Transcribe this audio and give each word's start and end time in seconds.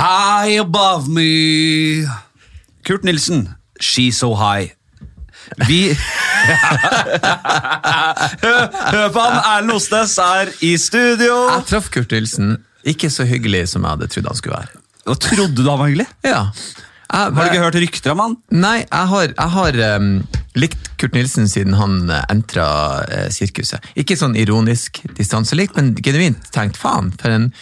High 0.00 0.56
above 0.60 1.10
me. 1.12 2.06
Kurt 2.88 3.04
Nilsen, 3.04 3.54
She's 3.80 4.16
so 4.16 4.34
high. 4.34 4.72
Vi 5.68 5.90
Hør 8.40 9.10
på 9.12 9.20
han! 9.20 9.36
Erlend 9.44 9.74
Osnes 9.74 10.14
er 10.24 10.52
i 10.64 10.70
studio. 10.80 11.34
Jeg 11.50 11.66
traff 11.68 11.90
Kurt 11.92 12.14
Nilsen. 12.16 12.54
Ikke 12.88 13.10
så 13.12 13.26
hyggelig 13.28 13.66
som 13.74 13.84
jeg 13.84 13.92
hadde 13.92 14.08
trodd 14.14 14.30
han 14.30 14.38
skulle 14.40 14.56
være. 14.62 14.80
Og 15.12 15.20
trodde 15.20 15.58
du 15.58 15.68
han 15.68 15.82
var 15.82 15.92
hyggelig? 15.92 16.08
Ja. 16.24 16.40
Jeg, 16.48 17.20
Har 17.20 17.30
du 17.36 17.42
ikke 17.50 17.64
hørt 17.66 17.78
rykter 17.84 18.14
om 18.14 18.24
han? 18.24 18.38
Nei, 18.56 18.78
jeg 18.86 19.06
har, 19.12 19.26
jeg 19.34 19.50
har 19.58 19.72
um, 19.98 20.10
likt 20.56 20.90
Kurt 20.96 21.12
Nilsen 21.18 21.44
siden 21.52 21.76
han 21.76 22.00
uh, 22.08 22.22
entra 22.32 22.70
uh, 23.04 23.28
sirkuset. 23.36 23.84
Ikke 24.00 24.16
sånn 24.16 24.38
ironisk 24.40 25.02
distanselikt, 25.20 25.76
men 25.76 25.92
genuint 26.00 26.48
tenkt 26.56 26.80
faen, 26.80 27.12
for 27.20 27.36
en 27.36 27.52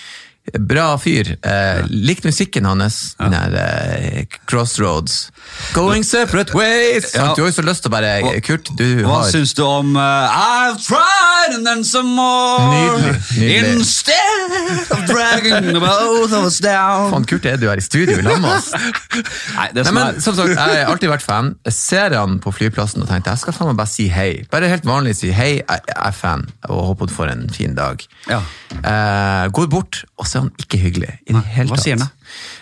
bra 0.58 0.92
fyr. 1.00 1.34
Eh, 1.42 1.52
ja. 1.52 1.86
Likte 1.88 2.28
musikken 2.28 2.66
hans, 2.68 3.14
den 3.18 3.34
der 3.34 3.56
eh, 3.58 4.24
Crossroads. 4.48 5.28
Going 5.74 6.04
separate 6.04 6.54
ways! 6.56 7.14
Ja. 7.14 7.32
Du 7.36 7.42
har 7.42 7.50
jo 7.50 7.54
så 7.56 7.64
lyst 7.64 7.84
til 7.84 7.90
å 7.90 7.94
bare 7.94 8.40
Kurt, 8.44 8.68
du 8.78 9.02
Hva 9.04 9.22
har 9.22 9.30
syns 9.32 9.54
du 9.56 9.62
om 9.64 9.94
uh, 9.96 10.28
I've 10.28 10.78
tried 10.84 11.54
and 11.56 11.66
then 11.66 11.84
some 11.86 12.12
more 12.14 12.68
Nydelig, 12.68 13.14
nydelig. 13.38 13.72
Instead 13.78 14.92
of 14.92 15.04
dragging 15.08 15.78
both 15.80 16.34
of 16.36 16.44
us 16.44 16.58
down 16.64 17.10
Faen, 17.14 17.26
Kurt, 17.28 17.48
er 17.48 17.56
du 17.60 17.68
her 17.70 17.80
i 17.80 17.84
studio 17.84 18.18
i 18.20 18.26
lag 18.26 18.40
med 18.42 18.50
oss? 18.58 18.70
Nei, 19.56 19.68
det 19.74 19.86
Nei, 19.88 19.94
men 19.96 20.04
er 20.18 20.20
som 20.24 20.36
sagt, 20.36 20.52
Jeg 20.52 20.58
har 20.84 20.92
alltid 20.92 21.10
vært 21.12 21.24
fan. 21.24 21.52
Jeg 21.66 21.76
ser 21.76 22.16
han 22.18 22.38
på 22.44 22.52
flyplassen 22.54 23.04
og 23.04 23.10
tenkte 23.10 23.32
jeg 23.32 23.42
skal 23.42 23.56
faen 23.56 23.72
meg 23.72 23.80
bare 23.80 23.92
si 23.92 24.08
hei. 24.12 24.30
Bare 24.52 24.70
helt 24.70 24.86
vanlig 24.88 25.16
si 25.18 25.32
hei, 25.34 25.50
jeg 25.60 25.96
er 25.96 26.14
fan, 26.16 26.44
og 26.68 26.92
håper 26.92 27.08
du 27.10 27.14
får 27.16 27.32
en 27.32 27.46
fin 27.52 27.74
dag. 27.78 28.04
Ja. 28.28 28.40
Eh, 28.78 29.44
går 29.54 29.68
bort, 29.72 30.02
og 30.20 30.28
så 30.38 30.42
er 30.42 30.46
han 30.46 30.64
ikke 30.64 30.80
hyggelig. 30.82 31.10
i 31.26 31.34
det 31.34 31.44
hele 31.54 31.72
hva 31.72 31.78
tatt. 31.78 31.84
sier 31.84 31.98
han? 31.98 32.14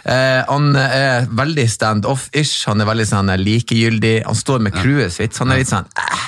Eh, 0.06 0.40
han 0.48 0.70
er 0.80 1.28
veldig 1.42 1.66
stand-off-ish, 1.70 2.66
han 2.70 2.80
er 2.80 2.88
veldig 2.88 3.06
sånn 3.10 3.32
likegyldig. 3.42 4.16
Han 4.26 4.38
står 4.38 4.64
med 4.66 4.76
crewet 4.76 5.12
sitt, 5.16 5.36
han 5.42 5.52
er 5.52 5.62
litt 5.62 5.72
sånn 5.72 5.88
eh. 5.98 6.24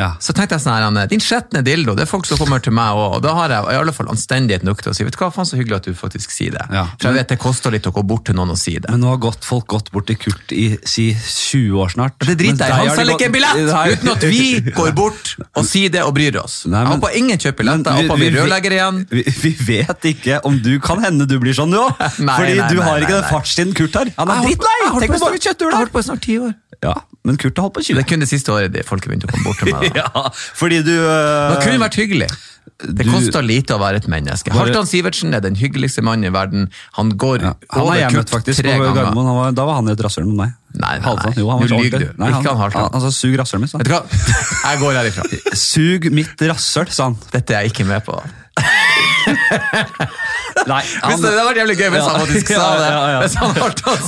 Ja. 0.00 0.10
Så 0.22 0.32
tenkte 0.36 0.56
jeg 0.56 0.64
sånn 0.64 0.96
her, 0.96 1.06
din 1.10 1.20
skjetne 1.22 1.60
dildo, 1.66 1.92
det 1.98 2.06
er 2.06 2.10
folk 2.10 2.24
som 2.28 2.40
kommer 2.40 2.62
til 2.64 2.72
meg 2.76 2.96
òg. 2.96 3.18
Og 3.18 3.22
da 3.24 3.34
har 3.36 3.52
jeg 3.52 3.74
i 3.74 3.78
alle 3.80 3.92
fall 3.96 4.08
anstendighet 4.12 4.64
nok 4.66 4.80
til 4.82 4.92
å 4.92 4.96
si 4.96 5.04
vet 5.06 5.12
du 5.14 5.20
hva, 5.20 5.28
faen 5.34 5.48
så 5.48 5.58
hyggelig 5.60 5.76
at 5.82 5.88
du 5.90 5.94
faktisk 5.98 6.32
sier 6.34 6.56
det. 6.56 6.64
Ja. 6.72 6.86
For 6.96 7.10
jeg 7.10 7.18
vet 7.20 7.34
det 7.34 7.38
koster 7.42 7.74
litt 7.74 7.86
å 7.90 7.92
gå 7.94 8.02
bort 8.08 8.24
til 8.30 8.38
noen 8.38 8.54
og 8.54 8.58
si 8.60 8.74
det. 8.80 8.88
Men 8.90 9.02
nå 9.04 9.12
har 9.12 9.20
gått, 9.22 9.44
folk 9.46 9.66
gått 9.70 9.90
bort 9.94 10.08
til 10.10 10.16
Kurt 10.20 10.54
i 10.56 10.66
si 10.88 11.10
20 11.14 11.76
år 11.84 11.92
snart 11.94 12.16
Det 12.24 12.36
driter 12.40 12.64
jeg 12.70 12.72
i. 12.72 12.88
Han 12.88 12.96
selger 12.96 13.18
ikke 13.18 13.28
en 13.30 13.36
billett 13.36 13.60
Nei. 13.70 13.84
uten 13.94 14.12
at 14.14 14.26
vi 14.32 14.72
går 14.80 14.92
bort 14.96 15.34
og 15.60 15.64
sier 15.68 15.92
det 15.94 16.02
og 16.06 16.14
bryr 16.16 16.40
oss. 16.42 16.62
Nei, 16.66 16.80
men- 16.80 16.90
jeg 16.90 17.00
håper 17.00 17.18
ingen 17.20 17.38
kjøper 17.44 17.60
billetter. 17.62 18.00
Jeg 18.00 18.08
håper 18.08 18.22
vi 18.24 18.30
rørlegger 18.38 18.76
igjen. 18.78 19.02
Vi, 19.10 19.24
vi 19.42 19.52
vet 19.68 20.08
ikke 20.14 20.40
om 20.48 20.56
du 20.64 20.72
kan 20.80 21.02
hende 21.04 21.26
du 21.28 21.36
blir 21.42 21.54
sånn, 21.56 21.70
du 21.74 21.80
òg. 21.84 21.92
Fordi 22.00 22.56
nei, 22.56 22.70
du 22.72 22.80
har 22.80 22.96
nei, 22.96 23.04
ikke 23.04 23.18
den 23.20 23.28
fartstiden 23.30 23.76
Kurt 23.76 24.00
har. 24.00 24.10
Han 24.16 24.32
er 24.36 24.44
drittlei! 24.48 24.76
Tenk 24.80 25.12
på 25.14 25.20
hvor 25.20 25.28
mange 25.28 25.42
snart- 25.44 25.60
Jeg 25.60 25.70
har 25.74 25.78
holdt 25.84 25.92
på 25.94 26.00
i 26.02 26.08
snart 26.08 26.24
ti 26.24 26.38
år. 26.40 26.54
Ja, 26.82 26.94
men 27.28 27.36
Kurt 27.36 27.56
har 27.58 27.66
holdt 27.68 27.74
på 27.76 27.82
20. 27.84 27.94
Det 27.98 28.04
er 28.04 28.08
kun 28.08 28.20
det 28.24 28.28
siste 28.30 28.48
året 28.54 28.72
de 28.72 28.82
folk 28.88 29.04
begynte 29.04 29.28
å 29.28 29.32
komme 29.34 29.44
bort 29.44 29.58
til 29.60 29.68
meg. 29.74 29.92
Da. 29.92 30.06
Ja, 30.14 30.30
fordi 30.56 30.78
du 30.86 30.94
øh, 30.96 31.50
Det 31.52 31.58
kunne 31.66 31.82
vært 31.82 31.98
hyggelig. 32.00 32.30
Det 32.80 33.04
Du- 33.04 33.10
koster 33.12 33.42
lite 33.44 33.74
å 33.76 33.80
være 33.82 34.00
et 34.00 34.06
menneske. 34.08 34.48
Bare- 34.48 34.70
Halvdan 34.70 34.86
Sivertsen 34.88 35.34
er 35.36 35.40
den 35.44 35.54
hyggeligste 35.60 36.00
mannen 36.02 36.24
i 36.24 36.32
verden. 36.32 36.70
Han 36.96 37.10
går 37.20 37.44
Han 37.44 37.82
over 37.82 38.00
Kurt 38.14 38.32
faktisk 38.32 38.62
tre 38.62 38.72
ganger. 38.78 38.94
Gardermoen. 38.96 39.26
Han 39.28 39.36
var- 39.42 39.52
Da 39.52 39.66
var 39.68 39.74
han 39.82 39.88
i 39.88 39.92
et 39.92 40.00
rasshøl 40.00 40.24
med 40.30 40.36
meg. 40.40 40.54
Nei, 40.72 40.96
nei, 40.96 41.04
Halvdan, 41.04 41.34
nei. 41.34 41.42
jo, 41.42 41.50
han 41.50 41.58
var 41.60 41.66
Nå 41.66 41.68
så 41.68 41.82
lyver 41.82 41.98
ordentlig. 41.98 42.08
du. 42.16 42.22
Nei, 42.22 42.28
Ikke 42.30 42.56
han 42.56 42.72
Han, 42.72 42.90
han 42.94 43.00
sa 43.04 43.10
'sug 43.12 43.36
rasshølet 43.36 43.60
mitt', 43.60 43.70
sa 43.74 43.78
Vet 43.78 43.86
han. 43.90 44.06
du 44.08 44.16
hva? 44.16 44.70
Jeg 44.70 44.78
går 44.80 44.92
herifra. 45.00 45.56
Sug 45.56 46.10
mitt 46.12 46.36
rasshøl, 46.48 46.88
sa 46.88 47.04
han. 47.10 47.18
Dette 47.32 47.50
er 47.54 47.62
jeg 47.64 47.72
ikke 47.74 47.84
med 47.86 48.04
på. 48.06 48.16
Nei, 50.70 50.80
Hvis 50.82 51.22
det, 51.22 51.30
hadde 51.30 51.44
vært 51.46 51.60
jævlig 51.60 51.76
gøy 51.78 51.88
hvis 51.94 52.06
han 52.06 52.20
faktisk 52.24 52.50
sa 52.50 52.66
det. 52.76 52.88
Ja, 52.90 53.02
ja, 53.14 53.20
ja. 53.22 53.28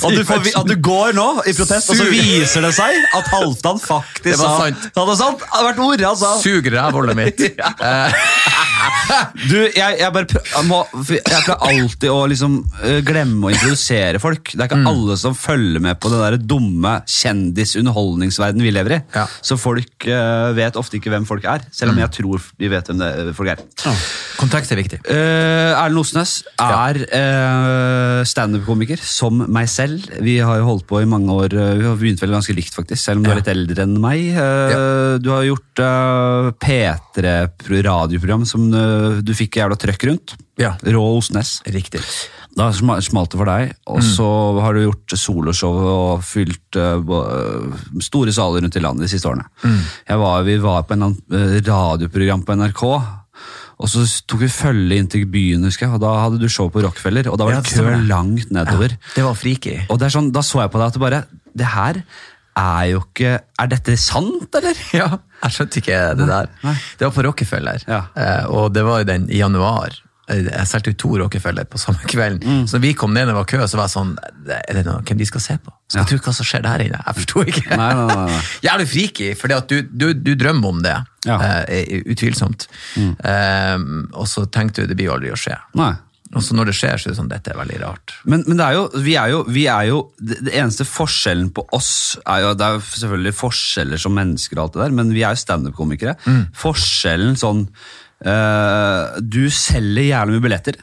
Han 0.02 0.16
du, 0.16 0.22
får, 0.26 0.48
at 0.58 0.68
du 0.68 0.74
går 0.84 1.14
nå 1.16 1.28
i 1.46 1.54
protest, 1.56 1.92
og 1.92 2.00
så 2.00 2.08
viser 2.10 2.66
det 2.66 2.72
seg 2.76 2.98
at 3.18 3.30
Halvdan 3.32 3.80
faktisk 3.82 4.40
sa 4.42 4.50
sant. 4.58 4.88
Det 4.90 5.06
var 5.06 5.18
sant. 5.20 5.42
Det 5.42 5.52
hadde 5.54 5.68
vært 5.70 5.82
ordet 5.86 6.08
han 6.10 6.18
sa. 6.18 6.34
Sug 6.42 6.72
rævhullet 6.74 7.18
mitt. 7.22 7.46
Eh, 7.82 8.14
Du, 9.48 9.56
jeg, 9.58 9.96
jeg, 10.00 10.08
bare 10.14 10.38
jeg, 10.38 10.64
må, 10.68 10.78
jeg 11.08 11.22
pleier 11.24 11.64
alltid 11.68 12.08
å 12.12 12.20
liksom 12.30 12.56
eh, 12.82 12.98
glemme 13.04 13.48
å 13.48 13.52
introdusere 13.52 14.20
folk. 14.22 14.52
Det 14.52 14.64
er 14.64 14.70
ikke 14.70 14.92
alle 14.92 15.16
som 15.20 15.36
følger 15.36 15.82
med 15.82 15.98
på 16.02 16.10
den 16.12 16.22
der 16.22 16.38
dumme 16.40 16.94
kjendisunderholdningsverdenen 17.10 18.66
vi 18.66 18.74
lever 18.74 18.96
i. 18.96 19.00
Ja. 19.14 19.26
Så 19.44 19.58
folk 19.60 20.06
uh, 20.08 20.52
vet 20.56 20.78
ofte 20.80 20.98
ikke 20.98 21.12
hvem 21.12 21.26
folk 21.28 21.46
er, 21.48 21.64
selv 21.74 21.94
om 21.94 22.00
jeg 22.02 22.14
tror 22.18 22.48
de 22.58 22.70
vet 22.72 22.90
hvem 22.90 23.02
det, 23.02 23.12
folk 23.38 23.52
er. 23.54 23.62
Kontekst 24.40 24.74
er 24.74 24.80
viktig. 24.80 25.02
Eh, 25.12 25.72
Erlend 25.76 26.00
Osnes 26.00 26.30
er 26.62 26.98
uh, 27.12 28.22
standup-komiker, 28.24 28.96
som 29.02 29.42
meg 29.52 29.68
selv. 29.68 30.06
Vi 30.24 30.38
har 30.40 30.60
jo 30.62 30.68
holdt 30.70 30.86
på 30.88 31.02
i 31.02 31.08
mange 31.10 31.28
år. 31.34 31.52
eh, 31.52 31.74
Vi 31.80 31.84
har 31.88 31.96
begynt 32.00 32.22
vel 32.22 32.32
ganske 32.32 32.54
likt, 32.56 32.72
faktisk, 32.76 33.02
selv 33.02 33.20
om 33.20 33.26
du 33.26 33.30
er 33.34 33.40
litt 33.42 33.50
eldre 33.52 33.84
enn 33.84 33.98
meg. 34.00 34.22
Eh, 34.32 35.18
Du 35.22 35.28
har 35.34 35.44
gjort 35.44 35.82
uh, 35.84 36.50
P3-radioprogram 36.62 38.46
som 38.48 38.70
du 38.72 39.32
fikk 39.36 39.58
jævla 39.60 39.76
trøkk 39.80 40.06
rundt. 40.08 40.34
Ja. 40.60 40.74
Rå 40.84 41.02
Osnes. 41.18 41.58
Riktig. 41.66 42.00
Da 42.56 42.66
sma- 42.76 43.00
smalt 43.00 43.30
det 43.32 43.38
for 43.40 43.48
deg, 43.48 43.72
og 43.88 44.00
Mm. 44.02 44.08
så 44.16 44.26
har 44.60 44.74
du 44.74 44.80
gjort 44.84 45.14
soloshow 45.16 45.78
og 45.88 46.22
fylt 46.24 46.76
uh, 46.76 47.00
store 48.00 48.32
saler 48.32 48.60
rundt 48.60 48.76
i 48.76 48.80
landet 48.84 49.06
de 49.08 49.12
siste 49.12 49.28
årene. 49.28 49.46
Mm. 49.64 49.78
Jeg 50.08 50.18
var, 50.18 50.42
vi 50.44 50.56
var 50.58 50.82
på 50.84 50.92
en 50.92 51.16
radioprogram 51.64 52.44
på 52.44 52.56
NRK, 52.60 52.84
og 53.82 53.90
så 53.90 54.04
tok 54.30 54.44
vi 54.44 54.48
følge 54.54 54.98
inn 55.02 55.08
til 55.10 55.24
byen, 55.26 55.64
husker 55.66 55.88
jeg, 55.88 55.94
og 55.96 56.02
da 56.04 56.12
hadde 56.22 56.38
du 56.40 56.46
show 56.52 56.68
på 56.72 56.82
Rockefeller, 56.84 57.26
og 57.32 57.38
da 57.40 57.48
var 57.48 57.58
det 57.60 57.72
kø 57.74 57.96
langt 58.08 58.52
nedover. 58.54 58.94
Det 59.16 59.24
var 59.26 59.34
freaky. 59.38 59.80
Og 59.90 59.98
det 59.98 60.06
er 60.08 60.14
sånn, 60.14 60.30
da 60.34 60.44
så 60.46 60.62
jeg 60.62 60.70
på 60.74 60.78
deg 60.80 60.86
at 60.92 60.96
det 60.98 61.02
bare, 61.02 61.22
det 61.58 61.70
her 61.74 61.98
er 62.62 62.86
jo 62.92 63.00
ikke, 63.02 63.34
er 63.64 63.68
dette 63.72 63.96
sant, 64.00 64.54
eller? 64.60 64.78
Ja, 65.00 65.08
jeg 65.42 65.54
skjønte 65.56 65.80
ikke 65.82 66.00
det 66.20 66.26
der. 66.30 66.50
nei. 66.62 66.74
Det 67.00 67.08
var 67.08 67.14
på 67.16 67.24
Rockefeller, 67.26 67.84
Ja. 67.88 68.02
eh, 68.14 68.44
og 68.52 68.70
det 68.76 68.84
var 68.86 69.02
jo 69.02 69.08
den 69.08 69.26
i 69.32 69.40
januar. 69.42 69.98
Jeg 70.30 70.68
solgte 70.70 70.92
jo 70.92 70.98
to 71.02 71.08
Rockefeller 71.18 71.66
på 71.66 71.80
samme 71.82 71.98
kvelden. 72.06 72.42
Mm. 72.46 72.66
Så 72.70 72.76
når 72.78 72.82
vi 72.84 72.92
kom 72.94 73.10
ned 73.14 73.32
og 73.32 73.40
det 73.40 73.48
kø, 73.50 73.64
så 73.66 73.80
var 73.80 73.88
jeg 73.88 73.94
sånn 73.96 74.12
Er 74.46 74.76
det 74.78 74.84
noe, 74.86 75.02
hvem 75.02 75.18
de 75.18 75.26
skal 75.26 75.42
se 75.42 75.56
på? 75.58 75.74
Skal 75.90 76.04
Ja. 76.04 76.06
tro 76.08 76.18
hva 76.22 76.34
som 76.36 76.46
skjer 76.46 76.62
der 76.62 76.84
inne? 76.86 77.00
Jeg 77.02 77.18
forsto 77.18 77.42
ikke. 77.42 77.64
Nei, 77.76 77.90
nei, 77.98 78.06
nei, 78.06 78.28
nei. 78.30 78.38
Jævlig 78.68 78.86
freaky, 78.92 79.32
for 79.34 79.50
du, 79.68 79.82
du, 79.90 80.06
du 80.14 80.32
drømmer 80.38 80.68
om 80.68 80.80
det. 80.86 80.94
Ja. 81.26 81.36
Uh, 81.42 82.06
utvilsomt. 82.14 82.68
utvilsomt. 82.70 83.18
Uh, 83.26 84.06
og 84.14 84.30
så 84.30 84.46
tenkte 84.46 84.82
du 84.86 84.92
det 84.92 84.96
blir 85.00 85.10
jo 85.10 85.16
aldri 85.18 85.34
å 85.34 85.38
skje. 85.38 85.58
Nei. 85.78 85.92
Og 86.32 86.40
så 86.40 86.54
når 86.56 86.70
det 86.70 86.74
skjer, 86.78 86.96
så 86.96 87.08
er 87.08 87.12
det 87.12 87.18
sånn 87.18 87.28
dette 87.28 87.52
er 87.52 87.58
veldig 87.58 87.78
rart. 87.82 88.14
Men, 88.24 88.40
men 88.46 88.56
det 88.56 88.64
er 88.64 88.76
jo, 88.78 88.84
vi 89.04 89.16
er 89.20 89.32
jo, 89.34 89.40
vi 89.52 89.66
er 89.68 89.88
jo 89.90 89.98
det, 90.16 90.38
det 90.46 90.54
eneste 90.56 90.86
forskjellen 90.88 91.50
på 91.52 91.66
oss 91.76 91.90
er 92.24 92.46
jo, 92.46 92.54
Det 92.56 92.64
er 92.68 92.78
jo 92.78 92.84
selvfølgelig 93.02 93.34
forskjeller 93.36 94.00
som 94.00 94.16
mennesker, 94.16 94.56
og 94.56 94.62
alt 94.64 94.78
det 94.78 94.82
der, 94.86 94.94
men 94.96 95.12
vi 95.12 95.26
er 95.26 95.36
jo 95.36 95.42
standup-komikere. 95.42 96.14
Forskjellen 96.56 97.36
sånn 97.36 97.66
Du 98.22 99.42
selger 99.50 100.08
jævlig 100.08 100.38
mye 100.38 100.44
billetter. 100.46 100.78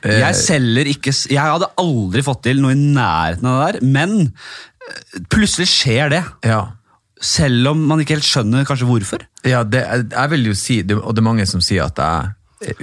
Jeg 0.00 0.36
selger 0.38 0.88
ikke 0.88 1.12
Jeg 1.28 1.44
hadde 1.44 1.68
aldri 1.80 2.22
fått 2.24 2.44
til 2.46 2.60
noe 2.62 2.72
i 2.72 2.78
nærheten 2.80 3.48
av 3.50 3.58
det 3.60 3.66
der, 3.66 3.88
men 3.96 4.14
eh, 4.30 5.24
plutselig 5.32 5.68
skjer 5.68 6.12
det. 6.14 6.22
Ja. 6.48 6.62
Selv 7.20 7.74
om 7.74 7.82
man 7.90 8.00
ikke 8.00 8.16
helt 8.16 8.26
skjønner 8.26 8.64
kanskje 8.68 8.88
hvorfor. 8.88 9.26
Ja, 9.44 9.60
det, 9.62 9.84
jeg 10.08 10.32
vil 10.32 10.48
jo 10.48 10.56
si, 10.56 10.80
og 10.80 11.12
det 11.12 11.20
er 11.20 11.26
mange 11.26 11.46
som 11.48 11.60
sier 11.64 11.84
at 11.90 12.00
jeg 12.00 12.32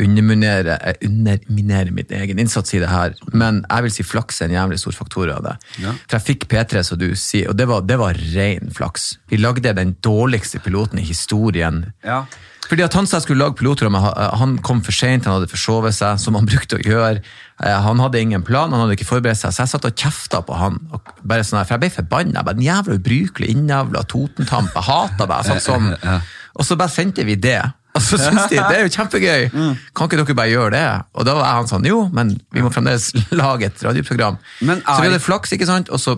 underminerer, 0.02 0.80
jeg 0.82 1.10
underminerer 1.10 1.92
min 1.94 2.14
egen 2.20 2.40
innsats 2.42 2.74
i 2.74 2.80
det 2.82 2.90
her, 2.90 3.14
men 3.34 3.62
jeg 3.70 3.86
vil 3.86 3.94
si 3.94 4.06
flaks 4.08 4.42
er 4.42 4.50
en 4.50 4.56
jævlig 4.58 4.80
stor 4.82 4.96
faktor 4.98 5.32
av 5.36 5.44
det. 5.46 5.56
Ja. 5.84 5.94
For 6.08 6.18
jeg 6.18 6.28
fikk 6.32 6.48
P3, 6.52 6.84
som 6.88 7.00
du 7.02 7.10
sier, 7.20 7.52
og 7.52 7.58
det 7.60 7.68
var, 7.70 7.86
det 7.86 8.00
var 8.02 8.18
ren 8.34 8.72
flaks. 8.74 9.16
Vi 9.30 9.38
lagde 9.42 9.76
den 9.78 9.96
dårligste 10.06 10.60
piloten 10.66 11.00
i 11.02 11.06
historien. 11.08 11.84
Ja. 12.06 12.24
Fordi 12.68 12.84
at 12.84 12.98
han 13.00 13.06
sa 13.08 13.16
jeg 13.22 13.24
skulle 13.30 13.46
lage 13.46 13.56
piloter 13.62 13.88
ha- 13.94 14.32
han 14.42 14.58
kom 14.60 14.82
for 14.84 14.92
sent, 14.92 15.24
han 15.24 15.38
hadde 15.38 15.48
forsovet 15.48 15.96
seg, 15.96 16.18
som 16.20 16.36
han 16.36 16.50
brukte 16.52 16.76
å 16.76 16.84
gjøre. 16.84 17.22
Eh, 17.64 17.78
Han 17.86 18.02
hadde 18.04 18.20
ingen 18.20 18.44
plan, 18.44 18.70
han 18.74 18.82
hadde 18.84 18.98
ikke 18.98 19.08
forberedt 19.08 19.40
seg, 19.40 19.54
så 19.56 19.64
jeg 19.64 19.72
satt 19.72 19.86
og 19.88 19.96
kjefta 19.96 20.42
på 20.46 20.58
han. 20.60 20.76
Bare 21.24 21.46
sånn 21.48 21.62
her, 21.62 21.66
for 21.70 21.78
jeg 21.78 21.86
ble 21.86 21.94
forbanna. 22.02 22.44
Den 22.50 22.66
jævla 22.66 22.98
ubrukelige 23.00 23.54
innavla 23.56 24.04
totentamp, 24.12 24.74
jeg 24.76 24.84
hata 24.90 25.30
deg. 25.32 25.62
Sånn. 25.64 25.94
Og 26.58 26.66
så 26.66 26.74
bare 26.76 26.90
sendte 26.90 27.22
vi 27.24 27.36
det. 27.38 27.60
Og 27.98 28.04
så 28.06 28.20
syns 28.22 28.48
de 28.52 28.60
det 28.62 28.78
er 28.78 28.84
jo 28.86 28.94
kjempegøy, 28.94 29.48
kan 29.98 30.08
ikke 30.08 30.20
dere 30.22 30.38
bare 30.38 30.52
gjøre 30.54 30.72
det? 30.78 30.86
Og 31.18 31.26
da 31.28 31.34
var 31.40 31.52
han 31.58 31.70
sånn, 31.72 31.86
jo, 31.90 32.04
men 32.14 32.36
vi 32.54 32.62
må 32.66 32.70
fremdeles 32.74 33.10
lage 33.42 33.72
et 33.72 33.84
radioprogram. 33.88 34.38
Men 34.62 34.84
så 34.86 35.00
vi 35.02 35.08
er- 35.10 35.16
hadde 35.16 35.24
flaks, 35.26 35.56
ikke 35.58 35.68
sant? 35.70 35.90
Og 35.90 36.00
så 36.04 36.18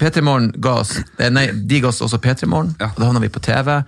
P3 0.00 0.20
Morgen 0.26 0.50
ga 0.60 0.74
oss, 0.82 0.96
eh, 1.22 1.30
nei, 1.32 1.46
de 1.54 1.78
ga 1.80 1.88
oss 1.88 2.02
også 2.04 2.18
P3 2.20 2.48
Morgen, 2.50 2.74
Ja. 2.82 2.90
og 2.90 2.98
da 3.00 3.06
havna 3.08 3.22
vi 3.22 3.30
på 3.32 3.40
TV. 3.40 3.78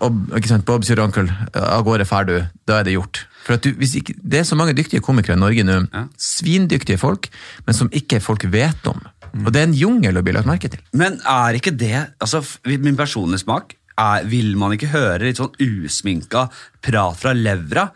Og 0.00 0.36
ikke 0.38 0.48
sant, 0.48 0.64
Bob 0.68 0.84
sier 0.86 1.00
onkel, 1.02 1.26
av 1.56 1.82
gårde 1.84 2.06
fær 2.08 2.24
du, 2.28 2.36
da 2.68 2.78
er 2.80 2.86
det 2.86 2.94
gjort. 2.94 3.24
For 3.44 3.56
at 3.56 3.64
du, 3.64 3.72
hvis 3.80 3.94
ikke, 3.98 4.14
Det 4.22 4.38
er 4.40 4.46
så 4.48 4.56
mange 4.56 4.72
dyktige 4.76 5.00
komikere 5.04 5.36
i 5.36 5.40
Norge 5.40 5.64
nå, 5.64 5.80
Ja. 5.92 6.04
svindyktige 6.20 6.98
folk, 7.00 7.28
men 7.66 7.74
som 7.76 7.90
ikke 7.92 8.20
folk 8.22 8.44
vet 8.52 8.86
om. 8.88 9.00
Og 9.44 9.52
det 9.52 9.60
er 9.60 9.66
en 9.68 9.74
jungel 9.76 10.16
å 10.18 10.22
bli 10.24 10.32
lagt 10.32 10.46
merke 10.48 10.68
til. 10.70 10.80
Men 10.92 11.20
er 11.26 11.54
ikke 11.58 11.70
det 11.76 12.08
altså, 12.20 12.40
Min 12.66 12.96
personlige 12.96 13.44
smak 13.44 13.74
er, 14.00 14.24
vil 14.30 14.54
man 14.60 14.72
ikke 14.76 14.88
høre 14.94 15.20
litt 15.28 15.40
sånn 15.40 15.52
usminka 15.60 16.46
prat 16.84 17.18
fra 17.20 17.34
levra? 17.36 17.86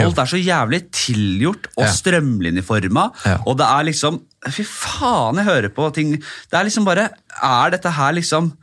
Alt 0.00 0.18
er 0.22 0.30
så 0.32 0.40
jævlig 0.40 0.82
tilgjort 0.96 1.68
og 1.76 1.84
Ja. 1.86 1.92
strømlinjeforma, 1.92 3.06
Ja. 3.26 3.38
og 3.46 3.58
det 3.60 3.66
er 3.68 3.88
liksom 3.92 4.20
Fy 4.48 4.64
faen, 4.64 5.36
jeg 5.36 5.44
hører 5.44 5.68
på 5.76 5.90
ting 5.92 6.14
Det 6.16 6.54
er 6.56 6.64
liksom 6.64 6.86
bare 6.86 7.10
Er 7.44 7.70
dette 7.74 7.90
her 7.92 8.14
liksom 8.16 8.54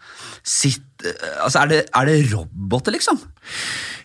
sitt, 0.44 0.81
Altså, 1.44 1.59
er 1.61 1.67
det, 1.67 1.81
er 1.94 2.05
det 2.09 2.31
roboter, 2.33 2.91
liksom? 2.95 3.19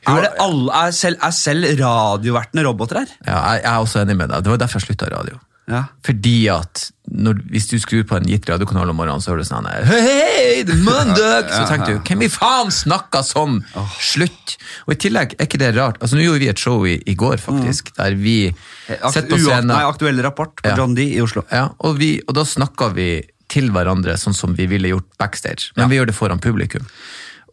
Er, 0.07 0.21
det 0.27 0.33
alle, 0.43 0.69
er, 0.75 0.91
selv, 0.93 1.17
er 1.23 1.31
selv 1.33 1.65
radiovertene 1.81 2.65
roboter 2.67 2.99
her? 3.01 3.07
Ja, 3.25 3.39
jeg, 3.55 3.63
jeg 3.63 3.71
er 3.73 3.79
også 3.87 4.03
enig 4.03 4.17
med 4.19 4.29
deg. 4.29 4.43
Det 4.45 4.51
var 4.53 4.59
derfor 4.61 4.81
jeg 4.83 4.89
slutta 4.91 5.07
i 5.09 5.15
radio. 5.15 5.39
Ja. 5.73 5.81
Fordi 6.05 6.35
at 6.53 6.83
når, 7.13 7.39
hvis 7.51 7.67
du 7.71 7.75
skrur 7.83 8.05
på 8.09 8.17
en 8.19 8.27
gitt 8.29 8.47
radiokanal 8.49 8.91
om 8.93 8.97
morgenen, 9.01 9.23
så 9.25 9.33
hører 9.33 9.43
du 9.43 9.49
sånn 9.49 9.67
her, 9.69 9.85
Hei, 9.89 10.01
hei, 10.05 10.63
det 10.69 10.77
er 10.77 10.83
mandag! 10.85 11.49
Så 11.57 11.63
tenker 11.71 11.97
du, 11.97 12.01
hvem 12.07 12.23
i 12.27 12.29
faen 12.33 12.71
snakker 12.73 13.25
sånn? 13.27 13.59
Slutt! 14.01 14.55
Og 14.87 14.95
i 14.95 14.99
tillegg, 15.07 15.35
er 15.39 15.49
ikke 15.49 15.61
det 15.63 15.73
rart? 15.77 15.99
Altså, 16.05 16.17
Nå 16.19 16.27
gjorde 16.29 16.45
vi 16.45 16.51
et 16.53 16.63
show 16.63 16.87
i, 16.89 16.95
i 17.11 17.17
går, 17.19 17.41
faktisk, 17.43 17.91
der 17.99 18.15
vi 18.21 18.37
Akt, 18.53 19.11
sitter 19.17 19.33
på 19.35 19.41
scenen. 19.43 19.73
nei, 19.73 19.83
aktuell 19.89 20.23
rapport 20.25 20.55
på 20.63 20.71
Ja. 20.71 20.77
John 20.79 20.95
D 20.99 21.09
i 21.17 21.21
Oslo. 21.25 21.43
Ja, 21.51 21.67
og, 21.83 21.99
vi, 22.01 22.15
og 22.29 22.37
da 22.39 22.47
snakka 22.49 22.93
vi 22.97 23.09
til 23.53 23.69
hverandre 23.75 24.15
sånn 24.21 24.37
som 24.37 24.55
vi 24.57 24.65
ville 24.71 24.95
gjort 24.95 25.11
backstage, 25.21 25.73
men 25.77 25.91
vi 25.93 25.99
gjør 25.99 26.09
det 26.13 26.17
foran 26.17 26.41
publikum. 26.41 26.87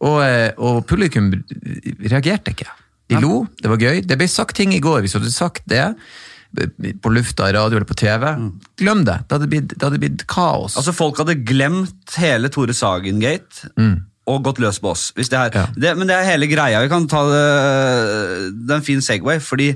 Og, 0.00 0.22
eh, 0.24 0.52
og 0.56 0.86
publikum 0.88 1.32
reagerte 2.08 2.54
ikke. 2.54 2.70
De 3.10 3.18
lo, 3.20 3.42
det 3.60 3.68
var 3.72 3.80
gøy. 3.82 4.00
Det 4.06 4.16
ble 4.20 4.28
sagt 4.30 4.54
ting 4.56 4.72
i 4.72 4.80
går, 4.80 5.02
hvis 5.02 5.16
du 5.16 5.18
hadde 5.18 5.32
sagt 5.34 5.64
det 5.68 5.82
på 7.00 7.12
lufta, 7.14 7.48
i 7.50 7.54
radio 7.54 7.78
eller 7.78 7.88
på 7.88 7.96
TV. 7.98 8.26
Glem 8.80 9.04
det. 9.06 9.20
Det 9.28 9.36
hadde 9.38 9.50
blitt, 9.50 9.74
det 9.76 9.82
hadde 9.86 10.00
blitt 10.02 10.26
kaos. 10.30 10.76
Altså 10.80 10.94
Folk 10.96 11.20
hadde 11.22 11.38
glemt 11.46 12.16
hele 12.18 12.50
Tore 12.52 12.74
Sagen-gate 12.76 13.68
og 14.30 14.44
gått 14.46 14.60
løs 14.62 14.78
på 14.82 14.92
oss. 14.92 15.08
Hvis 15.16 15.30
det 15.32 15.38
er, 15.38 15.50
Ja. 15.54 15.66
det, 15.74 15.96
men 15.98 16.06
det 16.06 16.14
er 16.14 16.28
hele 16.28 16.46
greia. 16.46 16.82
Vi 16.82 16.90
kan 16.92 17.06
ta 17.10 17.24
det, 17.26 18.54
det 18.66 18.70
er 18.70 18.78
en 18.78 18.86
fin 18.86 19.02
Segway, 19.02 19.40
fordi 19.42 19.74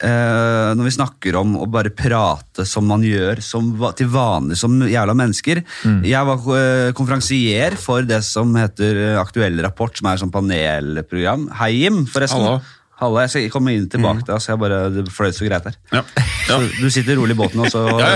Uh, 0.00 0.72
når 0.78 0.86
vi 0.86 0.92
snakker 0.94 1.36
om 1.36 1.58
å 1.60 1.66
bare 1.68 1.90
prate 1.92 2.64
som 2.64 2.86
man 2.88 3.02
gjør 3.04 3.42
som, 3.44 3.66
til 3.98 4.08
vanlig 4.08 4.56
som 4.56 4.78
jævla 4.88 5.12
mennesker 5.18 5.60
Jeg 6.08 6.22
var 6.24 6.46
uh, 6.46 6.92
konferansier 6.96 7.76
for 7.76 8.06
det 8.08 8.22
som 8.24 8.54
heter 8.56 8.96
eh, 8.96 9.18
Aktuell 9.20 9.60
rapport, 9.60 9.92
som 9.92 10.08
er 10.08 10.16
et 10.16 10.22
sånt 10.22 10.32
panelprogram. 10.32 11.50
Hei, 11.58 11.82
Jim, 11.82 12.06
forresten. 12.08 12.40
Hallo. 12.40 12.62
Halla, 13.00 13.22
jeg 13.24 13.30
skal 13.32 13.46
komme 13.54 13.72
inn 13.72 13.86
tilbake 13.90 14.20
til 14.26 14.34
deg, 14.34 14.42
så 14.44 14.52
jeg 14.52 14.60
bare, 14.60 14.78
det 14.92 15.04
fløy 15.14 15.30
så 15.32 15.46
greit 15.48 15.64
her. 15.70 15.76
Ja. 15.94 16.02
Ja. 16.50 16.58
Så 16.58 16.58
du 16.82 16.88
sitter 16.92 17.16
rolig 17.16 17.32
i 17.36 17.38
båten, 17.38 17.62
og 17.64 17.70
så 17.72 17.84
Ja, 18.00 18.10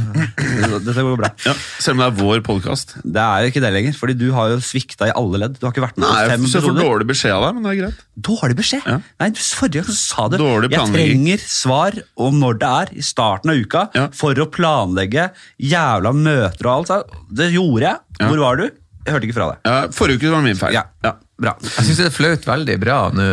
Dette 0.86 1.02
går 1.04 1.16
bra. 1.20 1.30
Ja. 1.44 1.52
Selv 1.82 1.96
om 1.98 2.02
det 2.02 2.06
er 2.08 2.16
vår 2.20 2.42
podkast. 2.46 2.94
Det 3.04 3.20
er 3.24 3.44
jo 3.44 3.50
ikke 3.52 3.62
det 3.64 3.72
lenger, 3.74 3.96
fordi 3.98 4.16
du 4.20 4.26
har 4.36 4.52
jo 4.54 4.60
svikta 4.64 5.10
i 5.10 5.14
alle 5.16 5.40
ledd. 5.44 5.58
Du 5.60 5.66
har 5.66 5.74
ikke 5.74 5.84
vært 5.84 5.98
med 6.00 6.06
Nei, 6.06 6.14
på 6.24 6.32
fem 6.32 6.44
jeg 6.46 6.52
får 6.54 6.62
episoder. 6.62 6.88
dårlig 6.88 7.08
beskjed 7.12 7.34
av 7.36 7.44
deg, 7.46 7.54
men 7.58 7.66
det 7.68 7.72
er 7.74 7.80
greit. 7.82 8.02
Dårlig 8.30 8.58
beskjed? 8.60 8.86
Ja. 8.88 8.98
Nei, 9.22 9.30
du, 9.36 9.40
Forrige 9.60 9.84
gang 9.84 9.96
sa 10.00 10.28
du 10.32 10.36
jeg 10.40 10.84
trenger 10.94 11.42
svar 11.50 11.96
om 12.16 12.38
når 12.40 12.60
det 12.62 12.70
er 12.80 12.92
i 12.96 13.04
starten 13.04 13.52
av 13.52 13.60
uka 13.60 13.86
for 14.16 14.40
å 14.40 14.46
planlegge 14.52 15.28
jævla 15.60 16.12
møter 16.16 16.70
og 16.70 16.90
alt. 16.90 17.10
Det 17.28 17.50
gjorde 17.52 17.90
jeg. 17.90 17.98
Hvor 18.24 18.44
var 18.46 18.60
du? 18.62 18.68
Jeg 19.00 19.14
hørte 19.16 19.26
ikke 19.30 19.36
fra 19.38 19.46
deg. 19.54 19.60
Ja, 19.64 19.76
forrige 19.96 20.20
uke 20.20 20.32
var 20.34 20.42
min 20.44 20.58
feil. 20.60 20.74
Ja, 20.76 20.86
Ja. 21.04 21.14
Bra. 21.40 21.54
jeg 21.64 21.86
syns 21.86 22.00
det 22.02 22.10
fløt 22.12 22.46
veldig 22.48 22.76
bra 22.82 22.98
nå. 23.16 23.26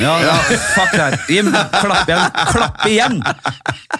Ja, 0.00 0.14
ja, 0.24 0.36
fuck 0.72 0.94
det 0.94 1.02
her. 1.02 1.16
Jim, 1.28 1.50
klapp 1.52 2.08
igjen. 2.08 2.38
Klapp 2.54 2.86
igjen! 2.88 3.18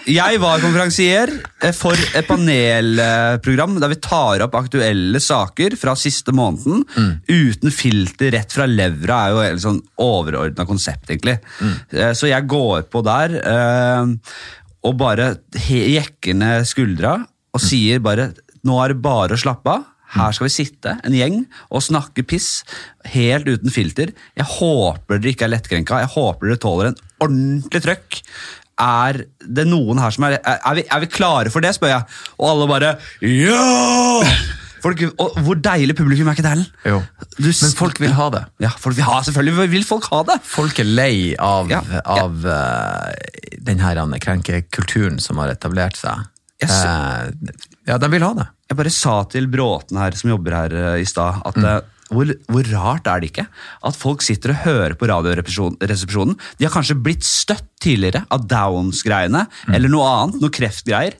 Jeg 0.09 0.39
var 0.41 0.63
konferansier 0.63 1.29
eh, 1.61 1.73
for 1.75 1.93
et 2.17 2.25
panelprogram 2.25 3.77
der 3.83 3.91
vi 3.93 3.99
tar 4.01 4.41
opp 4.47 4.57
aktuelle 4.57 5.21
saker 5.21 5.75
fra 5.79 5.93
siste 5.99 6.33
måneden. 6.35 6.85
Uten 7.29 7.75
filter 7.75 8.33
rett 8.33 8.55
fra 8.55 8.65
levra 8.69 9.19
er 9.27 9.35
jo 9.35 9.43
et 9.45 9.61
sånn 9.61 9.81
overordna 10.01 10.65
konsept, 10.65 11.11
egentlig. 11.13 11.37
Mm. 11.61 11.75
Så 12.17 12.31
jeg 12.31 12.49
går 12.49 12.87
på 12.89 13.03
der 13.05 13.37
eh, 13.41 14.15
og 14.87 14.97
bare 14.97 15.35
jekker 15.53 16.37
ned 16.37 16.65
skuldra 16.69 17.19
og 17.51 17.61
sier 17.61 18.01
bare 18.03 18.31
nå 18.67 18.77
er 18.81 18.93
det 18.93 19.03
bare 19.03 19.37
å 19.37 19.41
slappe 19.41 19.73
av. 19.73 19.87
Her 20.11 20.33
skal 20.35 20.47
vi 20.49 20.53
sitte, 20.53 20.95
en 21.07 21.15
gjeng, 21.15 21.37
og 21.71 21.83
snakke 21.85 22.25
piss, 22.27 22.63
helt 23.13 23.47
uten 23.47 23.71
filter. 23.71 24.11
Jeg 24.37 24.49
håper 24.57 25.21
dere 25.21 25.33
ikke 25.35 25.47
er 25.47 25.53
lettkrenka, 25.53 26.01
jeg 26.03 26.11
håper 26.15 26.51
dere 26.51 26.61
tåler 26.61 26.91
en 26.91 26.99
ordentlig 27.23 27.83
trøkk. 27.85 28.21
Er 28.81 29.21
det 29.45 29.67
noen 29.69 29.99
her 30.01 30.13
som 30.15 30.25
er 30.25 30.39
Er, 30.41 30.73
vi, 30.79 30.83
er 30.89 31.03
vi 31.03 31.11
klare 31.11 31.51
for 31.53 31.61
det, 31.63 31.75
spør 31.77 31.93
jeg. 31.93 32.17
Og 32.39 32.49
alle 32.49 32.67
bare 32.71 32.95
Ja! 33.21 34.25
Folk, 34.81 35.01
og 35.21 35.35
hvor 35.45 35.59
deilig 35.61 35.93
publikum 35.93 36.25
er 36.31 36.33
ikke 36.33 36.41
det, 36.41 36.51
Erlend? 36.55 37.03
Men 37.37 37.75
folk 37.77 37.99
vil 38.01 38.15
ha 38.17 38.29
det. 38.33 38.41
Ja, 38.63 38.71
folk 38.81 38.97
vil 38.97 39.05
ha, 39.05 39.19
selvfølgelig 39.27 39.67
vil 39.75 39.85
folk 39.85 40.07
ha 40.09 40.23
det. 40.31 40.39
Folk 40.47 40.79
er 40.81 40.89
lei 40.89 41.35
av, 41.37 41.69
Ja, 41.69 41.83
ja. 41.85 42.01
av 42.15 42.47
uh, 42.47 43.11
den 43.61 43.83
her 43.83 44.01
krenkekulturen 44.25 45.21
som 45.21 45.37
har 45.37 45.53
etablert 45.53 45.99
seg. 46.01 46.25
Yes. 46.63 46.73
Uh, 46.81 47.53
ja, 47.89 47.99
de 48.01 48.09
vil 48.09 48.25
ha 48.25 48.33
det. 48.41 48.47
Jeg 48.71 48.79
bare 48.79 48.93
sa 48.95 49.17
til 49.27 49.49
Bråten 49.51 49.99
her, 49.99 50.15
som 50.15 50.31
jobber 50.31 50.55
her 50.55 50.77
eh, 50.79 51.01
i 51.03 51.07
stad, 51.07 51.41
at 51.43 51.57
mm. 51.59 51.89
hvor, 52.15 52.29
hvor 52.47 52.69
rart 52.71 53.09
er 53.11 53.19
det 53.19 53.31
ikke 53.33 53.43
at 53.89 53.97
folk 53.99 54.23
sitter 54.23 54.53
og 54.53 54.61
hører 54.63 54.95
på 54.95 55.09
Radioresepsjonen? 55.11 56.37
De 56.55 56.67
har 56.67 56.71
kanskje 56.71 56.95
blitt 56.95 57.27
støtt 57.27 57.67
tidligere 57.83 58.23
av 58.31 58.45
Downs-greiene, 58.47 59.43
eller 59.73 59.91
noe 59.91 60.07
annet, 60.07 60.39
noe 60.39 60.53
kreftgreier. 60.55 61.17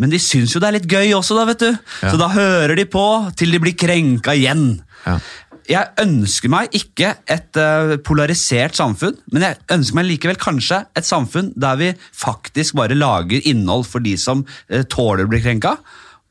Men 0.00 0.12
de 0.12 0.20
syns 0.22 0.54
jo 0.54 0.62
det 0.62 0.70
er 0.70 0.78
litt 0.78 0.88
gøy 0.88 1.12
også, 1.18 1.36
da, 1.36 1.44
vet 1.50 1.66
du. 1.66 1.72
Så 2.06 2.14
da 2.20 2.30
hører 2.32 2.78
de 2.78 2.86
på 2.88 3.04
til 3.36 3.52
de 3.52 3.60
blir 3.60 3.76
krenka 3.76 4.36
igjen. 4.38 4.70
Ja. 5.04 5.18
Jeg 5.66 5.90
ønsker 5.98 6.50
meg 6.52 6.74
ikke 6.78 7.10
et 7.26 7.58
eh, 7.58 7.96
polarisert 8.06 8.78
samfunn, 8.78 9.16
men 9.34 9.44
jeg 9.48 9.58
ønsker 9.74 9.98
meg 9.98 10.08
likevel 10.12 10.38
kanskje 10.38 10.84
et 10.96 11.06
samfunn 11.08 11.50
der 11.58 11.78
vi 11.80 11.92
faktisk 12.14 12.78
bare 12.78 12.96
lager 12.96 13.42
innhold 13.50 13.84
for 13.90 14.04
de 14.04 14.14
som 14.20 14.44
uh, 14.46 14.82
tåler 14.86 15.26
å 15.26 15.32
bli 15.32 15.42
krenka. 15.42 15.74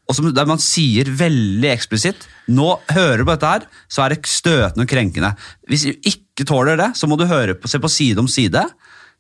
Og 0.05 0.17
som, 0.17 0.27
der 0.33 0.49
man 0.49 0.61
sier 0.61 1.09
veldig 1.17 1.69
eksplisitt 1.71 2.27
Nå 2.53 2.67
hører 2.93 3.23
du 3.23 3.25
på 3.25 3.33
dette 3.33 3.51
her, 3.55 3.63
så 3.89 4.03
er 4.05 4.13
det 4.13 4.29
støtende 4.29 4.85
og 4.85 4.89
krenkende. 4.91 5.31
Hvis 5.69 5.87
du 5.87 6.09
ikke 6.11 6.45
tåler 6.45 6.77
det, 6.77 6.91
så 6.99 7.09
må 7.09 7.17
du 7.17 7.25
høre 7.29 7.55
på, 7.57 7.69
se 7.71 7.81
på 7.81 7.89
Side 7.89 8.21
om 8.21 8.29
side. 8.29 8.61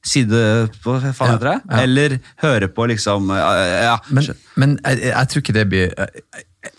Side 0.05 0.41
på 0.83 0.99
faen 1.01 1.33
heter 1.33 1.47
det? 1.49 1.55
ja. 1.65 1.79
Eller 1.81 2.17
høre 2.43 2.69
på 2.69 2.85
liksom 2.91 3.31
eh, 3.33 3.77
ja, 3.87 3.95
Men, 4.13 4.29
men 4.61 4.75
jeg, 4.83 5.07
jeg 5.09 5.31
tror 5.31 5.41
ikke 5.41 5.55
det 5.57 5.65
blir 5.71 5.95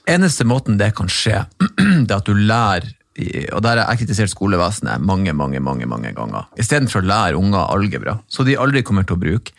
Eneste 0.06 0.46
måten 0.46 0.78
det 0.78 0.92
kan 0.98 1.10
skje, 1.10 1.42
det 2.06 2.10
er 2.10 2.20
at 2.20 2.30
du 2.30 2.34
lærer 2.36 2.92
og 3.56 3.62
der 3.64 3.80
har 3.80 3.94
jeg 3.94 4.02
kritisert 4.02 4.28
skolevesenet 4.28 5.00
mange 5.00 5.32
mange, 5.32 5.60
mange, 5.60 5.86
mange 5.88 6.10
ganger. 6.12 6.50
Istedenfor 6.60 7.00
å 7.00 7.08
lære 7.08 7.38
unger 7.38 7.70
algebra, 7.72 8.18
så 8.28 8.44
de 8.44 8.58
aldri 8.60 8.82
kommer 8.84 9.06
til 9.08 9.16
å 9.16 9.22
bruke, 9.22 9.54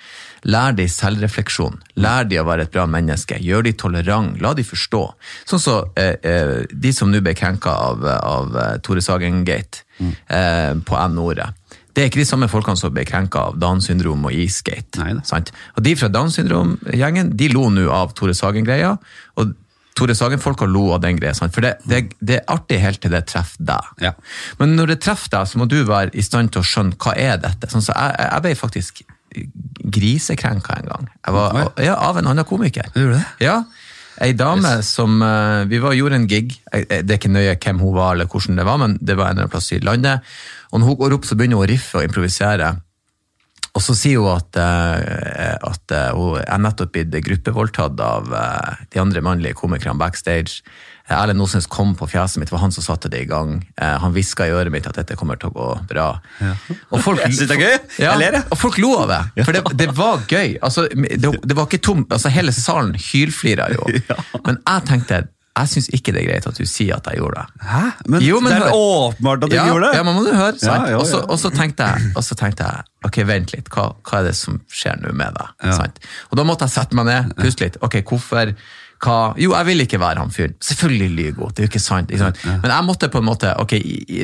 lær 0.48 0.76
de 0.78 0.88
selvrefleksjon. 0.92 1.78
Lær 2.00 2.28
de 2.30 2.40
å 2.40 2.46
være 2.48 2.68
et 2.68 2.74
bra 2.74 2.86
menneske. 2.90 3.40
Gjør 3.44 3.68
de 3.68 3.74
tolerant. 3.78 4.32
La 4.44 4.54
de 4.58 4.66
forstå. 4.68 5.04
Sånn 5.50 5.64
så 5.64 5.78
eh, 6.00 6.16
eh, 6.24 6.56
de 6.72 6.94
som 6.96 7.12
nå 7.12 7.22
ble 7.24 7.36
krenka 7.38 7.74
av, 7.90 8.08
av 8.18 8.56
eh, 8.56 8.74
Tore 8.86 9.04
Sagen-gate 9.04 9.84
eh, 10.00 10.74
på 10.88 11.00
N-ordet. 11.04 11.52
Det 11.92 12.04
er 12.04 12.12
ikke 12.12 12.22
de 12.22 12.30
samme 12.30 12.50
folkene 12.52 12.78
som 12.78 12.94
ble 12.94 13.04
krenka 13.10 13.48
av 13.50 13.56
Downs 13.58 13.88
syndrom 13.90 14.28
og 14.30 14.34
Eastgate. 14.36 15.02
Og 15.02 15.82
de 15.84 15.96
fra 15.98 16.12
Downs 16.14 16.38
syndrom-gjengen 16.38 17.32
de 17.38 17.48
lo 17.52 17.72
nå 17.74 17.88
av 17.92 18.14
Tore 18.18 18.38
Sagen-greia. 18.38 18.94
og 19.42 19.56
Tore 19.98 20.14
Sagen-folka 20.14 20.68
lo 20.70 20.92
av 20.94 21.02
den 21.02 21.18
greia. 21.18 21.34
Sant? 21.34 21.56
For 21.56 21.66
det, 21.66 21.80
det, 21.90 22.04
det 22.22 22.38
er 22.38 22.50
artig 22.54 22.78
helt 22.84 23.02
til 23.02 23.16
det 23.16 23.24
treffer 23.32 23.66
deg. 23.72 23.92
Ja. 24.06 24.14
Men 24.62 24.78
når 24.78 24.94
det 24.94 25.00
treffer 25.08 25.34
deg, 25.34 25.50
så 25.50 25.58
må 25.58 25.66
du 25.66 25.80
være 25.90 26.14
i 26.14 26.26
stand 26.26 26.54
til 26.54 26.62
å 26.62 26.70
skjønne 26.70 27.00
hva 27.02 27.16
er 27.18 27.42
dette. 27.42 27.72
Sånn, 27.74 27.86
så 27.86 27.98
jeg, 27.98 28.20
jeg 28.22 28.46
ble 28.46 28.54
faktisk 28.62 29.02
grisekrenka 29.90 30.78
en 30.82 30.88
gang. 30.92 31.10
Var, 31.28 31.72
ja, 31.84 31.96
av 31.96 32.18
en 32.20 32.28
annen 32.34 32.46
komiker. 32.48 32.90
Gjorde 32.94 33.14
du 33.14 33.18
det? 33.18 33.26
Ja. 33.46 33.64
Ei 34.22 34.32
dame 34.34 34.80
som 34.82 35.20
eh, 35.22 35.66
Vi 35.70 35.78
var, 35.84 35.94
gjorde 35.94 36.16
en 36.18 36.28
gig. 36.28 36.56
Jeg- 36.74 36.88
Det 37.06 37.12
er 37.12 37.20
ikke 37.20 37.30
nøye 37.36 37.56
hvem 37.62 37.80
hun 37.80 37.94
var, 37.96 38.14
eller 38.16 38.26
hvordan 38.26 38.56
det 38.58 38.66
var, 38.66 38.78
men 38.82 38.98
det 39.02 39.16
var 39.18 39.28
en 39.30 39.38
eller 39.38 39.44
annen 39.46 39.54
plass 39.54 39.72
i 39.72 39.80
landet. 39.80 40.22
Og 40.72 40.80
når 40.82 40.88
hun 40.88 40.98
går 40.98 41.14
opp, 41.14 41.26
så 41.26 41.36
begynner 41.38 41.58
hun 41.62 41.68
å 41.68 41.70
riffe 41.70 41.96
og 42.00 42.04
improvisere. 42.08 42.72
Og 43.78 43.82
så 43.86 43.94
sier 43.94 44.18
hun 44.18 44.34
at, 44.34 44.58
eh, 44.58 45.56
at 45.62 45.92
eh, 45.94 46.10
hun 46.18 46.42
er 46.42 46.58
nettopp 46.66 46.92
blitt 46.98 47.14
gruppevoldtatt 47.24 48.00
av 48.02 48.32
de 48.90 49.00
andre 49.00 49.22
mannlige 49.22 49.54
komikerne 49.54 50.00
backstage. 50.02 50.64
Erlend 51.14 51.42
Osnes 51.42 51.68
kom 51.72 51.94
på 51.96 52.08
fjeset 52.12 52.42
mitt, 52.42 52.50
det 52.50 52.56
var 52.56 52.66
han 52.66 52.74
som 52.76 52.84
satte 52.84 53.12
det 53.12 53.22
i 53.24 53.30
gang. 53.30 53.62
Eh, 53.80 53.96
han 54.04 54.16
hviska 54.16 54.48
i 54.48 54.52
øret 54.56 54.74
mitt 54.74 54.90
at 54.90 54.98
dette 55.00 55.16
kommer 55.20 55.40
til 55.40 55.54
å 55.54 55.56
gå 55.56 55.70
bra. 55.88 56.08
Og 56.92 57.00
folk, 57.04 57.22
Jeg 57.24 57.38
synes 57.38 57.54
det 57.54 57.58
er 57.58 57.64
gøy. 57.64 57.80
Ja, 57.98 58.12
Jeg 58.12 58.20
ler, 58.24 58.40
jeg. 58.40 58.50
og 58.52 58.60
folk 58.60 58.78
lo 58.84 58.92
av 59.04 59.14
det. 59.14 59.46
For 59.46 59.56
det, 59.56 59.64
det 59.80 59.90
var 59.96 60.28
gøy. 60.28 60.58
Altså, 60.62 60.88
det, 60.92 61.32
det 61.44 61.56
var 61.56 61.70
ikke 61.70 61.84
tom, 61.84 62.06
altså 62.12 62.30
Hele 62.34 62.52
salen 62.52 62.94
hylflira 63.00 63.72
jo. 63.74 63.88
Men 64.48 64.60
jeg 64.60 64.88
tenkte 64.92 65.24
jeg 65.58 65.72
syns 65.72 65.88
ikke 65.96 66.14
det 66.14 66.22
er 66.22 66.28
greit 66.28 66.48
at 66.50 66.60
du 66.60 66.66
sier 66.70 66.98
at 66.98 67.08
jeg 67.10 67.18
gjorde 67.22 67.42
det. 67.42 67.66
Hæ? 67.66 67.84
Men, 68.06 68.22
Jo, 68.22 68.40
men 68.44 68.54
det 68.54 68.68
er 68.68 68.76
åpenbart 68.78 69.46
at 69.46 69.50
du 69.52 69.56
ja, 69.56 69.66
gjorde 69.72 69.88
det. 69.88 69.98
Ja, 69.98 70.04
men 70.06 70.18
må 70.18 70.26
du 70.26 70.32
høre. 70.36 70.58
Sant? 70.62 70.86
Ja, 70.86 70.92
ja. 70.94 71.24
og, 71.24 71.40
så 71.42 71.52
tenkte 71.54 71.88
tenkte 72.38 72.68
jeg 72.68 73.08
ok, 73.08 73.18
vent 73.30 73.54
litt, 73.56 73.72
hva, 73.74 73.88
hva 74.06 74.20
er 74.20 74.30
det 74.30 74.36
som 74.38 74.60
skjer 74.70 75.00
nå 75.02 75.14
med 75.18 75.38
deg? 75.38 75.56
Ja. 75.66 75.88
Og 76.30 76.40
da 76.40 76.46
måtte 76.48 76.68
jeg 76.68 76.76
sette 76.76 76.98
meg 77.00 77.10
ned, 77.10 77.34
puste 77.40 77.66
litt. 77.66 77.80
Ok, 77.86 78.00
hvorfor, 78.06 78.54
hva 79.04 79.34
Jo, 79.38 79.52
jeg 79.54 79.66
vil 79.68 79.84
ikke 79.84 80.00
være 80.02 80.20
han 80.24 80.32
fyren. 80.34 80.56
Selvfølgelig 80.64 81.10
lyver 81.18 81.44
hun, 81.44 81.52
det 81.54 81.60
er 81.64 81.68
jo 81.68 81.72
ikke 81.72 81.82
sant. 81.84 82.12
Ikke 82.12 82.24
sant? 82.26 82.40
Men 82.64 82.72
jeg 82.72 82.86
måtte 82.88 83.10
på 83.14 83.22
en 83.22 83.28
måte 83.28 83.52
ok, 83.62 83.74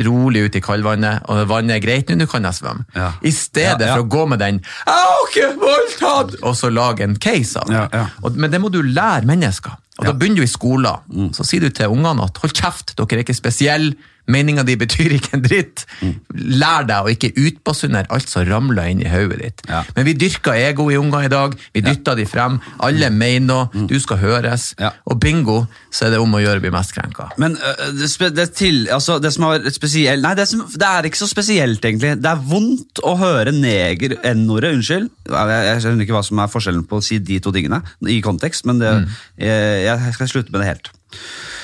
rolig 0.07 0.45
ut 0.47 0.55
i 0.55 0.63
kaldvannet, 0.65 1.27
og 1.29 1.43
vannet 1.51 1.77
er 1.77 1.83
greit 1.85 2.09
nå, 2.09 2.17
nå 2.23 2.25
kan 2.31 2.43
jeg 2.49 2.59
svømme. 2.59 2.85
Ja. 2.95 3.11
I 3.21 3.31
stedet 3.31 3.81
Ja, 3.85 3.93
ja. 3.93 3.95
for 3.95 4.03
å 4.05 4.09
gå 4.09 4.25
med 4.33 4.39
den 4.39 4.59
'Jeg 4.63 4.97
har 5.03 5.23
ikke 5.29 5.49
voldtatt!' 5.61 6.37
og 6.43 6.55
så 6.55 6.69
lage 6.73 7.03
en 7.03 7.15
case 7.15 7.59
av 7.59 7.67
det. 7.67 7.75
Ja, 7.75 7.87
ja. 7.93 8.29
Men 8.35 8.51
det 8.51 8.61
må 8.61 8.69
du 8.71 8.81
lære 8.81 9.25
mennesker. 9.25 9.77
Og 10.03 10.09
Da 10.11 10.17
begynner 10.17 10.43
du 10.43 10.47
i 10.47 10.51
skolen. 10.51 11.03
Mm. 11.09 11.29
Så 11.33 11.45
sier 11.47 11.63
du 11.63 11.69
til 11.69 11.91
ungene 11.93 12.27
at 12.27 12.37
'hold 12.37 12.53
kjeft, 12.53 12.97
dere 12.97 13.19
er 13.19 13.23
ikke 13.25 13.39
spesielle'. 13.39 13.95
Meninga 14.31 14.63
di 14.63 14.75
betyr 14.79 15.17
ikke 15.17 15.35
en 15.35 15.41
dritt. 15.43 15.83
Mm. 15.99 16.13
Lær 16.61 16.85
deg 16.87 17.03
å 17.03 17.11
ikke 17.11 17.33
utbasunere 17.35 18.07
alt 18.13 18.29
som 18.31 18.45
ramler 18.47 18.87
inn 18.93 19.01
i 19.03 19.09
hodet 19.11 19.39
ditt. 19.41 19.63
Ja. 19.67 19.81
Men 19.97 20.07
vi 20.07 20.13
dyrker 20.15 20.55
ego 20.55 20.85
i 20.91 20.97
unger 20.99 21.27
i 21.27 21.31
dag. 21.31 21.57
Vi 21.75 21.83
dytter 21.83 22.15
de 22.15 22.25
frem. 22.29 22.55
Alle 22.83 23.09
mener 23.11 23.43
noe. 23.43 23.87
Du 23.89 23.97
skal 23.99 24.21
høres. 24.21 24.69
Mm. 24.77 24.85
Ja. 24.85 24.93
Og 25.11 25.19
bingo, 25.19 25.57
så 25.91 26.07
er 26.07 26.13
det 26.13 26.21
om 26.23 26.37
å 26.37 26.39
gjøre 26.39 26.61
å 26.61 26.63
bli 26.63 26.71
mest 26.71 26.95
krenka. 26.95 27.27
Men 27.41 27.57
uh, 27.59 27.83
det, 27.97 28.29
det, 28.37 28.47
til, 28.55 28.85
altså, 28.93 29.17
det 29.19 29.33
som 29.35 29.49
vært 29.49 29.67
spesielt 29.75 30.23
Nei, 30.23 30.31
det, 30.39 30.45
som, 30.47 30.63
det 30.71 30.87
er 30.87 31.09
ikke 31.09 31.19
så 31.19 31.27
spesielt, 31.27 31.83
egentlig. 31.83 32.13
Det 32.23 32.31
er 32.31 32.47
vondt 32.47 33.03
å 33.03 33.17
høre 33.19 33.51
neger 33.51 34.15
N-ordet, 34.31 34.71
unnskyld. 34.77 35.11
Jeg, 35.27 35.59
jeg 35.67 35.83
skjønner 35.83 36.07
ikke 36.07 36.15
hva 36.15 36.23
som 36.23 36.39
er 36.39 36.51
forskjellen 36.53 36.87
på 36.87 37.01
å 37.01 37.03
si 37.03 37.19
de 37.19 37.41
to 37.43 37.51
tingene 37.55 37.81
i 38.07 38.21
kontekst, 38.23 38.63
men 38.69 38.79
det, 38.79 38.93
jeg, 39.41 39.83
jeg 39.83 39.92
skal 40.15 40.29
slutte 40.31 40.51
med 40.53 40.61
det 40.63 40.69
helt. 40.73 40.89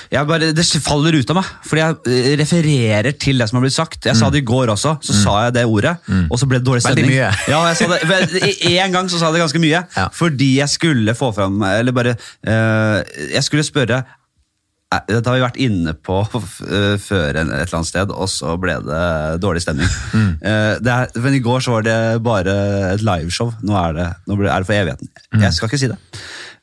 Jeg 0.09 0.25
bare, 0.25 0.47
det 0.57 0.63
faller 0.81 1.13
ut 1.19 1.29
av 1.29 1.37
meg, 1.37 1.49
fordi 1.69 1.81
jeg 1.83 1.97
øh, 2.09 2.29
refererer 2.41 3.11
til 3.21 3.37
det 3.37 3.45
som 3.49 3.59
har 3.59 3.65
blitt 3.67 3.75
sagt. 3.75 4.07
Jeg 4.09 4.17
sa 4.17 4.29
det 4.33 4.41
i 4.41 4.45
går 4.49 4.71
også, 4.73 4.95
så 5.05 5.13
sa 5.19 5.35
jeg 5.45 5.53
det 5.59 5.65
ordet, 5.69 5.95
og 6.31 6.39
så 6.41 6.47
ble 6.49 6.57
det 6.57 6.65
dårlig 6.65 6.81
stemning. 6.81 7.13
Ja, 7.13 7.61
jeg 7.69 7.77
sa 7.77 7.89
det, 7.93 8.53
En 8.71 8.95
gang 8.97 9.09
så 9.11 9.19
sa 9.21 9.29
jeg 9.29 9.37
det 9.37 9.43
ganske 9.45 9.61
mye, 9.61 9.83
Ja. 9.97 10.07
fordi 10.13 10.55
jeg 10.63 10.69
skulle 10.73 11.13
få 11.17 11.29
fram 11.35 11.61
Eller 11.61 11.91
bare 11.93 12.15
uh, 12.17 13.03
Jeg 13.33 13.43
skulle 13.45 13.63
spørre 13.67 14.01
Eh, 14.89 15.03
Dette 15.05 15.29
har 15.29 15.35
vi 15.37 15.43
vært 15.43 15.57
inne 15.61 15.91
på 15.93 16.15
uh, 16.25 16.95
før 16.97 17.37
en- 17.37 17.51
et 17.53 17.59
eller 17.67 17.75
annet 17.77 17.89
sted, 17.91 18.09
og 18.09 18.25
så 18.33 18.55
ble 18.57 18.73
det 18.81 19.01
dårlig 19.43 19.61
stemning. 19.61 19.85
Eh, 20.41 20.79
det 20.81 20.89
er, 20.95 21.11
men 21.21 21.35
I 21.37 21.41
går 21.45 21.61
så 21.61 21.75
var 21.75 21.85
det 21.85 21.97
bare 22.25 22.55
et 22.95 23.03
liveshow. 23.05 23.51
Nå 23.61 23.75
er 23.77 23.93
det, 23.99 24.07
nå 24.25 24.39
er 24.41 24.47
det 24.49 24.65
for 24.65 24.73
evigheten. 24.79 25.11
Jeg 25.43 25.53
skal 25.53 25.69
ikke 25.69 25.81
si 25.83 25.91
det. 25.91 25.99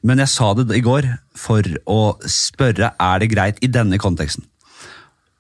Men 0.07 0.23
jeg 0.23 0.31
sa 0.33 0.53
det 0.59 0.69
i 0.79 0.85
går 0.85 1.09
for 1.37 1.67
å 1.91 2.01
spørre 2.31 2.93
er 3.03 3.23
det 3.25 3.33
greit 3.33 3.59
i 3.67 3.71
denne 3.73 3.99
konteksten. 4.03 4.47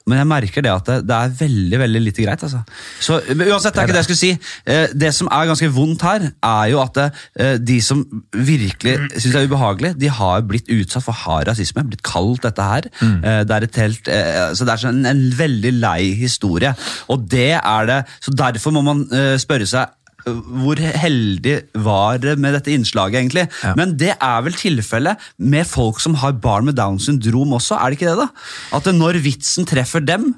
Men 0.06 0.20
jeg 0.20 0.28
merker 0.30 0.62
det 0.62 0.70
at 0.70 0.86
det, 0.86 0.96
det 1.08 1.14
er 1.16 1.32
veldig 1.40 1.78
veldig 1.80 2.00
lite 2.04 2.22
greit. 2.22 2.42
altså. 2.46 2.60
Så, 3.02 3.16
Uansett, 3.26 3.74
det 3.74 3.80
er 3.82 3.88
ikke 3.88 3.94
det 3.96 4.02
jeg 4.04 4.06
skulle 4.06 4.20
si. 4.20 4.28
Eh, 4.70 4.92
Det 4.94 5.08
som 5.16 5.26
er 5.34 5.48
ganske 5.48 5.70
vondt 5.74 6.04
her, 6.06 6.28
er 6.46 6.68
jo 6.70 6.78
at 6.78 7.00
eh, 7.02 7.56
de 7.58 7.80
som 7.82 8.04
virkelig 8.30 8.92
syns 9.16 9.32
det 9.34 9.40
er 9.40 9.48
ubehagelig, 9.50 9.90
de 9.98 10.12
har 10.20 10.46
blitt 10.46 10.70
utsatt 10.70 11.02
for 11.08 11.18
hard 11.24 11.50
rasisme. 11.50 11.82
Blitt 11.90 12.04
kalt 12.06 12.46
dette 12.46 12.68
her. 12.70 12.86
Eh, 13.02 13.42
Det 13.50 13.56
er 13.56 13.66
et 13.66 13.80
helt, 13.82 14.12
så 14.54 14.62
det 14.68 14.76
er 14.76 14.86
en, 14.92 15.02
en 15.10 15.24
veldig 15.42 15.74
lei 15.82 16.14
historie. 16.22 16.70
Og 17.10 17.26
det 17.26 17.56
er 17.58 17.90
det, 17.90 17.98
så 18.22 18.30
Derfor 18.46 18.78
må 18.78 18.84
man 18.86 19.02
spørre 19.42 19.66
seg 19.66 19.90
hvor 20.26 20.80
heldig 20.80 21.56
var 21.86 22.18
det 22.18 22.32
med 22.42 22.56
dette 22.56 22.72
innslaget, 22.74 23.20
egentlig? 23.20 23.46
Ja. 23.62 23.74
Men 23.78 23.96
det 24.00 24.12
er 24.18 24.42
vel 24.46 24.56
tilfellet 24.58 25.22
med 25.38 25.66
folk 25.70 26.00
som 26.02 26.18
har 26.22 26.32
barn 26.42 26.66
med 26.66 26.74
Downs 26.78 27.06
syndrom 27.06 27.54
også? 27.54 27.78
Er 27.78 27.90
det 27.94 28.00
ikke 28.00 28.10
det, 28.10 28.24
da? 28.26 28.28
At 28.76 28.90
når 28.94 29.20
vitsen 29.22 29.68
treffer 29.70 30.02
dem 30.04 30.32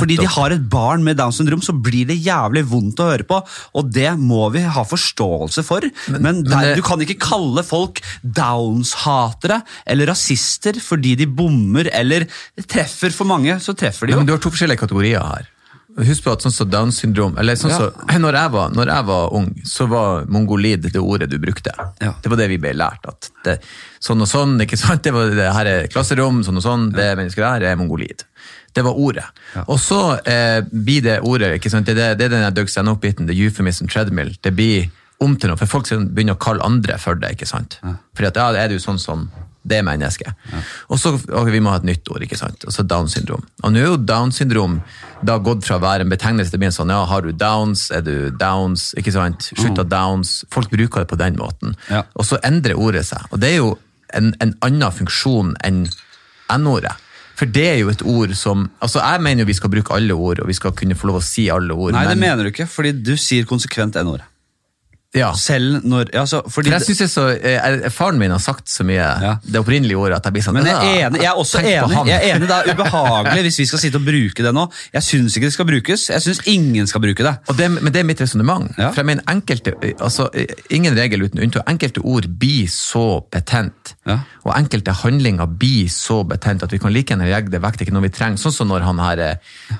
fordi 0.00 0.14
de 0.16 0.24
har 0.32 0.48
et 0.54 0.62
barn 0.72 1.02
med 1.04 1.18
Downs 1.20 1.36
syndrom, 1.36 1.60
så 1.60 1.74
blir 1.76 2.06
det 2.08 2.14
jævlig 2.24 2.62
vondt 2.70 3.02
å 3.04 3.08
høre 3.10 3.26
på. 3.28 3.36
Og 3.76 3.90
det 3.92 4.14
må 4.16 4.46
vi 4.54 4.62
ha 4.64 4.80
forståelse 4.88 5.60
for. 5.68 5.84
Men, 6.08 6.22
men 6.24 6.38
der, 6.46 6.70
det- 6.70 6.78
du 6.78 6.82
kan 6.86 7.02
ikke 7.04 7.18
kalle 7.20 7.60
folk 7.68 8.00
Downs-hatere 8.24 9.58
eller 9.84 10.08
rasister 10.08 10.80
fordi 10.80 11.12
de 11.20 11.26
bommer 11.28 11.90
eller 11.92 12.24
treffer 12.64 13.12
for 13.12 13.28
mange. 13.28 13.58
Så 13.60 13.76
treffer 13.76 14.08
de 14.08 14.14
jo. 14.16 14.22
men 14.22 14.26
du 14.30 14.32
har 14.32 14.40
to 14.40 14.48
forskjellige 14.54 14.80
kategorier 14.86 15.20
her. 15.20 15.50
Husk 15.96 16.24
på 16.24 16.32
at 16.34 16.42
sånn 16.42 16.50
som 16.52 16.70
Downs 16.70 16.96
syndrom 16.98 17.36
eller 17.38 17.54
sånn 17.54 17.70
Ja. 17.70 17.76
som, 17.78 18.20
når, 18.20 18.34
jeg 18.34 18.50
var, 18.50 18.70
når 18.74 18.88
jeg 18.90 19.04
var 19.06 19.34
ung, 19.38 19.44
så 19.64 19.86
var 19.88 20.24
mongolid 20.26 20.82
det 20.90 20.98
ordet 20.98 21.28
du 21.30 21.36
brukte. 21.38 21.70
Ja. 22.02 22.14
Det 22.22 22.28
var 22.32 22.36
det 22.40 22.48
vi 22.50 22.58
ble 22.58 22.72
lært. 22.74 23.06
at 23.06 23.30
det, 23.44 23.60
Sånn 24.02 24.20
og 24.20 24.26
sånn, 24.28 24.56
ikke 24.60 24.76
sant? 24.76 25.02
Det 25.06 25.12
var 25.14 25.30
det 25.30 25.52
her 25.54 25.66
er 25.70 25.86
klasserom, 25.88 26.42
sånn 26.44 26.58
og 26.58 26.64
sånn, 26.66 26.88
det 26.92 27.12
mennesker 27.16 27.46
der 27.46 27.68
er 27.70 27.76
mongolid. 27.78 28.24
Det 28.74 28.82
var 28.82 28.98
ordet. 28.98 29.24
Og 29.68 29.78
så 29.78 30.18
eh, 30.26 30.60
blir 30.66 31.00
det 31.06 31.20
ordet, 31.22 31.52
ikke 31.60 31.70
sant? 31.70 31.86
det, 31.86 31.94
er- 31.96 32.16
det 32.18 32.26
er 32.26 32.34
den 32.40 32.54
Doug 32.54 32.66
Stanhope-biten, 32.68 33.28
the 33.30 33.34
euphemism 33.38 33.86
treadmill. 33.86 34.34
Det 34.42 34.50
blir 34.56 34.90
om 35.22 35.36
til 35.38 35.48
noe, 35.52 35.56
for 35.56 35.70
folk 35.70 35.86
begynner 36.10 36.34
å 36.34 36.42
kalle 36.42 36.60
andre 36.66 36.98
for 36.98 37.14
det. 37.14 37.36
ikke 37.38 37.46
sant? 37.46 37.78
Fordi 38.16 38.26
at 38.32 38.36
ja, 38.42 38.50
er 38.64 38.68
du 38.74 38.80
sånn 38.82 38.98
som 38.98 39.28
det 39.64 39.80
mennesket. 39.86 40.36
Og 40.92 41.00
så 41.00 41.14
ok, 41.16 41.48
vi 41.52 41.60
må 41.64 41.72
ha 41.72 41.80
et 41.80 41.88
nytt 41.88 42.08
ord, 42.12 42.24
ikke 42.26 42.38
sant? 42.38 42.66
Og 42.68 42.74
så 42.74 42.84
Down 42.86 43.08
syndrom. 43.08 43.44
Og 43.62 43.72
nå 43.72 43.80
er 43.80 43.88
jo 43.88 44.00
Down 44.00 44.32
syndrom 44.34 44.78
da 45.24 45.38
gått 45.40 45.64
fra 45.64 45.78
å 45.78 45.82
være 45.84 46.04
en 46.04 46.12
betegnelse 46.12 46.52
til 46.52 46.60
å 46.60 46.62
bli 46.62 46.68
en 46.68 46.76
sånn, 46.76 46.92
ja, 46.92 47.00
har 47.08 47.24
du 47.24 47.32
downs, 47.32 47.86
er 47.94 48.02
du 48.04 48.28
downs, 48.36 48.90
ikke 49.00 49.14
sant? 49.14 49.48
Slutt 49.56 49.80
av 49.80 49.88
downs. 49.88 50.42
Folk 50.52 50.68
bruker 50.72 51.04
det 51.04 51.08
på 51.08 51.20
den 51.20 51.38
måten. 51.40 51.72
Ja. 51.88 52.02
Og 52.12 52.28
så 52.28 52.40
endrer 52.44 52.76
ordet 52.76 53.06
seg. 53.08 53.24
Og 53.32 53.40
det 53.40 53.54
er 53.54 53.62
jo 53.62 53.70
en, 54.12 54.34
en 54.44 54.52
annen 54.66 54.92
funksjon 54.92 55.54
enn 55.64 55.86
N-ordet. 56.52 56.92
For 57.34 57.50
det 57.50 57.64
er 57.66 57.78
jo 57.80 57.88
et 57.90 58.02
ord 58.06 58.30
som 58.38 58.68
altså 58.84 59.00
Jeg 59.02 59.22
mener 59.24 59.42
jo 59.42 59.48
vi 59.48 59.56
skal 59.58 59.72
bruke 59.72 59.96
alle 59.96 60.14
ord, 60.14 60.42
og 60.44 60.50
vi 60.50 60.54
skal 60.54 60.74
kunne 60.76 60.94
få 60.98 61.08
lov 61.10 61.18
å 61.18 61.24
si 61.24 61.48
alle 61.50 61.74
ord. 61.74 61.96
Nei, 61.96 62.04
det 62.12 62.20
mener 62.20 62.46
du 62.46 62.52
ikke, 62.52 62.68
fordi 62.70 62.92
du 62.94 63.16
sier 63.18 63.48
konsekvent 63.48 63.98
N-ordet. 64.04 64.28
Ja. 65.14 65.32
Selv 65.38 65.84
når 65.86 66.10
ja, 66.14 66.24
så, 66.26 66.40
For 66.50 66.66
jeg 66.66 66.80
synes 66.82 67.00
er 67.04 67.10
så, 67.12 67.24
eh, 67.38 67.88
Faren 67.94 68.18
min 68.18 68.30
har 68.34 68.38
sagt 68.42 68.66
så 68.68 68.82
mye 68.86 68.96
Ja. 69.22 69.36
det 69.44 69.60
opprinnelige 69.60 69.96
ordet 69.96 70.16
at 70.18 70.24
jeg 70.24 70.32
blir 70.34 70.42
sånn 70.42 70.54
Men 70.58 70.66
jeg 70.66 70.74
er 70.74 70.80
«Ah, 70.80 71.08
enig, 71.08 71.20
jeg 71.22 71.30
er 71.30 71.38
også 71.38 71.58
enig. 71.62 72.06
Jeg 72.08 72.18
er 72.18 72.36
enig, 72.36 72.48
Det 72.48 72.56
er 72.58 72.74
ubehagelig 72.74 73.42
hvis 73.46 73.58
vi 73.62 73.66
skal 73.70 73.78
sitte 73.84 73.96
og 74.00 74.04
bruke 74.08 74.42
det 74.42 74.52
nå. 74.54 74.64
Jeg 74.92 75.02
syns 75.02 75.36
ikke 75.36 75.46
det 75.46 75.52
skal 75.56 75.66
brukes. 75.70 76.08
Jeg 76.10 76.20
syns 76.26 76.40
ingen 76.50 76.86
skal 76.90 77.00
bruke 77.00 77.22
det. 77.24 77.34
Det, 77.56 77.70
men 77.70 77.92
det 77.92 78.00
er 78.02 78.08
mitt 78.08 78.20
resonnement. 78.20 78.70
Ja. 78.78 78.90
For 78.90 79.02
jeg 79.02 79.06
mener 79.12 79.22
enkelte, 79.30 79.74
altså, 80.00 80.28
ingen 80.70 80.94
regel 80.98 81.22
uten 81.22 81.38
unntak. 81.44 81.62
Enkelte 81.70 82.02
ord 82.04 82.26
blir 82.38 82.66
så 82.68 83.22
betent, 83.30 83.94
Ja. 84.06 84.18
og 84.44 84.52
enkelte 84.58 84.92
handlinger 84.92 85.46
blir 85.46 85.86
så 85.88 86.24
betent 86.28 86.62
at 86.62 86.70
vi 86.72 86.78
kan 86.78 86.92
like 86.92 87.06
gjerne 87.14 87.30
legge 87.30 87.50
det 87.50 87.62
vekk. 87.62 87.76
Det 87.78 87.86
er 87.86 87.90
ikke 87.90 87.94
noe 87.96 88.02
vi 88.08 88.12
trenger. 88.12 88.38
Sånn 88.38 88.52
som 88.52 88.68
når 88.68 88.82
han 88.84 88.98
her, 88.98 89.18
eh, 89.18 89.36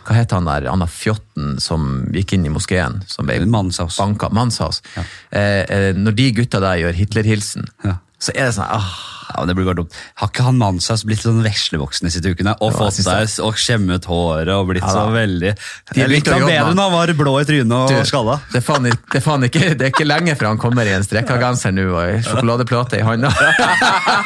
hva 0.06 0.14
heter 0.14 0.36
han 0.38 0.44
der, 0.48 0.70
Anna 0.72 0.86
Fjotten 0.86 1.60
som 1.60 2.06
gikk 2.12 2.32
inn 2.34 2.46
i 2.46 2.48
moskeen, 2.54 3.02
som 3.10 3.26
ble 3.26 3.40
Manshaus. 3.46 3.96
banka, 3.98 4.28
Manshaus. 4.30 4.80
Eh, 4.96 5.02
eh, 5.34 5.90
når 5.98 6.14
de 6.20 6.30
gutta 6.40 6.60
der 6.62 6.80
gjør 6.84 6.94
Hitlerhilsen, 7.02 7.66
Ja. 7.84 7.98
så 8.22 8.32
er 8.34 8.48
det 8.48 8.54
sånn, 8.60 8.70
ah, 8.70 8.94
Ja, 9.34 9.40
men 9.40 9.48
det 9.48 9.54
blir 9.56 9.64
bare 9.66 9.78
dumt. 9.80 9.94
Har 10.20 10.28
ikke 10.28 10.44
han 10.44 10.58
Manshaus 10.60 11.00
blitt 11.08 11.22
sånn 11.24 11.38
veslevoksen 11.42 12.04
de 12.06 12.10
siste 12.12 12.28
ukene? 12.30 12.52
Og 12.62 12.74
fått 12.76 12.98
seg 13.00 13.40
og 13.42 13.56
skjemmet 13.58 14.04
håret 14.06 14.52
og 14.52 14.68
blitt 14.68 14.84
Ja, 14.84 14.92
så 14.92 15.04
veldig 15.10 15.54
De 15.96 16.06
likte 16.12 16.34
han 16.36 16.44
bedre 16.44 16.74
når 16.76 16.84
han 16.84 16.92
var 16.92 17.12
blå 17.18 17.32
i 17.40 17.46
trynet 17.48 17.72
og 17.72 17.88
Du, 17.88 18.04
skalla. 18.06 18.36
Det 18.52 18.60
er, 18.60 18.66
faen, 18.66 18.84
det, 18.84 18.92
er 19.16 19.24
faen 19.24 19.48
ikke, 19.48 19.62
det 19.80 19.88
er 19.88 19.90
ikke 19.94 20.06
lenge 20.06 20.36
før 20.38 20.50
han 20.52 20.60
kommer 20.60 20.86
i 20.86 20.92
en 20.94 21.02
strekkagenser 21.08 21.72
nå 21.74 21.88
og 21.88 22.02
en 22.04 22.22
sjokoladeplate 22.28 23.00
i 23.00 23.06
hånda. 23.08 23.32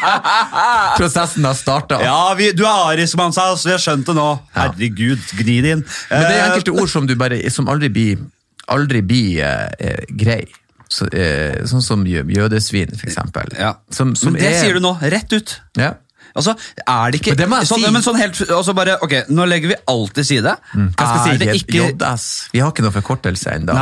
Prosessen 0.98 1.46
har 1.46 1.54
starta. 1.56 2.02
Ja, 2.04 2.34
vi, 2.36 2.50
du 2.58 2.64
er 2.66 2.92
Aris 2.92 3.14
Manshaus, 3.16 3.64
vi 3.66 3.72
har 3.74 3.82
skjønt 3.82 4.08
det 4.10 4.16
nå. 4.18 4.28
Herregud, 4.58 5.22
gni 5.40 5.60
det 5.64 5.76
inn. 5.78 5.84
Men 6.10 6.26
det 6.26 6.34
er 6.34 6.38
Eh, 6.38 6.46
enkelte 6.50 6.74
ord 6.74 6.90
som, 6.90 7.06
du 7.06 7.14
bare, 7.18 7.38
som 7.54 7.68
aldri 7.70 7.88
blir, 7.92 8.20
aldri 8.72 9.00
blir 9.06 9.42
eh, 9.46 9.68
eh, 9.78 10.04
grei. 10.10 10.42
Så, 10.88 11.06
eh, 11.12 11.62
sånn 11.68 11.82
som 11.84 12.04
jødesvin, 12.06 12.94
eksempel. 13.04 13.52
ja. 13.58 13.74
Som, 13.90 14.14
som 14.16 14.32
Men 14.32 14.42
det 14.42 14.54
er- 14.54 14.60
sier 14.62 14.74
du 14.74 14.80
nå, 14.80 14.94
rett 15.02 15.32
ut. 15.32 15.60
Ja. 15.76 15.94
Altså, 16.36 16.52
er 16.86 17.10
det 17.10 17.20
ikke 17.20 17.30
Men 17.32 17.38
det 17.38 17.46
må 17.48 17.56
jeg 17.58 17.66
sånn, 17.66 17.82
si. 17.84 17.90
men 17.90 18.02
sånn 18.04 18.18
helt, 18.20 18.40
altså 18.52 18.74
bare, 18.76 18.98
ok, 19.02 19.14
Nå 19.32 19.46
legger 19.48 19.68
vi 19.72 19.76
alt 19.88 20.12
til 20.14 20.24
side. 20.28 20.52
Hva 20.74 20.92
skal 20.92 21.16
er 21.18 21.24
si? 21.24 21.38
det 21.40 21.54
ikke 21.56 21.78
JS. 21.98 22.26
Vi 22.52 22.60
har 22.60 22.70
ikke 22.70 22.84
noe 22.84 22.92
forkortelse 22.94 23.54
ennå. 23.56 23.74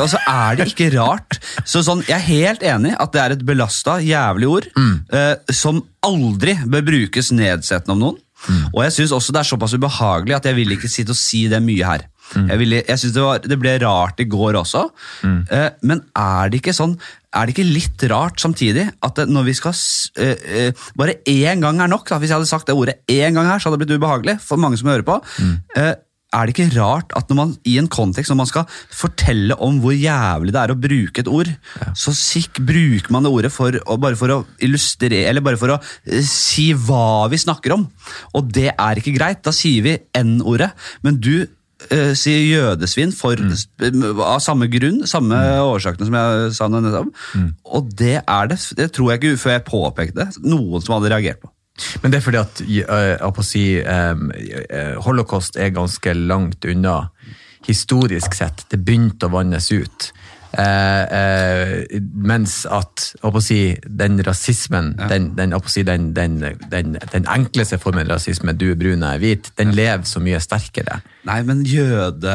Altså 0.00 0.18
er 0.26 0.56
det 0.56 0.66
ikke 0.72 0.88
rart? 0.96 1.38
Så 1.64 1.82
sånn, 1.86 2.00
Jeg 2.08 2.16
er 2.16 2.26
helt 2.26 2.60
enig 2.62 2.96
at 2.98 3.12
det 3.12 3.20
er 3.22 3.30
et 3.36 3.44
belasta, 3.46 3.98
jævlig 4.02 4.48
ord 4.48 4.66
eh, 5.12 5.36
som 5.52 5.82
aldri 6.02 6.56
bør 6.66 6.82
brukes 6.88 7.30
nedsettende 7.36 7.92
om 7.92 8.00
noen. 8.00 8.18
Og 8.72 8.82
jeg 8.88 8.92
syns 8.96 9.12
også 9.12 9.32
det 9.36 9.40
er 9.44 9.50
såpass 9.52 9.74
ubehagelig 9.76 10.34
at 10.40 10.44
jeg 10.48 10.56
vil 10.56 10.72
ikke 10.72 10.88
sitte 10.88 11.12
og 11.12 11.16
si 11.20 11.46
det 11.52 11.60
mye 11.62 11.84
her. 11.84 12.06
Jeg, 12.36 12.58
ville, 12.60 12.82
jeg 12.86 12.98
synes 13.02 13.14
det, 13.16 13.22
var, 13.24 13.38
det 13.42 13.58
ble 13.58 13.72
rart 13.82 14.20
i 14.22 14.26
går 14.30 14.58
også, 14.60 14.84
eh, 15.50 15.70
men 15.82 16.02
er 16.16 16.50
det 16.52 16.60
ikke 16.60 16.74
sånn 16.76 16.96
er 17.30 17.46
det 17.46 17.54
ikke 17.54 17.66
litt 17.70 18.02
rart 18.10 18.40
samtidig 18.42 18.88
at 19.06 19.18
når 19.30 19.44
vi 19.46 19.52
skal 19.54 19.74
eh, 20.18 20.36
eh, 20.66 20.72
Bare 20.98 21.14
én 21.30 21.60
gang 21.62 21.78
er 21.80 21.86
nok. 21.90 22.08
Da. 22.10 22.18
Hvis 22.18 22.30
jeg 22.32 22.40
hadde 22.40 22.50
sagt 22.50 22.66
det 22.66 22.74
ordet 22.74 22.96
én 23.06 23.34
gang 23.38 23.46
her, 23.46 23.58
så 23.62 23.68
hadde 23.70 23.78
det 23.78 23.86
blitt 23.86 24.00
ubehagelig 24.02 24.40
for 24.42 24.58
mange 24.58 24.78
som 24.80 24.90
hører 24.90 25.06
på. 25.06 25.20
Eh, 25.78 25.92
er 26.30 26.46
det 26.46 26.52
ikke 26.54 26.76
rart 26.78 27.10
at 27.18 27.26
når 27.30 27.36
man 27.40 27.52
i 27.66 27.72
en 27.80 27.88
kontekst 27.90 28.30
når 28.30 28.36
man 28.38 28.46
skal 28.50 28.66
fortelle 28.94 29.56
om 29.66 29.80
hvor 29.82 29.94
jævlig 29.98 30.52
det 30.54 30.60
er 30.62 30.70
å 30.74 30.78
bruke 30.78 31.22
et 31.24 31.30
ord, 31.30 31.50
så 31.98 32.12
sikk 32.14 32.60
bruker 32.66 33.10
man 33.14 33.26
det 33.26 33.32
ordet 33.34 33.50
for, 33.54 33.74
å- 33.82 33.98
bare 33.98 34.14
for 34.18 34.30
å 34.34 34.40
illustrere, 34.62 35.24
eller 35.30 35.42
bare 35.42 35.58
for 35.58 35.74
å 35.74 35.78
eh, 36.06 36.22
si 36.26 36.68
hva 36.74 37.26
vi 37.32 37.38
snakker 37.42 37.74
om. 37.74 37.86
Og 38.38 38.50
det 38.54 38.68
er 38.76 39.00
ikke 39.02 39.14
greit. 39.16 39.42
Da 39.46 39.50
sier 39.54 39.82
vi 39.86 39.96
N-ordet. 40.22 40.70
Men 41.02 41.18
du 41.22 41.46
eh, 41.88 42.12
si 42.18 42.34
jødesvin 42.50 43.14
for, 43.16 43.40
av 44.26 44.40
samme 44.44 44.68
grunn, 44.72 45.02
samme 45.10 45.38
årsakene 45.64 46.08
som 46.08 46.18
jeg 46.18 46.52
sa 46.58 46.68
nå 46.68 46.82
nettopp. 46.84 47.24
Og 47.70 47.94
det 47.98 48.18
er 48.20 48.52
det, 48.52 48.60
det 48.78 48.90
tror 48.96 49.12
jeg 49.12 49.22
ikke 49.22 49.40
før 49.44 49.56
jeg 49.56 49.66
påpekte 49.68 50.20
det, 50.22 50.44
noen 50.44 50.84
som 50.84 50.98
hadde 50.98 51.12
reagert 51.14 51.42
på. 51.42 51.52
Men 52.02 52.12
det 52.12 52.20
er 52.20 52.24
fordi 52.24 52.40
at 52.40 52.62
eh, 52.92 53.22
å 53.24 53.44
si, 53.46 53.64
um, 53.80 54.26
holocaust 55.06 55.56
er 55.56 55.72
ganske 55.72 56.12
langt 56.18 56.66
unna 56.68 57.02
historisk 57.66 58.36
sett. 58.36 58.66
Det 58.72 58.80
begynte 58.84 59.28
å 59.28 59.34
vannes 59.34 59.70
ut. 59.72 60.10
Eh, 60.58 61.04
eh, 61.14 62.00
mens 62.14 62.64
at 62.66 63.12
si, 63.44 63.76
den 63.86 64.18
rasismen, 64.26 64.96
den, 65.10 65.28
den, 65.38 65.54
å 65.54 65.60
si, 65.70 65.84
den, 65.86 66.08
den, 66.16 66.40
den, 66.72 66.96
den 67.12 67.28
enkleste 67.30 67.78
formen 67.78 68.08
rasisme, 68.10 68.52
du 68.58 68.72
er 68.72 68.78
brun, 68.80 69.04
jeg 69.06 69.20
er 69.20 69.22
hvit, 69.22 69.50
den 69.60 69.70
lever 69.76 70.02
så 70.10 70.22
mye 70.22 70.40
sterkere. 70.42 71.00
Nei, 71.28 71.38
men 71.46 71.62
jøde... 71.68 72.34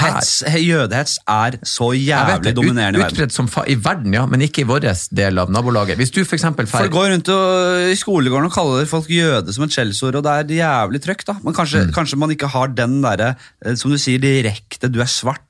Hets, 0.00 0.32
jødehets 0.62 1.18
er 1.28 1.58
så 1.66 1.90
jævlig 1.96 2.48
det, 2.48 2.54
dominerende 2.56 3.00
i 3.00 3.04
verden. 3.04 3.32
som 3.34 3.48
fa 3.50 3.64
I 3.68 3.76
verden, 3.84 4.14
ja, 4.14 4.24
men 4.30 4.44
ikke 4.46 4.62
i 4.64 4.68
vår 4.68 4.86
del 5.14 5.42
av 5.42 5.52
nabolaget. 5.52 5.98
Hvis 6.00 6.12
du 6.14 6.22
for 6.24 6.38
eksempel 6.38 6.68
fer- 6.70 6.86
Folk 6.86 6.94
går 6.96 7.10
rundt 7.14 7.32
og, 7.34 7.88
i 7.92 7.96
skolegården 7.98 8.48
og 8.48 8.54
kaller 8.54 8.88
folk 8.90 9.10
jøde 9.12 9.52
som 9.54 9.66
et 9.66 9.74
skjellsord, 9.76 10.20
og 10.20 10.24
det 10.26 10.36
er 10.38 10.54
jævlig 10.62 11.02
trøkk, 11.04 11.26
da. 11.28 11.36
Men 11.42 11.52
Mm. 11.54 11.58
kanskje, 11.60 11.80
kanskje 11.94 12.16
man 12.18 12.30
ikke 12.34 12.48
har 12.50 12.68
den 12.74 13.00
derre, 13.04 13.34
eh, 13.64 13.74
som 13.76 13.90
du 13.92 13.98
sier, 13.98 14.18
direkte 14.18 14.88
'du 14.90 15.00
er 15.00 15.10
svart', 15.10 15.44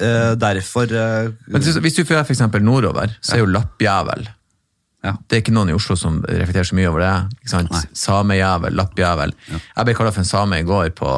eh, 0.00 0.34
derfor 0.40 0.90
uh, 0.90 1.30
Men 1.46 1.64
hvis 1.84 1.96
du 1.96 2.04
drar 2.04 2.24
eksempel 2.24 2.64
nordover, 2.64 3.12
så 3.20 3.36
er 3.36 3.44
jo 3.44 3.50
lappjævel. 3.50 4.28
Ja. 5.04 5.14
Det 5.16 5.36
er 5.36 5.42
ikke 5.44 5.54
noen 5.56 5.72
i 5.72 5.76
Oslo 5.76 5.96
som 5.96 6.20
reflekterer 6.28 6.68
så 6.68 6.76
mye 6.76 6.88
over 6.90 7.04
det. 7.04 7.52
Samejævel, 7.96 8.74
lappjævel. 8.76 9.32
Jeg 9.48 9.86
ble 9.88 9.94
kalla 9.96 10.12
for 10.12 10.24
en 10.24 10.28
same 10.28 10.60
i 10.60 10.66
går 10.68 10.90
på? 10.98 11.12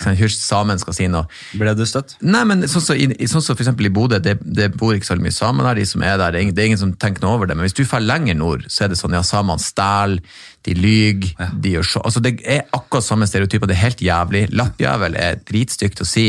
Hysj, 0.00 0.38
samen 0.40 0.80
skal 0.80 0.96
si 0.96 1.06
noe. 1.12 1.28
Ble 1.60 1.74
du 1.76 1.82
støtt? 1.88 2.14
Nei, 2.24 2.40
men 2.48 2.64
sånn 2.64 2.82
som 2.82 3.42
så, 3.44 3.52
for 3.52 3.62
eksempel 3.62 3.90
i 3.90 3.92
Bodø, 3.92 4.20
det, 4.22 4.38
det 4.40 4.70
bor 4.80 4.94
ikke 4.96 5.10
så 5.10 5.18
mye 5.20 5.34
samer 5.34 5.68
der, 5.68 5.80
de 5.82 5.86
som 5.90 6.04
er 6.06 6.16
der, 6.16 6.32
det 6.32 6.40
er 6.40 6.46
ingen, 6.46 6.56
det 6.56 6.64
er 6.64 6.70
ingen 6.70 6.80
som 6.80 6.94
tenker 6.96 7.24
noe 7.24 7.36
over 7.36 7.50
det. 7.50 7.58
Men 7.58 7.68
hvis 7.68 7.76
du 7.76 7.82
drar 7.84 8.02
lenger 8.04 8.38
nord, 8.40 8.64
så 8.72 8.86
er 8.86 8.92
det 8.92 8.98
sånn, 9.00 9.16
ja, 9.16 9.22
samene 9.26 9.60
stjeler, 9.60 10.24
de 10.66 10.74
lyger, 10.76 11.52
de 11.56 11.70
gjør 11.72 11.86
så 11.88 12.02
Altså, 12.04 12.20
det 12.24 12.34
er 12.44 12.66
akkurat 12.76 13.04
samme 13.04 13.28
stereotyper, 13.28 13.68
det 13.68 13.76
er 13.76 13.84
helt 13.84 14.02
jævlig. 14.04 14.42
Lappjævel 14.56 15.16
er 15.20 15.38
dritstygt 15.48 16.02
å 16.04 16.08
si, 16.08 16.26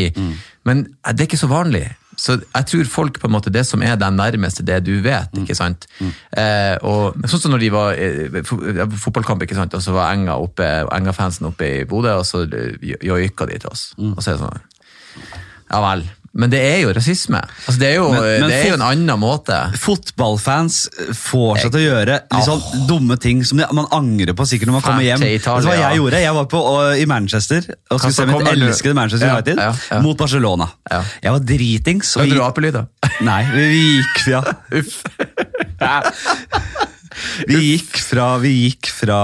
men 0.68 0.86
det 0.86 1.24
er 1.24 1.30
ikke 1.30 1.42
så 1.42 1.50
vanlig. 1.52 1.88
Så 2.22 2.36
jeg 2.38 2.68
tror 2.70 2.90
folk 2.92 3.20
på 3.22 3.28
en 3.30 3.34
måte, 3.34 3.50
det 3.54 3.64
som 3.66 3.82
er 3.82 3.96
den 3.98 4.20
nærmeste 4.20 4.66
det 4.68 4.82
du 4.86 4.94
vet, 5.02 5.32
ikke 5.42 5.56
sant? 5.58 5.88
Eh, 6.38 6.76
og 6.86 7.18
sånn 7.26 7.42
som 7.46 7.56
når 7.56 7.64
de 7.64 7.70
var 7.74 7.98
eh, 7.98 8.42
fotballkamp, 9.02 9.42
ikke 9.42 9.58
sant? 9.58 9.74
Og 9.78 9.82
så 9.82 9.96
var 9.96 10.12
Enga 10.14 10.36
oppe, 10.38 10.68
Enga-fansen 10.92 11.50
oppe 11.50 11.70
i 11.80 11.86
Bodø, 11.90 12.14
og 12.20 12.28
så 12.28 12.44
eh, 12.46 12.94
joika 13.08 13.48
de 13.50 13.58
til 13.64 13.72
oss. 13.72 13.88
Og 13.98 14.22
så 14.22 14.34
er 14.34 14.38
det 14.38 14.44
sånn, 14.44 14.66
ja 15.72 15.82
vel. 15.88 16.06
Men 16.34 16.48
det 16.54 16.60
er 16.64 16.78
jo 16.86 16.92
rasisme. 16.96 17.42
Altså, 17.68 17.76
det, 17.82 17.88
er 17.90 17.96
jo, 17.98 18.06
Men- 18.14 18.24
men 18.40 18.50
det 18.50 18.58
er 18.62 18.68
jo 18.70 18.76
en 18.78 18.84
annen 18.88 19.20
måte. 19.20 19.58
Fotballfans 19.82 20.78
får 21.18 21.58
seg 21.60 21.74
til 21.74 21.82
å 21.82 21.84
gjøre 21.90 22.20
litt 22.32 22.46
sånn 22.48 22.86
dumme 22.88 23.18
ting 23.20 23.42
som 23.44 23.60
de, 23.60 23.66
man 23.76 23.90
angrer 23.92 24.32
på 24.38 24.46
sikkert 24.48 24.72
når 24.72 24.78
man 24.78 24.86
kommer 24.86 25.04
hjem. 25.04 25.26
Italia, 25.28 25.68
hva 25.68 25.76
jeg 25.76 26.00
gjorde? 26.00 26.22
Jeg 26.24 26.38
var 26.40 26.48
på, 26.54 26.62
og, 26.72 26.96
i 26.98 27.06
Manchester 27.12 27.68
og 27.92 28.00
skulle 28.00 28.14
se 28.16 28.26
mitt 28.32 28.48
elskede 28.54 28.96
Manchester 28.96 29.28
Ja, 29.28 29.36
United 29.42 29.60
ja, 29.60 29.74
ja. 29.92 30.00
mot 30.06 30.18
Barcelona. 30.18 30.70
Jeg 31.22 31.32
var 31.36 31.40
dritings. 31.52 32.16
Lagde 32.22 32.40
du 32.40 32.44
apelyd, 32.48 32.80
da? 32.80 32.86
Nei, 33.28 33.42
vi 33.52 33.68
gikk 34.00 34.24
ja. 34.32 34.42
Uff. 34.80 35.04
Vi 37.50 37.60
gikk 37.72 38.00
fra, 38.04 38.26
vi 38.42 38.52
gikk 38.68 38.90
fra 38.94 39.20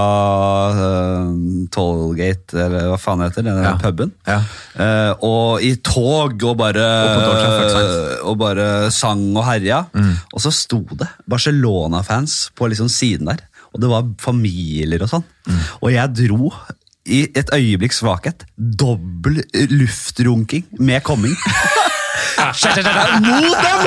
uh, 0.74 1.32
Tollgate, 1.74 2.56
eller 2.66 2.88
hva 2.92 2.98
faen 3.00 3.22
det 3.22 3.30
heter, 3.30 3.46
den 3.48 3.60
Ja. 3.64 3.74
puben. 3.82 4.12
Ja. 4.28 4.38
Uh, 4.78 5.12
og 5.28 5.62
i 5.64 5.74
tog 5.84 6.42
og 6.48 6.56
bare, 6.60 6.86
sant? 7.74 8.24
og 8.24 8.38
bare 8.40 8.66
sang 8.94 9.24
og 9.36 9.44
herja. 9.48 9.84
Mm. 9.94 10.14
Og 10.32 10.42
så 10.44 10.52
sto 10.54 10.82
det 10.98 11.08
Barcelona-fans 11.28 12.50
på 12.58 12.68
liksom 12.70 12.88
siden 12.92 13.30
der. 13.32 13.44
Og 13.74 13.80
det 13.82 13.90
var 13.92 14.06
familier 14.22 15.02
og 15.04 15.10
sånn. 15.12 15.24
Mm. 15.48 15.62
Og 15.82 15.92
jeg 15.92 16.14
dro 16.24 16.52
i 17.08 17.22
et 17.40 17.48
øyeblikks 17.56 18.02
svakhet 18.02 18.42
dobbel 18.56 19.38
luftrunking 19.72 20.66
med 20.78 21.02
komming. 21.06 21.36
Mot 23.28 23.56
dem! 23.64 23.80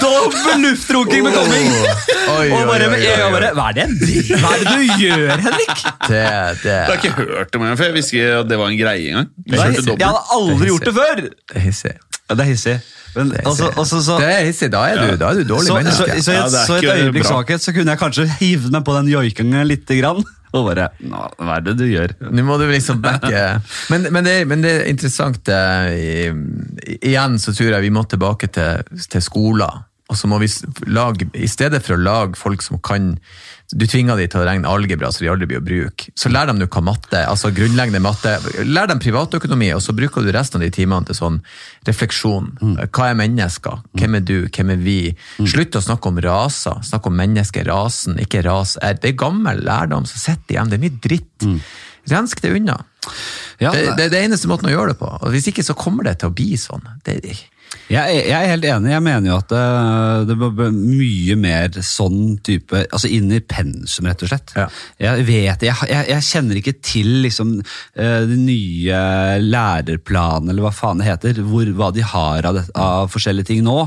Dobbel 0.00 0.60
luftrunking 0.62 1.22
med 1.26 1.34
komming! 1.36 1.68
Og 1.72 2.66
bare, 2.68 2.88
jeg 2.96 3.16
oi, 3.16 3.26
oi. 3.26 3.32
bare 3.34 3.50
Hva 3.56 3.66
er 3.70 3.78
det 3.78 3.86
Hva 4.40 4.52
er 4.52 4.62
det 4.62 4.72
du 4.72 4.82
gjør, 5.02 5.32
Henrik? 5.46 5.84
Det, 6.08 6.22
det, 6.62 6.78
Du 6.86 6.90
har 6.92 6.98
ikke 6.98 7.14
hørt 7.18 7.56
om 7.58 7.66
det, 7.66 7.76
for 7.78 7.84
jeg 7.88 7.96
visste 7.98 8.16
ikke 8.18 8.32
at 8.42 8.50
det 8.50 8.58
var 8.62 8.72
en 8.72 8.80
greie 8.80 9.12
engang. 9.12 9.28
Jeg 9.46 9.58
jeg 9.58 10.08
hadde 10.08 10.24
aldri 10.38 10.72
gjort 10.72 10.88
det 10.88 10.94
før! 10.98 11.22
det 11.22 11.30
er 11.54 11.64
hissig. 11.68 11.94
Ja, 12.28 12.34
det 12.38 12.44
er 12.44 12.50
hissig. 12.52 12.76
Men 13.14 13.28
Det 13.32 13.40
er 13.42 13.48
hissig. 13.50 13.70
også, 13.76 13.98
så, 14.06 14.18
det 14.22 14.28
er 14.32 14.44
hissig. 14.48 14.70
Da 14.72 14.84
er 14.88 15.00
du, 15.02 15.16
da 15.20 15.32
er 15.32 15.40
du 15.42 15.48
dårlig 15.54 15.66
så, 15.66 15.72
så, 15.72 15.78
menneske. 15.80 16.22
så, 16.22 16.32
i 16.32 16.36
Ja, 16.36 16.44
et, 16.46 16.52
det 16.52 16.60
er 16.60 16.66
så 16.66 16.76
et 16.78 17.02
øyeblikks 17.02 17.28
svakhet 17.32 17.66
så 17.66 17.74
kunne 17.76 17.90
jeg 17.94 18.00
kanskje 18.00 18.28
hivd 18.40 18.70
meg 18.72 18.86
på 18.88 18.94
den 18.98 19.10
joikinga 19.12 19.64
lite 19.68 19.98
grann. 20.00 20.22
Og 20.52 20.66
bare 20.68 20.90
Hva 21.00 21.54
er 21.56 21.64
det 21.64 21.76
du 21.80 21.86
gjør? 21.88 22.12
Nå 22.28 22.44
må 22.44 22.58
du 22.60 22.66
liksom 22.68 23.00
backe 23.04 23.30
Men, 23.92 24.08
men, 24.12 24.24
det, 24.26 24.34
men 24.50 24.64
det 24.64 24.72
er 24.82 24.90
interessant. 24.90 25.48
eh, 25.48 26.28
Igjen 27.00 27.38
så 27.40 27.54
tror 27.56 27.72
jeg 27.72 27.86
vi 27.86 27.94
må 27.94 28.04
tilbake 28.04 28.50
til, 28.52 28.84
til 29.08 29.24
skoler. 29.24 29.80
Og 30.12 30.18
så 30.18 30.28
må 30.28 30.36
vi 30.42 30.50
lage, 30.92 31.30
I 31.32 31.48
stedet 31.48 31.80
for 31.84 31.96
å 31.96 32.02
lage 32.04 32.36
folk 32.36 32.60
som 32.64 32.80
kan 32.84 33.14
Du 33.72 33.86
tvinger 33.88 34.16
dem 34.20 34.28
til 34.28 34.40
å 34.42 34.44
regne 34.44 34.68
algebra, 34.68 35.08
så 35.12 35.24
de 35.24 35.28
aldri 35.32 35.46
blir 35.48 35.60
å 35.60 35.64
bruke. 35.64 36.10
Så 36.18 36.28
lær 36.28 36.46
dem 36.50 36.58
nå 36.60 36.66
hva 36.68 36.82
matte, 36.84 37.22
altså 37.26 37.48
grunnleggende 37.56 38.02
matte. 38.04 38.34
Lær 38.68 38.86
dem 38.90 38.98
privatøkonomi, 39.00 39.70
og 39.74 39.80
så 39.80 39.94
bruker 39.96 40.22
du 40.26 40.30
resten 40.34 40.60
av 40.60 40.66
de 40.66 40.70
timene 40.76 41.06
til 41.08 41.16
sånn 41.16 41.38
refleksjon. 41.88 42.50
Hva 42.92 43.08
er 43.10 43.18
mennesker? 43.18 43.80
Hvem 43.98 44.18
er 44.18 44.26
du? 44.28 44.36
Hvem 44.52 44.74
er 44.74 44.82
vi? 44.82 44.98
Slutt 45.48 45.78
å 45.78 45.82
snakke 45.84 46.12
om 46.12 46.20
raser. 46.22 46.82
Snakk 46.84 47.06
om 47.08 47.16
mennesket, 47.18 47.66
rasen, 47.70 48.18
ikke 48.22 48.44
ras. 48.44 48.76
er- 48.82 48.94
Det 49.00 49.10
er 49.14 49.16
gammel 49.24 49.62
lærdom 49.64 50.06
som 50.06 50.18
sitter 50.18 50.54
igjen. 50.54 50.68
Det 50.70 50.78
er 50.78 50.84
mye 50.88 51.00
dritt. 51.00 51.62
Rensk 52.10 52.40
det 52.42 52.50
unna. 52.56 52.76
Ja, 53.60 53.70
det, 53.72 53.96
det 53.96 54.04
er 54.06 54.10
det 54.10 54.22
eneste 54.26 54.48
måten 54.50 54.66
å 54.68 54.72
gjøre 54.74 54.88
det 54.92 54.98
på. 54.98 55.06
Og 55.22 55.30
Hvis 55.32 55.46
ikke 55.48 55.62
så 55.64 55.74
kommer 55.74 56.04
det 56.04 56.18
til 56.18 56.30
å 56.30 56.34
bli 56.34 56.56
sånn. 56.58 56.82
Det, 57.04 57.20
Jeg, 57.92 58.22
jeg 58.28 58.36
er 58.36 58.50
helt 58.50 58.66
enig. 58.68 58.90
Jeg 58.92 59.04
mener 59.04 59.28
jo 59.30 59.36
at 59.40 59.52
det, 59.52 59.62
det 60.30 60.36
bør 60.40 60.72
mye 60.72 61.36
mer 61.40 61.78
sånn 61.84 62.36
type 62.44 62.82
Altså 62.84 63.10
inn 63.12 63.30
i 63.34 63.40
pensum, 63.44 64.08
rett 64.08 64.24
og 64.24 64.30
slett. 64.30 64.54
Ja. 64.56 64.66
Jeg 65.02 65.26
vet, 65.28 65.64
jeg, 65.66 65.88
jeg, 65.90 66.08
jeg 66.12 66.26
kjenner 66.28 66.60
ikke 66.60 66.74
til 66.84 67.10
liksom 67.26 67.54
eh, 67.60 68.24
de 68.28 68.38
nye 68.38 69.00
lærerplanene, 69.42 70.52
eller 70.52 70.66
hva 70.66 70.74
faen 70.74 71.02
det 71.02 71.08
heter, 71.10 71.42
hvor, 71.46 71.68
hva 71.78 71.90
de 71.94 72.04
har 72.12 72.48
av, 72.48 72.58
det, 72.58 72.66
av 72.78 73.10
forskjellige 73.12 73.52
ting 73.52 73.64
nå. 73.66 73.78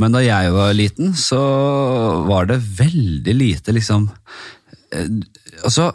Men 0.00 0.16
da 0.16 0.24
jeg 0.24 0.54
var 0.54 0.76
liten, 0.76 1.14
så 1.18 1.40
var 2.28 2.50
det 2.50 2.60
veldig 2.80 3.36
lite 3.36 3.76
liksom 3.76 4.08
eh, 4.94 5.10
Altså 5.60 5.90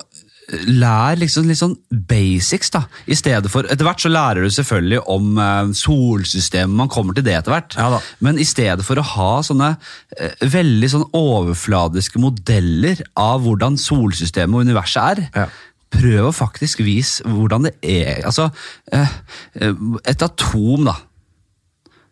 Lær 0.69 1.17
liksom 1.17 1.47
litt 1.49 1.57
sånn 1.57 1.73
basics, 1.89 2.69
da. 2.69 2.83
I 3.09 3.15
stedet 3.17 3.49
for, 3.49 3.65
Etter 3.65 3.87
hvert 3.87 4.03
så 4.03 4.11
lærer 4.11 4.45
du 4.45 4.51
selvfølgelig 4.53 4.99
om 5.09 5.39
eh, 5.41 5.71
solsystemet, 5.79 6.75
man 6.83 6.91
kommer 6.93 7.17
til 7.17 7.25
det 7.25 7.33
etter 7.39 7.55
hvert. 7.55 7.77
Ja. 7.79 7.97
Men 8.21 8.37
i 8.37 8.45
stedet 8.45 8.85
for 8.85 9.01
å 9.01 9.05
ha 9.15 9.31
sånne 9.47 9.71
eh, 10.19 10.35
veldig 10.53 10.91
sånn 10.93 11.07
overfladiske 11.17 12.21
modeller 12.21 13.01
av 13.17 13.41
hvordan 13.47 13.79
solsystemet 13.81 14.53
og 14.59 14.67
universet 14.69 15.01
er, 15.01 15.23
Ja. 15.35 15.47
prøv 15.95 16.29
å 16.29 16.35
faktisk 16.35 16.83
vise 16.85 17.23
hvordan 17.25 17.65
det 17.69 17.75
er. 17.81 18.21
Altså, 18.29 18.51
eh, 18.93 19.17
et 20.05 20.21
atom, 20.29 20.85
da 20.91 20.99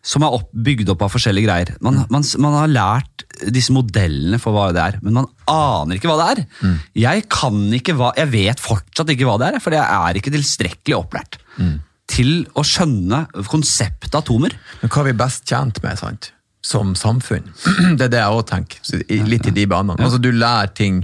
som 0.04 0.24
er 0.26 0.34
opp, 0.36 0.50
bygd 0.52 0.90
opp 0.92 1.02
av 1.06 1.12
forskjellige 1.14 1.48
greier. 1.48 1.70
Man, 1.84 2.02
man, 2.12 2.26
man 2.44 2.56
har 2.58 2.68
lært 2.72 3.24
disse 3.54 3.72
modellene 3.74 4.38
for 4.42 4.54
hva 4.54 4.66
det 4.76 4.82
er, 4.82 4.98
men 5.02 5.16
man 5.16 5.28
aner 5.50 5.96
ikke 5.96 6.10
hva 6.10 6.18
det 6.20 6.26
er. 6.34 6.74
Jeg 7.06 7.24
kan 7.32 7.56
ikke 7.74 7.96
hva, 7.98 8.12
jeg 8.20 8.30
vet 8.34 8.60
fortsatt 8.62 9.10
ikke 9.14 9.26
hva 9.28 9.38
det 9.40 9.48
er, 9.48 9.58
for 9.64 9.74
jeg 9.74 9.82
er 9.84 10.20
ikke 10.20 10.32
tilstrekkelig 10.34 10.98
opplært 11.00 11.40
til 12.14 12.44
å 12.54 12.62
skjønne 12.68 13.24
konseptet 13.48 14.14
atomer. 14.18 14.52
Men 14.82 14.92
hva 14.92 15.02
er 15.02 15.08
vi 15.08 15.16
best 15.24 15.48
tjent 15.48 15.80
med, 15.82 15.96
sant? 15.98 16.30
Som 16.64 16.92
samfunn? 16.96 17.48
Det 17.98 18.06
er 18.06 18.12
det 18.12 18.20
jeg 18.20 18.36
òg 18.36 18.44
tenker. 18.48 18.84
Litt 19.28 19.48
i 19.50 19.56
de 19.56 19.66
banene. 19.68 20.00
Altså, 20.04 20.20
du 20.20 20.30
lærer 20.32 20.70
ting 20.76 21.02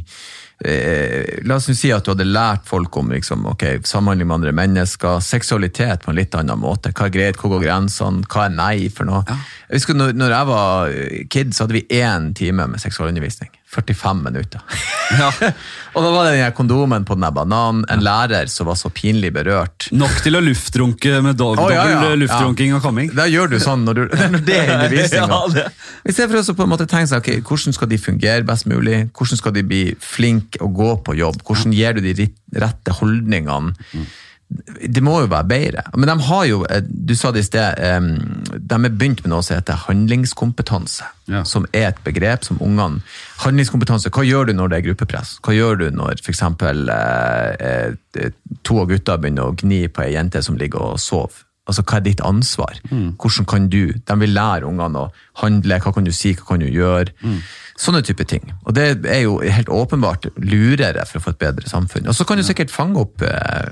eh, 0.65 1.41
La 1.47 1.57
oss 1.57 1.71
si 1.77 1.93
at 1.95 2.05
du 2.05 2.13
hadde 2.13 2.27
lært 2.29 2.67
folk 2.69 2.97
om 3.01 3.13
liksom, 3.15 3.47
okay, 3.53 3.81
samhandling 3.87 4.29
med 4.29 4.39
andre 4.41 4.55
mennesker, 4.57 5.21
seksualitet 5.25 6.05
på 6.05 6.13
en 6.13 6.21
litt 6.21 6.35
annen 6.39 6.61
måte. 6.61 6.95
Hva 6.97 7.09
er 7.09 7.15
greit, 7.15 7.41
hvor 7.41 7.55
går 7.55 7.65
grensene, 7.67 8.27
hva 8.31 8.49
er 8.49 8.57
nei 8.57 8.75
for 8.93 9.09
noe? 9.09 9.23
Jeg 9.69 9.81
husker 9.81 9.99
når, 9.99 10.13
når 10.19 10.37
jeg 10.37 10.51
var 10.51 10.99
kid, 11.37 11.55
så 11.55 11.65
hadde 11.65 11.79
vi 11.81 11.87
én 12.03 12.33
time 12.37 12.69
med 12.71 12.83
seksualundervisning. 12.83 13.53
45 13.75 14.23
minutter. 14.25 14.61
Ja. 15.11 15.27
Og 15.99 16.05
da 16.05 16.11
var 16.15 16.29
det 16.29 16.37
den 16.39 16.53
kondomen 16.55 17.03
på 17.03 17.17
den 17.19 17.25
bananen. 17.35 17.81
En 17.91 18.03
lærer 18.07 18.47
som 18.47 18.69
var 18.69 18.77
så 18.79 18.93
pinlig 18.95 19.33
berørt. 19.35 19.89
Nok 19.91 20.21
til 20.23 20.39
å 20.39 20.43
luftrunke 20.45 21.17
med 21.25 21.35
do 21.41 21.49
oh, 21.51 21.65
ja, 21.67 21.81
ja. 21.83 21.97
dobbel 21.99 22.23
luftrunking 22.23 22.77
og 22.77 22.85
coming. 22.85 23.11
Da 23.19 23.27
gjør 23.27 23.51
du 23.51 23.57
sånn 23.59 23.83
når, 23.89 23.99
du, 23.99 24.15
når 24.37 24.45
det 24.47 24.61
er 24.61 24.71
undervisninga. 24.77 25.41
Ja. 25.59 25.67
I 26.07 26.15
stedet 26.15 26.31
for 26.31 26.55
å 26.55 26.57
på 26.61 26.69
en 26.69 26.73
måte 26.77 26.87
tenke 26.87 27.11
seg 27.11 27.25
ok, 27.25 27.33
hvordan 27.51 27.75
skal 27.75 27.91
de 27.91 27.99
fungere 27.99 28.47
best 28.47 28.71
mulig, 28.71 29.01
hvordan 29.19 29.43
skal 29.43 29.57
de 29.59 29.67
bli 29.67 29.83
flinke 29.99 30.63
og 30.63 30.79
gå 30.79 30.95
på 31.11 31.19
jobb, 31.19 31.43
hvordan 31.43 31.75
gir 31.75 31.99
du 31.99 32.07
de 32.07 32.31
rette 32.63 32.95
holdningene. 33.01 33.75
Det 34.51 35.03
må 35.05 35.21
jo 35.23 35.29
være 35.31 35.47
bedre. 35.47 35.83
Men 35.95 36.11
de 36.11 36.17
har 36.27 36.45
jo, 36.49 36.65
eh, 36.67 36.83
du 36.83 37.15
sa 37.15 37.31
det 37.31 37.45
i 37.45 37.47
sted, 37.47 37.77
de 37.79 38.75
har 38.75 38.89
begynt 38.91 39.23
med 39.23 39.31
noe 39.31 39.45
som 39.47 39.57
heter 39.57 39.79
handlingskompetanse. 39.87 41.07
Ja. 41.31 41.45
Som 41.47 41.69
er 41.73 41.91
et 41.93 42.01
begrep 42.05 42.45
som 42.45 42.59
ungene 42.61 43.05
Handlingskompetanse, 43.41 44.11
hva 44.13 44.25
gjør 44.27 44.51
du 44.51 44.53
når 44.53 44.73
det 44.73 44.79
er 44.79 44.87
gruppepress? 44.89 45.37
Hva 45.45 45.55
gjør 45.55 45.79
du 45.81 45.87
når 45.95 46.19
f.eks. 46.21 46.43
Eh, 46.43 47.95
eh, 48.19 48.33
to 48.67 48.81
av 48.83 48.91
gutta 48.91 49.17
begynner 49.17 49.49
å 49.49 49.55
gni 49.57 49.87
på 49.89 50.03
ei 50.05 50.13
jente 50.17 50.43
som 50.45 50.59
ligger 50.61 50.93
og 50.93 51.01
sover? 51.01 51.47
Altså, 51.71 51.85
Hva 51.87 52.01
er 52.01 52.05
ditt 52.05 52.21
ansvar? 52.27 52.81
Hvordan 52.91 53.47
kan 53.47 53.69
du 53.71 53.93
De 53.95 54.15
vil 54.19 54.33
lære 54.35 54.67
ungene 54.67 55.05
å 55.05 55.11
handle, 55.39 55.79
hva 55.79 55.93
kan 55.95 56.05
du 56.05 56.11
si, 56.11 56.33
hva 56.35 56.49
kan 56.49 56.65
du 56.65 56.67
gjøre? 56.67 57.13
Sånne 57.79 58.03
type 58.05 58.25
ting. 58.29 58.51
Og 58.67 58.75
det 58.75 59.07
er 59.07 59.23
jo 59.23 59.39
helt 59.41 59.71
åpenbart 59.73 60.27
lurere 60.37 61.07
for 61.07 61.21
å 61.21 61.25
få 61.25 61.35
et 61.37 61.41
bedre 61.45 61.71
samfunn. 61.71 62.09
Og 62.11 62.17
så 62.17 62.27
kan 62.27 62.41
du 62.41 62.45
sikkert 62.45 62.75
fange 62.75 63.01
opp 63.01 63.23
eh, 63.23 63.71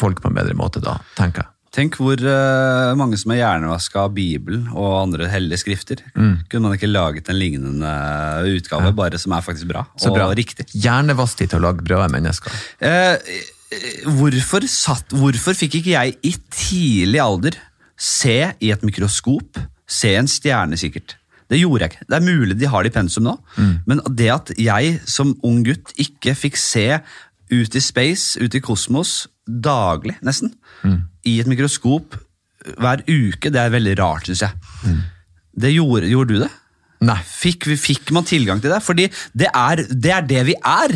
folk 0.00 0.22
på 0.22 0.30
en 0.30 0.38
bedre 0.38 0.54
måte 0.56 0.80
da, 0.84 0.98
tenker 1.18 1.44
jeg. 1.44 1.52
Tenk 1.72 1.96
hvor 1.96 2.20
uh, 2.20 2.92
mange 3.00 3.16
som 3.16 3.32
er 3.32 3.40
hjernevaska 3.40 4.02
av 4.04 4.12
Bibelen 4.12 4.66
og 4.76 4.98
andre 5.06 5.28
hellige 5.32 5.62
skrifter. 5.62 6.02
Mm. 6.12 6.34
Kunne 6.52 6.66
man 6.66 6.76
ikke 6.76 6.90
laget 6.90 7.30
en 7.32 7.38
lignende 7.40 7.92
utgave, 8.58 8.90
bare 8.96 9.20
som 9.20 9.32
er 9.32 9.44
faktisk 9.44 9.70
bra 9.70 9.86
Så 9.96 10.10
og 10.10 10.18
bra. 10.18 10.28
riktig? 10.36 10.68
Hjernevask 10.76 11.40
de 11.40 11.48
til 11.48 11.62
å 11.62 11.64
lage 11.64 11.86
bra 11.86 12.04
mennesker. 12.12 12.52
Eh, 12.84 13.16
eh, 13.72 14.04
hvorfor, 14.18 14.68
satt, 14.68 15.16
hvorfor 15.16 15.56
fikk 15.56 15.80
ikke 15.80 15.94
jeg 15.94 16.18
i 16.20 16.34
tidlig 16.52 17.24
alder 17.24 17.56
se 17.96 18.36
i 18.60 18.72
et 18.74 18.84
mikroskop, 18.84 19.64
se 19.88 20.12
en 20.20 20.28
stjerne 20.28 20.76
sikkert? 20.76 21.16
Det 21.48 21.60
gjorde 21.60 21.86
jeg 21.86 21.94
ikke. 21.94 22.08
Det 22.08 22.18
er 22.18 22.28
mulig 22.28 22.60
de 22.60 22.68
har 22.68 22.84
det 22.84 22.92
i 22.92 22.98
pensum 23.00 23.24
nå, 23.24 23.32
men 23.88 24.00
det 24.08 24.28
at 24.32 24.52
jeg 24.60 24.94
som 25.08 25.34
ung 25.44 25.60
gutt 25.66 25.92
ikke 26.00 26.32
fikk 26.36 26.56
se 26.60 26.86
ut 27.52 27.76
i 27.76 27.82
space, 27.84 28.40
ut 28.42 28.54
i 28.56 28.62
kosmos, 28.64 29.26
daglig 29.46 30.16
nesten, 30.24 30.54
i 31.28 31.38
et 31.42 31.50
mikroskop 31.50 32.16
hver 32.78 33.02
uke, 33.08 33.50
det 33.50 33.58
er 33.58 33.72
veldig 33.74 33.94
rart, 33.98 34.28
syns 34.28 34.44
jeg. 34.44 34.98
Det 35.62 35.72
gjorde, 35.74 36.10
gjorde 36.10 36.34
du 36.34 36.42
det? 36.44 36.50
Nei. 37.02 37.18
Fikk, 37.26 37.66
fikk 37.80 38.12
man 38.14 38.26
tilgang 38.26 38.62
til 38.62 38.72
det? 38.72 38.78
Fordi 38.84 39.08
det 39.34 39.48
er 39.50 39.82
det, 39.90 40.12
er 40.14 40.28
det 40.28 40.44
vi 40.52 40.54
er. 40.58 40.94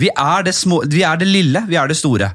Vi, 0.00 0.10
er 0.10 0.46
det 0.46 0.56
små, 0.56 0.80
vi 0.90 1.04
er 1.06 1.20
det 1.20 1.28
lille, 1.30 1.62
vi 1.68 1.78
er 1.78 1.90
det 1.90 1.98
store. 1.98 2.32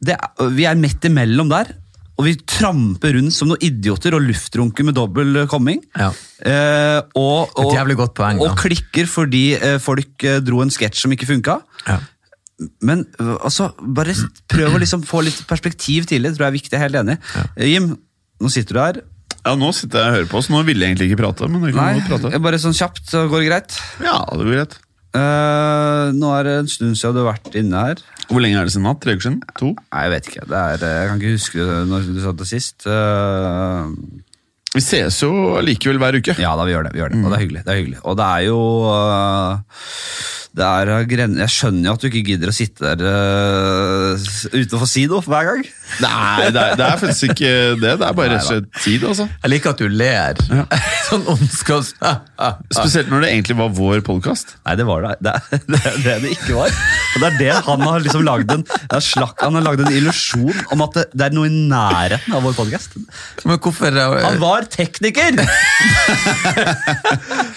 Det, 0.00 0.16
vi 0.56 0.64
er 0.64 0.78
midt 0.80 1.04
imellom 1.10 1.50
der, 1.52 1.74
og 2.20 2.26
vi 2.26 2.34
tramper 2.48 3.14
rundt 3.16 3.32
som 3.32 3.48
noen 3.48 3.62
idioter 3.64 4.16
og 4.16 4.24
luftrunker 4.26 4.86
med 4.86 4.96
dobbel 4.96 5.42
komming. 5.48 5.80
Ja. 5.96 6.10
Eh, 6.40 6.98
og, 7.16 7.52
og, 7.60 7.76
poeng, 8.16 8.40
og 8.44 8.56
klikker 8.60 9.08
fordi 9.08 9.44
eh, 9.56 9.76
folk 9.80 10.24
eh, 10.28 10.40
dro 10.44 10.60
en 10.64 10.72
sketsj 10.72 11.04
som 11.04 11.16
ikke 11.16 11.28
funka. 11.30 11.60
Ja. 11.88 12.00
Men 12.84 13.06
øh, 13.20 13.36
altså, 13.46 13.70
bare 13.80 14.12
prøv 14.52 14.74
å 14.76 14.80
liksom 14.82 15.02
få 15.08 15.22
litt 15.24 15.38
perspektiv 15.48 16.04
til 16.10 16.22
det. 16.26 16.34
tror 16.36 16.46
jeg 16.48 16.52
er 16.52 16.58
viktig, 16.58 16.72
jeg 16.74 16.80
er 16.80 16.86
helt 16.88 17.00
enig. 17.00 17.16
Ja. 17.34 17.46
Jim, 17.70 17.86
nå 18.40 18.50
sitter 18.52 18.76
du 18.76 18.80
her. 18.84 19.00
Ja, 19.40 19.54
Nå 19.56 19.70
sitter 19.72 20.02
jeg 20.02 20.10
og 20.10 20.14
hører 20.18 20.26
på 20.28 20.40
så 20.44 20.52
Nå 20.52 20.58
ville 20.68 20.84
jeg 20.84 20.92
egentlig 20.92 21.06
ikke 21.14 21.22
prate, 21.22 21.46
men 21.48 21.62
det 21.64 21.70
Nei, 21.72 22.02
prate. 22.04 22.36
bare 22.44 22.58
sånn 22.60 22.74
kjapt, 22.76 23.06
så 23.08 23.22
går 23.30 23.40
det 23.40 23.48
greit. 23.48 23.76
Ja, 24.04 24.18
det 24.36 24.44
går 24.44 24.56
greit. 24.58 24.74
Uh, 25.16 26.12
nå 26.14 26.28
er 26.36 26.44
det 26.46 26.52
en 26.60 26.68
stund 26.70 26.98
siden 27.00 27.16
du 27.16 27.22
har 27.24 27.32
vært 27.32 27.56
inne 27.58 27.80
her. 27.88 28.02
Hvor 28.28 28.44
lenge 28.44 28.60
er 28.60 28.68
det 28.68 28.74
siden 28.74 28.84
natt? 28.86 29.00
Tre 29.02 29.14
uker 29.16 29.24
siden? 29.26 29.38
To? 29.58 29.70
Nei, 29.90 30.02
jeg 30.04 30.12
vet 30.12 30.28
ikke. 30.30 30.44
Det 30.52 30.60
er, 30.60 30.84
eh, 30.86 30.98
jeg 31.00 31.08
kan 31.10 31.22
ikke 31.24 31.32
huske 31.38 31.64
når 31.90 32.04
du 32.12 32.20
sa 32.22 32.34
det 32.42 32.46
sist. 32.52 32.84
Uh, 32.86 33.88
Vi 34.76 34.84
ses 34.84 35.16
jo 35.24 35.32
likevel 35.66 35.98
hver 35.98 36.20
uke. 36.20 36.36
ja 36.38 36.52
da, 36.54 36.68
vi 36.68 36.76
gjør 36.76 36.86
det. 36.86 36.92
vi 36.94 37.00
gjør 37.02 37.10
det, 37.16 37.22
Og 37.24 37.32
det 37.32 37.38
er 37.40 37.42
hyggelig. 37.46 37.64
det 37.64 37.72
er 37.74 37.80
hyggelig. 37.80 37.98
Og 38.04 38.20
det 38.20 38.28
er 38.36 38.44
jo 38.46 38.60
eh, 38.92 39.80
det 40.50 40.66
er 40.66 40.88
eh, 40.90 41.04
gren 41.06 41.36
Jeg 41.38 41.52
skjønner 41.54 41.86
jo 41.86 41.92
at 41.94 42.02
du 42.02 42.06
ikke 42.08 42.24
gidder 42.26 42.50
å 42.50 42.54
sitte 42.54 42.82
der 42.82 42.98
uh, 43.06 44.18
uten 44.50 44.76
å 44.76 44.80
få 44.82 44.88
si 44.90 45.04
noe 45.10 45.22
hver 45.22 45.46
gang. 45.46 45.62
Nei, 46.02 46.48
det 46.50 46.62
er, 46.62 46.74
det 46.78 46.86
er 46.86 46.98
faktisk 46.98 47.34
ikke 47.34 47.52
det. 47.78 47.92
Det 48.00 48.08
er 48.08 48.16
bare 48.18 48.32
rett 48.34 48.42
og 48.42 48.48
slett 48.48 48.82
tid, 48.82 49.04
altså. 49.06 49.26
Jeg 49.44 49.52
liker 49.52 49.74
at 49.74 49.82
du 49.82 49.88
ler. 49.90 50.40
sånn 51.10 51.24
ondskaps... 51.30 51.92
Spesielt 52.70 53.10
når 53.12 53.26
det 53.26 53.30
egentlig 53.34 53.56
var 53.60 53.70
vår 53.76 54.02
podkast. 54.06 54.56
Nei, 54.66 54.74
det 54.80 54.86
var 54.88 55.06
det. 55.06 55.12
Det 55.22 55.34
er 55.36 55.62
det, 55.74 55.82
det 56.04 56.16
det 56.24 56.32
ikke 56.34 56.58
var. 56.58 56.74
Og 57.14 57.22
det 57.22 57.30
er 57.30 57.38
det 57.40 57.54
han 57.66 57.86
har 57.86 58.04
liksom 58.04 58.26
lagd 58.26 58.54
en, 58.54 58.64
det 58.66 59.02
han 59.40 59.58
har 59.58 59.66
lagd 59.66 59.84
en 59.84 59.96
illusjon 60.00 60.58
om 60.74 60.84
at 60.86 60.98
det, 60.98 61.06
det 61.14 61.28
er 61.28 61.36
noe 61.36 61.50
i 61.50 61.62
nærheten 61.70 62.36
av 62.36 62.46
vår 62.46 62.54
podkast. 62.58 62.98
Men 63.46 63.62
hvorfor 63.62 63.94
eh, 63.94 64.18
Han 64.26 64.40
var 64.42 64.66
tekniker! 64.70 65.40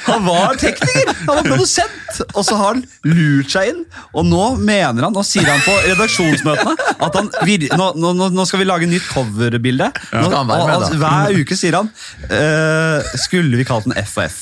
Han 0.10 0.26
var 0.28 0.58
tekniker! 0.62 1.14
Han 1.26 1.40
var 1.40 1.46
produsent! 1.48 2.22
Og 2.34 2.44
så 2.46 2.58
har 2.60 2.76
han 2.76 2.83
lurt 3.08 3.52
seg 3.54 3.72
inn, 3.74 3.82
og 4.14 4.26
nå 4.28 4.44
mener 4.62 5.08
han, 5.08 5.14
nå 5.16 5.24
sier 5.28 5.48
han 5.50 5.62
på 5.66 5.76
redaksjonsmøtene 5.90 6.76
at 7.08 7.18
han 7.20 7.30
vir, 7.48 7.68
nå, 7.78 7.90
nå, 8.00 8.14
nå- 8.34 8.46
skal 8.50 8.62
vi 8.64 8.68
lage 8.70 8.88
nytt 8.90 9.06
coverbilde. 9.12 9.90
Og, 10.20 10.36
altså, 10.38 10.98
hver 11.02 11.36
uke 11.42 11.58
sier 11.60 11.78
han 11.80 11.90
uh, 12.30 13.14
Skulle 13.24 13.60
vi 13.60 13.66
kalt 13.68 13.88
den 13.90 13.96
FHF? 14.04 14.42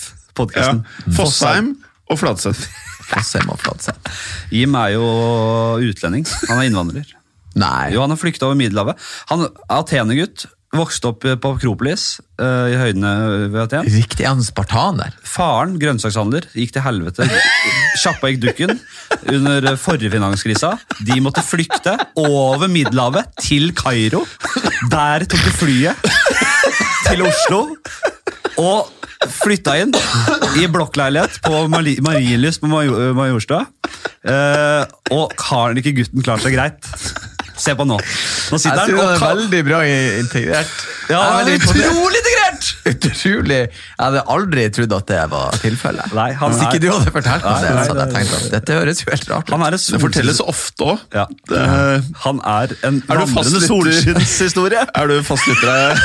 Ja. 0.55 0.71
Fossheim 1.15 1.73
og 2.09 2.17
Fladseth. 2.21 2.65
Fossheim 3.11 3.49
og 3.51 3.59
Fladseth? 3.61 4.13
Jim 4.55 4.75
er 4.79 4.93
jo 4.95 5.05
utlending. 5.83 6.25
Han 6.49 6.61
er 6.61 6.69
innvandrer. 6.69 7.11
Nei. 7.59 7.91
Jo, 7.93 8.01
Han 8.05 8.13
har 8.13 8.19
flykta 8.19 8.47
over 8.47 8.55
Middelhavet. 8.59 8.99
Han 9.31 9.45
er 9.45 9.51
Atenegutt. 9.81 10.47
Vokste 10.71 11.09
opp 11.11 11.25
på 11.43 11.49
Akropolis 11.57 12.21
uh, 12.39 12.69
i 12.71 12.77
høydene 12.79 13.09
ved 13.51 13.57
Aten. 13.65 13.89
Riktig, 13.91 14.23
er 14.23 14.39
spartan 14.45 15.01
der. 15.01 15.17
Faren, 15.27 15.73
grønnsakshandler, 15.81 16.45
gikk 16.55 16.71
til 16.77 16.85
helvete. 16.85 17.27
Sjappa 17.99 18.31
gikk 18.31 18.39
dukken 18.45 18.77
under 19.35 19.67
forrige 19.75 20.13
finanskrisa. 20.13 20.77
De 21.03 21.17
måtte 21.23 21.43
flykte 21.43 21.97
over 22.23 22.71
Middelhavet 22.71 23.33
til 23.43 23.73
Kairo. 23.75 24.23
Der 24.93 25.27
tok 25.27 25.43
de 25.43 25.53
flyet 25.59 26.07
til 27.09 27.25
Oslo. 27.27 27.61
Og 28.61 28.87
flytta 29.41 29.75
inn 29.83 29.91
i 30.57 30.65
blokkleilighet 30.71 31.41
på 31.45 31.65
Mari- 31.71 31.99
Marienlyst 32.01 32.63
på 32.63 32.71
Major- 32.71 33.11
Majorstua. 33.17 33.65
Uh, 34.23 34.87
og 35.11 35.35
har 35.51 35.75
ikke 35.77 35.97
gutten 35.99 36.23
klart 36.23 36.43
seg 36.47 36.55
greit? 36.55 36.87
Se 37.61 37.75
på 37.77 37.85
nå. 37.85 37.97
Nå 38.01 38.59
sitter 38.61 38.79
han 38.79 38.89
han 38.89 38.97
er 38.97 39.11
og 39.13 39.21
kan... 39.21 39.37
veldig 39.37 39.61
bra 39.67 39.81
integrert. 39.85 40.71
Ja, 41.11 41.21
veldig 41.37 41.57
utrolig 41.59 42.21
integrert! 42.21 42.69
Utrolig. 42.91 43.59
Jeg 43.67 44.01
hadde 44.01 44.23
aldri 44.35 44.65
trodd 44.73 44.95
at 44.97 45.11
det 45.11 45.21
var 45.33 45.59
tilfellet. 45.61 46.15
Nei, 46.17 46.29
han 46.39 46.55
Hvis 46.55 46.63
ikke 46.65 46.81
du 46.81 46.89
hadde 46.89 47.13
fortalt 47.13 47.45
meg 47.45 47.65
det, 47.65 47.71
så 47.71 47.93
hadde 47.93 48.07
jeg 48.07 48.15
tenkt 48.17 48.35
at 48.39 48.47
dette 48.55 48.79
høres 48.79 49.03
jo 49.03 49.11
helt 49.11 49.29
rart 49.31 49.47
ut. 49.47 49.53
Han 49.55 49.65
er, 49.67 49.77
en 49.77 49.85
Det 49.95 50.01
fortelles 50.07 50.41
ofte 50.45 50.89
òg. 50.93 51.05
Ja. 51.13 51.27
Han 52.25 52.41
er 52.57 52.75
en 52.87 53.01
Er 53.05 53.21
du 53.21 53.25
fast 53.29 53.53
vandrende 53.53 53.67
solskinnshistorie. 53.67 54.85
Er 55.01 55.09
du 55.09 55.17
fastlytter? 55.25 56.01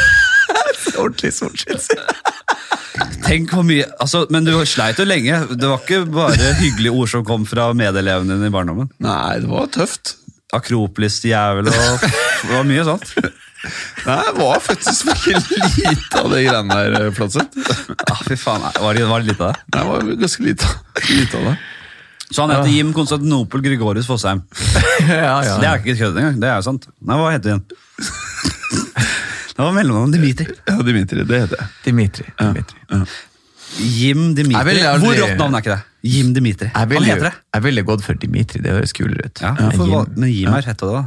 ordentlig 1.00 1.32
solskinns. 1.36 1.88
Tenk 3.26 3.52
hvor 3.52 3.64
mye, 3.66 3.86
altså, 4.00 4.24
Men 4.32 4.46
du 4.46 4.54
sleit 4.68 5.00
jo 5.00 5.06
lenge. 5.06 5.42
Det 5.52 5.68
var 5.68 5.82
ikke 5.82 6.04
bare 6.12 6.54
hyggelige 6.60 6.94
ord 6.94 7.10
som 7.12 7.24
kom 7.26 7.46
fra 7.48 7.70
medelevene 7.76 8.36
dine 8.36 8.50
i 8.50 8.54
barndommen. 8.54 8.92
Nei, 9.02 9.40
det 9.42 9.50
var 9.50 9.68
tøft. 9.74 10.16
Akropolis-jævel 10.54 11.66
og 11.72 12.04
Det 12.06 12.52
var 12.52 12.66
mye 12.68 12.84
sånt. 12.86 13.08
Nei, 14.06 14.18
det 14.22 14.34
var 14.38 14.60
faktisk 14.62 15.08
veldig 15.08 15.40
lite 15.80 16.20
av 16.20 16.28
det 16.30 16.42
greiene 16.46 16.76
der, 16.94 17.08
Flatseth. 17.16 17.72
Ah, 18.12 18.20
fy 18.28 18.36
faen, 18.38 18.62
nei, 18.62 18.74
var 18.84 18.94
det, 18.94 19.06
var 19.10 19.24
det 19.24 19.32
lite 19.32 19.48
av 19.48 19.56
det? 19.56 19.64
Nei, 19.74 19.80
Det 19.80 19.88
var 19.90 20.20
ganske 20.22 20.46
lite, 20.46 20.70
lite 21.10 21.40
av 21.40 21.48
det. 21.50 21.56
Så 22.26 22.42
han 22.42 22.50
heter 22.54 22.70
Jim 22.74 22.92
Konstantinopel 22.94 23.62
Gregorius 23.62 24.06
Fossheim. 24.10 24.40
ja, 25.06 25.36
ja. 25.46 25.56
Det 25.62 25.66
er 25.70 25.82
ikke 25.82 25.96
kødd 26.00 26.16
engang. 26.18 26.38
Det 26.42 26.48
er 26.50 26.56
jo 26.60 26.66
sant. 26.68 26.88
Nei, 27.06 27.18
Hva 27.20 27.32
heter 27.34 27.56
han? 27.56 27.66
Det 29.56 29.64
var 29.64 29.72
mellomnavnet 29.72 30.18
Dimitri. 30.18 30.44
Ja, 30.68 30.74
Dimitri, 30.84 31.22
det 31.24 31.38
heter 31.46 31.62
jeg. 31.62 31.68
Dimitri. 31.86 32.26
Dimitri. 32.36 32.82
Jim 33.78 34.34
Dimitri. 34.34 34.80
aldri- 34.80 35.02
Hvor 35.02 35.14
rått 35.20 35.36
navn 35.38 35.54
er 35.54 35.60
ikke 35.64 35.74
det? 35.76 35.82
Jim 36.06 36.32
Dimitri. 36.32 36.68
Jeg 36.70 36.88
Han 36.92 37.02
heter 37.02 37.20
det. 37.30 37.34
jeg 37.54 37.62
ville 37.62 37.82
gått 37.82 38.02
for 38.02 38.14
Dimitri, 38.14 38.60
det 38.62 38.70
høres 38.72 38.92
kulere 38.92 39.26
ut. 39.26 39.40
Ja, 39.42 39.54
for, 39.72 39.86
Jim. 39.86 40.14
men 40.16 40.30
Jim 40.32 40.54
er 40.54 40.62
fett 40.62 40.82
av 40.82 40.88
det, 40.92 41.02
da. 41.02 41.06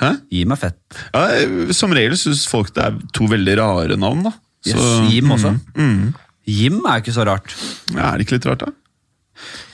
Hæ? 0.00 0.20
Jim 0.32 0.52
er 0.52 0.56
fett. 0.56 0.78
Ja, 1.14 1.72
som 1.72 1.92
regel 1.92 2.16
syns 2.16 2.46
folk 2.48 2.72
det 2.74 2.82
er 2.84 2.96
to 3.12 3.24
veldig 3.30 3.56
rare 3.60 3.96
navn, 3.96 4.22
da. 4.24 4.32
Så, 4.66 4.74
Yes, 4.74 5.12
Jim 5.12 5.30
også. 5.30 5.52
Mm, 5.76 6.14
Jim 6.46 6.80
er 6.86 6.98
jo 6.98 7.04
ikke 7.04 7.14
så 7.14 7.24
rart. 7.28 7.54
Ja, 7.94 8.14
Er 8.14 8.18
det 8.18 8.26
ikke 8.26 8.38
litt 8.40 8.46
rart, 8.46 8.58
da? 8.58 8.72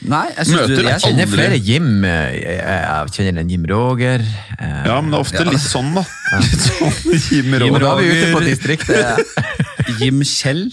Nei, 0.05 0.27
jeg 0.37 0.45
synes 0.45 0.61
Møter 0.61 0.77
du, 0.77 0.83
jeg, 0.85 1.01
kjenner 1.01 1.23
Aldri. 1.25 1.37
flere 1.39 1.59
Jim. 1.65 2.05
eh, 2.05 2.33
Jeg 2.35 2.59
jeg 2.61 3.13
kjenner 3.17 3.41
en 3.41 3.49
Jim 3.49 3.65
Roger. 3.65 4.21
eh, 4.59 4.83
Ja, 4.85 5.01
men 5.01 5.11
det 5.11 5.17
er 5.17 5.25
ofte 5.25 5.45
litt 5.49 5.65
sånn, 5.65 5.95
da. 5.95 6.05
Litt 6.43 6.61
sånn 6.61 7.33
Jim 7.33 7.55
Og 7.55 7.61
Roger. 7.63 7.79
da 7.81 7.97
er 7.97 8.03
vi 8.03 8.09
ute 8.13 8.35
på 8.35 8.43
distriktet. 8.45 9.25
Jim 10.01 10.21
Kjell. 10.21 10.69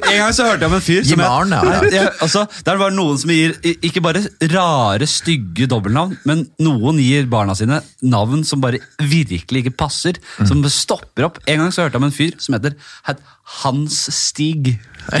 En 0.10 0.18
gang 0.20 0.32
så 0.36 0.44
hørte 0.48 0.64
jeg 0.64 0.70
om 0.70 0.76
en 0.78 0.84
fyr 0.84 1.02
som 1.04 1.10
Gimaren, 1.18 1.52
ja. 1.54 1.60
Nei, 1.64 1.90
jeg- 1.94 2.12
altså, 2.24 2.44
Der 2.66 2.76
var 2.80 2.90
noen 2.94 3.18
som 3.20 3.30
gir 3.30 3.54
ikke 3.84 4.02
bare 4.04 4.22
rare, 4.52 5.06
stygge 5.10 5.66
dobbeltnavn, 5.70 6.16
men 6.28 6.44
noen 6.62 6.98
gir 7.02 7.26
barna 7.30 7.54
sine 7.58 7.80
navn 8.02 8.44
som 8.44 8.60
bare 8.64 8.78
virkelig 9.00 9.64
ikke 9.64 9.76
passer. 9.84 10.18
Mm. 10.38 10.46
Som 10.50 10.64
stopper 10.72 11.28
opp. 11.30 11.38
En 11.46 11.58
gang 11.64 11.72
så 11.74 11.82
hørte 11.86 11.96
jeg 11.98 12.02
om 12.02 12.08
en 12.10 12.16
fyr 12.18 12.34
som 12.42 12.56
heter 12.58 12.76
Hans 13.62 13.98
Stig. 14.14 14.74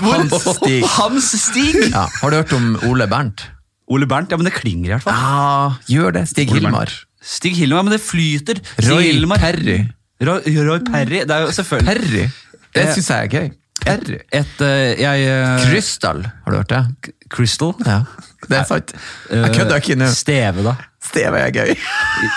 Hans 0.00 0.34
Stig. 0.44 0.82
Hans 0.96 1.30
Stig! 1.46 1.78
Ja. 1.90 2.06
Har 2.20 2.30
du 2.32 2.36
hørt 2.40 2.52
om 2.56 2.74
Ole 2.88 3.06
Bernt? 3.10 3.46
Ole 3.90 4.06
Bernt, 4.06 4.30
ja, 4.30 4.38
men 4.38 4.46
det 4.46 4.54
klinger 4.58 4.86
i 4.86 4.92
hvert 4.94 5.06
fall. 5.06 5.16
Ja, 5.16 5.72
gjør 5.90 6.12
det. 6.20 6.26
Stig 6.30 6.52
Hilmar. 6.54 6.92
Stig 7.20 7.56
Hilmar, 7.58 7.82
men 7.86 7.92
det 7.96 8.02
flyter. 8.04 8.60
Roy 8.86 9.08
Hilmar. 9.08 9.40
Perry. 9.42 9.80
Roy, 10.20 10.40
Roy 10.66 10.80
Perry, 10.84 11.22
det 11.24 11.30
er 11.36 11.46
jo 11.46 11.52
selvfølgelig 11.56 11.94
Perry. 11.94 12.26
Det 12.74 12.82
Eh, 12.84 12.92
syns 12.94 13.08
jeg 13.10 13.24
er 13.24 13.30
gøy. 13.32 13.48
Perry. 13.80 14.18
Et, 14.36 14.60
et 14.60 15.00
jeg 15.00 15.22
eh, 15.32 15.62
Krystall, 15.64 16.20
har 16.44 16.52
du 16.52 16.56
hørt 16.60 16.68
det? 16.74 17.12
Crystal. 17.32 17.72
Ja, 17.86 18.02
det 18.48 18.58
er 18.58 18.64
sant. 18.68 18.92
Jeg 19.30 19.52
kødder 19.56 19.80
ikke 19.80 19.96
nå. 19.98 20.08
Steve, 20.12 20.62
da. 20.66 20.74
Steve 21.02 21.40
er 21.40 21.50
gøy. 21.54 21.72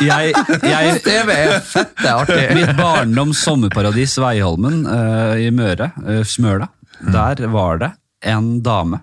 Jeg, 0.08 0.34
jeg, 0.64 0.96
Steve 1.02 1.36
er 1.36 1.60
fette 1.68 2.14
artig. 2.14 2.46
mitt 2.56 2.72
barndoms 2.80 3.42
sommerparadis 3.44 4.16
Veiholmen 4.24 4.86
uh, 4.88 5.36
i 5.44 5.50
Møre, 5.52 5.92
uh, 6.06 6.22
Smøla, 6.26 6.70
der 7.04 7.44
var 7.52 7.82
det 7.84 7.92
en 8.32 8.54
dame 8.64 9.02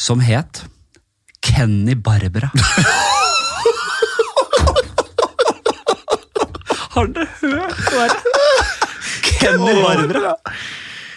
som 0.00 0.20
het 0.22 0.62
Kenny 1.42 1.94
Barbara. 1.98 2.52
Har 6.90 7.10
dere 7.14 7.26
hørt 7.40 7.78
hva 7.90 8.06
er 8.06 8.14
det? 8.14 8.18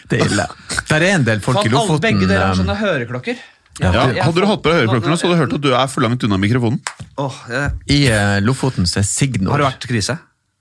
Det 0.09 0.19
er 0.19 0.27
ille. 0.27 0.45
Der 0.89 1.01
er 1.01 1.15
en 1.15 1.25
del 1.25 1.41
folk 1.43 1.63
i 1.65 1.71
Lofoten 1.73 2.03
Begge 2.03 2.27
dere 2.29 2.49
har 2.49 2.53
um, 2.53 2.59
sånne 2.61 2.75
høreklokker. 2.77 3.39
Ja, 3.81 3.89
ja, 3.89 4.03
hadde 4.27 4.37
du 4.43 4.45
hatt 4.45 4.61
på 4.61 4.69
deg 4.69 4.83
høreklokkene, 4.83 5.15
så 5.17 5.25
hadde 5.25 5.37
du 5.37 5.41
hørt 5.41 5.55
at 5.57 5.63
du 5.63 5.71
er 5.73 5.87
for 5.89 6.05
langt 6.05 6.25
unna 6.27 6.37
mikrofonen. 6.37 6.77
Oh, 7.17 7.39
ja. 7.49 7.63
I 7.89 8.03
uh, 8.13 8.37
Lofoten 8.45 8.85
så 8.89 9.01
er 9.01 9.07
Signor 9.09 9.55
Har 9.55 9.63
det 9.63 9.69
vært 9.71 9.87
krise? 9.89 10.19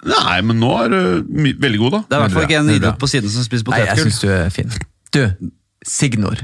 Nei, 0.08 0.38
men 0.48 0.58
nå 0.58 0.70
er 0.80 0.88
du 0.90 1.00
veldig 1.62 1.82
god, 1.84 1.92
da. 1.98 2.00
Det 2.08 2.16
er 2.16 2.22
i 2.22 2.22
hvert 2.24 2.36
fall 2.38 2.46
ikke 2.48 2.60
en 2.62 2.70
Det 2.72 2.78
idiot 2.80 3.02
på 3.02 3.10
siden 3.12 3.30
som 3.34 3.44
spiser 3.46 3.68
Nei, 3.70 3.82
jeg 3.84 4.00
synes 4.00 4.16
syns 4.16 4.24
du 4.24 4.32
er 4.34 4.48
fin. 4.54 4.72
Du, 5.12 5.22
Signor. 5.86 6.40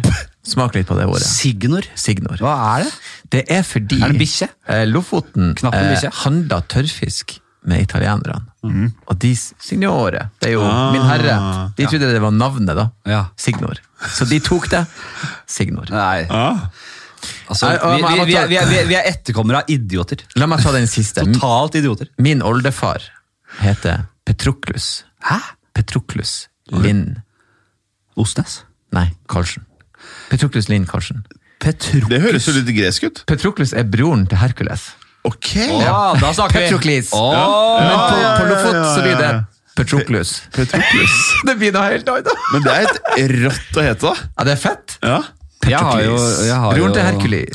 Smak 0.49 0.77
litt 0.77 0.87
på 0.89 0.97
det 0.99 1.09
ordet. 1.09 1.25
Signor? 1.27 1.89
Signor. 1.99 2.39
Hva 2.45 2.55
er 2.77 2.87
det? 2.87 2.95
Det 3.33 3.43
er 3.57 3.65
fordi 3.67 3.99
Er 4.05 4.13
det 4.15 4.21
bikkje? 4.23 4.49
eh, 4.69 4.85
Lofoten 4.89 5.55
Knappen 5.59 5.91
eh, 5.97 6.07
handla 6.23 6.61
tørrfisk 6.71 7.39
med 7.66 7.83
italienerne. 7.83 8.44
Mm. 8.64 8.92
Og 9.09 9.18
de 9.18 9.33
Signore, 9.37 10.29
det 10.40 10.49
er 10.51 10.53
jo 10.55 10.62
Ah, 10.62 10.92
min 10.92 11.03
herre. 11.03 11.35
De 11.77 11.87
trodde 11.87 12.12
det 12.12 12.21
var 12.23 12.31
navnet, 12.31 12.77
da. 12.77 12.90
Ja. 13.07 13.25
Signor. 13.37 13.81
Så 14.14 14.25
de 14.29 14.38
tok 14.40 14.68
det. 14.71 14.85
Signor. 15.47 15.88
Nei, 15.90 16.27
Ah. 16.31 16.68
altså, 17.49 17.71
vi, 17.71 18.03
vi, 18.03 18.25
vi, 18.25 18.35
er- 18.37 18.47
vi, 18.49 18.57
er- 18.57 18.66
vi, 18.68 18.77
er- 18.79 18.87
vi 18.87 18.94
er 18.94 19.09
etterkommere 19.11 19.62
av 19.64 19.64
idioter. 19.75 20.23
La 20.37 20.47
meg 20.47 20.62
ta 20.62 20.73
den 20.73 20.87
siste. 20.87 21.25
Totalt 21.25 21.75
idioter. 21.81 22.09
Min 22.18 22.42
oldefar 22.42 23.03
heter 23.61 24.07
Petroklus. 24.25 25.05
Hæ? 25.25 25.40
Petroklus 25.75 26.49
Lind 26.71 27.16
Osnes? 28.16 28.62
Nei, 28.92 29.11
Karlsen. 29.29 29.64
Petroklus 30.31 30.68
Lind 30.68 30.87
Karlsen. 30.88 31.25
Petroklis. 31.61 32.09
Det 32.09 32.21
høres 32.23 32.47
jo 32.47 32.53
litt 32.55 32.68
gresk 32.77 33.05
ut. 33.09 33.25
Petroklus 33.27 33.73
er 33.75 33.83
broren 33.85 34.27
til 34.31 34.38
Hercules. 34.38 34.92
Ok. 35.29 35.53
Ja, 35.85 36.01
da 36.21 36.33
snakker 36.35 36.59
vi. 36.59 36.67
Petroklis. 36.67 37.12
Åh, 37.12 37.79
Men 37.85 37.97
på, 37.97 38.19
ja, 38.23 38.35
på 38.41 38.51
Lofot 38.51 38.79
så 38.95 39.01
blir 39.05 39.17
det 39.23 39.31
ja. 39.31 39.41
Petroklus. 39.79 40.31
Petroklus. 40.55 41.19
Det 41.47 41.55
blir 41.61 41.75
noe 41.75 41.91
helt 41.93 42.09
annet. 42.11 42.31
Men 42.55 42.64
det 42.64 42.73
er 42.75 42.87
et 42.88 43.35
rått 43.45 43.77
å 43.79 43.85
hete, 43.85 44.09
da. 44.09 44.31
Ja, 44.38 44.47
det 44.49 44.55
er 44.57 44.62
fett. 44.62 44.97
Ja. 45.05 45.19
Jeg 45.69 45.85
har 45.85 46.01
jo, 46.01 46.17
jeg 46.47 46.57
har 46.62 46.73
til 46.73 46.81
jo 46.81 46.88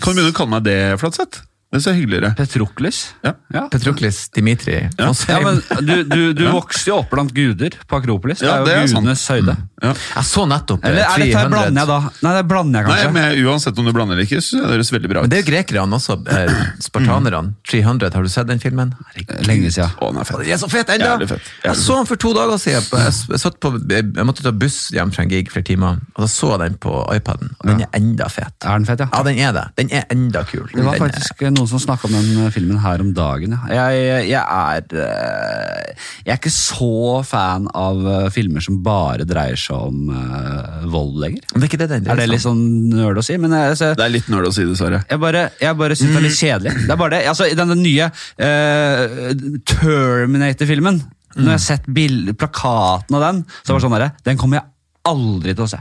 Kan 0.03 0.13
du 0.13 0.19
begynne 0.19 0.31
å 0.33 0.37
kalle 0.37 0.53
meg 0.53 0.65
det, 0.67 0.77
Flatseth? 1.01 1.41
Det 1.73 1.81
ser 1.81 1.95
hyggeligere. 1.97 2.29
Petroklis? 2.37 2.99
Ja. 3.25 3.31
Ja. 3.53 3.63
Petroklis 3.73 4.29
Dimitri 4.33 4.75
Ja, 4.99 5.09
ja 5.27 5.39
men 5.41 5.59
du, 5.81 5.93
du, 6.05 6.19
du 6.37 6.43
vokste 6.53 6.91
jo 6.91 6.99
opp 7.01 7.09
blant 7.13 7.33
guder 7.33 7.73
på 7.89 7.97
Akropolis. 7.97 8.43
Ja, 8.45 8.59
det 8.61 8.67
det 8.69 8.73
er 8.75 8.77
er 8.77 8.85
jo 8.85 8.91
sant. 8.93 9.01
gudenes 9.07 9.23
høyde. 9.33 9.55
Ja. 9.83 9.93
Jeg 10.15 10.23
så 10.29 10.45
nettopp 10.47 10.85
eh, 10.85 10.89
Eller 10.93 11.03
er 11.03 11.17
det, 11.19 11.31
300 11.33 11.49
blander 11.51 11.81
jeg 11.81 11.89
da? 11.89 11.97
Nei, 12.23 12.33
det 12.37 12.43
blander 12.47 12.79
jeg 12.79 12.87
Nei, 12.87 12.99
kanskje. 13.01 13.13
men 13.17 13.47
Uansett 13.49 13.81
om 13.81 13.85
du 13.89 13.91
blander 13.97 14.15
eller 14.15 14.27
ikke, 14.29 14.39
så 14.45 14.61
det 14.61 14.69
høres 14.71 14.91
veldig 14.93 15.09
bra 15.11 15.19
ut. 15.19 15.25
Men 15.25 15.33
det 15.33 15.39
er 15.39 15.43
jo 15.43 15.47
grekerne 15.49 15.97
også. 15.99 16.15
Eh, 16.37 16.61
spartanerne. 16.87 17.53
300, 17.67 18.11
har 18.13 18.23
du 18.23 18.29
sett 18.31 18.47
den 18.47 18.61
filmen? 18.63 18.93
Lenge 19.47 19.71
siden. 19.73 19.91
Å, 19.99 20.11
den 20.13 20.21
er 20.21 20.29
fett. 20.29 20.39
Den 20.45 20.53
er 20.55 20.61
så 20.61 20.69
fett 20.71 20.93
ennå! 20.93 21.09
Jeg 21.65 21.75
så 21.81 21.97
den 21.99 22.07
for 22.09 22.21
to 22.21 22.33
dager 22.37 22.61
siden. 22.61 22.85
på- 22.89 23.01
Jeg, 23.03 23.13
jeg, 23.33 23.39
satt 23.43 23.59
på, 23.63 23.73
jeg 23.89 24.27
måtte 24.29 24.45
ta 24.45 24.51
buss 24.55 24.79
hjem 24.93 25.11
fra 25.15 25.25
en 25.25 25.33
gig 25.33 25.49
flere 25.51 25.67
timer, 25.67 25.99
og 26.15 26.23
da 26.23 26.29
så 26.31 26.53
jeg 26.53 26.61
den 26.67 26.77
på 26.85 26.93
iPaden. 27.17 27.51
Og 27.59 27.67
den 27.73 27.81
er 27.85 27.91
enda 27.99 28.29
fet. 28.31 28.53
Er 28.63 28.77
den 28.77 28.85
fett, 28.87 29.03
ja? 29.03 29.09
Ja, 29.11 29.23
den 29.27 29.39
er 29.41 29.51
det. 29.57 29.65
Den 29.81 29.91
er 29.99 30.05
enda 30.13 30.43
kul. 30.47 30.69
Det 30.73 30.85
var 30.85 30.95
faktisk 31.01 31.33
er- 31.41 31.49
faktisk 31.49 31.62
noen 31.63 31.71
som 31.71 31.81
snakka 31.81 32.09
om 32.09 32.15
den 32.15 32.43
eh, 32.43 32.51
filmen 32.53 32.79
her 32.83 33.01
om 33.03 33.11
dagen. 33.15 33.55
Ja. 33.71 33.87
Jeg, 33.93 34.27
jeg, 34.29 34.41
er, 34.43 34.83
eh, 34.99 36.09
jeg 36.25 36.33
er 36.33 36.39
ikke 36.39 36.53
så 36.53 37.21
fan 37.27 37.69
av 37.77 38.03
eh, 38.03 38.27
filmer 38.33 38.63
som 38.63 38.81
bare 38.85 39.27
dreier 39.27 39.59
seg 39.59 39.87
om 39.89 40.11
eh, 40.11 40.83
vold 40.91 41.17
lenger. 41.23 41.47
Men 41.53 41.63
det 41.63 41.67
er 41.67 41.71
ikke 41.71 41.81
det 41.83 41.89
den 41.93 42.11
Er 42.11 42.19
det 42.19 42.27
litt 42.31 42.43
sånn 42.43 42.63
nerd 42.91 43.21
å 43.21 43.25
si? 43.25 43.37
Men 43.41 43.55
jeg, 43.57 43.79
så, 43.79 43.93
Det 43.97 44.05
er 44.05 44.13
litt 44.13 44.29
nerd 44.33 44.49
å 44.49 44.53
si, 44.55 44.67
dessverre. 44.67 45.03
jeg 45.09 45.23
bare, 45.23 45.47
jeg 45.61 45.79
bare 45.79 45.97
syns 45.99 46.13
det 46.13 46.21
er 46.21 46.27
litt 46.27 46.39
kjedelig. 46.39 46.75
Det 46.83 46.95
er 46.95 47.01
bare 47.03 47.15
det, 47.15 47.23
altså 47.31 47.47
I 47.49 47.57
denne 47.57 47.79
nye 47.79 48.09
uh, 48.09 49.33
Terminator-filmen, 49.73 51.01
når 51.37 51.49
jeg 51.49 51.55
har 51.55 51.65
sett 51.65 51.89
bild, 51.89 52.35
plakaten 52.37 53.17
av 53.17 53.25
den, 53.29 53.41
så 53.63 53.73
var 53.73 53.79
det 53.79 53.87
sånn 53.87 53.97
derre 53.97 54.11
Den 54.27 54.39
kommer 54.41 54.59
jeg 54.59 54.69
aldri 55.09 55.55
til 55.55 55.65
å 55.65 55.71
se. 55.71 55.79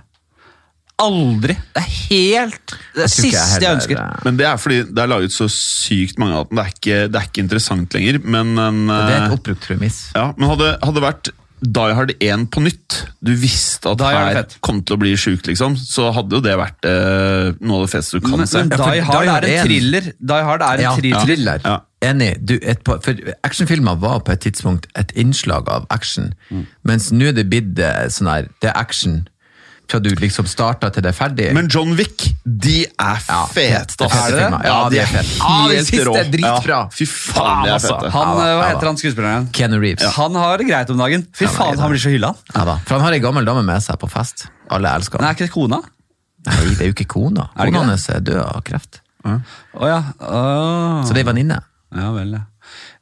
Aldri! 1.00 1.56
Det 1.74 1.80
er 1.82 1.90
helt 2.12 2.74
Det 2.94 3.02
er 3.06 3.10
siste 3.10 3.32
jeg 3.32 3.62
jeg 3.64 3.76
ønsker. 3.78 4.02
Men 4.26 4.36
det 4.38 4.46
er 4.46 4.56
fordi 4.60 4.82
det 4.92 4.98
er 5.02 5.08
laget 5.10 5.32
så 5.34 5.48
sykt 5.50 6.18
mange 6.20 6.36
av 6.38 6.48
dem. 6.48 6.56
Det 6.58 6.64
er 6.64 6.74
ikke, 6.76 6.98
det 7.10 7.20
er 7.22 7.28
ikke 7.30 7.42
interessant 7.46 7.94
lenger. 7.96 8.18
Men, 8.24 8.52
en, 8.60 8.82
Det 8.86 8.98
er 8.98 9.14
eh, 9.16 9.24
et 9.26 9.36
oppbrukt 9.38 9.66
premiss. 9.66 10.02
ja, 10.14 10.32
men 10.36 10.48
hadde, 10.52 10.74
hadde 10.82 10.94
det 11.00 11.06
vært 11.08 11.32
Die 11.62 11.94
Hard 11.94 12.10
1 12.18 12.48
på 12.50 12.58
nytt, 12.64 12.96
du 13.22 13.30
visste 13.38 13.86
at 13.92 13.98
Die 14.00 14.04
Hard 14.10 14.16
er 14.16 14.34
her 14.34 14.38
fett. 14.42 14.56
kom 14.66 14.80
til 14.82 14.96
å 14.96 14.98
bli 14.98 15.12
sjuk, 15.14 15.44
liksom, 15.46 15.76
så 15.78 16.08
hadde 16.12 16.34
jo 16.34 16.42
det 16.42 16.56
vært 16.58 16.88
eh, 16.90 17.52
noe 17.62 17.76
av 17.78 17.84
det 17.86 17.92
feteste 17.92 18.18
du 18.18 18.24
kan 18.26 18.34
Men, 18.40 18.48
se. 18.50 18.58
men 18.64 18.72
Die 18.74 18.82
Hard 18.82 18.98
Die 18.98 19.30
Hard 19.30 19.44
er 19.46 19.46
en 19.60 19.66
thriller. 19.68 20.08
Die 20.18 20.42
Hard 20.48 20.62
er 20.66 20.72
en 20.74 20.82
Ja, 20.88 20.94
thriller. 20.98 21.24
thriller. 21.26 21.60
Ja. 21.64 21.76
Enig. 22.02 22.32
Du, 22.44 22.56
et, 22.58 22.82
par- 22.82 22.98
for 23.04 23.14
actionfilmer 23.46 23.94
var 24.02 24.18
på 24.26 24.32
et 24.34 24.40
tidspunkt 24.42 24.88
et 24.98 25.12
innslag 25.14 25.68
av 25.70 25.86
action, 25.94 26.32
Mm. 26.50 26.66
mens 26.84 27.12
nå 27.14 27.28
er 27.30 27.32
det 27.38 27.46
blitt 27.50 27.78
eh, 27.78 28.08
sånn 28.10 28.26
her, 28.30 28.48
det 28.60 28.70
er 28.72 28.76
action 28.82 29.28
fra 29.90 29.98
du 30.00 30.08
liksom 30.16 30.46
starta 30.48 30.88
til 30.92 31.04
det 31.04 31.10
er 31.12 31.16
ferdig. 31.16 31.46
Men 31.56 31.68
John 31.72 31.92
Wick, 31.98 32.24
de 32.44 32.84
er 32.86 33.18
Ja, 33.28 33.40
fete, 33.52 33.96
da. 34.00 34.06
er 34.06 34.36
det? 34.36 34.46
Ja, 34.64 34.76
de 34.88 35.00
er 35.02 35.10
fete. 35.10 35.34
Ah, 35.44 35.66
den 35.68 35.84
siste 35.84 36.14
er 36.20 36.30
dritbra. 36.32 36.78
Ja, 36.78 36.88
fy 36.92 37.06
faen, 37.08 37.64
de 37.64 37.68
er 37.68 37.74
Altså, 37.76 37.96
fete. 37.98 38.10
han, 38.14 38.28
Ja 38.32 38.38
da, 38.38 38.46
eh, 38.46 38.56
hva 38.60 38.68
heter 38.70 38.90
han 38.92 39.00
skuespilleren? 39.02 39.48
Ken 39.52 39.76
Reeves. 39.80 40.14
Han 40.16 40.34
har 40.40 40.58
det 40.58 40.68
greit 40.70 40.90
om 40.94 41.02
dagen. 41.02 41.26
Fy 41.36 41.46
faen, 41.46 41.78
han 41.78 41.90
blir 41.92 42.00
så 42.00 42.12
hylla. 42.14 42.34
For 42.54 42.94
han 42.96 43.04
har 43.06 43.12
ei 43.12 43.20
gammel 43.20 43.44
dame 43.44 43.62
med 43.66 43.82
seg 43.84 43.98
på 44.00 44.08
fest. 44.10 44.46
Alle 44.70 44.88
elsker 44.96 45.20
han. 45.20 45.28
er 45.28 45.36
ikke 45.36 45.52
kona? 45.52 45.82
Nei, 46.46 46.56
det 46.74 46.80
er 46.80 46.88
jo 46.90 46.94
ikke 46.96 47.06
kona. 47.12 47.50
Kona 47.54 47.84
hans 47.92 48.08
er 48.10 48.20
død 48.24 48.40
av 48.42 48.62
kreft. 48.66 49.02
Oh, 49.24 49.86
ja. 49.86 50.00
oh. 50.18 51.04
Så 51.06 51.14
det 51.14 51.22
er 51.22 51.28
venninne. 51.30 51.60
Ja 51.94 52.08
vel, 52.16 52.32
ja. 52.34 52.40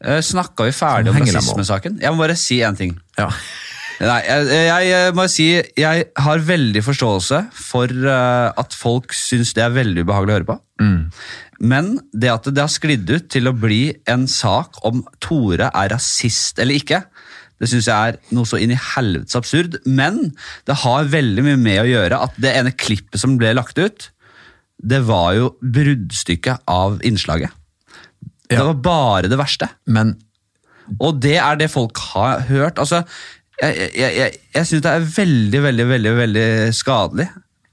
Eh, 0.02 0.20
Snakka 0.24 0.66
vi 0.66 0.72
ferdig 0.74 1.12
om 1.12 1.16
rasismesaken? 1.20 2.00
Jeg 2.02 2.12
må 2.12 2.20
bare 2.24 2.36
si 2.36 2.58
én 2.64 2.76
ting. 2.76 2.98
Ja. 3.16 3.30
Nei, 4.00 4.20
jeg, 4.24 4.86
jeg, 4.88 5.12
må 5.12 5.26
si 5.28 5.46
jeg 5.76 6.04
har 6.24 6.44
veldig 6.46 6.80
forståelse 6.86 7.42
for 7.52 7.92
eh, 7.92 8.48
at 8.62 8.76
folk 8.76 9.12
syns 9.12 9.52
det 9.56 9.64
er 9.66 9.74
veldig 9.74 10.06
ubehagelig 10.06 10.32
å 10.32 10.38
høre 10.38 10.48
på. 10.48 10.56
Men 11.60 11.90
det 12.16 12.30
at 12.32 12.48
det 12.48 12.62
har 12.64 12.72
sklidd 12.72 13.10
ut 13.12 13.26
til 13.32 13.50
å 13.50 13.56
bli 13.56 13.82
en 14.08 14.24
sak 14.30 14.80
om 14.88 15.02
Tore 15.20 15.68
er 15.68 15.92
rasist 15.92 16.62
eller 16.62 16.80
ikke, 16.80 17.02
det 17.60 17.68
syns 17.68 17.90
jeg 17.90 18.14
er 18.14 18.16
noe 18.32 18.48
så 18.48 18.56
inn 18.56 18.72
i 18.72 18.78
helvetes 18.94 19.36
absurd. 19.36 19.76
Men 19.84 20.30
det 20.68 20.78
har 20.80 21.12
veldig 21.12 21.44
mye 21.44 21.60
med 21.60 21.82
å 21.82 21.90
gjøre 21.90 22.22
at 22.24 22.40
det 22.40 22.54
ene 22.56 22.72
klippet 22.72 23.20
som 23.20 23.36
ble 23.40 23.52
lagt 23.58 23.76
ut, 23.76 24.08
det 24.80 25.02
var 25.04 25.34
jo 25.36 25.50
bruddstykket 25.60 26.64
av 26.72 27.02
innslaget. 27.04 27.52
Det 28.48 28.64
var 28.64 28.80
bare 28.82 29.28
det 29.30 29.38
verste. 29.38 29.68
Men 29.86 30.16
Og 30.98 31.20
det 31.22 31.36
er 31.38 31.60
det 31.60 31.68
folk 31.70 32.00
har 32.14 32.48
hørt. 32.48 32.80
Altså, 32.82 33.04
jeg 33.60 33.90
jeg, 33.94 34.16
jeg, 34.16 34.40
jeg 34.54 34.66
syns 34.66 34.82
det 34.82 34.90
er 34.96 35.06
veldig, 35.16 35.62
veldig, 35.68 35.88
veldig 35.94 36.16
veldig 36.16 36.50
skadelig 36.76 37.28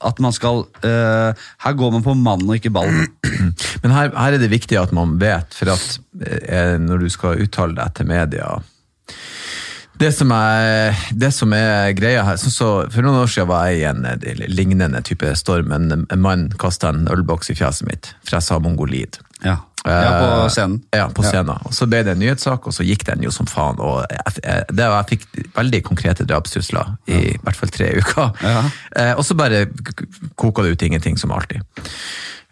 at 0.05 0.19
man 0.21 0.33
skal 0.35 0.65
uh, 0.85 1.33
Her 1.63 1.73
går 1.73 1.93
man 1.95 2.03
på 2.05 2.13
mann 2.13 2.43
og 2.45 2.57
ikke 2.59 2.69
ball. 2.69 2.91
Men 3.83 3.93
her, 3.95 4.11
her 4.13 4.35
er 4.35 4.41
det 4.41 4.51
viktig 4.53 4.77
at 4.77 4.93
man 4.93 5.15
vet, 5.21 5.57
for 5.57 5.73
at 5.73 5.99
eh, 6.21 6.75
når 6.81 7.01
du 7.01 7.09
skal 7.09 7.41
uttale 7.41 7.77
deg 7.77 7.95
til 7.97 8.09
media 8.09 8.57
det 9.97 10.11
som, 10.13 10.29
er, 10.29 10.93
det 11.17 11.31
som 11.33 11.53
er 11.57 11.95
greia 11.97 12.21
her 12.27 12.37
så, 12.37 12.51
så 12.53 12.67
For 12.93 13.01
noen 13.01 13.23
år 13.23 13.31
siden 13.33 13.49
var 13.49 13.71
jeg 13.71 13.79
i 13.79 13.87
en 13.89 14.05
eh, 14.05 14.43
lignende 14.45 15.01
type 15.01 15.31
storm. 15.39 15.73
En, 15.73 16.05
en 16.05 16.21
mann 16.21 16.47
kasta 16.61 16.91
en 16.93 17.07
ølboks 17.09 17.49
i 17.49 17.57
fjeset 17.57 17.89
mitt, 17.89 18.11
for 18.21 18.37
jeg 18.37 18.45
sa 18.45 18.59
mongolid. 18.61 19.17
Ja. 19.41 19.57
Ja, 19.85 20.19
på 20.19 20.49
scenen. 20.51 20.79
Ja, 20.91 21.05
på 21.13 21.23
scenen. 21.23 21.61
Og 21.63 21.75
så 21.75 21.87
ble 21.87 22.01
det 22.03 22.15
en 22.15 22.21
nyhetssak, 22.21 22.65
og 22.67 22.75
så 22.75 22.85
gikk 22.87 23.05
den 23.07 23.23
jo 23.23 23.31
som 23.31 23.47
faen. 23.49 23.79
Og 23.83 24.01
jeg, 24.09 24.39
jeg, 24.41 24.65
det, 24.73 24.87
jeg 24.87 25.09
fikk 25.11 25.27
veldig 25.55 25.81
konkrete 25.85 26.25
drapstrusler 26.27 26.95
i 27.13 27.21
hvert 27.43 27.59
fall 27.59 27.71
tre 27.73 27.91
uker. 27.99 28.33
Ja. 28.43 28.63
Eh, 28.97 29.13
og 29.13 29.23
så 29.27 29.37
bare 29.37 29.67
koka 30.35 30.65
det 30.65 30.75
ut 30.75 30.87
ingenting, 30.89 31.19
som 31.21 31.31
alltid. 31.35 31.63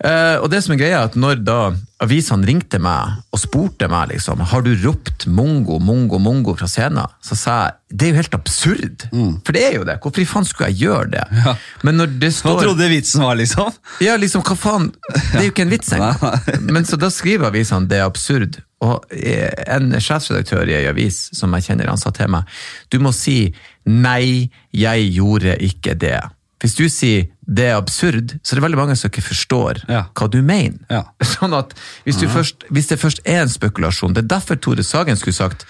Eh, 0.04 0.38
og 0.44 0.50
det 0.52 0.60
som 0.60 0.74
er 0.76 0.80
greia 0.82 0.98
er 1.00 1.08
at 1.08 1.14
når 1.16 1.40
da 1.48 1.60
avisene 2.04 2.44
ringte 2.44 2.82
meg 2.84 3.22
og 3.32 3.40
spurte 3.40 3.88
meg 3.88 4.10
liksom, 4.12 4.42
har 4.52 4.66
du 4.66 4.74
ropt 4.84 5.24
mongo, 5.32 5.78
mongo, 5.80 6.20
mongo 6.20 6.56
fra 6.60 6.68
scenen, 6.68 7.08
så 7.24 7.38
sa 7.40 7.56
jeg 7.62 7.82
det 7.96 8.08
er 8.08 8.12
jo 8.12 8.18
helt 8.20 8.36
absurd. 8.36 9.06
For 9.46 9.56
det 9.56 9.62
er 9.64 9.76
jo 9.78 9.86
det. 9.88 9.96
Hvorfor 10.04 10.20
i 10.20 10.28
faen 10.28 10.48
skulle 10.48 10.72
jeg 10.74 10.90
gjøre 10.90 11.06
det? 11.14 11.24
Mm. 11.32 11.38
Ja. 11.46 11.54
Men 11.88 12.00
når 12.02 12.16
det 12.20 12.32
står... 12.36 12.58
Hva 12.58 12.66
trodde 12.66 12.90
vitsen 12.92 13.24
var, 13.24 13.38
liksom? 13.40 13.78
ja, 14.04 14.18
liksom, 14.20 14.44
hva 14.44 14.58
faen? 14.60 14.90
Det 15.14 15.40
er 15.40 15.48
jo 15.48 15.54
ikke 15.54 15.64
en 15.64 15.72
vits 15.72 15.94
engang. 15.96 16.66
Men 16.76 16.90
så 16.90 17.00
da 17.00 17.12
skriver 17.14 17.48
avisene 17.54 17.88
det 17.88 18.02
er 18.02 18.10
absurd. 18.10 18.60
Og 18.84 19.06
eh, 19.16 19.54
en 19.72 19.96
sjefsredaktør 19.96 20.68
i 20.68 20.76
ei 20.82 20.90
avis 20.90 21.30
som 21.38 21.56
jeg 21.56 21.70
kjenner, 21.70 21.94
han 21.94 22.02
sa 22.02 22.12
til 22.16 22.34
meg 22.36 22.50
du 22.92 23.00
må 23.00 23.14
si 23.16 23.54
nei, 23.88 24.50
jeg 24.76 25.08
gjorde 25.16 25.56
ikke 25.64 25.96
det. 26.02 26.20
Hvis 26.64 26.76
du 26.78 26.86
sier 26.90 27.26
det 27.46 27.66
er 27.70 27.76
absurd, 27.78 28.38
så 28.42 28.54
er 28.56 28.60
det 28.60 28.64
veldig 28.66 28.80
mange 28.80 28.96
som 28.98 29.12
ikke 29.12 29.22
forstår 29.26 29.84
Ja. 29.92 30.06
hva 30.18 30.28
du 30.32 30.40
mener. 30.42 30.80
Ja. 30.90 31.04
Sånn 31.36 31.54
at 31.54 31.76
hvis, 32.08 32.18
du 32.22 32.28
først, 32.32 32.64
hvis 32.74 32.88
det 32.90 32.98
først 33.02 33.22
er 33.26 33.44
en 33.44 33.52
spekulasjon, 33.52 34.16
det 34.16 34.24
er 34.26 34.32
derfor 34.38 34.58
Tore 34.58 34.84
Sagen 34.88 35.20
skulle 35.20 35.38
sagt 35.38 35.68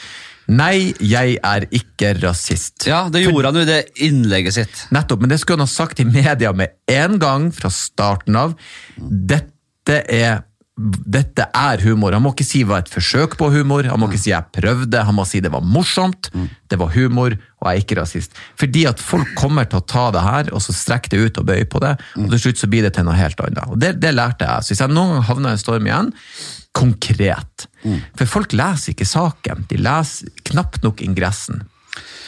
nei, 0.48 0.93
jeg 1.02 1.39
er 1.41 1.63
ikke 1.74 2.12
rasist. 2.21 2.86
Ja, 2.86 3.08
det 3.10 3.24
gjorde 3.26 3.50
han 3.50 3.56
jo 3.58 3.63
i 3.65 3.69
det 3.69 3.80
innlegget 4.06 4.54
sitt. 4.54 4.84
Nettopp, 4.93 5.24
men 5.26 5.32
det 5.32 5.39
skulle 5.41 5.58
han 5.58 5.65
ha 5.65 5.74
sagt 5.74 6.00
i 6.00 6.06
media 6.06 6.52
med 6.54 6.76
en 6.86 7.17
gang 7.19 7.48
fra 7.56 7.71
starten 7.74 8.38
av. 8.38 8.54
Dette 8.95 10.04
er, 10.06 10.43
dette 10.75 11.45
er 11.55 11.79
humor. 11.85 12.11
Han 12.11 12.23
må 12.25 12.33
ikke 12.33 12.43
si 12.43 12.59
det 12.65 12.67
var 12.67 12.81
et 12.83 12.91
forsøk 12.91 13.38
på 13.39 13.47
humor, 13.53 13.88
han 13.88 13.99
må 14.01 14.09
ikke 14.09 14.19
si 14.25 14.33
jeg 14.33 14.51
prøvde, 14.57 15.03
han 15.07 15.15
må 15.15 15.23
si 15.27 15.39
det 15.43 15.51
var 15.53 15.63
morsomt, 15.63 16.27
det 16.67 16.79
var 16.81 16.91
humor, 16.91 17.38
og 17.61 17.69
jeg 17.69 17.79
er 17.79 17.85
ikke 17.85 17.97
rasist. 18.01 18.35
Fordi 18.59 18.83
at 18.89 18.99
folk 18.99 19.31
kommer 19.39 19.69
til 19.71 19.79
å 19.79 19.85
ta 19.88 20.09
det 20.11 20.25
her, 20.25 20.51
og 20.51 20.63
så 20.65 20.75
strekke 20.75 21.13
det 21.13 21.21
ut 21.21 21.39
og 21.39 21.47
bøye 21.47 21.69
på 21.71 21.79
det, 21.83 21.93
og 22.19 22.27
til 22.33 22.43
slutt 22.43 22.59
så 22.59 22.69
blir 22.71 22.83
det 22.83 22.91
til 22.97 23.07
noe 23.07 23.15
helt 23.15 23.39
annet. 23.45 23.63
Og 23.71 23.79
det, 23.79 23.93
det 24.03 24.11
lærte 24.17 24.49
jeg. 24.49 24.67
Så 24.67 24.73
hvis 24.73 24.83
jeg 24.83 24.91
noen 24.91 25.15
gang 25.15 25.27
havner 25.29 25.55
i 25.55 25.57
en 25.57 25.63
storm 25.63 25.88
igjen, 25.88 26.11
konkret. 26.75 27.69
For 28.19 28.27
folk 28.27 28.55
leser 28.57 28.91
ikke 28.91 29.07
saken, 29.07 29.63
de 29.71 29.79
leser 29.79 30.43
knapt 30.51 30.83
nok 30.83 31.05
ingressen. 31.05 31.63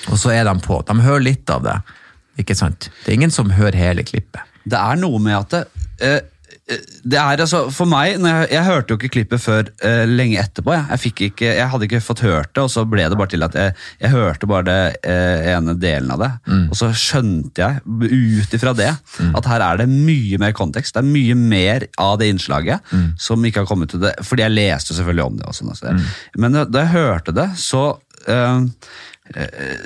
Og 0.08 0.16
så 0.22 0.32
er 0.32 0.48
de 0.48 0.56
på. 0.64 0.80
De 0.88 0.96
hører 1.04 1.26
litt 1.26 1.52
av 1.52 1.66
det. 1.68 1.76
Ikke 2.40 2.56
sant? 2.56 2.88
Det 3.04 3.12
er 3.12 3.18
ingen 3.20 3.34
som 3.34 3.52
hører 3.52 3.76
hele 3.76 4.08
klippet. 4.08 4.40
Det 4.68 4.80
er 4.80 5.00
noe 5.00 5.20
med 5.20 5.36
at 5.36 5.52
det, 5.52 5.84
eh, 6.00 6.20
det 6.68 7.16
er 7.16 7.40
altså, 7.40 7.62
For 7.72 7.88
meg, 7.88 8.18
jeg, 8.20 8.48
jeg 8.52 8.68
hørte 8.68 8.92
jo 8.92 8.98
ikke 9.00 9.12
klippet 9.14 9.40
før 9.40 9.70
uh, 9.86 10.04
lenge 10.10 10.40
etterpå. 10.42 10.74
Jeg. 10.76 10.88
Jeg, 10.92 11.14
ikke, 11.30 11.52
jeg 11.56 11.68
hadde 11.72 11.88
ikke 11.88 12.02
fått 12.04 12.24
hørt 12.26 12.52
det, 12.52 12.66
og 12.66 12.72
så 12.74 12.84
ble 12.90 13.06
det 13.08 13.20
bare 13.20 13.32
til 13.32 13.46
at 13.48 13.56
jeg, 13.56 14.12
hørte 14.12 14.50
bare 14.52 14.68
det 14.68 14.82
uh, 15.08 15.48
ene 15.54 15.78
delen 15.80 16.12
av 16.12 16.24
det. 16.26 16.32
Og 16.68 16.76
så 16.78 16.92
skjønte 16.92 17.64
jeg 17.64 17.80
ut 17.88 18.58
ifra 18.58 18.76
det 18.76 18.90
at 19.38 19.48
her 19.50 19.64
er 19.64 19.82
det 19.82 19.88
mye 19.92 20.40
mer 20.42 20.56
kontekst. 20.58 20.96
Det 20.96 21.04
er 21.04 21.08
mye 21.08 21.38
mer 21.40 21.88
av 22.04 22.18
det 22.20 22.32
innslaget 22.34 22.96
som 23.22 23.46
ikke 23.48 23.64
har 23.64 23.70
kommet 23.70 23.94
til 23.94 24.04
det. 24.04 24.14
Fordi 24.28 24.44
jeg 24.44 24.56
leste 24.58 24.98
selvfølgelig 24.98 25.28
om 25.28 25.40
det. 25.40 25.48
også. 25.48 25.64
sånn. 25.64 25.76
altså. 25.76 26.40
Men 26.42 26.60
da, 26.60 26.68
jeg 26.84 26.96
hørte 26.98 27.36
det, 27.38 27.50
så 27.62 27.86
uh, 28.28 28.60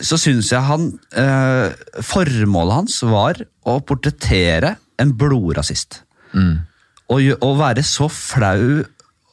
så 0.06 0.18
syns 0.22 0.52
jeg 0.54 0.62
han 0.68 0.84
Formålet 2.06 2.76
hans 2.76 3.00
var 3.10 3.40
å 3.66 3.80
portrettere 3.82 4.76
en 5.02 5.16
blodrasist. 5.18 6.04
Og, 6.38 6.71
gjø- 7.20 7.40
å 7.44 7.52
være 7.60 7.84
så 7.84 8.08
flau 8.08 8.84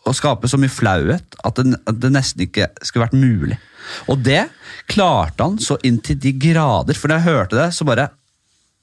og 0.08 0.16
skape 0.16 0.48
så 0.48 0.58
mye 0.60 0.72
flauhet 0.72 1.36
at 1.44 1.58
det, 1.60 1.78
at 1.86 1.98
det 2.00 2.10
nesten 2.14 2.46
ikke 2.46 2.70
skulle 2.82 3.06
vært 3.06 3.18
mulig. 3.18 3.58
Og 4.08 4.22
det 4.24 4.46
klarte 4.88 5.44
han 5.44 5.58
så 5.62 5.76
inn 5.86 6.00
til 6.04 6.18
de 6.20 6.32
grader. 6.40 6.96
For 6.96 7.10
da 7.10 7.18
jeg 7.18 7.28
hørte 7.28 7.60
det, 7.60 7.70
så 7.76 7.86
bare 7.88 8.10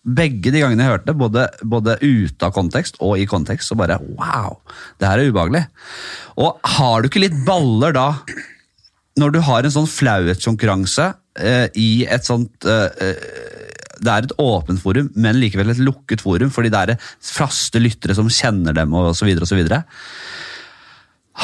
Begge 0.06 0.52
de 0.54 0.60
gangene 0.62 0.84
jeg 0.86 0.92
hørte 0.92 1.08
det, 1.10 1.16
både, 1.18 1.44
både 1.66 1.96
ute 2.04 2.46
av 2.46 2.52
kontekst 2.54 3.00
og 3.02 3.18
i 3.18 3.24
kontekst, 3.26 3.72
så 3.72 3.74
bare 3.74 3.96
wow, 4.04 4.60
det 5.02 5.08
her 5.10 5.18
er 5.18 5.32
ubehagelig. 5.34 5.64
Og 6.38 6.60
har 6.76 7.02
du 7.02 7.08
ikke 7.10 7.24
litt 7.24 7.40
baller 7.48 7.96
da, 7.96 8.12
når 9.18 9.34
du 9.34 9.40
har 9.48 9.66
en 9.66 9.74
sånn 9.74 9.90
flauhetskonkurranse 9.90 11.08
eh, 11.42 11.74
i 11.82 12.06
et 12.06 12.28
sånt 12.28 12.68
eh, 12.70 12.86
eh, 13.02 13.55
Det 14.02 14.12
er 14.12 14.28
et 14.28 14.36
åpent 14.42 14.82
forum, 14.82 15.10
men 15.16 15.40
likevel 15.40 15.70
et 15.74 15.82
lukket 15.84 16.22
forum, 16.24 16.52
fordi 16.54 16.72
det 16.74 16.82
er 16.96 17.08
faste 17.22 17.80
lyttere 17.82 18.16
som 18.18 18.28
kjenner 18.32 18.74
dem, 18.76 18.92
videre. 19.56 19.84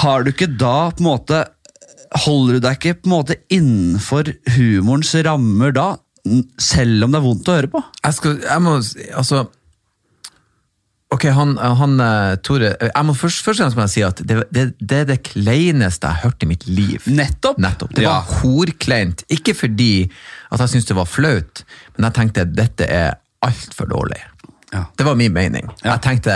Har 0.01 0.23
du 0.23 0.31
ikke 0.31 0.47
da 0.57 0.91
på 0.91 1.03
en 1.03 1.09
måte 1.11 1.41
Holder 2.25 2.57
du 2.57 2.63
deg 2.65 2.75
ikke 2.75 2.97
på 2.99 3.07
en 3.07 3.13
måte 3.13 3.35
innenfor 3.55 4.27
humorens 4.57 5.13
rammer 5.23 5.71
da, 5.71 5.85
selv 6.59 7.05
om 7.05 7.13
det 7.13 7.21
er 7.21 7.23
vondt 7.23 7.47
å 7.47 7.55
høre 7.55 7.69
på? 7.71 7.79
Jeg 8.03 8.17
skal, 8.17 8.33
jeg 8.43 8.63
må, 8.65 8.73
altså 9.15 9.45
Ok, 11.11 11.25
han, 11.35 11.57
han 11.59 11.95
eh, 11.99 12.33
Tore 12.43 12.69
jeg 12.79 13.03
må 13.07 13.15
først, 13.19 13.41
først 13.43 13.75
må 13.75 13.83
jeg 13.83 13.91
si 13.95 14.03
at 14.07 14.21
det, 14.27 14.37
det, 14.55 14.65
det 14.79 14.99
er 15.01 15.07
det 15.09 15.17
kleineste 15.27 16.07
jeg 16.07 16.19
har 16.21 16.29
hørt 16.31 16.45
i 16.45 16.47
mitt 16.47 16.63
liv. 16.71 17.03
Nettopp. 17.11 17.59
Nettopp. 17.59 17.91
Det 17.97 18.05
var 18.07 18.21
Ja. 18.27 18.37
horkleint. 18.43 19.25
Ikke 19.31 19.55
fordi 19.57 19.89
at 20.51 20.63
jeg 20.63 20.71
syntes 20.71 20.87
det 20.91 20.95
var 20.99 21.09
flaut, 21.11 21.63
men 21.97 22.07
jeg 22.07 22.17
tenkte 22.17 22.45
dette 22.45 22.87
er 22.87 23.17
altfor 23.45 23.89
dårlig. 23.89 24.21
Ja. 24.71 24.85
Det 24.97 25.05
var 25.05 25.17
min 25.19 25.33
mening. 25.33 25.67
Ja. 25.81 25.95
Jeg 25.95 26.03
tenkte 26.05 26.35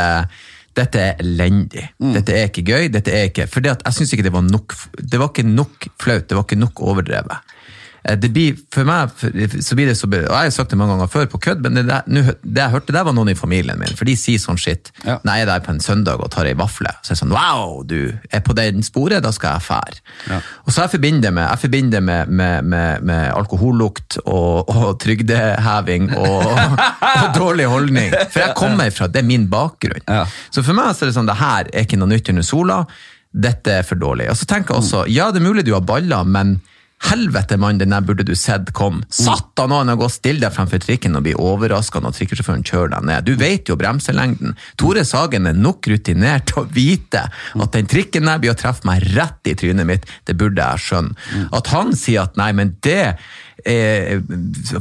dette 0.76 1.00
er 1.00 1.22
elendig. 1.24 1.86
Dette 2.02 2.34
er 2.36 2.50
ikke 2.50 2.66
gøy. 2.68 2.90
dette 2.92 3.14
er 3.16 3.30
ikke, 3.30 3.48
For 3.48 3.64
jeg 3.64 3.96
syns 3.96 4.12
ikke 4.14 4.26
det 4.28 4.34
var 4.36 4.44
nok 4.44 4.76
det 5.00 5.20
var 5.22 5.32
ikke 5.32 5.48
nok 5.48 5.88
flaut, 6.02 6.28
det 6.28 6.36
var 6.36 6.44
ikke 6.44 6.60
nok 6.60 6.82
overdrevet. 6.84 7.54
Eh, 8.06 8.18
Det 8.22 8.30
blir, 8.34 8.58
for 8.74 8.86
meg 8.86 9.10
så 9.66 9.76
blir 9.78 9.88
det 9.90 9.96
så, 9.98 10.06
og 10.06 10.14
Jeg 10.14 10.30
har 10.30 10.52
sagt 10.54 10.70
det 10.70 10.78
mange 10.78 10.94
ganger 10.94 11.10
før 11.10 11.26
på 11.32 11.40
kødd, 11.42 11.64
men 11.66 11.80
det, 11.80 11.86
der, 11.90 12.04
det 12.44 12.62
jeg 12.62 12.74
hørte 12.76 12.94
der 12.94 13.06
var 13.08 13.16
noen 13.18 13.32
i 13.34 13.36
familien 13.38 13.80
min, 13.82 13.96
for 13.98 14.06
de 14.06 14.14
sier 14.20 14.38
sånn 14.42 14.60
shit. 14.62 14.92
Ja. 15.06 15.18
Når 15.26 15.40
jeg 15.40 15.46
er 15.46 15.50
der 15.50 15.64
på 15.66 15.74
en 15.74 15.82
søndag 15.82 16.22
og 16.22 16.30
tar 16.36 16.46
ei 16.50 16.54
vafle, 16.60 16.92
så 17.02 17.12
er 17.12 17.16
det 17.16 17.22
sånn 17.24 17.34
wow, 17.34 17.80
du 17.88 18.14
er 18.30 18.44
på 18.46 18.54
den 18.58 18.84
sporet, 18.86 19.24
da 19.26 19.32
skal 19.36 19.58
jeg 19.58 19.66
fære. 19.66 20.00
Ja. 20.30 20.40
Og 20.66 20.72
så 20.76 20.86
jeg 20.86 20.94
forbinder 20.96 21.28
det 21.30 21.34
med, 21.40 21.48
jeg 21.50 21.64
forbinder 21.66 22.06
med, 22.12 22.30
med, 22.42 22.70
med, 22.76 23.02
med 23.10 23.24
alkohollukt 23.34 24.20
og, 24.26 24.70
og 24.70 25.00
trygdeheving 25.02 26.12
og, 26.16 26.46
og 26.54 27.28
dårlig 27.36 27.66
holdning. 27.72 28.14
For 28.30 28.44
jeg 28.44 28.56
kommer 28.58 28.94
fra, 28.94 29.10
det 29.10 29.24
er 29.24 29.28
min 29.28 29.50
bakgrunn. 29.52 30.06
Ja. 30.08 30.24
Så 30.54 30.64
for 30.66 30.78
meg 30.78 30.94
så 30.94 31.06
er 31.06 31.12
det 31.12 31.18
sånn, 31.18 31.30
det 31.30 31.40
her 31.42 31.70
er 31.74 31.86
ikke 31.88 32.00
noe 32.00 32.12
nytt 32.14 32.30
under 32.34 32.46
sola, 32.46 32.80
dette 33.36 33.80
er 33.82 33.84
for 33.84 34.00
dårlig. 34.00 34.30
Og 34.32 34.38
så 34.40 34.48
tenker 34.48 34.76
jeg 34.76 34.84
også, 34.86 35.04
ja 35.12 35.28
det 35.34 35.42
er 35.42 35.48
mulig 35.50 35.66
du 35.68 35.74
har 35.76 35.84
baller, 35.86 36.24
men 36.24 36.60
helvete 37.10 37.58
mann, 37.62 37.80
den 37.82 37.94
der 37.94 38.06
burde 38.06 38.26
du 38.28 38.34
sett 38.38 38.72
kom. 38.78 39.02
Satan 39.14 39.72
noen 39.72 39.94
å 39.94 39.98
gå 40.00 40.10
stille 40.12 40.44
deg 40.44 40.56
fremfor 40.56 40.82
trikken 40.84 41.18
og 41.18 41.26
bli 41.26 41.36
overrasket 41.38 42.04
når 42.04 42.18
trikkesjåføren 42.18 42.66
kjører 42.66 42.94
deg 42.96 43.08
ned. 43.10 43.28
Du 43.28 43.36
vet 43.40 43.70
jo 43.70 43.78
bremselengden. 43.80 44.56
Tore 44.80 45.06
Sagen 45.08 45.50
er 45.50 45.58
nok 45.58 45.88
rutinert 45.92 46.50
til 46.52 46.64
å 46.64 46.68
vite 46.76 47.28
at 47.30 47.76
den 47.76 47.90
trikken 47.90 48.30
der 48.30 48.42
blir 48.42 48.56
å 48.56 48.60
treffe 48.60 48.88
meg 48.90 49.06
rett 49.16 49.52
i 49.52 49.56
trynet 49.58 49.88
mitt, 49.90 50.08
det 50.26 50.38
burde 50.40 50.62
jeg 50.62 50.88
skjønne. 50.88 51.18
At 51.56 51.72
han 51.74 51.94
sier 51.98 52.26
at 52.26 52.40
nei, 52.40 52.52
men 52.58 52.76
det 52.86 53.16
eh, 53.66 54.20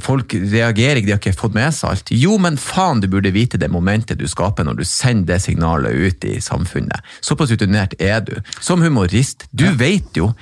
folk 0.02 0.34
reagerer 0.34 1.00
ikke, 1.00 1.08
de 1.08 1.14
har 1.14 1.22
ikke 1.22 1.36
fått 1.38 1.56
med 1.56 1.74
seg 1.74 1.90
alt. 1.90 2.12
Jo, 2.14 2.36
men 2.42 2.58
faen, 2.60 3.02
du 3.02 3.08
burde 3.12 3.32
vite 3.34 3.60
det 3.60 3.70
momentet 3.72 4.20
du 4.20 4.26
skaper 4.30 4.66
når 4.66 4.80
du 4.80 4.84
sender 4.88 5.34
det 5.34 5.42
signalet 5.44 5.94
ut 5.94 6.28
i 6.28 6.38
samfunnet. 6.44 7.04
Såpass 7.24 7.52
rutinert 7.54 7.96
er 8.02 8.24
du. 8.26 8.34
Som 8.60 8.84
humorist, 8.84 9.46
du 9.52 9.66
vet 9.78 10.18
jo. 10.18 10.32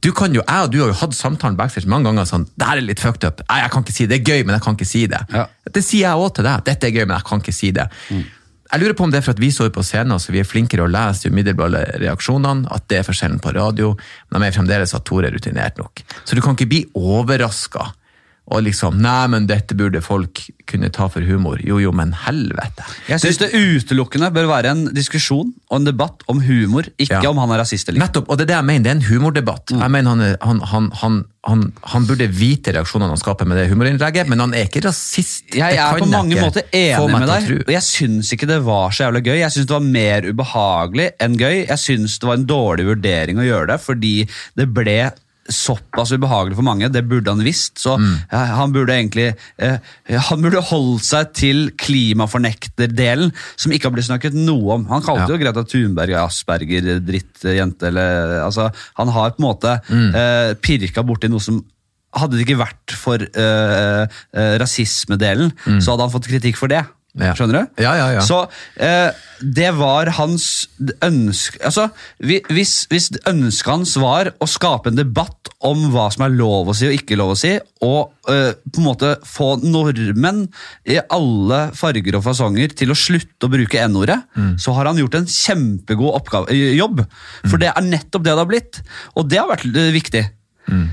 Du 0.00 0.10
kan 0.16 0.32
jo, 0.32 0.40
jeg 0.40 0.64
og 0.64 0.72
du 0.72 0.78
har 0.80 0.92
jo 0.92 0.96
hatt 1.02 1.14
samtalen 1.16 1.58
backstage 1.58 1.88
mange 1.90 2.08
ganger 2.08 2.28
sånn, 2.28 2.46
det 2.56 2.68
her 2.68 2.80
er 2.80 2.86
litt 2.86 3.02
fucked 3.02 3.26
up. 3.28 3.42
Nei, 3.50 3.60
jeg 3.60 3.72
kan 3.74 3.84
ikke 3.84 3.96
si 3.96 4.06
det. 4.06 4.10
Det 4.16 4.20
er 4.20 4.32
gøy, 4.32 4.44
men 4.46 4.56
jeg 4.56 4.64
kan 4.64 4.78
ikke 4.78 4.88
si 4.88 5.02
det. 5.12 5.20
Ja. 5.36 5.46
Det 5.68 5.82
sier 5.84 6.06
jeg 6.06 6.20
også 6.24 6.38
til 6.38 6.48
deg. 6.48 6.62
Dette 6.70 6.88
er 6.88 6.94
gøy, 6.94 7.04
men 7.04 7.16
jeg 7.18 7.28
kan 7.28 7.42
ikke 7.44 7.56
si 7.56 7.72
det. 7.76 7.86
Jeg 8.70 8.80
lurer 8.80 8.94
på 8.94 9.04
om 9.04 9.12
det 9.12 9.18
er 9.18 9.26
for 9.26 9.34
at 9.34 9.42
vi 9.42 9.50
står 9.50 9.72
på 9.74 9.82
scenen, 9.84 10.22
så 10.22 10.32
vi 10.32 10.40
er 10.40 10.46
flinkere 10.46 10.86
å 10.86 10.90
lese 10.90 11.26
de 11.26 11.34
umiddelbare 11.34 11.82
reaksjonene, 12.00 12.70
at 12.70 12.86
det 12.88 13.00
er 13.00 13.06
forskjellen 13.08 13.40
på 13.42 13.52
radio, 13.56 13.92
men 14.30 14.44
de 14.44 14.48
er 14.48 14.54
fremdeles 14.54 14.94
at 14.94 15.04
Tore 15.08 15.26
er 15.28 15.34
rutinert 15.34 15.80
nok. 15.82 16.04
Så 16.24 16.38
du 16.38 16.42
kan 16.44 16.54
ikke 16.54 16.70
bli 16.70 16.84
overraska 16.94 17.90
og 18.50 18.64
liksom 18.66 18.96
Nei, 18.98 19.26
men 19.30 19.44
dette 19.46 19.76
burde 19.78 20.00
folk 20.02 20.40
kunne 20.66 20.88
ta 20.90 21.06
for 21.10 21.22
humor. 21.22 21.60
Jo, 21.62 21.76
jo, 21.82 21.92
men 21.94 22.10
helvete. 22.26 22.82
Jeg 23.06 23.22
syns 23.22 23.38
det 23.38 23.50
utelukkende 23.54 24.30
bør 24.34 24.48
være 24.50 24.72
en 24.74 24.80
diskusjon 24.94 25.52
og 25.70 25.76
en 25.76 25.86
debatt 25.86 26.24
om 26.30 26.40
humor, 26.42 26.88
ikke 26.98 27.20
Ja. 27.22 27.30
om 27.30 27.38
han 27.38 27.52
er 27.54 27.60
rasist 27.62 27.88
eller 27.88 28.00
ikke. 28.00 28.08
Nettopp, 28.08 28.26
og 28.30 28.38
det 28.38 28.44
er 28.44 28.50
det 28.50 28.56
jeg 28.56 28.66
mener. 28.72 28.82
Det 28.82 28.90
er 28.90 28.98
en 28.98 29.06
humordebatt. 29.06 29.70
Jeg 29.70 29.90
mener 29.94 30.10
han, 30.10 30.20
er, 30.26 30.36
han, 30.42 30.60
han, 30.72 30.90
han, 31.02 31.20
han, 31.46 31.64
han 31.94 32.06
burde 32.10 32.26
vite 32.40 32.74
reaksjonene 32.74 33.14
han 33.14 33.22
skaper 33.22 33.46
med 33.46 33.60
det 33.62 33.68
humorinnlegget, 33.70 34.26
men 34.28 34.42
han 34.42 34.54
er 34.58 34.66
ikke 34.66 34.82
rasist. 34.88 35.46
Jeg 35.54 35.78
jeg 35.78 35.84
er 35.86 36.02
på 36.02 36.10
mange 36.10 36.34
måter 36.40 36.66
enig 36.74 37.06
med 37.20 37.28
deg, 37.30 37.50
og 37.68 37.74
jeg 37.76 37.86
syns 37.86 38.34
ikke 38.34 38.50
det 38.50 38.60
var 38.66 38.90
så 38.90 39.06
jævlig 39.06 39.24
gøy. 39.30 39.38
Jeg 39.44 39.54
syns 39.54 39.70
det 39.70 39.78
var 39.78 39.86
mer 39.86 40.26
ubehagelig 40.26 41.10
enn 41.22 41.38
gøy. 41.38 41.66
Jeg 41.70 41.78
syns 41.86 42.18
det 42.18 42.26
var 42.26 42.40
en 42.40 42.46
dårlig 42.50 42.90
vurdering 42.96 43.38
å 43.38 43.46
gjøre 43.46 43.74
det, 43.76 43.80
fordi 43.86 44.14
det 44.58 44.68
ble 44.74 45.00
såpass 45.50 46.12
ubehagelig 46.14 46.56
for 46.56 46.66
mange. 46.66 46.88
Det 46.92 47.02
burde 47.08 47.30
han 47.34 47.42
visst. 47.44 47.78
Så 47.82 47.96
Mm. 47.98 48.16
han 48.30 48.72
burde 48.72 48.94
egentlig 48.94 49.34
eh, 49.58 49.78
Han 50.30 50.40
burde 50.42 50.62
holdt 50.62 51.04
seg 51.04 51.32
til 51.34 51.70
klimafornekterdelen, 51.76 53.32
som 53.56 53.72
ikke 53.72 53.88
har 53.88 53.94
blitt 53.96 54.08
snakket 54.08 54.34
noe 54.36 54.74
om. 54.78 54.86
Han 54.90 55.02
kalte 55.02 55.26
Ja. 55.28 55.34
jo 55.36 55.38
Greta 55.38 55.64
Thunberg 55.64 56.14
Asperger, 56.14 57.00
drittjente, 57.00 57.86
eller 57.88 58.40
altså 58.44 58.70
Han 58.96 59.08
har 59.08 59.30
på 59.30 59.40
en 59.40 59.48
måte 59.48 59.80
Mm. 59.90 60.14
eh, 60.14 60.54
pirka 60.54 61.02
borti 61.02 61.28
noe 61.28 61.40
som 61.40 61.64
hadde 62.14 62.32
det 62.38 62.46
ikke 62.48 62.58
vært 62.58 62.90
for 62.96 63.18
øh, 63.18 64.06
øh, 64.34 64.58
rasismedelen, 64.58 65.52
så 65.80 65.92
hadde 65.92 66.00
han 66.02 66.10
fått 66.10 66.26
kritikk 66.28 66.56
for 66.56 66.66
det. 66.68 66.84
Mm. 67.10 67.24
Ja. 67.26 67.32
Skjønner 67.34 67.56
du? 67.58 67.82
Ja, 67.82 67.92
ja, 67.98 68.06
ja. 68.14 68.20
Så 68.22 68.36
eh, 68.78 69.10
det 69.40 69.70
var 69.74 70.06
hans 70.14 70.44
ønske 71.02 71.58
Altså, 71.66 71.88
hvis, 72.22 72.84
hvis 72.92 73.08
ønsket 73.26 73.70
hans 73.72 73.94
var 73.98 74.30
å 74.38 74.46
skape 74.46 74.92
en 74.92 74.98
debatt 75.00 75.50
om 75.66 75.88
hva 75.92 76.04
som 76.14 76.22
er 76.28 76.36
lov 76.38 76.70
å 76.70 76.76
si 76.76 76.86
og 76.86 76.94
ikke 76.94 77.18
lov 77.18 77.32
å 77.34 77.38
si, 77.40 77.50
og 77.84 78.30
eh, 78.30 78.52
på 78.62 78.80
en 78.80 78.86
måte 78.86 79.10
få 79.26 79.48
nordmenn 79.64 80.44
i 80.88 81.00
alle 81.12 81.60
farger 81.76 82.16
og 82.20 82.24
fasonger 82.28 82.72
til 82.78 82.94
å 82.94 82.98
slutte 82.98 83.48
å 83.48 83.52
bruke 83.52 83.82
N-ordet, 83.88 84.20
Mm. 84.38 84.54
så 84.62 84.72
har 84.76 84.86
han 84.88 84.96
gjort 85.02 85.18
en 85.18 85.26
kjempegod 85.28 86.14
oppgave, 86.16 86.48
eh, 86.54 86.76
jobb. 86.78 87.02
For 87.50 87.58
det 87.60 87.72
er 87.74 87.84
nettopp 87.90 88.22
det 88.24 88.30
det 88.32 88.38
har 88.44 88.48
blitt. 88.48 88.80
Og 89.18 89.26
det 89.28 89.40
har 89.42 89.50
vært 89.50 89.66
eh, 89.74 89.90
viktig. 89.92 90.22
Mm. 90.70 90.86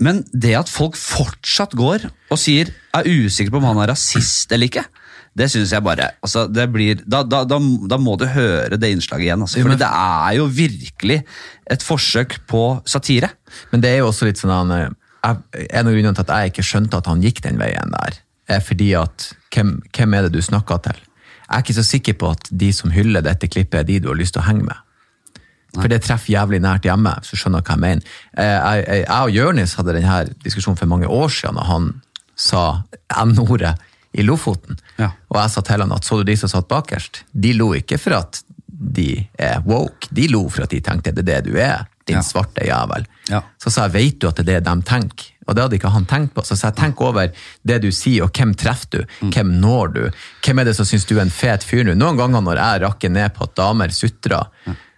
Men 0.00 0.22
det 0.32 0.54
at 0.56 0.68
folk 0.72 0.96
fortsatt 0.96 1.74
går 1.76 2.06
og 2.32 2.38
sier 2.40 2.70
er 2.96 3.04
usikre 3.08 3.52
på 3.52 3.60
om 3.60 3.66
han 3.70 3.80
er 3.84 3.90
rasist 3.92 4.52
eller 4.52 4.68
ikke, 4.70 4.84
det 5.40 5.48
syns 5.52 5.72
jeg 5.72 5.84
bare 5.84 6.10
altså 6.20 6.44
det 6.52 6.66
blir, 6.74 7.00
da, 7.08 7.22
da, 7.24 7.42
da, 7.48 7.58
da 7.90 7.98
må 8.00 8.16
du 8.20 8.26
høre 8.28 8.78
det 8.80 8.92
innslaget 8.92 9.28
igjen. 9.28 9.44
Altså, 9.46 9.62
for 9.64 9.80
det 9.80 9.90
er 9.90 10.36
jo 10.36 10.46
virkelig 10.52 11.20
et 11.70 11.84
forsøk 11.86 12.40
på 12.50 12.64
satire. 12.88 13.32
Men 13.72 13.84
det 13.84 13.94
er 13.94 14.02
jo 14.02 14.10
også 14.10 14.28
litt 14.28 14.40
sånn 14.40 14.52
han, 14.54 14.74
eh, 14.76 14.88
En 15.20 15.86
av 15.86 15.92
grunnene 15.92 16.16
til 16.16 16.24
at 16.24 16.30
jeg 16.32 16.52
ikke 16.52 16.64
skjønte 16.64 17.00
at 17.00 17.08
han 17.10 17.22
gikk 17.24 17.42
den 17.44 17.58
veien 17.60 17.92
der, 17.92 18.20
er 18.48 18.62
fordi 18.64 18.92
at 18.96 19.30
hvem, 19.52 19.74
hvem 19.92 20.14
er 20.16 20.26
det 20.26 20.32
du 20.32 20.40
snakker 20.44 20.80
til? 20.86 21.00
Jeg 21.50 21.56
er 21.56 21.64
ikke 21.64 21.76
så 21.76 21.84
sikker 21.84 22.16
på 22.16 22.30
at 22.36 22.48
de 22.48 22.70
som 22.72 22.92
hyller 22.94 23.24
dette 23.26 23.50
klippet, 23.50 23.82
er 23.82 23.88
de 23.88 23.98
du 24.00 24.08
har 24.08 24.18
lyst 24.18 24.36
til 24.36 24.40
å 24.40 24.46
henge 24.46 24.64
med. 24.68 24.86
For 25.76 25.90
det 25.90 26.00
treffer 26.02 26.32
jævlig 26.32 26.62
nært 26.64 26.86
hjemme, 26.88 27.12
hvis 27.20 27.34
du 27.34 27.38
skjønner 27.38 27.62
hva 27.62 27.76
jeg 27.76 27.82
mener. 27.84 28.14
Eh, 28.32 28.56
jeg, 28.56 29.02
jeg 29.04 29.28
og 29.28 29.34
Jørnis 29.36 29.76
hadde 29.78 29.94
denne 29.98 30.16
diskusjonen 30.42 30.78
for 30.80 30.90
mange 30.90 31.10
år 31.10 31.28
siden, 31.34 31.60
og 31.60 31.68
han 31.68 31.90
sa 32.40 32.64
N-ordet 33.20 33.76
i 34.12 34.22
Lofoten. 34.26 34.78
Ja. 34.98 35.12
Og 35.30 35.38
jeg 35.40 35.50
sa 35.54 35.62
til 35.66 35.84
han 35.84 35.92
at 35.96 36.04
så 36.06 36.18
du 36.20 36.24
de 36.30 36.36
som 36.36 36.50
satt 36.50 36.68
bakerst? 36.70 37.22
De 37.32 37.52
lo 37.56 37.72
ikke 37.78 37.98
for 38.00 38.16
at 38.18 38.42
de 38.80 39.26
er 39.38 39.60
woke, 39.68 40.08
de 40.10 40.26
lo 40.32 40.46
for 40.48 40.64
at 40.64 40.72
de 40.72 40.80
tenkte 40.80 41.12
det 41.12 41.22
er 41.28 41.42
det 41.42 41.52
du 41.52 41.58
er, 41.60 41.84
din 42.08 42.16
Ja. 42.16 42.22
svarte 42.24 42.64
jævel. 42.66 43.04
Ja. 43.28 43.42
Så 43.62 43.70
sa 43.70 43.84
jeg, 43.86 43.92
veit 43.92 44.18
du 44.18 44.26
at 44.28 44.36
det 44.40 44.48
er 44.48 44.60
det 44.60 44.64
de 44.70 44.82
tenker? 44.88 45.26
Og 45.46 45.54
det 45.56 45.62
hadde 45.62 45.76
ikke 45.78 45.90
han 45.90 46.06
tenkt 46.06 46.32
på. 46.34 46.42
Så 46.46 46.56
sa 46.56 46.68
jeg, 46.70 46.76
tenk 46.78 47.00
over 47.02 47.28
det 47.66 47.80
du 47.82 47.90
sier, 47.90 48.24
og 48.24 48.30
hvem 48.32 48.54
treffer 48.54 48.90
du? 49.00 49.30
Hvem 49.34 49.50
når 49.60 49.92
du? 49.94 50.02
Hvem 50.46 50.58
er 50.62 50.64
det 50.70 50.76
som 50.78 50.86
syns 50.86 51.04
du 51.10 51.16
er 51.18 51.22
en 51.26 51.30
fet 51.34 51.64
fyr 51.66 51.82
nå? 51.84 51.94
Noen 51.98 52.16
ganger 52.20 52.40
når 52.46 52.60
jeg 52.62 52.82
rakker 52.84 53.10
ned 53.10 53.34
på 53.34 53.44
at 53.48 53.54
damer 53.58 53.88
sutrer, 53.94 54.46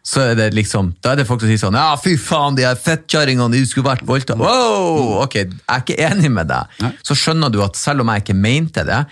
så 0.03 0.21
er 0.33 0.35
det 0.35 0.49
liksom, 0.55 0.93
da 1.03 1.13
er 1.13 1.21
det 1.21 1.27
folk 1.29 1.41
som 1.45 1.49
sier 1.53 1.61
sånn, 1.63 1.77
ja 1.79 1.95
fy 2.03 2.17
faen, 2.19 2.57
de 2.59 2.65
her 2.67 2.75
fettkjerringene, 2.75 3.53
de 3.55 3.61
skulle 3.71 3.87
vært 3.93 4.03
voldtatt. 4.09 4.41
Wow! 4.43 5.21
Ok, 5.23 5.37
jeg 5.41 5.53
er 5.71 5.85
ikke 5.85 5.99
enig 6.09 6.31
med 6.35 6.49
deg. 6.51 6.79
Så 7.07 7.15
skjønner 7.19 7.53
du 7.55 7.61
at 7.63 7.79
selv 7.79 8.03
om 8.03 8.11
jeg 8.11 8.25
ikke 8.25 8.35
mente 8.39 8.83
det, 8.89 9.03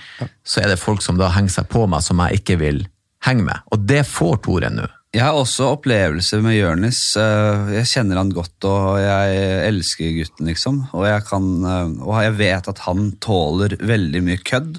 så 0.42 0.64
er 0.64 0.72
det 0.74 0.80
folk 0.82 1.02
som 1.06 1.16
da 1.20 1.28
henger 1.36 1.60
seg 1.60 1.68
på 1.70 1.84
meg 1.90 2.02
som 2.02 2.18
jeg 2.26 2.40
ikke 2.42 2.58
vil 2.64 2.82
henge 3.26 3.44
med. 3.46 3.62
Og 3.70 3.84
det 3.86 4.02
får 4.08 4.40
Tore 4.46 4.70
nå. 4.72 4.88
Jeg 5.14 5.24
har 5.26 5.34
også 5.34 5.72
opplevelser 5.74 6.38
med 6.42 6.54
Jørnis. 6.54 6.98
eh, 7.18 7.70
Jeg 7.80 7.88
kjenner 7.90 8.20
han 8.20 8.28
godt, 8.30 8.62
og 8.70 9.00
jeg 9.02 9.40
elsker 9.66 10.12
gutten, 10.20 10.46
liksom. 10.46 10.76
Og 10.94 11.02
jeg, 11.08 11.24
kan, 11.26 11.48
eh, 11.66 11.94
og 12.06 12.14
jeg 12.22 12.36
vet 12.38 12.68
at 12.70 12.82
han 12.86 13.08
tåler 13.18 13.74
veldig 13.82 14.22
mye 14.22 14.38
kødd. 14.46 14.78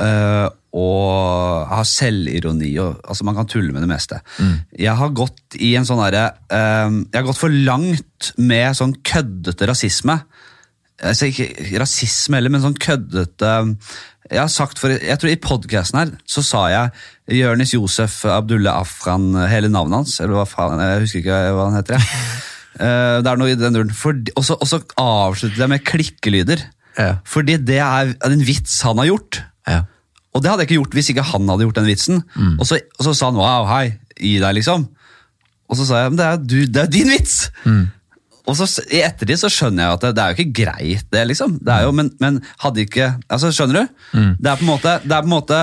eh, 0.00 0.48
Og 0.74 1.68
har 1.70 1.86
selvironi. 1.86 2.72
Og, 2.82 2.98
altså 3.06 3.26
Man 3.26 3.36
kan 3.38 3.50
tulle 3.50 3.70
med 3.74 3.84
det 3.84 3.90
meste. 3.90 4.20
Jeg 4.74 4.96
har 4.98 5.14
gått 5.14 5.58
i 5.62 5.74
en 5.78 5.86
sånn 5.86 6.02
derre 6.02 6.24
eh, 6.50 6.96
Jeg 7.12 7.20
har 7.20 7.28
gått 7.28 7.42
for 7.42 7.54
langt 7.54 8.32
med 8.40 8.74
sånn 8.78 8.96
køddete 9.06 9.68
rasisme. 9.70 10.18
Altså 11.04 11.28
ikke 11.30 11.78
rasisme 11.82 12.38
heller, 12.38 12.52
men 12.54 12.62
sånn 12.62 12.78
køddete 12.78 13.50
Jeg 14.30 14.38
har 14.40 14.50
sagt 14.52 14.78
for, 14.80 14.94
jeg 14.94 15.18
tror 15.20 15.32
I 15.32 15.40
podkasten 15.42 16.00
her 16.00 16.12
så 16.30 16.44
sa 16.46 16.66
jeg 16.70 17.38
Jørnis 17.40 17.74
Josef 17.74 18.20
Abdullah 18.28 18.82
Afran, 18.82 19.32
hele 19.50 19.70
navnet 19.72 20.02
hans. 20.02 20.18
Eller 20.20 20.40
hva 20.40 20.48
faen, 20.48 20.82
jeg 20.82 21.06
husker 21.06 21.22
ikke 21.22 21.40
hva 21.56 21.70
han 21.70 21.78
heter. 21.78 21.96
jeg. 21.96 22.22
Uh, 22.74 23.18
det 23.24 23.30
er 23.30 23.40
noe 23.40 23.52
i 23.52 23.58
den 23.58 23.78
duren. 23.78 23.94
Og 24.34 24.44
så 24.44 24.80
avsluttet 25.00 25.62
jeg 25.62 25.72
med 25.72 25.86
klikkelyder. 25.86 26.66
Ja. 26.98 27.16
Fordi 27.26 27.56
det 27.58 27.80
er 27.82 28.14
en 28.26 28.46
vits 28.46 28.76
han 28.86 29.00
har 29.02 29.08
gjort. 29.14 29.40
Ja. 29.68 29.82
Og 30.34 30.42
det 30.42 30.50
hadde 30.50 30.64
jeg 30.64 30.70
ikke 30.70 30.80
gjort 30.82 30.94
hvis 30.98 31.10
ikke 31.12 31.24
han 31.30 31.48
hadde 31.52 31.66
gjort 31.68 31.76
den 31.78 31.86
vitsen. 31.88 32.22
Og, 32.58 32.64
så, 32.66 32.80
og 32.98 33.06
så 33.06 33.12
sa 33.14 33.28
han 33.30 33.38
wow, 33.38 33.66
hei, 33.70 33.84
gi 34.18 34.36
deg, 34.42 34.56
liksom. 34.58 34.88
Og 35.70 35.78
så 35.78 35.86
sa 35.88 36.02
jeg 36.02 36.10
men 36.12 36.18
det 36.20 36.26
er, 36.26 36.40
du, 36.42 36.56
det 36.66 36.82
er 36.82 36.90
din 36.92 37.12
vits! 37.14 37.36
Og 38.44 38.58
så 38.58 38.66
I 38.92 38.98
ettertid 39.06 39.38
så 39.40 39.48
skjønner 39.48 39.86
jeg 39.86 39.96
at 39.96 40.02
det, 40.04 40.08
det 40.18 40.22
er 40.24 40.32
jo 40.34 40.36
ikke 40.42 40.56
greit, 40.58 41.06
det, 41.14 41.22
liksom. 41.30 41.54
Det 41.64 41.72
er 41.72 41.86
jo, 41.86 41.94
men, 41.96 42.10
men 42.20 42.42
hadde 42.60 42.82
ikke 42.84 43.06
altså 43.32 43.48
Skjønner 43.56 43.86
du? 43.86 44.18
Det 44.42 44.50
er 44.50 44.58
på 44.60 44.66
en 44.66 44.72
måte, 44.74 44.96
det 45.06 45.14
er 45.16 45.22
på 45.24 45.30
en 45.30 45.32
måte 45.32 45.60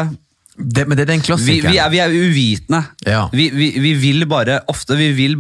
Det, 0.58 0.88
men 0.90 0.98
det 0.98 1.04
er 1.06 1.12
den 1.12 1.22
vi, 1.22 1.28
klassikeren. 1.28 1.76
vi, 1.76 1.78
er, 1.84 1.92
vi 1.94 2.00
er 2.02 2.16
uvitende. 2.16 2.80
Ja. 3.06 3.22
Vi, 3.36 3.50
vi, 3.54 3.68
vi 3.86 3.92
vil 4.02 4.26
bare 4.32 4.62
Ofte 4.74 4.98
vi 4.98 5.12
vil 5.20 5.36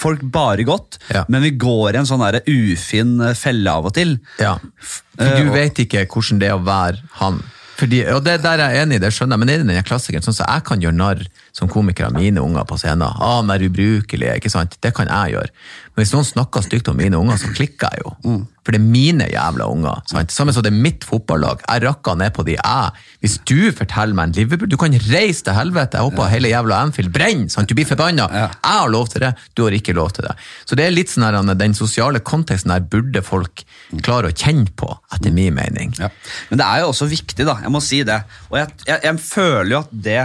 folk 0.00 0.22
bare 0.32 0.64
godt, 0.64 0.96
Ja. 1.12 1.26
men 1.28 1.42
vi 1.44 1.50
går 1.60 1.92
i 1.92 1.98
en 2.00 2.06
sånn 2.08 2.22
ufin 2.48 3.10
eh, 3.20 3.34
felle 3.36 3.68
av 3.76 3.90
og 3.90 3.92
til. 3.98 4.14
Ja, 4.40 4.54
for 4.80 5.02
Eh, 5.20 5.34
du 5.42 5.50
og- 5.50 5.54
vet 5.58 5.76
ikke 5.84 6.06
hvordan 6.08 6.38
det 6.40 6.48
er 6.48 6.56
å 6.56 6.64
være 6.64 7.02
han. 7.20 7.42
Fordi, 7.78 8.02
og 8.12 8.20
det 8.24 8.38
der 8.44 8.60
er 8.60 8.74
jeg 8.74 8.86
enig 8.86 8.98
i, 8.98 9.02
det 9.02 9.12
skjønner 9.14 9.36
jeg, 9.36 9.42
men 9.42 9.50
det 9.50 9.54
er 9.56 9.64
den 9.64 9.86
klassikeren, 9.88 10.24
sånn 10.24 10.36
som 10.36 10.48
jeg 10.48 10.64
kan 10.68 10.82
gjøre 10.84 10.98
narr 10.98 11.22
som 11.52 11.68
komiker 11.68 12.08
av 12.08 12.16
mine 12.16 12.40
unger 12.40 12.64
på 12.68 12.78
scenen. 12.80 13.08
Ah, 13.08 13.38
han 13.40 13.52
er 13.52 13.66
ubrukelig, 13.68 14.30
ikke 14.38 14.52
sant? 14.52 14.78
Det 14.80 14.94
kan 14.96 15.10
jeg 15.10 15.36
gjøre. 15.36 15.52
Men 15.92 16.02
hvis 16.02 16.14
noen 16.14 16.28
snakker 16.28 16.64
stygt 16.64 16.88
om 16.88 16.96
mine 16.96 17.18
unger, 17.20 17.36
så 17.40 17.52
klikker 17.52 17.92
jeg 17.92 18.04
jo. 18.06 18.14
Mm. 18.24 18.42
For 18.62 18.74
det 18.74 18.78
er 18.78 18.90
mine 18.94 19.26
jævla 19.26 19.66
unger. 19.66 20.02
sant? 20.06 20.30
Samme 20.30 20.52
som 20.54 20.62
det 20.62 20.70
er 20.70 20.82
mitt 20.84 21.02
fotballag. 21.04 21.64
Jeg 21.66 21.82
rakker 21.82 22.14
ned 22.18 22.30
på 22.36 22.44
de 22.46 22.54
jeg. 22.54 23.00
Hvis 23.22 23.34
du 23.48 23.72
forteller 23.74 24.14
meg 24.14 24.30
en 24.30 24.36
Liverpool, 24.36 24.70
du 24.70 24.78
kan 24.78 24.94
reise 25.10 25.42
til 25.42 25.56
helvete, 25.56 25.98
jeg 25.98 26.06
håper 26.06 26.30
hele 26.30 26.52
jævla 26.52 26.78
Anfield 26.86 27.10
brenner, 27.14 27.50
sant? 27.50 27.68
du 27.68 27.74
blir 27.74 27.88
forbanna. 27.88 28.28
Ja. 28.30 28.46
Jeg 28.54 28.78
har 28.78 28.92
lov 28.94 29.10
til 29.10 29.24
det, 29.26 29.32
du 29.58 29.64
har 29.66 29.74
ikke 29.74 29.96
lov 29.98 30.14
til 30.14 30.28
det. 30.28 30.36
Så 30.64 30.78
det 30.78 30.86
er 30.86 30.94
litt 30.94 31.10
sånn 31.10 31.26
her, 31.26 31.40
den 31.58 31.74
sosiale 31.74 32.22
konteksten 32.22 32.70
her 32.74 32.86
burde 32.86 33.24
folk 33.26 33.64
klare 34.06 34.30
å 34.30 34.36
kjenne 34.36 34.70
på, 34.78 34.88
etter 35.12 35.34
min 35.34 35.58
mening. 35.58 35.92
Ja. 35.98 36.12
Men 36.50 36.62
det 36.62 36.68
er 36.68 36.84
jo 36.84 36.92
også 36.94 37.10
viktig, 37.10 37.44
da. 37.48 37.58
Jeg 37.66 37.74
må 37.74 37.82
si 37.82 38.02
det. 38.06 38.20
Og 38.52 38.60
jeg, 38.60 38.70
jeg, 38.86 39.02
jeg 39.08 39.22
føler 39.26 39.72
jo 39.74 39.82
at 39.82 39.92
det 40.06 40.18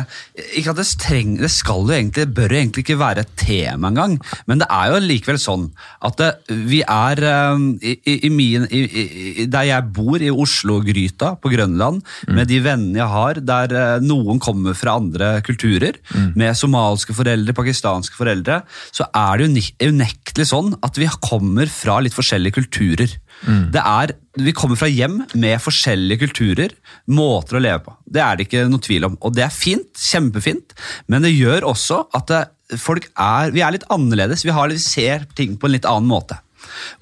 Ikke 0.60 0.72
at 0.74 0.80
det, 0.80 0.86
streng, 0.88 1.27
det 1.40 1.50
skal 1.52 1.84
jo 1.86 1.96
egentlig, 1.96 2.26
det 2.28 2.36
bør 2.38 2.54
jo 2.54 2.60
egentlig 2.62 2.84
ikke 2.86 3.00
være 3.02 3.26
et 3.26 3.34
tema 3.40 3.92
engang, 3.92 4.18
men 4.50 4.62
det 4.62 4.68
er 4.72 4.94
jo 4.94 5.02
likevel 5.04 5.40
sånn 5.42 5.68
at 6.08 6.18
det, 6.22 6.30
vi 6.70 6.82
er 6.84 7.22
um, 7.54 7.68
i, 7.82 7.96
i, 8.16 8.32
min, 8.34 8.68
i, 8.72 9.46
Der 9.52 9.68
jeg 9.68 9.92
bor, 9.96 10.18
i 10.22 10.32
Oslo-gryta 10.32 11.34
på 11.42 11.52
Grønland, 11.54 12.02
med 12.32 12.50
de 12.50 12.62
vennene 12.64 13.02
jeg 13.02 13.12
har, 13.12 13.42
der 13.44 13.76
eh, 13.76 14.04
noen 14.04 14.40
kommer 14.44 14.78
fra 14.78 14.98
andre 15.02 15.38
kulturer, 15.46 16.00
med 16.38 16.58
somalske 16.58 17.16
foreldre, 17.18 17.56
pakistanske 17.58 18.18
foreldre, 18.18 18.62
så 18.96 19.08
er 19.12 19.40
det 19.40 19.48
jo 19.48 19.92
unektelig 19.92 20.50
sånn 20.52 20.74
at 20.86 21.00
vi 21.00 21.10
kommer 21.24 21.70
fra 21.72 22.00
litt 22.04 22.16
forskjellige 22.16 22.58
kulturer. 22.60 23.18
Det 23.46 23.82
er, 23.82 24.14
vi 24.42 24.54
kommer 24.56 24.80
fra 24.80 24.90
hjem 24.90 25.20
med 25.38 25.62
forskjellige 25.62 26.26
kulturer, 26.26 26.74
måter 27.06 27.60
å 27.60 27.64
leve 27.64 27.84
på. 27.86 27.96
Det 28.06 28.24
er 28.24 28.38
det 28.38 28.48
ikke 28.48 28.66
noe 28.72 28.84
tvil 28.84 29.08
om. 29.10 29.20
Og 29.22 29.36
det 29.38 29.46
er 29.46 29.54
fint, 29.54 29.92
kjempefint, 29.94 30.76
men 31.12 31.26
det 31.26 31.36
gjør 31.36 31.70
også 31.70 32.02
at 32.18 32.34
det, 32.34 32.42
folk 32.82 33.08
er, 33.14 33.54
vi 33.56 33.64
er 33.64 33.76
litt 33.76 33.88
annerledes. 33.94 34.44
Vi, 34.46 34.54
har, 34.56 34.74
vi 34.74 34.82
ser 34.82 35.30
ting 35.38 35.56
på 35.58 35.70
en 35.70 35.78
litt 35.78 35.88
annen 35.88 36.10
måte. 36.10 36.42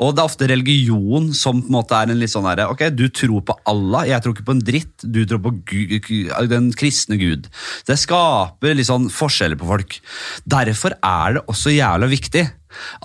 Og 0.03 0.13
det 0.13 0.21
er 0.21 0.29
ofte 0.29 0.49
religion 0.49 1.31
som 1.37 1.61
på 1.61 1.69
en 1.69 1.77
måte 1.77 1.97
er 1.97 2.11
en 2.11 2.19
litt 2.19 2.33
sånn 2.33 2.47
herre 2.47 2.67
Ok, 2.71 2.83
du 2.93 3.07
tror 3.13 3.41
på 3.47 3.55
Allah, 3.69 4.05
jeg 4.09 4.23
tror 4.23 4.35
ikke 4.35 4.47
på 4.49 4.55
en 4.57 4.65
dritt. 4.67 4.93
Du 5.01 5.21
tror 5.25 5.41
på 5.45 5.53
Gud, 5.71 6.11
den 6.51 6.69
kristne 6.77 7.17
Gud. 7.21 7.49
Det 7.87 7.97
skaper 7.99 8.75
litt 8.77 8.89
sånn 8.89 9.09
forskjeller 9.13 9.59
på 9.59 9.69
folk. 9.69 9.97
Derfor 10.45 10.97
er 10.99 11.37
det 11.37 11.45
også 11.51 11.73
jævla 11.75 12.11
viktig 12.11 12.45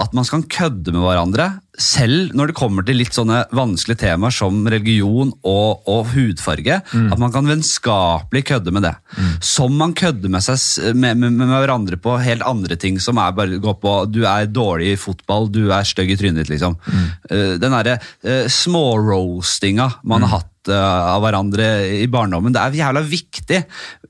at 0.03 0.15
man 0.17 0.27
skal 0.27 0.47
kødde 0.51 0.91
med 0.95 1.05
hverandre, 1.05 1.45
selv 1.81 2.35
når 2.37 2.51
det 2.51 2.57
kommer 2.59 2.85
til 2.87 3.01
litt 3.01 3.17
sånne 3.17 3.43
vanskelige 3.57 4.03
temaer 4.05 4.35
som 4.35 4.61
religion 4.71 5.33
og, 5.41 5.83
og 5.89 6.11
hudfarge. 6.13 6.81
At 6.85 7.21
man 7.21 7.33
kan 7.35 7.49
vennskapelig 7.49 8.45
kødde 8.53 8.75
med 8.77 8.85
det. 8.87 8.95
Som 9.45 9.79
man 9.81 9.95
kødder 9.97 10.33
med, 10.33 10.45
seg, 10.45 10.95
med, 10.95 11.19
med, 11.23 11.39
med 11.41 11.55
hverandre 11.55 11.99
på 12.01 12.19
helt 12.21 12.45
andre 12.47 12.77
ting 12.81 13.01
som 13.03 13.19
er 13.23 13.35
bare 13.37 13.61
går 13.63 13.79
på 13.81 13.97
du 14.13 14.23
er 14.29 14.49
dårlig 14.51 14.95
i 14.95 15.01
fotball, 15.01 15.49
du 15.53 15.71
er 15.73 15.89
stygg 15.89 16.13
i 16.13 16.19
trynet 16.21 16.43
ditt, 16.43 16.53
liksom. 16.55 16.77
Eh, 17.31 17.57
Den 17.61 17.75
derre 17.75 17.99
uh, 18.01 18.47
småroastinga 18.51 19.89
man 20.05 20.27
har 20.27 20.41
hatt 20.41 20.50
eh, 20.69 20.75
av 21.15 21.23
hverandre 21.25 21.69
i 22.01 22.09
barndommen. 22.11 22.53
Det 22.53 22.61
er 22.61 22.79
jævla 22.81 23.03
viktig. 23.07 23.61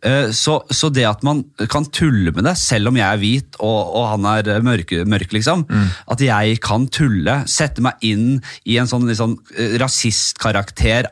Eh, 0.02 0.30
så, 0.34 0.56
så 0.72 0.90
det 0.90 1.06
at 1.06 1.22
man 1.26 1.44
kan 1.70 1.86
tulle 1.92 2.32
med 2.34 2.48
det, 2.48 2.56
selv 2.58 2.90
om 2.90 2.98
jeg 2.98 3.06
er 3.06 3.20
hvit 3.20 3.60
og, 3.60 3.94
og 4.00 4.08
han 4.14 4.28
er 4.32 4.64
mørk, 4.66 4.96
mørk 5.06 5.36
liksom, 5.36 5.66
at 6.10 6.24
jeg 6.24 6.58
kan 6.64 6.88
tulle, 6.92 7.40
sette 7.50 7.84
meg 7.84 8.00
inn 8.06 8.40
i 8.64 8.80
en 8.80 8.88
sånn, 8.90 9.06
liksom, 9.10 9.36
rasistkarakter, 9.82 11.10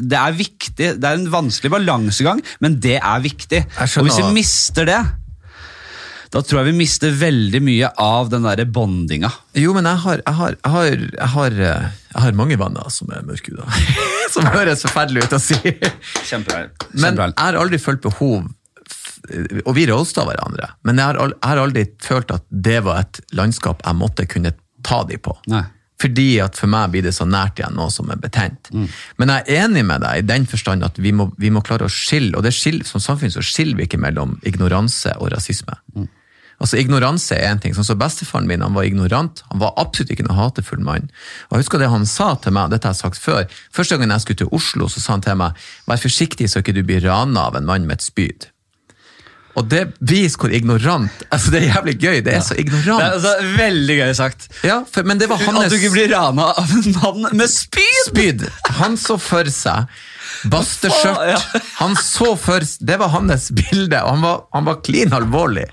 det 0.00 0.18
er 0.18 0.36
viktig. 0.36 0.92
Det 0.98 1.04
er 1.04 1.20
en 1.20 1.30
vanskelig 1.32 1.72
balansegang, 1.78 2.42
men 2.64 2.80
det 2.82 2.98
er 2.98 3.24
viktig. 3.24 3.64
Og 4.00 4.08
hvis 4.08 4.20
vi 4.22 4.36
mister 4.40 4.88
det, 4.88 5.00
da 6.34 6.42
tror 6.44 6.60
jeg 6.60 6.70
vi 6.72 6.80
mister 6.82 7.14
veldig 7.16 7.60
mye 7.64 7.88
av 8.02 8.28
den 8.32 8.44
der 8.44 8.64
bondinga. 8.68 9.30
Jo, 9.56 9.72
men 9.76 9.88
jeg 9.88 10.02
har, 10.04 10.22
jeg 10.26 10.38
har, 10.40 10.58
jeg 10.58 10.74
har, 10.74 11.06
jeg 11.16 11.30
har, 11.34 11.56
eh, 11.70 11.88
jeg 12.12 12.24
har 12.26 12.36
mange 12.36 12.58
venner 12.60 12.92
som 12.92 13.10
er 13.14 13.24
mørkhuda. 13.28 13.64
som 14.34 14.48
høres 14.52 14.84
forferdelig 14.84 15.24
ut 15.24 15.38
å 15.38 15.40
si. 15.42 15.58
Kjempevel. 16.28 16.70
Men 17.00 17.18
jeg 17.22 17.34
har 17.38 17.58
aldri 17.58 17.80
følt 17.80 18.04
behov 18.04 18.46
Og 19.66 19.72
vi 19.76 19.82
roasta 19.88 20.22
hverandre, 20.24 20.70
men 20.86 21.00
jeg 21.00 21.04
har, 21.10 21.32
jeg 21.32 21.50
har 21.50 21.60
aldri 21.60 21.82
følt 22.04 22.30
at 22.32 22.44
det 22.48 22.78
var 22.86 23.02
et 23.02 23.18
landskap 23.36 23.82
jeg 23.84 23.98
måtte 23.98 24.28
kunne 24.30 24.54
ta 24.86 25.02
de 25.08 25.18
på. 25.20 25.34
Nei. 25.50 25.64
Fordi 25.98 26.26
at 26.44 26.54
for 26.58 26.70
meg 26.70 26.92
blir 26.92 27.02
det 27.02 27.12
så 27.16 27.26
nært 27.26 27.58
igjen 27.58 27.74
noe 27.74 27.90
som 27.90 28.10
er 28.14 28.20
betent. 28.22 28.70
Men 29.18 29.32
jeg 29.32 29.42
er 29.42 29.64
enig 29.64 29.82
med 29.88 30.04
deg 30.04 30.20
i 30.20 30.26
den 30.26 30.46
forstand 30.46 30.86
at 30.86 31.00
vi 31.02 31.10
må, 31.10 31.26
vi 31.42 31.50
må 31.50 31.62
klare 31.66 31.88
å 31.88 31.92
skille, 31.92 32.36
og 32.38 32.46
det 32.46 32.54
skiller, 32.54 32.86
som 32.86 33.02
samfunn 33.02 33.34
så 33.34 33.42
skiller 33.42 33.80
vi 33.80 33.88
ikke 33.88 33.98
mellom 34.00 34.36
ignoranse 34.46 35.16
og 35.18 35.32
rasisme. 35.34 35.74
Altså 36.58 36.78
Ignoranse 36.80 37.36
er 37.38 37.52
en 37.52 37.60
ting. 37.62 37.74
sånn 37.74 37.86
som 37.86 37.98
Bestefaren 38.00 38.48
min 38.50 38.64
han 38.64 38.74
var 38.74 38.88
ignorant. 38.88 39.44
Han 39.52 39.62
var 39.62 39.76
absolutt 39.78 40.10
ikke 40.14 40.26
noen 40.26 40.40
hatefull 40.40 40.82
mann. 40.82 41.06
Og 41.48 41.56
jeg 41.56 41.66
husker 41.66 41.82
det 41.82 41.90
han 41.92 42.06
sa 42.06 42.32
til 42.42 42.56
meg, 42.56 42.72
dette 42.72 42.90
har 42.90 42.96
jeg 42.96 43.04
sagt 43.04 43.22
før. 43.22 43.46
Første 43.74 43.96
gangen 43.96 44.14
jeg 44.14 44.26
skulle 44.26 44.42
til 44.42 44.54
Oslo, 44.58 44.90
så 44.90 45.02
sa 45.02 45.16
han 45.16 45.26
til 45.26 45.38
meg 45.38 45.66
vær 45.88 46.02
forsiktig 46.02 46.50
så 46.50 46.62
ikke 46.62 46.74
du 46.74 46.82
blir 46.86 47.04
rana 47.06 47.46
av 47.48 47.58
en 47.58 47.68
mann 47.68 47.86
med 47.86 48.00
et 48.00 48.08
spyd. 48.08 48.50
Og 49.58 49.66
det 49.66 49.80
viser 50.06 50.38
hvor 50.38 50.52
ignorant 50.54 51.24
altså 51.34 51.50
Det 51.50 51.62
er 51.62 51.72
jævlig 51.72 51.94
gøy. 51.98 52.18
Det 52.26 52.34
er 52.36 52.44
så 52.46 52.54
ignorant. 52.58 53.00
Det 53.00 53.06
er 53.06 53.16
altså, 53.16 53.32
veldig 53.58 53.96
gøy 53.98 54.12
sagt. 54.14 54.46
Ja, 54.66 54.76
for, 54.86 55.08
men 55.08 55.18
det 55.18 55.30
var 55.30 55.42
At 55.42 55.72
du 55.72 55.78
ikke 55.78 55.94
blir 55.96 56.12
rana 56.12 56.52
av 56.60 56.76
en 56.78 56.94
mann 57.00 57.26
med 57.38 57.50
spyd! 57.50 58.04
spyd. 58.06 58.46
Han 58.78 58.98
så 59.00 59.18
for 59.22 59.50
seg 59.50 59.90
basteskjørt. 60.52 61.24
Ja. 61.32 61.62
Han 61.80 61.96
så 61.98 62.34
for 62.38 62.62
Det 62.62 62.98
var 63.00 63.10
hans 63.14 63.50
bilde, 63.50 63.98
og 64.04 64.14
han 64.14 64.22
var, 64.22 64.44
han 64.54 64.68
var 64.68 64.80
klin 64.86 65.14
alvorlig. 65.16 65.66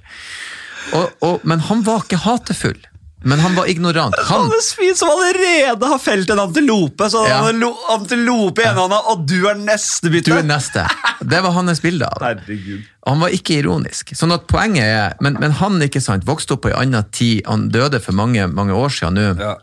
Og, 0.93 1.09
og, 1.25 1.39
men 1.43 1.59
han 1.59 1.81
var 1.88 2.03
ikke 2.05 2.19
hatefull. 2.25 2.77
Men 3.25 3.39
han 3.41 3.55
var 3.57 3.65
ignorant. 3.65 4.13
Han, 4.27 4.41
Han 4.45 4.51
er 4.53 4.61
svin 4.61 4.93
som 4.95 5.09
allerede 5.09 5.88
har 5.89 5.97
felt 5.99 6.29
en 6.29 6.39
antilope, 6.43 7.07
så 7.09 7.23
Ja. 7.27 7.39
han 7.47 7.63
antilope 7.89 8.61
i 8.61 8.67
ene 8.69 8.83
hånda, 8.83 8.99
og 9.09 9.23
du 9.25 9.47
er 9.49 9.55
neste 9.57 10.11
bytte. 10.13 10.29
du 10.29 10.38
er 10.38 10.45
neste. 10.45 10.83
Det 11.25 11.39
var 11.41 11.55
hans 11.55 11.81
bilde 11.81 12.05
av. 12.05 12.21
Herregud. 12.21 12.83
Han 13.07 13.19
var 13.19 13.33
ikke 13.33 13.57
ironisk. 13.63 14.13
Sånn 14.13 14.31
at 14.36 14.45
poenget 14.47 14.83
er, 14.86 15.15
Men, 15.21 15.39
men 15.41 15.51
han 15.57 15.81
ikke 15.81 16.01
sant, 16.01 16.25
vokste 16.25 16.53
opp 16.53 16.61
på 16.67 16.69
en 16.69 16.77
annen 16.83 17.09
tid, 17.11 17.41
han 17.47 17.69
døde 17.73 17.99
for 17.99 18.13
mange, 18.13 18.45
mange 18.47 18.73
år 18.77 18.93
siden 18.93 19.17
nå. 19.17 19.25
Ja. 19.41 19.55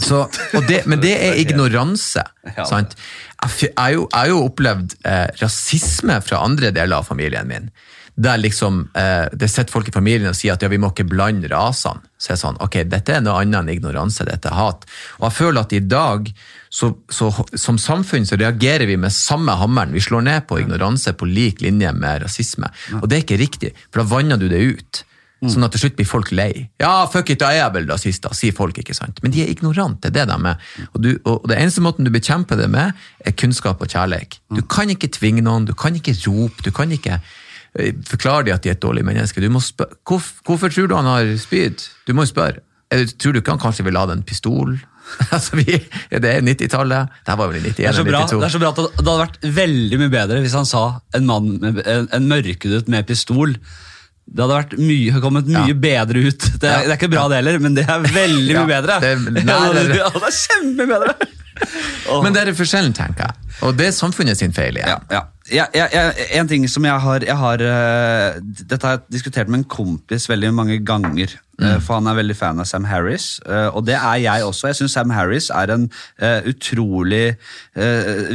Så, 0.00 0.24
det, 0.66 0.82
men 0.90 0.98
det 0.98 1.14
er 1.14 1.38
ignoranse. 1.44 2.24
Sant? 2.66 2.96
Jeg 3.62 3.70
har 3.78 3.92
jo, 3.94 4.08
jo 4.10 4.40
opplevd 4.48 4.96
eh, 5.06 5.28
rasisme 5.38 6.18
fra 6.24 6.42
andre 6.42 6.72
deler 6.74 6.96
av 6.98 7.06
familien 7.06 7.46
min. 7.46 7.70
Der 8.16 8.38
liksom, 8.38 8.88
eh, 8.94 9.28
Det 9.32 9.48
sitter 9.50 9.72
folk 9.72 9.88
i 9.88 9.94
familien 9.94 10.28
og 10.30 10.36
sier 10.38 10.54
at 10.54 10.62
ja, 10.62 10.68
vi 10.68 10.78
må 10.78 10.92
ikke 10.92 11.08
blande 11.08 11.48
rasene. 11.50 12.04
Så 12.18 12.32
jeg 12.32 12.38
sånn, 12.38 12.60
ok, 12.62 12.84
Dette 12.88 13.16
er 13.16 13.24
noe 13.24 13.40
annet 13.42 13.64
enn 13.64 13.72
ignoranse, 13.74 14.24
dette 14.24 14.48
er 14.48 14.54
hat. 14.54 14.84
Og 15.18 15.28
jeg 15.28 15.36
føler 15.38 15.60
at 15.60 15.72
i 15.72 15.80
dag, 15.80 16.30
så, 16.70 16.92
så, 17.10 17.30
som 17.58 17.78
samfunn, 17.78 18.26
så 18.26 18.38
reagerer 18.40 18.86
vi 18.86 18.96
med 18.96 19.12
samme 19.12 19.56
hammeren. 19.58 19.92
Vi 19.92 20.00
slår 20.00 20.22
ned 20.22 20.46
på 20.46 20.60
ignoranse 20.62 21.12
på 21.12 21.26
lik 21.26 21.60
linje 21.60 21.92
med 21.92 22.22
rasisme. 22.22 22.70
Og 23.02 23.08
det 23.08 23.18
er 23.18 23.26
ikke 23.26 23.42
riktig, 23.42 23.74
for 23.90 24.02
da 24.02 24.08
vanner 24.14 24.40
du 24.40 24.48
det 24.48 24.62
ut. 24.62 25.04
Sånn 25.50 25.66
at 25.66 25.74
til 25.74 25.82
slutt 25.82 25.96
blir 25.98 26.08
folk 26.08 26.30
lei. 26.32 26.68
Ja, 26.80 27.04
fuck 27.10 27.28
it, 27.34 27.42
da 27.42 27.50
er 27.52 27.58
jeg 27.58 27.74
vel 27.74 27.88
rasist, 27.90 28.22
da, 28.24 28.32
sier 28.36 28.54
folk, 28.56 28.78
ikke 28.80 28.96
sant. 28.96 29.20
Men 29.24 29.34
de 29.34 29.42
er 29.44 29.50
ignorante, 29.52 30.08
det 30.08 30.22
er 30.22 30.30
det 30.30 30.38
de 30.38 30.52
er. 30.54 30.68
Og, 30.86 30.98
du, 31.04 31.10
og 31.28 31.48
det 31.50 31.58
eneste 31.60 31.84
måten 31.84 32.06
du 32.06 32.12
bekjemper 32.14 32.60
det 32.60 32.70
med, 32.72 32.94
er 33.20 33.36
kunnskap 33.36 33.82
og 33.84 33.90
kjærlighet. 33.90 34.38
Du 34.54 34.62
kan 34.62 34.90
ikke 34.92 35.10
tvinge 35.12 35.44
noen, 35.44 35.66
du 35.68 35.74
kan 35.76 35.96
ikke 35.98 36.16
rope, 36.24 36.64
du 36.64 36.70
kan 36.74 36.92
ikke 36.94 37.20
eh, 37.78 37.92
de 37.92 38.52
at 38.54 38.62
de 38.62 38.70
er 38.70 38.76
et 38.76 38.82
dårlig 38.82 39.04
menneske. 39.04 39.42
Spør, 39.60 39.94
hvorfor 40.04 40.70
tror 40.72 40.88
du 40.88 40.94
han 40.96 41.06
har 41.10 41.36
spyd? 41.38 41.84
Du 42.06 42.14
må 42.14 42.22
jo 42.26 42.32
spørre. 42.32 42.62
Tror 43.18 43.32
du 43.34 43.40
ikke 43.40 43.54
han 43.56 43.62
kanskje 43.62 43.84
vil 43.84 43.96
ha 43.98 44.06
den 44.06 44.22
pistol? 44.22 44.76
altså, 45.34 45.56
vi, 45.58 45.76
er 46.10 46.40
90-tallet? 46.40 47.08
Det 47.26 47.38
var 47.38 47.50
vel 47.50 47.60
i 47.60 47.72
91 47.72 47.76
Det 47.76 47.88
er, 47.88 47.96
så 47.96 48.04
bra, 48.06 48.20
92. 48.24 48.40
det 48.40 48.46
er 48.46 48.54
så 48.54 48.60
bra 48.62 48.70
at 48.72 48.78
det, 48.78 48.84
det 48.96 49.04
hadde 49.04 49.24
vært 49.24 49.40
veldig 49.58 49.98
mye 50.00 50.12
bedre 50.14 50.38
hvis 50.44 50.54
han 50.56 50.68
sa 50.68 50.84
en 51.18 51.26
mann 51.28 51.50
med, 51.60 51.82
en, 51.84 52.08
en 52.14 52.28
mørkhudet 52.30 52.88
med 52.92 53.06
pistol. 53.08 53.52
Det 54.24 54.40
hadde 54.40 54.56
vært 54.56 54.76
mye, 54.80 55.20
kommet 55.20 55.50
mye 55.50 55.74
Ja. 55.74 55.78
bedre 55.84 56.24
ut. 56.30 56.46
Det 56.56 56.68
er, 56.70 56.78
Ja. 56.78 56.82
det 56.88 56.94
er 56.94 56.98
ikke 57.02 57.12
bra 57.12 57.26
det 57.28 57.42
heller, 57.42 57.58
men 57.60 57.76
det 57.76 57.84
er 57.84 58.06
veldig 58.06 58.54
Ja, 58.54 58.62
mye 58.64 58.72
bedre. 58.72 59.00
det 59.04 59.12
er 59.12 59.24
det, 59.28 59.98
ja, 60.00 60.08
det 60.14 60.28
er 60.30 60.38
kjempebedre! 60.40 61.16
bedre. 61.18 61.32
Men 62.24 62.34
det 62.34 62.40
er 62.42 62.56
forskjellen, 62.56 62.94
tenker 62.96 63.28
jeg. 63.28 63.58
Og 63.62 63.76
det 63.78 63.86
er 63.86 63.92
samfunnet 63.94 64.38
sin 64.38 64.52
feil 64.54 64.74
igjen. 64.74 64.90
Ja, 64.90 64.98
ja. 65.10 65.20
Jeg, 65.52 65.68
jeg, 65.76 66.12
en 66.38 66.48
ting 66.48 66.62
som 66.72 66.86
jeg 66.88 67.00
har, 67.04 67.24
jeg 67.26 67.36
har 67.36 67.60
uh, 67.60 68.36
Dette 68.40 68.80
har 68.80 68.94
jeg 68.96 69.16
diskutert 69.18 69.50
med 69.52 69.60
en 69.60 69.66
kompis 69.68 70.24
veldig 70.30 70.54
mange 70.56 70.78
ganger. 70.86 71.34
eh, 71.60 71.76
For 71.84 71.98
han 71.98 72.08
er 72.08 72.16
veldig 72.16 72.36
fan 72.36 72.62
av 72.62 72.68
Sam 72.70 72.86
Harris, 72.88 73.40
uh, 73.44 73.68
og 73.76 73.84
det 73.86 73.98
er 73.98 74.22
jeg 74.24 74.44
også. 74.44 74.70
Jeg 74.70 74.80
syns 74.80 74.96
Sam 74.96 75.12
Harris 75.12 75.50
er 75.52 75.74
en 75.74 75.90
utrolig 76.48 77.36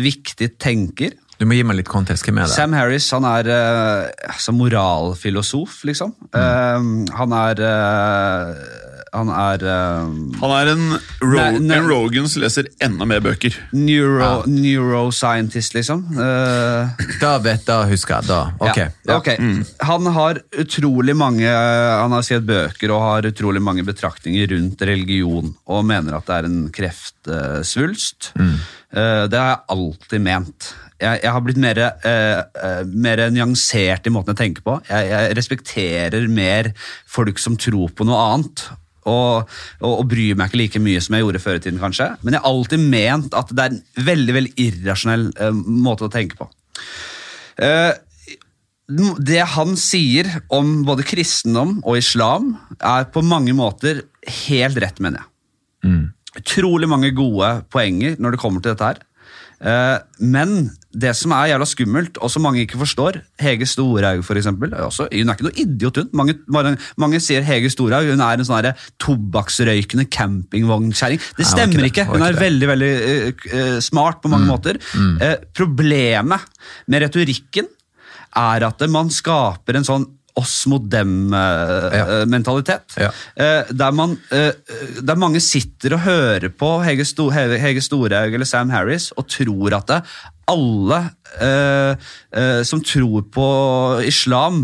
viktig 0.05 0.53
tenker. 0.61 1.17
Du 1.39 1.45
må 1.47 1.55
gi 1.55 1.63
meg 1.63 1.77
litt 1.79 1.87
kontekst. 1.87 2.25
Hvem 2.27 2.41
er 2.41 2.49
det? 2.49 2.51
Sam 2.51 2.73
Harris 2.75 3.05
han 3.15 3.25
er 3.29 3.47
uh, 3.47 4.27
altså 4.27 4.51
moralfilosof, 4.51 5.77
liksom. 5.87 6.11
Eh, 6.35 6.89
han 7.15 7.35
er 7.37 7.61
Han 9.13 9.29
er 9.33 9.63
um, 9.65 10.15
Han 10.41 10.53
er 10.53 10.71
en, 10.73 10.83
ro 11.23 11.37
Nei, 11.39 11.59
nei. 11.63 11.77
en 11.79 11.87
Rogans 11.89 12.35
leser 12.41 12.67
enda 12.83 13.07
mer 13.09 13.21
bøker. 13.25 13.55
neuro, 13.73 14.43
neuroscientist, 14.49 15.73
liksom. 15.77 16.03
Uh, 16.17 16.89
Da 17.21 17.35
vet 17.43 17.65
da 17.67 17.81
husker 17.89 18.19
jeg. 18.19 18.29
Da. 18.29 18.39
Ok. 18.59 18.79
Ja, 19.07 19.17
ok. 19.17 19.29
Han 19.89 20.09
har 20.15 20.41
utrolig 20.61 21.15
mange 21.17 21.47
Han 21.49 22.13
har 22.15 22.25
skrevet 22.25 22.47
bøker 22.49 22.93
og 22.95 23.01
har 23.05 23.29
utrolig 23.31 23.61
mange 23.63 23.83
betraktninger 23.87 24.49
rundt 24.53 24.81
religion, 24.87 25.53
og 25.67 25.85
mener 25.85 26.17
at 26.19 26.27
det 26.29 26.37
er 26.39 26.49
en 26.49 26.59
kreftsvulst. 26.75 28.31
Eh, 28.39 29.23
det 29.29 29.37
har 29.37 29.49
jeg 29.53 29.65
alltid 29.75 30.23
ment. 30.25 30.69
Jeg, 30.99 31.21
jeg 31.23 31.31
har 31.31 31.43
blitt 31.45 31.59
mer, 31.61 31.79
eh, 31.79 32.39
eh, 32.65 32.81
mer 32.89 33.21
nyansert 33.31 34.07
i 34.09 34.11
måten 34.11 34.33
jeg 34.33 34.39
tenker 34.41 34.65
på. 34.65 34.77
Jeg, 34.89 35.09
jeg 35.13 35.35
respekterer 35.37 36.25
mer 36.27 36.71
folk 37.07 37.39
som 37.39 37.55
tror 37.59 37.93
på 37.95 38.07
noe 38.09 38.19
annet. 38.33 38.65
Og, 39.07 39.47
og, 39.79 39.93
og 39.93 40.03
bryr 40.11 40.35
meg 40.37 40.49
ikke 40.49 40.61
like 40.63 40.81
mye 40.83 40.99
som 41.03 41.15
jeg 41.15 41.23
gjorde 41.23 41.43
før 41.43 41.59
i 41.59 41.63
tiden, 41.63 41.79
kanskje. 41.81 42.11
Men 42.23 42.35
jeg 42.35 42.43
har 42.43 42.51
alltid 42.51 42.85
ment 42.91 43.37
at 43.37 43.53
det 43.55 43.65
er 43.65 43.75
en 43.75 44.05
veldig 44.09 44.35
veldig 44.35 44.53
irrasjonell 44.65 45.25
eh, 45.39 45.63
måte 45.87 46.07
å 46.09 46.13
tenke 46.13 46.39
på. 46.39 46.49
Eh, 47.63 47.93
det 49.21 49.41
han 49.53 49.75
sier 49.77 50.27
om 50.55 50.79
både 50.87 51.05
kristendom 51.05 51.77
og 51.83 51.99
islam, 51.99 52.55
er 52.81 53.05
på 53.13 53.21
mange 53.25 53.53
måter 53.53 54.03
helt 54.47 54.79
rett, 54.81 54.97
mener 55.03 55.21
jeg. 55.21 55.29
Utrolig 56.39 56.89
mange 56.89 57.11
gode 57.15 57.51
poenger 57.73 58.17
når 58.21 58.35
det 58.35 58.41
kommer 58.41 58.63
til 58.63 58.73
dette 58.73 58.89
her. 58.91 59.03
Eh, 59.59 59.97
Men 60.19 60.71
det 60.89 61.11
som 61.15 61.31
er 61.35 61.51
jævla 61.51 61.65
skummelt, 61.69 62.17
og 62.17 62.31
som 62.33 62.41
mange 62.41 62.63
ikke 62.63 62.79
forstår 62.81 63.19
Hege 63.39 63.67
Storhaug, 63.69 64.23
for 64.25 64.39
eksempel. 64.39 64.71
Også, 64.73 65.05
hun 65.11 65.29
er 65.29 65.37
ikke 65.37 65.45
noe 65.45 65.59
idiot, 65.61 65.99
hun. 66.01 66.09
Mange, 66.17 66.35
mange, 66.49 66.77
mange 66.97 67.19
sier 67.21 67.45
Hege 67.45 67.69
Storhaug 67.69 68.09
hun 68.09 68.23
er 68.25 68.39
en 68.41 68.47
sånn 68.47 68.69
tobakksrøykende 69.03 70.07
campingvognkjerring. 70.09 71.21
Det 71.37 71.45
Nei, 71.45 71.49
stemmer 71.51 71.85
ikke 71.85 71.91
ikke. 71.91 72.05
det. 72.05 72.07
Hun 72.09 72.17
Hun 72.19 72.25
er 72.25 72.33
ikke 72.33 72.45
veldig 72.45 72.69
veldig 72.71 72.93
uh, 73.53 73.79
smart 73.85 74.21
på 74.23 74.31
mange 74.33 74.49
måter. 74.49 74.79
Eh, 75.21 75.35
problemet 75.53 76.41
med 76.87 77.05
retorikken 77.05 77.69
er 78.39 78.65
at 78.65 78.81
man 78.89 79.09
skaper 79.13 79.77
en 79.77 79.87
sånn 79.87 80.07
oss 80.37 80.67
mot 80.69 80.83
dem-mentalitet. 80.91 82.97
Ja. 82.99 83.09
der, 83.69 83.91
man, 83.95 84.17
eh, 84.35 84.51
der 85.01 85.17
mange 85.19 85.41
sitter 85.43 85.95
og 85.97 86.03
hører 86.05 86.49
på 86.53 86.69
Hege, 86.85 87.05
Sto, 87.07 87.29
Hege 87.33 87.81
Storhaug 87.83 88.33
eller 88.37 88.47
Sam 88.47 88.69
Harris 88.73 89.09
og 89.17 89.27
tror 89.31 89.73
at 89.79 89.87
det, 89.89 89.99
alle 90.49 90.99
eh, 91.41 91.93
eh, 92.35 92.61
som 92.67 92.83
tror 92.85 93.21
på 93.33 93.47
islam, 94.07 94.55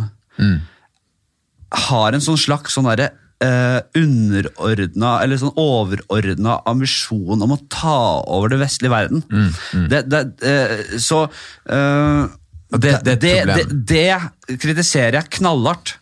har 1.75 2.15
en 2.15 2.23
sånn 2.23 2.39
slags 2.39 2.75
sånn 2.75 2.87
derre 2.89 3.09
eh, 3.43 3.79
underordna 3.99 5.17
eller 5.23 5.39
sånn 5.41 5.55
overordna 5.59 6.59
ambisjon 6.69 7.43
om 7.43 7.55
å 7.55 7.59
ta 7.71 7.99
over 8.23 8.53
det 8.53 8.61
vestlige 8.63 8.93
verden. 8.93 9.23
Det, 9.91 10.01
det, 10.11 10.21
eh, 10.45 10.97
så 11.01 11.25
eh, 11.69 12.25
det- 12.81 13.03
det 13.21 13.45
det, 13.57 13.67
det 14.49 14.59
kritiserer 14.61 15.13
jeg 15.21 15.29
knallhardt. 15.39 15.95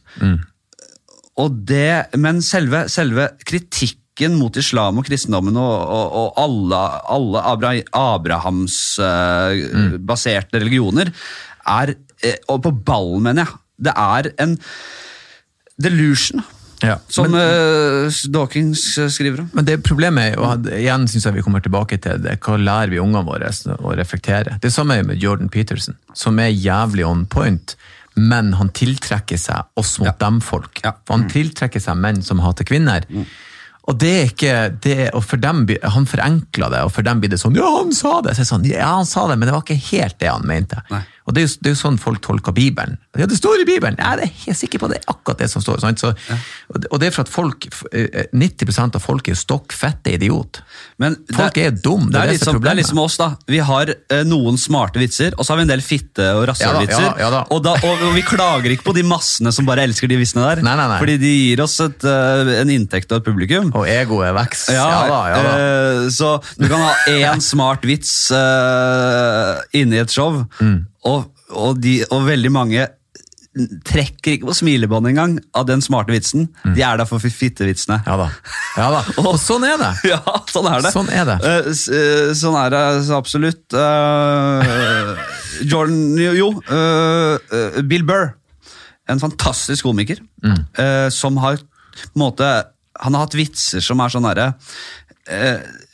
Det, 1.65 2.05
men 2.21 2.41
selve, 2.45 2.84
selve 2.89 3.30
kritikken 3.45 4.36
mot 4.38 4.55
islam 4.57 4.97
og 5.01 5.05
kristendommen 5.07 5.57
og, 5.57 5.89
og, 5.89 6.11
og 6.13 6.34
alle, 6.43 6.82
alle 7.09 7.41
Abra, 7.41 7.71
Abrahamsbaserte 7.97 10.59
religioner 10.61 11.09
er 11.65 11.95
eh, 12.24 12.36
Og 12.49 12.61
på 12.63 12.71
ballen, 12.86 13.24
mener 13.26 13.43
jeg. 13.45 13.53
Det 13.84 13.93
er 13.97 14.24
en 14.43 14.53
delusion, 15.82 16.43
Ja. 16.82 16.97
som 17.07 17.32
Men- 17.32 17.39
uh, 17.39 18.11
Dawkins 18.34 18.97
skriver 19.13 19.43
om. 19.45 19.49
Men 19.53 19.65
det 19.65 19.84
problemet 19.84 20.34
er, 20.34 20.39
og 20.39 20.67
igjen 20.67 21.07
synes 21.07 21.26
jeg 21.26 21.38
vi 21.38 21.45
kommer 21.45 21.63
tilbake 21.63 21.99
til 22.01 22.21
det, 22.24 22.39
hva 22.43 22.57
lærer 22.57 22.89
vi 22.89 22.99
ungene 22.99 23.26
våre 23.28 23.51
å 23.78 23.95
reflektere? 23.95 24.59
Det 24.59 24.74
samme 24.74 24.97
er 24.99 25.03
med 25.03 25.21
Jordan 25.21 25.49
Peterson, 25.49 25.95
som 26.13 26.39
er 26.39 26.51
jævlig 26.51 27.05
on 27.07 27.26
point, 27.26 27.76
men 28.15 28.53
han 28.59 28.69
tiltrekker 28.69 29.39
seg 29.39 29.63
oss 29.80 29.97
mot 29.99 30.19
dem-folk. 30.19 30.84
Ja. 30.84 30.91
Mm. 30.91 31.09
Han 31.09 31.30
tiltrekker 31.32 31.82
seg 31.82 31.97
menn 31.97 32.21
som 32.21 32.39
hater 32.43 32.67
kvinner. 32.67 33.07
Og 33.84 33.97
det 33.99 34.11
er 34.15 34.30
ikke, 34.30 34.51
det, 34.84 35.09
og 35.11 35.26
for 35.28 35.41
dem, 35.43 35.65
Han 35.91 36.05
forenkler 36.07 36.71
det, 36.71 36.84
og 36.88 36.91
for 36.95 37.03
dem 37.03 37.19
blir 37.19 37.34
det 37.34 37.39
sånn 37.41 37.57
Ja, 37.57 37.67
han 37.82 37.91
sa 37.91 38.21
det! 38.24 38.38
Så 38.38 38.45
sånn, 38.47 38.63
ja, 38.69 38.93
han 38.95 39.05
sa 39.09 39.26
det, 39.28 39.36
men 39.38 39.49
det 39.49 39.55
var 39.55 39.65
ikke 39.65 39.89
helt 39.91 40.19
det 40.21 40.30
han 40.32 40.45
mente. 40.47 40.80
Nei. 40.91 41.01
Og 41.26 41.34
det 41.36 41.43
er, 41.43 41.47
jo, 41.47 41.53
det 41.63 41.69
er 41.71 41.76
jo 41.76 41.80
sånn 41.80 41.97
folk 42.01 42.19
tolker 42.26 42.51
Bibelen. 42.51 42.97
Ja, 43.15 43.26
det 43.30 43.38
står 43.38 43.61
i 43.61 43.65
Bibelen! 43.69 43.95
Nei, 43.99 44.15
det 44.19 44.26
er 44.28 44.32
helt 44.45 44.57
sikker 44.59 44.82
på 44.82 44.89
det 44.91 44.97
er 44.99 45.05
akkurat 45.13 45.39
det 45.39 45.47
som 45.51 45.61
står. 45.63 45.80
Sant? 45.80 46.01
Så, 46.01 46.09
og 46.74 46.82
det- 46.84 46.89
det 46.99 47.07
er 47.07 47.11
for 47.15 47.21
at 47.24 47.30
folk, 47.32 47.67
eh, 47.93 48.26
90% 48.34 48.95
av 48.95 49.01
folk 49.01 49.28
er 49.32 49.36
stokk 49.39 49.71
fette 49.71 50.11
idiot. 50.17 50.59
Men 50.99 51.15
Folk 51.34 51.57
er 51.57 51.71
dum, 51.71 52.09
det 52.11 52.19
er 52.19 52.28
det 52.28 52.36
litt 52.36 52.43
som 52.43 52.55
er 52.55 52.59
liksom, 52.59 52.63
det 52.63 52.71
er 52.71 52.80
liksom 52.82 52.99
oss, 52.99 53.17
da. 53.17 53.30
Vi 53.47 53.59
har 53.59 53.93
eh, 53.93 54.24
noen 54.28 54.57
smarte 54.57 54.99
vitser, 54.99 55.34
og 55.38 55.45
så 55.45 55.53
har 55.53 55.57
vi 55.57 55.61
en 55.67 55.71
del 55.74 55.82
fitte- 55.86 56.28
og 56.36 56.47
rasshølvitser. 56.51 57.07
Ja 57.07 57.15
ja 57.19 57.30
ja 57.32 57.43
og, 57.49 57.65
og 57.65 58.13
vi 58.15 58.21
klager 58.28 58.71
ikke 58.76 58.84
på 58.91 58.93
de 58.95 59.03
massene 59.03 59.51
som 59.53 59.65
bare 59.65 59.84
elsker 59.88 60.07
de 60.11 60.17
vitsene 60.19 60.43
der. 60.55 60.61
Nei, 60.63 60.76
nei, 60.76 60.88
nei. 60.91 60.99
Fordi 60.99 61.17
de 61.24 61.34
gir 61.49 61.63
oss 61.63 61.80
et, 61.80 62.03
uh, 62.03 62.51
en 62.59 62.69
inntekt 62.69 63.11
og 63.15 63.21
et 63.21 63.28
publikum. 63.32 63.71
Og 63.76 63.88
egoet 63.88 64.34
vokser. 64.36 64.74
Ja, 64.76 64.89
da, 65.07 65.21
ja 65.32 65.41
da. 65.43 65.53
Uh, 65.55 66.09
så 66.09 66.34
du 66.59 66.67
kan 66.67 66.80
ha 66.84 66.93
én 67.07 67.41
smart 67.41 67.82
vits 67.88 68.32
uh, 68.32 69.61
inni 69.74 69.97
et 70.03 70.11
show, 70.11 70.43
Mm. 70.59 70.86
Og, 71.10 71.32
og, 71.49 71.80
de, 71.84 72.01
og 72.12 72.28
veldig 72.28 72.51
mange 72.54 72.88
trekker 73.86 74.38
ikke 74.38 74.47
på 74.49 74.56
smilebåndet 74.58 75.12
engang 75.14 75.34
av 75.58 75.68
den 75.70 75.82
smarte 75.84 76.14
vitsen. 76.14 76.47
De 76.74 76.82
er 76.82 76.97
der 76.97 77.06
for 77.06 77.22
fittevitsene. 77.22 77.99
Mm. 78.01 78.08
Ja 78.08 78.16
da. 78.18 78.28
Ja 78.80 78.88
da. 78.95 79.01
Og 79.30 79.38
sånn 79.41 79.66
er 79.68 79.78
det. 79.82 79.91
Ja, 80.14 80.22
sånn 80.49 80.70
er 80.72 80.82
det. 80.82 80.93
Sånn 80.95 81.12
er 81.14 81.28
det. 81.30 81.38
uh, 81.45 82.32
sånn 82.38 82.58
er 82.64 82.74
det 82.74 82.84
så 83.10 83.20
absolutt. 83.20 83.66
Uh, 83.76 85.14
Jordan 85.70 86.18
Jo, 86.18 86.49
eh, 86.66 87.78
Bill 87.86 88.06
Burr. 88.08 88.34
En 89.12 89.22
fantastisk 89.22 89.86
komiker. 89.86 90.22
Mm. 90.43 90.60
som 91.14 91.38
har 91.39 91.60
på 91.62 92.18
en 92.18 92.20
måte 92.20 92.47
Han 92.99 93.16
har 93.16 93.22
hatt 93.24 93.36
vitser 93.38 93.84
som 93.86 94.01
er 94.04 94.12
sånn 94.12 94.26
herre 94.28 94.47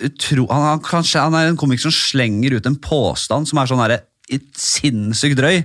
utro, 0.02 0.48
han, 0.50 0.64
han, 0.64 0.80
kanskje, 0.82 1.22
han 1.22 1.36
er 1.38 1.52
en 1.52 1.60
komiker 1.60 1.84
som 1.86 1.94
slenger 1.94 2.56
ut 2.58 2.66
en 2.66 2.78
påstand 2.82 3.50
som 3.50 3.60
er 3.62 3.70
sånn 3.70 3.82
herre 3.84 4.00
sinnssykt 4.58 5.40
drøy. 5.40 5.64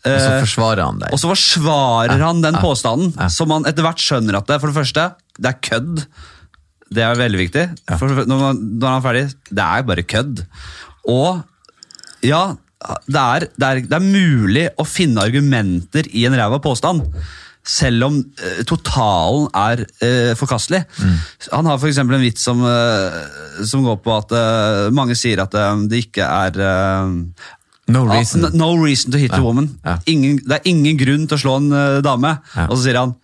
Og 0.00 0.16
så 0.16 0.30
forsvarer 0.40 0.84
han 0.86 1.00
deg. 1.02 1.12
Og 1.12 1.20
så 1.20 1.28
forsvarer 1.28 2.22
han 2.24 2.40
den 2.40 2.56
påstanden, 2.62 3.12
ja. 3.18 3.28
så 3.32 3.44
man 3.48 3.66
etter 3.68 3.84
hvert 3.84 4.00
skjønner 4.00 4.38
at 4.38 4.48
det 4.48 4.60
for 4.62 4.72
det 4.72 4.78
første, 4.78 5.10
det 5.36 5.50
er 5.50 5.58
kødd. 5.66 6.04
Det 6.90 7.04
er 7.04 7.20
veldig 7.20 7.42
viktig. 7.42 7.66
For, 8.00 8.24
når, 8.24 8.40
man, 8.40 8.64
når 8.80 8.88
han 8.88 8.96
er 8.96 9.04
ferdig, 9.04 9.26
det 9.50 9.66
er 9.66 9.84
bare 9.90 10.06
kødd. 10.14 10.42
Og 11.12 11.42
ja, 12.26 12.42
det 13.06 13.20
er, 13.20 13.46
det, 13.52 13.68
er, 13.68 13.84
det 13.84 13.98
er 13.98 14.08
mulig 14.08 14.64
å 14.80 14.88
finne 14.88 15.22
argumenter 15.28 16.08
i 16.16 16.24
en 16.26 16.36
ræva 16.38 16.58
påstand. 16.64 17.04
Selv 17.60 18.06
om 18.06 18.16
eh, 18.40 18.62
totalen 18.64 19.50
er 19.52 19.84
eh, 20.00 20.32
forkastelig. 20.38 20.80
Han 21.52 21.68
har 21.68 21.84
eksempel 21.90 22.16
en 22.16 22.24
vits 22.24 22.42
som, 22.48 22.64
eh, 22.64 23.64
som 23.68 23.84
går 23.84 24.00
på 24.00 24.16
at 24.16 24.32
eh, 24.32 24.86
mange 24.96 25.16
sier 25.18 25.44
at 25.44 25.54
eh, 25.54 25.84
det 25.92 26.06
ikke 26.06 26.24
er 26.24 26.56
eh, 26.56 27.12
No 27.92 28.04
reason. 28.08 28.44
n- 28.46 28.56
no 28.58 28.72
reason 28.78 29.10
to 29.12 29.18
hit 29.18 29.32
a 29.34 29.40
woman. 29.42 29.72
Ja. 29.84 29.98
Ingen, 30.06 30.36
det 30.46 30.60
er 30.60 30.68
ingen 30.70 30.96
grunn 31.00 31.26
til 31.30 31.36
å 31.38 31.40
slå 31.42 31.56
en 31.60 31.70
uh, 31.74 32.00
dame. 32.06 32.36
Ja. 32.56 32.66
Og 32.70 32.76
så 32.78 32.84
sier 32.88 32.98
han 33.02 33.16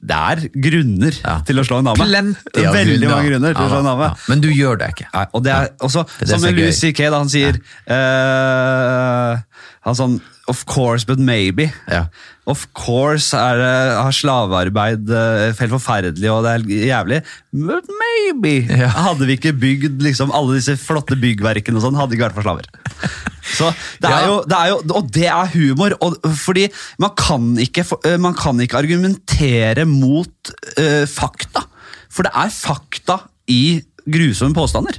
det 0.00 0.16
er 0.16 0.38
grunner 0.64 1.12
Ja. 1.20 1.34
til 1.44 1.58
å 1.60 1.64
slå 1.68 1.78
en 1.82 1.84
dame. 1.90 2.00
Plenty 2.00 2.62
av 2.64 2.72
Veldig 2.72 2.94
grunner. 3.02 3.10
mange 3.12 3.28
grunner 3.28 3.52
til 3.52 3.60
Ja 3.60 3.66
å 3.66 3.72
slå 3.74 3.80
en 3.82 3.88
dame. 3.90 4.06
ja. 4.08 4.14
Men 4.32 4.40
du 4.40 4.48
gjør 4.48 4.78
det 4.80 4.88
ikke. 4.94 5.08
Nei, 5.12 5.24
og 5.36 5.42
det 5.44 5.52
er 5.52 5.66
også, 5.84 6.06
Det 6.08 6.22
er 6.22 6.30
det 6.30 6.40
som 6.40 6.56
Louis. 6.56 6.78
C.K. 6.80 7.10
da 7.12 7.18
han 7.20 7.28
sier 7.28 7.58
uh, 7.90 9.36
Han 9.84 9.94
sånn 9.98 10.14
Of 10.50 10.64
course, 10.66 11.06
but 11.06 11.20
maybe. 11.22 11.68
Ja. 11.86 12.08
Of 12.50 12.64
course 12.74 13.36
er, 13.36 13.60
har 14.00 14.14
slavearbeid 14.16 15.10
eh, 15.14 15.52
helt 15.60 15.74
forferdelig 15.76 16.30
og 16.32 16.42
det 16.46 16.52
er 16.56 16.64
jævlig, 16.88 17.18
but 17.54 17.90
maybe. 18.00 18.54
Ja. 18.66 18.88
Hadde 19.06 19.28
vi 19.28 19.36
ikke 19.38 19.52
bygd 19.54 20.02
liksom, 20.02 20.32
alle 20.34 20.56
disse 20.58 20.74
flotte 20.80 21.14
byggverkene 21.20 21.78
og 21.78 21.84
sånn, 21.86 21.98
hadde 22.00 22.10
vi 22.14 22.18
ikke 22.18 22.26
vært 22.30 22.38
for 22.40 22.48
slaver. 22.48 22.66
Så 23.56 23.68
det 24.02 24.08
er, 24.10 24.16
Ja. 24.16 24.26
jo, 24.30 24.40
det 24.50 24.56
er 24.58 24.72
jo, 24.72 24.80
og 24.98 25.12
det 25.14 25.28
er 25.30 25.52
humor, 25.54 25.94
og, 26.04 26.18
fordi 26.42 26.66
man 27.02 27.14
kan, 27.18 27.46
ikke, 27.62 27.84
eh, 28.06 28.18
man 28.22 28.34
kan 28.38 28.58
ikke 28.62 28.78
argumentere 28.82 29.86
mot 29.88 30.52
uh, 30.78 31.04
fakta. 31.10 31.64
For 32.10 32.26
det 32.26 32.34
er 32.34 32.50
fakta 32.54 33.20
i 33.50 33.80
grusomme 34.10 34.54
påstander. 34.56 34.98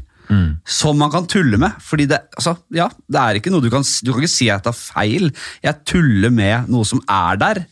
Som 0.66 0.98
man 1.02 1.12
kan 1.12 1.26
tulle 1.28 1.58
med. 1.60 1.76
Fordi 1.84 2.06
det, 2.08 2.22
altså, 2.38 2.56
ja, 2.72 2.88
det 3.12 3.20
er 3.22 3.40
ikke 3.40 3.52
noe 3.52 3.62
du 3.62 3.70
kan, 3.74 3.84
du 3.84 4.12
kan 4.14 4.22
ikke 4.24 4.32
si 4.32 4.50
at 4.54 4.64
det 4.64 4.72
er 4.72 4.80
feil. 4.80 5.32
Jeg 5.64 5.82
tuller 5.86 6.32
med 6.32 6.70
noe 6.72 6.88
som 6.88 7.02
er 7.10 7.36
der. 7.42 7.64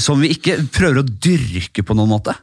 Som 0.00 0.20
vi 0.24 0.32
ikke 0.34 0.56
prøver 0.74 1.02
å 1.02 1.06
dyrke 1.06 1.84
på 1.86 1.94
noen 1.94 2.10
måte. 2.16 2.34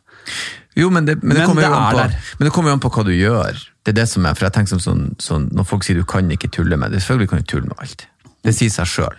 Jo, 0.78 0.88
men 0.94 1.04
det, 1.06 1.18
men 1.24 1.36
det, 1.36 1.46
kommer, 1.50 1.66
jo 1.66 1.74
an 1.74 1.96
på, 1.98 2.04
men 2.39 2.48
det 2.48 2.52
kommer 2.56 2.72
jo 2.72 2.76
an 2.78 2.84
på 2.86 2.92
hva 2.96 3.04
du 3.04 3.12
gjør. 3.12 3.58
Det 3.84 3.92
er 3.92 3.98
det 3.98 4.08
som 4.08 4.24
er, 4.30 4.38
for 4.38 4.46
jeg 4.48 4.54
tenker 4.56 4.72
som 4.78 4.80
sånn, 4.80 5.02
sånn, 5.20 5.50
Når 5.58 5.66
folk 5.68 5.84
sier 5.84 5.98
du 6.00 6.06
kan 6.08 6.30
ikke 6.32 6.48
tulle 6.54 6.78
med 6.80 6.94
det, 6.94 7.02
selvfølgelig 7.02 7.30
kan 7.34 7.42
du 7.42 7.50
tulle 7.50 7.68
med 7.68 7.82
alt. 7.84 8.06
Det 8.46 8.54
sier 8.56 8.72
seg 8.72 8.88
sjøl. 8.88 9.18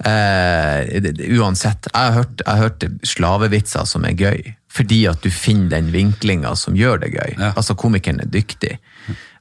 Eh, 0.00 1.00
det- 1.00 1.14
det- 1.16 1.28
uansett. 1.38 1.86
Jeg 1.92 2.00
har, 2.00 2.12
hørt, 2.12 2.36
jeg 2.40 2.46
har 2.46 2.62
hørt 2.68 2.84
slavevitser 3.04 3.86
som 3.86 4.04
er 4.04 4.14
gøy, 4.16 4.54
fordi 4.68 5.06
at 5.10 5.20
du 5.20 5.30
finner 5.30 5.68
den 5.68 5.92
vinklinga 5.92 6.56
som 6.56 6.74
gjør 6.74 7.00
det 7.00 7.12
gøy. 7.12 7.38
Ja. 7.38 7.52
Altså, 7.52 7.74
komikeren 7.76 8.20
er 8.20 8.26
dyktig. 8.26 8.78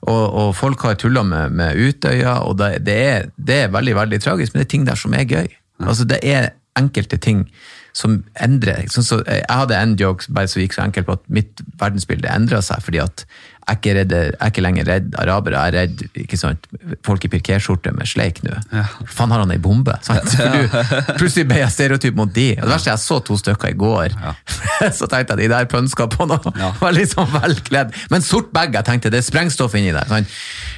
Og, 0.02 0.24
og 0.42 0.54
folk 0.56 0.82
har 0.88 0.96
tulla 1.00 1.26
med, 1.28 1.56
med 1.60 1.76
Utøya, 1.76 2.40
og 2.48 2.58
det, 2.62 2.86
det, 2.88 2.96
er, 3.10 3.28
det 3.36 3.64
er 3.66 3.74
veldig 3.74 3.98
veldig 3.98 4.22
tragisk, 4.24 4.54
men 4.54 4.64
det 4.64 4.68
er 4.68 4.74
ting 4.76 4.88
der 4.88 5.00
som 5.00 5.14
er 5.14 5.28
gøy. 5.28 5.52
Altså, 5.84 6.08
det 6.08 6.22
er 6.24 6.54
enkelte 6.80 7.20
ting 7.20 7.44
som 7.96 8.20
endrer 8.40 8.86
sånn 8.94 9.06
så, 9.06 9.18
Jeg 9.26 9.48
hadde 9.50 9.76
en 9.76 9.96
joke 10.00 10.30
bare 10.36 10.50
som 10.52 10.62
gikk 10.62 10.76
så 10.76 10.84
enkelt 10.86 11.08
på 11.08 11.16
at 11.18 11.24
mitt 11.34 11.64
verdensbilde 11.82 12.30
endra 12.32 12.62
seg 12.64 12.84
fordi 12.86 13.02
at 13.04 13.26
er, 13.70 13.78
ikke 13.78 13.96
redd, 13.98 14.14
jeg 14.16 14.36
er 14.36 14.52
ikke 14.54 14.64
lenger 14.64 14.88
redd 14.90 15.16
arabere, 15.22 15.60
jeg 15.60 15.74
er 15.74 15.78
redd 15.78 16.24
ikke 16.24 16.40
sant, 16.40 16.68
folk 17.06 17.26
i 17.26 17.32
pirkerskjorte 17.32 17.94
med 17.96 18.10
sleik 18.10 18.42
nå. 18.46 18.56
Faen, 19.06 19.34
har 19.34 19.44
han 19.44 19.54
ei 19.56 19.62
bombe? 19.62 19.96
Sant? 20.06 20.18
Ja. 20.40 20.54
du, 20.56 20.78
plutselig 21.20 21.46
ble 21.50 21.58
jeg 21.60 21.72
stereotyp 21.74 22.16
mot 22.16 22.30
de. 22.32 22.46
Og 22.56 22.64
det 22.64 22.72
verste 22.72 22.90
er 22.90 22.96
jeg 22.96 23.04
så 23.04 23.18
to 23.26 23.36
stykker 23.38 23.74
i 23.74 23.76
går. 23.78 24.14
så 24.98 25.08
tenkte 25.12 25.36
jeg 25.36 25.42
de 25.42 25.50
der 25.52 25.68
pønska 25.70 26.08
på 26.12 26.28
noe. 26.30 26.54
Ja. 26.56 26.70
var 26.80 27.00
sånn 27.12 27.30
velkledd. 27.34 27.92
Men 28.14 28.24
sort 28.26 28.54
bag, 28.56 28.74
jeg 28.78 28.88
tenkte 28.88 29.12
det 29.12 29.20
er 29.20 29.28
sprengstoff 29.28 29.76
inni 29.78 29.92
der. 29.96 30.08
Sant? 30.10 30.32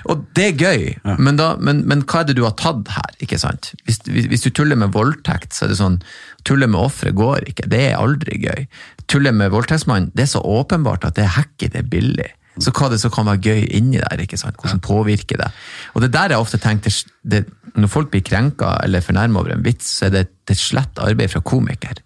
Og 0.10 0.26
det 0.38 0.48
er 0.50 0.58
gøy, 0.58 0.88
men, 1.22 1.38
da, 1.38 1.54
men, 1.62 1.84
men 1.90 2.02
hva 2.10 2.24
er 2.24 2.32
det 2.32 2.40
du 2.40 2.44
har 2.48 2.56
tatt 2.60 2.90
her? 2.96 3.16
ikke 3.22 3.40
sant? 3.42 3.72
Hvis, 3.86 4.02
hvis, 4.10 4.28
hvis 4.32 4.46
du 4.46 4.50
tuller 4.50 4.80
med 4.80 4.94
voldtekt, 4.96 5.54
så 5.54 5.68
er 5.68 5.74
det 5.74 5.82
sånn 5.82 6.02
Tulle 6.48 6.66
med 6.66 6.82
offeret 6.82 7.14
går 7.14 7.44
ikke, 7.52 7.68
det 7.70 7.82
er 7.92 8.00
aldri 8.00 8.40
gøy. 8.42 8.64
Tulle 9.12 9.30
med 9.36 9.52
voldtektsmannen, 9.54 10.10
det 10.18 10.26
er 10.26 10.32
så 10.32 10.42
åpenbart 10.42 11.06
at 11.06 11.20
det 11.20 11.28
er 11.28 11.36
hacky, 11.36 11.70
det 11.70 11.84
er 11.84 11.92
billig. 11.92 12.30
Så 12.62 12.74
hva 12.76 12.90
det 12.92 13.00
som 13.02 13.14
kan 13.14 13.28
være 13.28 13.42
gøy 13.42 13.66
inni 13.78 14.02
der? 14.02 14.24
ikke 14.24 14.40
sant? 14.40 14.60
Hvordan 14.62 14.84
påvirker 14.84 15.42
det? 15.42 15.50
Og 15.96 16.06
det 16.06 16.12
der 16.14 16.36
jeg 16.36 16.44
ofte 16.44 16.62
tenker, 16.62 16.94
det, 17.24 17.46
Når 17.76 17.88
folk 17.88 18.10
blir 18.12 18.24
krenka 18.28 18.78
eller 18.84 19.00
fornærma 19.00 19.40
over 19.40 19.54
en 19.54 19.64
vits, 19.64 19.88
så 19.98 20.10
er 20.10 20.16
det 20.16 20.26
et 20.50 20.58
slett 20.60 21.00
arbeid 21.00 21.32
fra 21.32 21.40
komiker. 21.40 22.02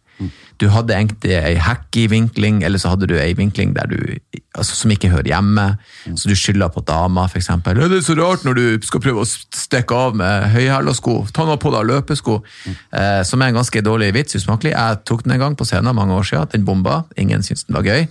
Du 0.62 0.70
hadde 0.72 0.96
egentlig 0.96 1.34
ei 1.36 1.56
hacky 1.60 2.06
vinkling, 2.12 2.62
eller 2.64 2.80
så 2.80 2.94
hadde 2.94 3.10
du 3.12 3.16
ei 3.20 3.34
vinkling 3.36 3.74
du, 3.76 3.98
altså, 4.56 4.76
som 4.76 4.92
ikke 4.94 5.10
hører 5.12 5.28
hjemme. 5.34 5.66
Så 6.16 6.30
du 6.32 6.36
skylder 6.36 6.72
på 6.72 6.84
dama, 6.88 7.26
f.eks. 7.28 7.50
Ja, 7.50 7.58
'Det 7.60 7.98
er 7.98 8.06
så 8.06 8.16
rart 8.16 8.46
når 8.46 8.54
du 8.56 8.86
skal 8.88 9.04
prøve 9.04 9.26
å 9.26 9.28
stikke 9.28 9.96
av 9.96 10.16
med 10.16 10.50
høyhæla 10.56 10.96
sko. 10.96 11.26
Ta 11.34 11.46
nå 11.46 11.58
på 11.60 11.74
deg 11.76 11.90
løpesko.' 11.92 12.42
Eh, 12.96 13.24
som 13.24 13.42
er 13.42 13.52
en 13.52 13.60
ganske 13.60 13.82
dårlig 13.82 14.14
vits, 14.14 14.36
usmakelig. 14.36 14.72
Jeg 14.72 15.04
tok 15.06 15.24
den 15.24 15.36
en 15.36 15.40
gang 15.40 15.56
på 15.56 15.66
scenen 15.68 15.96
mange 15.96 16.14
år 16.14 16.24
siden. 16.24 16.48
Den 16.52 16.66
bomba. 16.66 17.04
Ingen 17.18 17.44
syntes 17.44 17.66
den 17.66 17.76
var 17.76 17.84
gøy. 17.84 18.08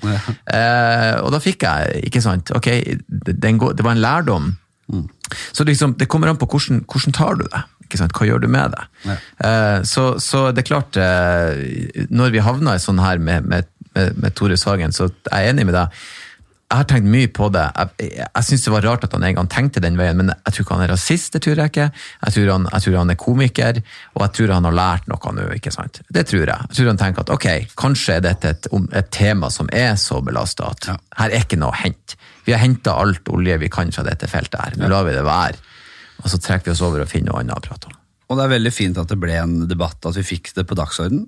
Eh, 0.52 1.14
og 1.22 1.32
da 1.32 1.40
fikk 1.40 1.62
jeg, 1.64 2.04
ikke 2.10 2.20
sant 2.22 2.50
Ok, 2.54 2.68
den 3.08 3.58
går, 3.58 3.72
det 3.72 3.84
var 3.84 3.96
en 3.96 4.04
lærdom. 4.04 4.52
Så 5.52 5.64
liksom, 5.64 5.94
det 5.98 6.08
kommer 6.12 6.30
an 6.30 6.40
på 6.40 6.48
hvordan, 6.50 6.82
hvordan 6.90 7.16
tar 7.16 7.38
du 7.40 7.46
det. 7.46 7.62
Hva 7.94 8.26
gjør 8.26 8.42
du 8.42 8.48
med 8.50 8.74
det? 8.74 8.84
Eh, 9.46 9.78
så, 9.86 10.14
så 10.22 10.48
det 10.52 10.64
er 10.64 10.70
klart, 10.72 10.98
eh, 10.98 12.06
når 12.10 12.34
vi 12.34 12.42
havna 12.42 12.74
i 12.74 12.82
sånn 12.82 13.02
her 13.02 13.22
med, 13.22 13.46
med, 13.46 13.70
med, 13.94 14.18
med 14.18 14.34
Tore 14.34 14.58
Sagen, 14.60 14.94
så 14.94 15.10
er 15.30 15.46
jeg 15.46 15.54
enig 15.54 15.68
med 15.70 15.76
deg. 15.78 16.04
Jeg 16.64 16.80
har 16.80 16.86
tenkt 16.90 17.10
mye 17.12 17.28
på 17.30 17.48
det. 17.54 17.64
Jeg, 17.76 18.08
jeg, 18.16 18.44
syns 18.46 18.64
det 18.64 18.72
var 18.72 18.86
rart 18.88 19.04
at 19.06 19.12
han 19.14 19.24
en 19.28 19.36
gang 19.36 19.48
tenkte 19.52 19.82
den 19.84 19.98
veien, 20.00 20.16
men 20.18 20.32
jeg 20.32 20.54
tror 20.54 20.64
ikke 20.64 20.76
han 20.78 20.84
er 20.86 20.92
rasist, 20.94 21.34
det 21.36 21.42
tror 21.44 21.60
jeg 21.60 21.70
ikke. 21.70 21.88
Jeg 22.24 22.34
tror 22.36 22.50
han, 22.50 22.68
jeg 22.72 22.84
tror 22.86 22.96
han 22.98 23.12
er 23.12 23.18
komiker, 23.20 23.80
og 24.14 24.24
jeg 24.24 24.34
tror 24.38 24.52
han 24.56 24.68
har 24.68 24.76
lært 24.78 25.10
noe 25.12 25.34
nå, 25.36 25.44
ikke 25.58 25.74
sant. 25.74 26.00
Det 26.08 26.24
tror 26.30 26.42
jeg. 26.42 26.68
Jeg 26.70 26.78
tror 26.78 26.90
han 26.90 27.00
tenker 27.02 27.26
at 27.26 27.32
ok, 27.36 27.48
kanskje 27.78 28.16
er 28.16 28.24
dette 28.26 28.54
et, 28.56 28.70
et 28.96 29.10
tema 29.14 29.52
som 29.54 29.70
er 29.76 29.94
så 30.00 30.18
belasta 30.24 30.72
at 30.72 30.90
her 31.20 31.28
er 31.28 31.44
ikke 31.44 31.60
noe 31.60 31.70
å 31.74 31.80
hente. 31.84 32.18
Vi 32.48 32.56
har 32.56 32.64
henta 32.64 32.96
alt 33.00 33.28
olje 33.32 33.60
vi 33.62 33.70
kan 33.72 33.92
fra 33.94 34.06
dette 34.08 34.28
feltet 34.30 34.58
her, 34.60 34.80
nå 34.80 34.90
lar 34.90 35.06
vi 35.06 35.14
det 35.14 35.24
være. 35.26 35.60
Og 36.24 36.32
så 36.32 36.40
trekker 36.40 36.70
vi 36.70 36.74
oss 36.74 36.82
over 36.86 37.04
og 37.04 37.10
finner 37.10 37.32
noe 37.32 37.44
annet 37.44 37.60
å 37.60 37.64
prate 37.64 37.92
om. 37.92 38.00
Og 38.32 38.38
det 38.38 38.46
er 38.46 38.54
veldig 38.56 38.72
fint 38.72 38.98
at 38.98 39.10
det 39.10 39.20
ble 39.20 39.36
en 39.36 39.56
debatt, 39.68 40.00
at 40.08 40.16
vi 40.16 40.24
fikk 40.26 40.54
det 40.56 40.64
på 40.66 40.76
dagsorden. 40.78 41.26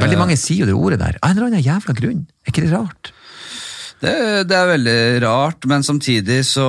Veldig 0.00 0.18
mange 0.18 0.36
sier 0.40 0.64
jo 0.64 0.68
det 0.68 0.74
ordet 0.74 0.98
der, 1.00 1.18
av 1.22 1.30
en 1.30 1.38
eller 1.38 1.52
annen 1.52 1.64
jævla 1.64 1.94
grunn. 1.96 2.24
Er 2.42 2.50
ikke 2.50 2.64
det 2.64 2.72
rart? 2.74 3.12
Det, 4.02 4.14
det 4.50 4.56
er 4.56 4.70
veldig 4.74 4.98
rart, 5.24 5.68
men 5.70 5.86
samtidig 5.86 6.42
så 6.48 6.68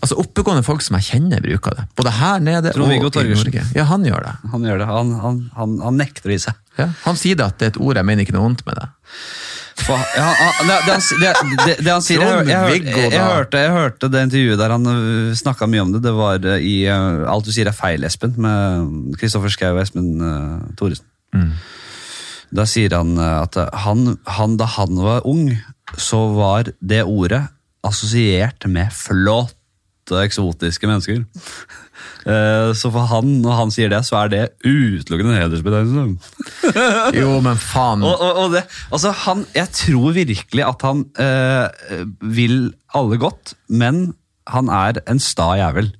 Altså 0.00 0.16
Oppegående 0.16 0.64
folk 0.64 0.80
som 0.80 0.96
jeg 0.96 1.10
kjenner, 1.10 1.42
bruker 1.44 1.74
det. 1.76 1.82
Både 1.98 2.12
her 2.16 2.38
nede 2.40 2.70
og 2.72 2.88
i 2.88 3.00
Torgersen. 3.12 3.50
Norge. 3.50 3.64
Ja, 3.76 3.84
han 3.90 4.06
gjør 4.08 4.24
det. 4.24 4.32
Han 4.54 4.64
gjør 4.64 4.80
det. 4.80 4.86
Han, 4.88 5.10
han, 5.20 5.40
han, 5.58 5.74
han 5.84 6.00
nekter 6.00 6.30
å 6.30 6.32
gi 6.32 6.40
seg. 6.46 6.56
Ja. 6.80 6.86
Han 7.04 7.18
sier 7.20 7.36
det 7.36 7.44
at 7.44 7.58
det 7.60 7.66
er 7.68 7.74
et 7.74 7.80
ord, 7.84 8.00
jeg 8.00 8.08
mener 8.08 8.24
ikke 8.24 8.32
noe 8.32 8.46
vondt 8.46 8.64
med 8.64 8.80
det. 8.80 8.86
For, 9.80 10.00
ja, 10.16 10.28
det, 10.66 10.78
det, 11.20 11.30
han, 11.36 11.52
det, 11.64 11.74
det, 11.80 11.88
han 11.88 12.04
sier 12.04 12.20
jeg, 12.20 12.48
jeg, 12.50 12.80
jeg, 12.90 13.20
hørte, 13.22 13.60
jeg 13.62 13.72
hørte 13.72 14.10
det 14.12 14.24
intervjuet 14.26 14.60
der 14.60 14.74
han 14.74 14.88
snakka 15.40 15.68
mye 15.70 15.84
om 15.84 15.92
det. 15.94 16.02
Det 16.04 16.12
var 16.16 16.48
øh, 16.52 16.64
i 16.64 16.74
øh, 16.90 17.22
Alt 17.32 17.48
du 17.48 17.52
sier 17.54 17.70
er 17.70 17.76
feil, 17.76 18.04
Espen, 18.08 18.34
med 18.40 19.16
Kristoffer 19.20 19.52
Schou 19.52 19.72
og 19.72 19.82
Espen 19.84 20.10
uh, 20.20 20.64
Thoresen. 20.80 21.06
Mm. 21.36 21.52
Da 22.56 22.66
sier 22.68 22.96
han 22.96 23.14
øh, 23.16 23.36
at 23.44 23.60
han, 23.84 24.14
han, 24.40 24.56
da 24.60 24.68
han 24.78 25.00
var 25.00 25.28
ung, 25.28 25.52
så 25.98 26.20
var 26.36 26.70
det 26.80 27.02
ordet 27.04 27.46
assosiert 27.86 28.66
med 28.68 28.92
flotte, 28.92 29.56
eksotiske 30.24 30.86
mennesker. 30.90 31.24
Eh, 32.26 32.72
Så 32.76 32.90
for 32.92 33.06
han, 33.08 33.28
når 33.44 33.56
han 33.56 33.70
sier 33.72 33.88
det, 33.92 34.02
så 34.08 34.16
er 34.24 34.28
det 34.32 34.42
utelukkende 34.66 35.34
en 35.36 35.42
hedersbetegnelse. 35.42 37.14
Jo, 37.16 37.36
men 37.44 37.56
faen. 37.60 38.02
Og, 38.04 38.16
og, 38.20 38.40
og 38.44 38.54
det, 38.56 38.64
altså 38.92 39.12
han, 39.24 39.44
jeg 39.56 39.68
tror 39.76 40.12
virkelig 40.16 40.64
at 40.66 40.82
han 40.86 41.04
øh, 41.20 42.06
vil 42.36 42.56
alle 42.94 43.18
godt, 43.22 43.54
men 43.68 44.14
han 44.50 44.68
er 44.72 45.00
en 45.08 45.20
sta 45.22 45.52
jævel. 45.60 45.92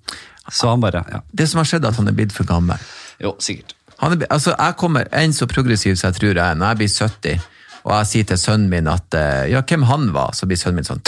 Så 0.51 0.69
han 0.73 0.81
bare 0.83 1.05
Ja. 1.13 1.21
Det 1.37 1.49
som 1.49 1.59
har 1.63 1.69
skjedd, 1.71 1.85
er 1.85 1.93
at 1.95 2.01
han 2.01 2.09
er 2.11 2.17
blitt 2.17 2.33
for 2.35 2.45
gammel. 2.49 2.81
Jo, 3.23 3.37
sikkert. 3.39 3.77
Han 4.01 4.17
er, 4.17 4.27
altså, 4.33 4.55
jeg 4.59 4.77
kommer 4.81 5.05
en 5.13 5.33
så 5.37 5.47
progressiv 5.47 5.95
som 5.97 6.09
jeg 6.11 6.17
tror 6.21 6.33
jeg 6.35 6.41
er, 6.51 6.55
når 6.57 6.67
jeg 6.73 6.77
blir 6.81 6.89
70, 6.89 7.41
og 7.85 7.95
jeg 7.95 8.11
sier 8.11 8.29
til 8.31 8.41
sønnen 8.41 8.71
min 8.73 8.91
at 8.91 9.17
eh, 9.17 9.49
ja, 9.53 9.63
hvem 9.67 9.87
han 9.89 10.11
var, 10.17 10.35
så 10.37 10.49
blir 10.49 10.61
sønnen 10.61 10.83
min 10.83 10.89
sånn 10.89 11.03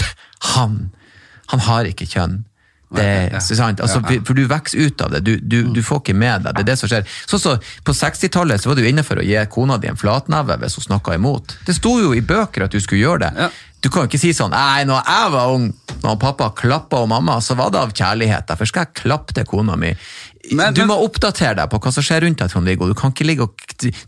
Han! 0.54 0.80
Han 1.52 1.60
har 1.66 1.88
ikke 1.90 2.08
kjønn. 2.08 2.42
Det, 2.92 3.04
Ja, 3.32 3.38
ja. 3.38 3.40
sant? 3.40 3.80
Altså, 3.80 4.02
For 4.24 4.36
du 4.36 4.44
vokser 4.48 4.84
ut 4.84 5.00
av 5.00 5.12
det, 5.14 5.22
du, 5.24 5.36
du, 5.40 5.62
du 5.72 5.80
får 5.84 6.02
ikke 6.02 6.16
med 6.16 6.44
deg. 6.44 6.56
Det 6.56 6.64
er 6.64 6.68
det 6.72 6.78
som 6.80 6.90
skjer. 6.90 7.06
Så, 7.28 7.40
så, 7.40 7.56
på 7.84 7.94
60-tallet 7.96 8.60
så 8.60 8.68
var 8.68 8.76
du 8.76 8.84
inne 8.88 9.04
for 9.06 9.20
å 9.20 9.24
gi 9.24 9.38
kona 9.52 9.78
di 9.80 9.88
en 9.88 10.00
flatneve 10.00 10.58
hvis 10.60 10.76
hun 10.76 10.88
snakka 10.90 11.16
imot. 11.16 11.56
Det 11.66 11.76
sto 11.76 11.96
jo 12.02 12.12
i 12.16 12.20
bøker 12.24 12.66
at 12.66 12.74
du 12.74 12.80
skulle 12.84 13.00
gjøre 13.00 13.24
det. 13.24 13.46
Ja. 13.46 13.50
Du 13.82 13.88
kan 13.90 14.04
jo 14.04 14.12
ikke 14.12 14.20
si 14.22 14.30
sånn 14.36 14.52
Nei, 14.54 14.84
når 14.86 15.00
jeg 15.08 15.30
var 15.34 15.54
ung, 15.56 15.64
når 16.04 16.20
pappa 16.22 16.52
klappa 16.54 17.00
og 17.02 17.08
mamma, 17.10 17.40
så 17.42 17.56
var 17.58 17.72
det 17.72 17.80
av 17.80 17.94
kjærlighet. 17.96 18.46
Derfor 18.52 18.68
skal 18.70 18.86
jeg 18.86 19.00
klappe 19.00 19.34
til 19.34 19.48
kona 19.48 19.74
mi. 19.80 19.90
Men- 20.50 20.74
du 20.74 20.82
må 20.86 20.96
oppdatere 21.04 21.54
deg 21.54 21.70
på 21.70 21.78
hva 21.78 21.92
som 21.94 22.02
skjer 22.02 22.24
rundt 22.24 22.38
deg, 22.42 22.50
Trond-Viggo. 22.50 22.88
Du 22.90 22.94
kan 22.98 23.12
ikke 23.12 23.24
ligge 23.28 23.42
og 23.46 23.54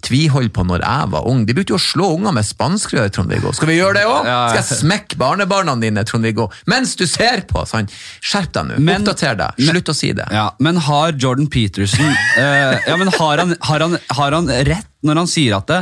tviholde 0.03 0.51
på 0.51 0.65
når 0.67 0.83
jeg 0.83 1.11
var 1.13 1.29
ung. 1.31 1.45
De 1.47 1.55
brukte 1.55 1.71
jo 1.71 1.79
å 1.79 1.85
slå 1.85 2.09
unger 2.17 2.33
med 2.35 2.45
spanskrør, 2.45 3.09
Trond-Viggo. 3.15 3.53
Skal 3.55 3.69
vi 3.71 3.77
gjøre 3.79 3.95
det 4.01 4.03
òg? 4.11 4.27
Skal 4.27 4.59
jeg 4.59 4.79
smekke 4.81 5.17
barnebarna 5.21 5.77
dine, 5.81 6.03
Trond-Viggo, 6.05 6.49
mens 6.67 6.97
du 6.97 7.07
ser 7.07 7.43
på? 7.47 7.63
Sånn. 7.71 7.87
Skjerp 8.21 8.51
deg 8.53 8.67
nå. 8.73 8.81
Oppdater 8.97 9.37
deg. 9.39 9.53
men- 9.59 9.69
Slutt 9.75 9.89
å 9.89 9.95
si 9.95 10.13
det. 10.13 10.27
Ja, 10.35 10.51
Men 10.59 10.77
har 10.77 11.13
Jordan 11.13 11.47
Peterson 11.47 12.05
uh, 12.05 12.79
ja, 12.89 12.97
men 12.97 13.09
har, 13.09 13.39
han, 13.39 13.57
har, 13.61 13.81
han, 13.81 13.99
har 14.11 14.33
han 14.33 14.47
rett 14.67 14.87
når 15.05 15.17
han 15.23 15.27
sier 15.29 15.55
at 15.59 15.67
det, 15.69 15.81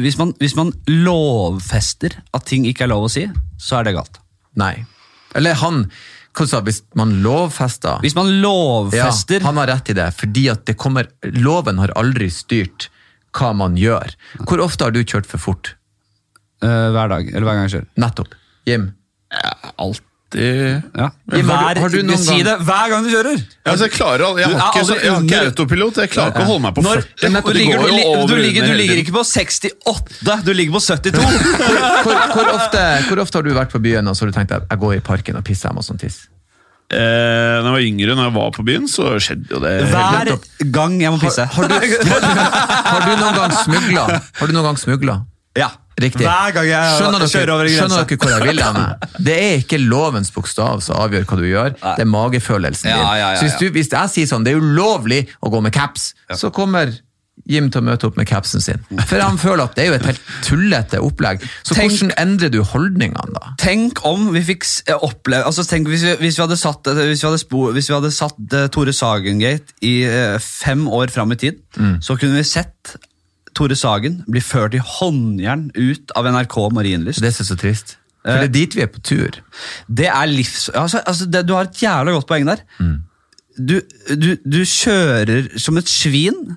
hvis, 0.00 0.16
man, 0.18 0.32
hvis 0.40 0.56
man 0.56 0.72
lovfester 0.88 2.14
at 2.34 2.46
ting 2.48 2.64
ikke 2.68 2.86
er 2.86 2.92
lov 2.94 3.06
å 3.08 3.10
si, 3.12 3.26
så 3.60 3.78
er 3.80 3.88
det 3.88 3.94
galt. 3.98 4.18
Nei. 4.58 4.74
Eller 5.36 5.54
han 5.60 5.84
sa, 6.36 6.60
Hvis 6.62 6.82
man 6.94 7.16
lovfester 7.22 7.98
Hvis 8.04 8.14
man 8.14 8.28
lovfester 8.42 9.40
Ja, 9.40 9.46
han 9.46 9.56
har 9.56 9.66
rett 9.66 9.90
i 9.90 9.96
det, 9.96 10.10
fordi 10.14 10.48
at 10.52 10.64
det 10.66 10.76
kommer 10.78 11.08
Loven 11.22 11.78
har 11.78 11.90
aldri 11.98 12.30
styrt 12.30 12.88
hva 13.38 13.52
man 13.54 13.76
gjør. 13.76 14.14
Hvor 14.48 14.60
ofte 14.64 14.84
har 14.86 14.90
du 14.94 15.02
kjørt 15.04 15.26
for 15.28 15.38
fort? 15.38 15.74
eh, 16.62 16.88
hver 16.94 17.08
dag, 17.08 17.28
eller 17.28 17.46
hver 17.46 17.54
gang 17.58 17.66
jeg 17.68 17.74
kjører 17.76 17.88
Nettopp. 18.02 18.32
Jim? 18.66 18.88
Alltid 20.28 20.82
ja. 20.92 21.06
Hver, 21.24 21.42
har 21.56 21.74
du- 21.74 21.80
har 21.80 21.88
du 21.88 22.02
noen 22.02 22.18
Si 22.18 22.34
gang- 22.36 22.44
det 22.44 22.54
hver 22.68 22.88
gang 22.90 23.04
du 23.04 23.08
kjører! 23.08 23.36
Ja, 23.38 23.72
altså, 23.72 23.84
jeg, 23.88 23.92
klarer, 23.92 24.24
al- 24.26 24.38
jeg, 24.38 24.48
har 24.48 24.72
ikke, 24.76 25.00
jeg 25.00 25.12
har 25.12 25.22
ikke 25.22 25.40
autopilot. 25.48 25.94
Jeg 25.96 26.10
klarer 26.12 26.28
ikke 26.34 26.42
å 26.42 26.48
holde 26.50 26.62
meg 26.66 26.74
på 26.74 26.82
Når, 26.84 26.96
du, 26.96 27.52
ligger, 27.56 27.78
du, 27.78 27.86
du, 28.28 28.36
ligger, 28.36 28.66
du 28.68 28.74
ligger 28.76 28.96
ikke 29.00 29.12
på 29.16 29.24
68, 29.24 30.44
du 30.44 30.52
ligger 30.52 30.72
på 30.76 30.80
72! 30.84 31.22
Hvor, 32.04 32.14
hvor, 32.34 32.50
ofte, 32.58 32.82
hvor 33.08 33.18
ofte 33.24 33.38
har 33.38 33.42
du 33.42 33.54
vært 33.56 33.72
på 33.72 33.80
byen 33.80 34.06
og 34.08 34.16
så 34.16 34.24
har 34.26 34.30
du 34.32 34.36
tenkt 34.36 34.52
at 34.52 34.68
jeg 34.68 34.78
går 34.84 34.94
i 34.98 35.00
parken 35.00 35.36
og 35.40 35.44
pisser, 35.48 35.68
hjemme 35.70 35.80
og 35.80 35.88
sånn 35.88 35.98
tiss? 36.00 36.26
Eh, 36.88 36.98
når 36.98 37.64
jeg 37.64 37.72
var 37.78 37.84
yngre, 37.84 38.14
når 38.16 38.28
jeg 38.28 38.34
var 38.36 38.50
på 38.56 38.64
byen, 38.64 38.86
så 38.88 39.10
skjedde 39.20 39.48
jo 39.52 39.58
det. 39.64 39.74
Hver 39.92 40.70
gang 40.72 41.00
jeg 41.02 41.10
må 41.12 41.18
pisse. 41.20 41.44
Har 41.44 41.68
du, 41.68 41.74
har? 41.74 41.84
Har 42.92 44.46
du 44.46 44.52
noen 44.56 44.64
gang 44.64 44.76
smugla? 44.80 45.18
Ja. 45.56 45.70
Riktig. 45.98 46.22
Hver 46.22 46.52
gang 46.54 46.68
jeg 46.68 46.94
skjønner 46.94 47.18
dere, 47.24 47.30
kjører 47.32 47.50
over 47.54 47.66
grensa. 47.66 47.86
skjønner 47.88 48.04
dere 48.06 48.18
hvor 48.22 48.30
jeg 48.30 48.46
vil 48.46 48.62
hen? 48.62 48.76
Det 49.28 49.34
er 49.48 49.56
ikke 49.64 49.80
lovens 49.82 50.30
bokstav 50.34 50.84
som 50.84 51.00
avgjør 51.02 51.26
hva 51.26 51.38
du 51.40 51.48
gjør, 51.48 51.74
det 51.82 52.04
er 52.04 52.10
magefølelsen 52.12 52.86
din. 52.92 52.94
Ja, 53.02 53.10
ja, 53.18 53.32
ja, 53.34 53.40
Så 53.40 53.48
hvis, 53.48 53.58
du, 53.58 53.66
hvis 53.74 53.90
jeg 53.90 54.12
sier 54.14 54.30
sånn, 54.30 54.46
det 54.46 54.54
er 54.54 54.62
ulovlig 54.62 55.24
å 55.42 55.50
gå 55.50 55.62
med 55.64 55.74
caps, 55.74 56.12
så 56.38 56.52
kommer 56.54 56.94
Jim 57.48 57.68
til 57.72 57.80
å 57.80 57.86
møte 57.86 58.06
opp 58.08 58.16
med 58.18 58.26
capsen 58.28 58.60
sin. 58.60 58.80
For 59.08 59.22
han 59.22 59.38
føler 59.40 59.64
at 59.68 59.76
det 59.78 59.84
er 59.84 59.90
jo 59.92 59.96
et 59.96 60.06
helt 60.08 60.22
tullete 60.44 60.98
opplegg. 61.02 61.44
Så 61.64 61.76
Tenk- 61.76 61.94
hvordan 61.94 62.10
endrer 62.20 62.50
du 62.52 62.58
holdningene 62.66 63.34
da? 63.34 63.52
Tenk 63.62 64.02
om 64.08 64.26
vi 64.34 64.42
fikk 64.50 64.66
eh, 64.90 64.98
oppleve 65.06 65.46
altså 65.48 65.64
tenk 65.64 65.88
hvis 65.88 66.04
vi, 66.04 66.16
hvis 66.24 66.38
vi 66.38 66.44
hadde 66.44 66.58
satt, 66.60 66.86
eh, 66.90 67.04
hvis 67.08 67.22
vi 67.22 67.28
hadde 67.30 67.40
spo, 67.40 67.68
hvis 67.76 67.88
vi 67.90 67.94
hadde 67.94 68.10
satt 68.14 68.38
uh, 68.54 68.66
Tore 68.74 68.92
Sagen-gate 68.92 69.78
i 69.86 69.94
uh, 70.10 70.36
fem 70.42 70.86
år 70.90 71.14
fram 71.14 71.32
i 71.32 71.38
tid, 71.40 71.62
så 72.04 72.18
kunne 72.18 72.40
vi 72.42 72.46
sett 72.46 72.98
Tore 73.56 73.76
Sagen 73.78 74.22
blir 74.28 74.44
ført 74.44 74.76
i 74.76 74.82
håndjern 74.82 75.68
ut 75.74 76.12
av 76.18 76.28
NRK 76.28 76.58
Marienlyst. 76.74 77.22
Det 77.24 77.32
er 77.32 77.48
så 77.48 77.56
trist. 77.58 77.96
For 78.26 78.42
det 78.42 78.48
er 78.50 78.54
dit 78.54 78.76
vi 78.76 78.84
er 78.84 78.90
på 78.92 79.00
tur. 79.00 79.38
Det 79.88 80.08
er 80.10 80.30
livs... 80.30 80.68
Altså, 80.74 81.00
altså 81.06 81.28
det, 81.30 81.46
du 81.48 81.54
har 81.56 81.68
et 81.68 81.82
jævla 81.82 82.12
godt 82.16 82.28
poeng 82.28 82.48
der. 82.48 82.64
Du, 83.58 83.78
du, 84.14 84.30
du 84.44 84.58
kjører 84.62 85.48
som 85.58 85.78
et 85.80 85.88
svin 85.90 86.56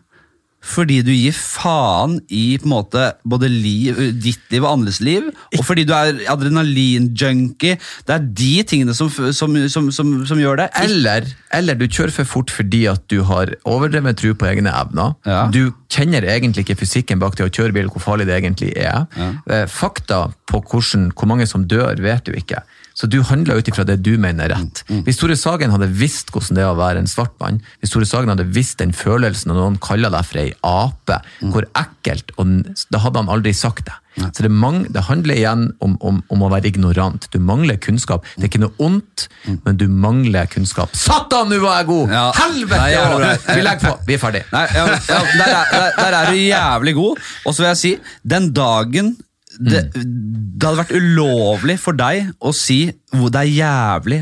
fordi 0.62 0.99
du 1.05 1.09
gir 1.09 1.34
faen 1.34 2.20
i 2.30 2.57
på 2.62 2.68
en 2.68 2.74
måte 2.76 3.05
både 3.28 3.49
liv, 3.49 3.97
ditt 4.22 4.43
liv 4.53 4.62
og 4.62 4.76
andres 4.76 4.99
liv, 5.03 5.32
og 5.57 5.64
fordi 5.66 5.86
du 5.89 5.93
er 5.97 6.22
adrenalinjunkie. 6.32 7.80
Det 8.07 8.16
er 8.16 8.28
de 8.41 8.51
tingene 8.70 8.95
som, 8.97 9.09
som, 9.09 9.57
som, 9.74 9.89
som, 9.93 10.12
som 10.30 10.41
gjør 10.41 10.62
det. 10.62 10.68
Eller, 10.84 11.32
eller 11.57 11.80
du 11.80 11.88
kjører 11.88 12.14
for 12.22 12.30
fort 12.30 12.53
fordi 12.53 12.84
at 12.91 13.03
du 13.12 13.24
har 13.28 13.55
overdrevet 13.66 14.22
tro 14.22 14.36
på 14.38 14.51
egne 14.51 14.74
evner. 14.84 15.16
Ja. 15.26 15.47
Du 15.53 15.74
kjenner 15.91 16.26
egentlig 16.30 16.68
ikke 16.68 16.80
fysikken 16.84 17.22
bak 17.22 17.39
det 17.39 17.49
å 17.49 17.53
kjøre 17.53 17.76
bil, 17.76 17.89
hvor 17.91 18.05
farlig 18.05 18.30
det 18.30 18.38
egentlig 18.38 18.72
er. 18.78 19.07
Ja. 19.18 19.66
Fakta 19.72 20.28
på 20.51 20.62
hvordan, 20.62 21.09
hvor 21.18 21.32
mange 21.32 21.49
som 21.49 21.66
dør, 21.66 21.97
vet 22.03 22.28
du 22.28 22.38
ikke. 22.38 22.62
Så 23.01 23.07
du 23.09 23.17
handler 23.25 23.57
ut 23.57 23.69
ifra 23.71 23.81
det 23.87 23.95
du 24.05 24.11
mener 24.21 24.51
er 24.51 24.59
rett. 24.59 24.83
Hvis 25.07 25.17
Tore 25.17 25.33
Sagen 25.39 25.73
hadde 25.73 25.87
visst 25.89 26.29
hvordan 26.29 26.59
det 26.59 26.61
er 26.61 26.69
å 26.69 26.77
være 26.77 27.01
en 27.01 27.09
svart 27.09 27.33
mann, 27.41 27.57
hvis 27.81 27.95
Tore 27.95 28.05
Sagen 28.05 28.29
hadde 28.29 28.45
visst 28.53 28.77
den 28.77 28.93
følelsen 28.93 29.49
når 29.49 29.57
noen 29.57 29.79
kaller 29.81 30.13
deg 30.13 30.27
for 30.29 30.41
ei 30.43 30.51
ape, 30.61 31.17
hvor 31.49 31.65
ekkelt, 31.81 32.29
og 32.37 32.51
da 32.93 33.01
hadde 33.01 33.23
han 33.23 33.31
aldri 33.33 33.55
sagt 33.57 33.87
det. 33.89 33.97
Så 34.35 34.43
det, 34.43 34.51
mang, 34.51 34.83
det 34.91 35.05
handler 35.07 35.37
igjen 35.39 35.63
om, 35.81 35.95
om, 36.03 36.19
om 36.29 36.43
å 36.43 36.49
være 36.51 36.67
ignorant. 36.67 37.25
Du 37.31 37.39
mangler 37.41 37.79
kunnskap. 37.81 38.27
Det 38.35 38.43
er 38.43 38.49
ikke 38.51 38.61
noe 38.65 38.75
ondt, 38.83 39.25
men 39.63 39.79
du 39.79 39.87
mangler 39.87 40.51
kunnskap. 40.51 40.93
Satan, 40.99 41.49
nå 41.49 41.61
var 41.63 41.79
jeg 41.79 41.89
god! 41.89 42.13
Ja. 42.13 42.25
Helvete! 42.37 42.81
Nei, 42.83 42.91
jævlig 42.91 43.17
bra. 43.23 43.55
Vi 43.55 43.65
legger 43.65 43.87
på. 43.87 43.95
Vi 44.09 44.17
er 44.17 44.21
ferdig. 44.21 44.43
Nei, 44.51 44.65
ja, 44.75 44.85
ja, 44.91 45.23
der, 45.31 45.55
er, 45.55 45.73
der, 45.73 45.91
der 46.03 46.19
er 46.19 46.29
du 46.29 46.41
jævlig 46.43 46.95
god. 46.99 47.27
Og 47.45 47.55
så 47.55 47.63
vil 47.63 47.71
jeg 47.71 47.81
si, 47.81 47.93
den 48.35 48.51
dagen 48.53 49.15
det, 49.59 49.81
det 49.95 50.63
hadde 50.67 50.77
vært 50.83 50.93
ulovlig 50.95 51.75
for 51.81 51.97
deg 51.97 52.29
å 52.39 52.53
si 52.55 52.85
hvor 53.11 53.31
det 53.33 53.41
er 53.41 53.49
jævlig 53.57 54.21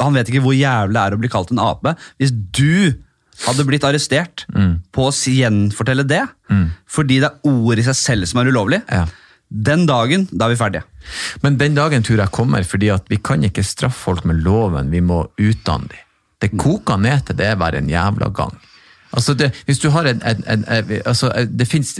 Han 0.00 0.16
vet 0.16 0.30
ikke 0.32 0.40
hvor 0.42 0.56
jævlig 0.56 0.96
det 0.96 1.02
er 1.04 1.14
å 1.14 1.20
bli 1.20 1.28
kalt 1.30 1.50
en 1.52 1.60
ape. 1.60 1.92
Hvis 2.18 2.32
du 2.32 2.94
hadde 3.44 3.66
blitt 3.68 3.84
arrestert 3.84 4.46
på 4.96 5.04
å 5.06 5.12
gjenfortelle 5.12 6.06
det, 6.08 6.22
fordi 6.90 7.20
det 7.22 7.28
er 7.28 7.50
ord 7.52 7.78
i 7.78 7.84
seg 7.86 7.94
selv 7.98 8.26
som 8.30 8.40
er 8.40 8.48
ulovlig, 8.50 8.80
Ja. 8.90 9.04
den 9.52 9.84
dagen, 9.86 10.24
da 10.32 10.46
er 10.48 10.54
vi 10.54 10.56
ferdige. 10.56 10.82
Men 11.44 11.58
den 11.60 11.74
dagen 11.76 12.02
tror 12.02 12.18
jeg 12.24 12.32
kommer, 12.32 12.64
fordi 12.64 12.88
at 12.92 13.04
vi 13.12 13.16
kan 13.20 13.44
ikke 13.44 13.62
straffe 13.64 14.00
folk 14.08 14.24
med 14.24 14.42
loven, 14.44 14.90
vi 14.90 15.00
må 15.00 15.20
utdanne 15.38 15.88
dem. 15.92 16.02
Det 16.40 16.50
koker 16.58 16.98
ned 16.98 17.26
til 17.26 17.36
det 17.36 17.52
hver 17.58 17.74
en 17.78 17.88
jævla 17.92 18.32
gang. 18.34 18.56
Altså 19.12 19.34
det, 19.34 19.52
hvis 19.66 19.78
du 19.80 19.90
har 19.90 20.04
en, 20.06 20.20
en, 20.24 20.42
en, 20.46 20.64
en 20.68 20.90
altså 21.04 21.30
det 21.48 21.68
finnes, 21.68 21.94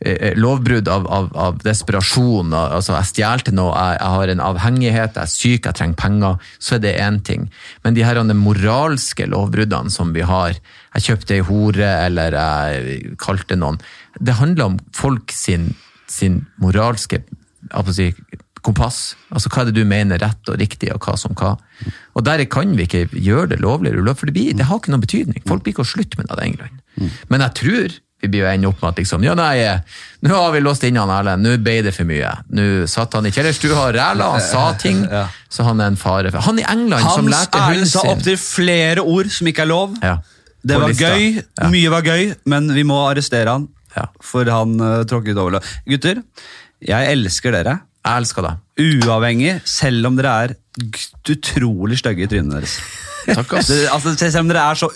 eh, 0.00 0.14
eh, 0.14 0.34
lovbrudd 0.38 0.88
av, 0.92 1.06
av, 1.12 1.28
av 1.36 1.60
desperasjon, 1.64 2.54
altså 2.54 2.96
jeg 2.96 3.10
stjal 3.12 3.44
noe, 3.56 3.74
jeg, 3.74 3.98
jeg 4.00 4.14
har 4.16 4.32
en 4.32 4.44
avhengighet, 4.48 5.18
jeg 5.18 5.22
er 5.22 5.32
syk, 5.32 5.68
jeg 5.68 5.78
trenger 5.80 6.00
penger, 6.00 6.48
så 6.58 6.76
er 6.76 6.84
det 6.84 6.94
én 7.02 7.20
ting. 7.26 7.48
Men 7.84 7.96
de 7.96 8.04
her 8.06 8.20
de 8.20 8.38
moralske 8.38 9.28
lovbruddene 9.30 9.92
som 9.92 10.14
vi 10.16 10.24
har, 10.26 10.58
jeg 10.96 11.08
kjøpte 11.10 11.36
ei 11.36 11.44
hore, 11.46 11.90
eller 12.06 12.38
jeg 12.38 13.16
kalte 13.22 13.58
noen, 13.58 13.80
det 14.20 14.38
handler 14.38 14.72
om 14.72 14.80
folk 14.96 15.34
sin, 15.34 15.74
sin 16.08 16.44
moralske 16.62 17.20
si, 17.92 18.12
kompass. 18.66 19.14
Altså 19.30 19.50
hva 19.52 19.62
er 19.62 19.70
det 19.70 19.78
du 19.78 19.88
mener 19.88 20.20
rett 20.22 20.50
og 20.50 20.58
riktig, 20.60 20.90
og 20.94 21.04
hva 21.04 21.16
som 21.20 21.36
hva. 21.38 21.54
Og 22.16 22.24
der 22.26 22.42
kan 22.50 22.74
vi 22.78 22.86
ikke 22.86 23.06
gjøre 23.12 23.52
det 23.54 23.60
lovlig 23.62 23.94
for 24.14 24.26
det, 24.28 24.34
blir, 24.36 24.56
det 24.56 24.68
har 24.70 24.80
ikke 24.80 24.94
noen 24.94 25.04
betydning. 25.04 25.44
Folk 25.46 25.64
blir 25.64 25.76
ikke 25.76 25.86
å 25.86 25.92
slutte 25.94 26.18
med 26.20 26.30
det 26.30 26.40
den. 26.42 26.82
Men 27.28 27.44
jeg 27.44 27.58
tror 27.60 27.96
vi 28.26 28.30
blir 28.34 28.42
jo 28.44 28.50
ende 28.50 28.68
opp 28.68 28.82
med 28.82 28.90
at 28.92 29.00
liksom, 29.00 29.24
ja 29.24 29.32
nei, 29.38 29.54
nå 30.26 30.34
har 30.34 30.50
vi 30.52 30.60
låst 30.66 30.84
inn 30.88 30.98
han 31.00 31.12
Erlend, 31.14 31.46
nå 31.46 31.56
ble 31.62 31.78
det 31.86 31.94
for 31.96 32.08
mye. 32.08 32.32
Nå 32.58 32.66
satt 32.90 33.14
han 33.16 33.26
i 33.30 33.32
kjellerstua 33.34 33.78
og 33.86 33.94
ræla, 33.96 34.30
han 34.36 34.42
sa 34.44 34.66
ting, 34.84 35.04
så 35.48 35.66
han 35.70 35.80
er 35.80 35.92
en 35.94 36.00
fare. 36.00 36.32
for 36.34 36.44
Han 36.48 36.58
i 36.60 36.66
England 36.66 37.06
som 37.14 37.30
lærte 37.30 37.62
hunden 37.62 37.86
sin 37.86 38.02
Hans 38.02 38.02
Erlend 38.02 38.10
sa 38.10 38.16
opptil 38.16 38.40
flere 38.42 39.06
ord 39.06 39.30
som 39.32 39.48
ikke 39.52 39.64
er 39.64 39.70
lov. 39.72 39.94
Ja, 40.02 40.18
Det 40.66 40.80
var 40.82 40.90
lista. 40.90 41.14
gøy, 41.14 41.42
Ja. 41.62 41.68
mye 41.70 41.90
var 41.94 42.02
gøy, 42.02 42.34
men 42.50 42.72
vi 42.74 42.82
må 42.84 42.98
arrestere 43.06 43.52
han. 43.54 43.68
Ja. 43.96 44.08
For 44.20 44.44
han 44.50 44.74
uh, 44.82 45.04
tråkket 45.08 45.38
over 45.38 45.54
lov. 45.56 45.68
Gutter, 45.88 46.18
jeg 46.84 47.12
elsker 47.14 47.54
dere. 47.54 47.78
Jeg 48.06 48.20
elsker 48.22 48.44
deg. 48.44 48.58
Uavhengig, 49.06 49.54
selv 49.66 50.06
om 50.10 50.18
dere 50.18 50.32
er 50.44 50.56
utrolig 51.30 51.96
stygge 52.00 52.26
i 52.26 52.30
trynet 52.30 52.52
deres. 52.58 52.74
Takk, 53.26 53.54
ass. 53.58 53.70
Det, 53.72 53.86
altså, 53.90 54.12
selv 54.18 54.42
om 54.44 54.50
dere 54.52 54.66
er 54.70 54.78
så 54.78 54.90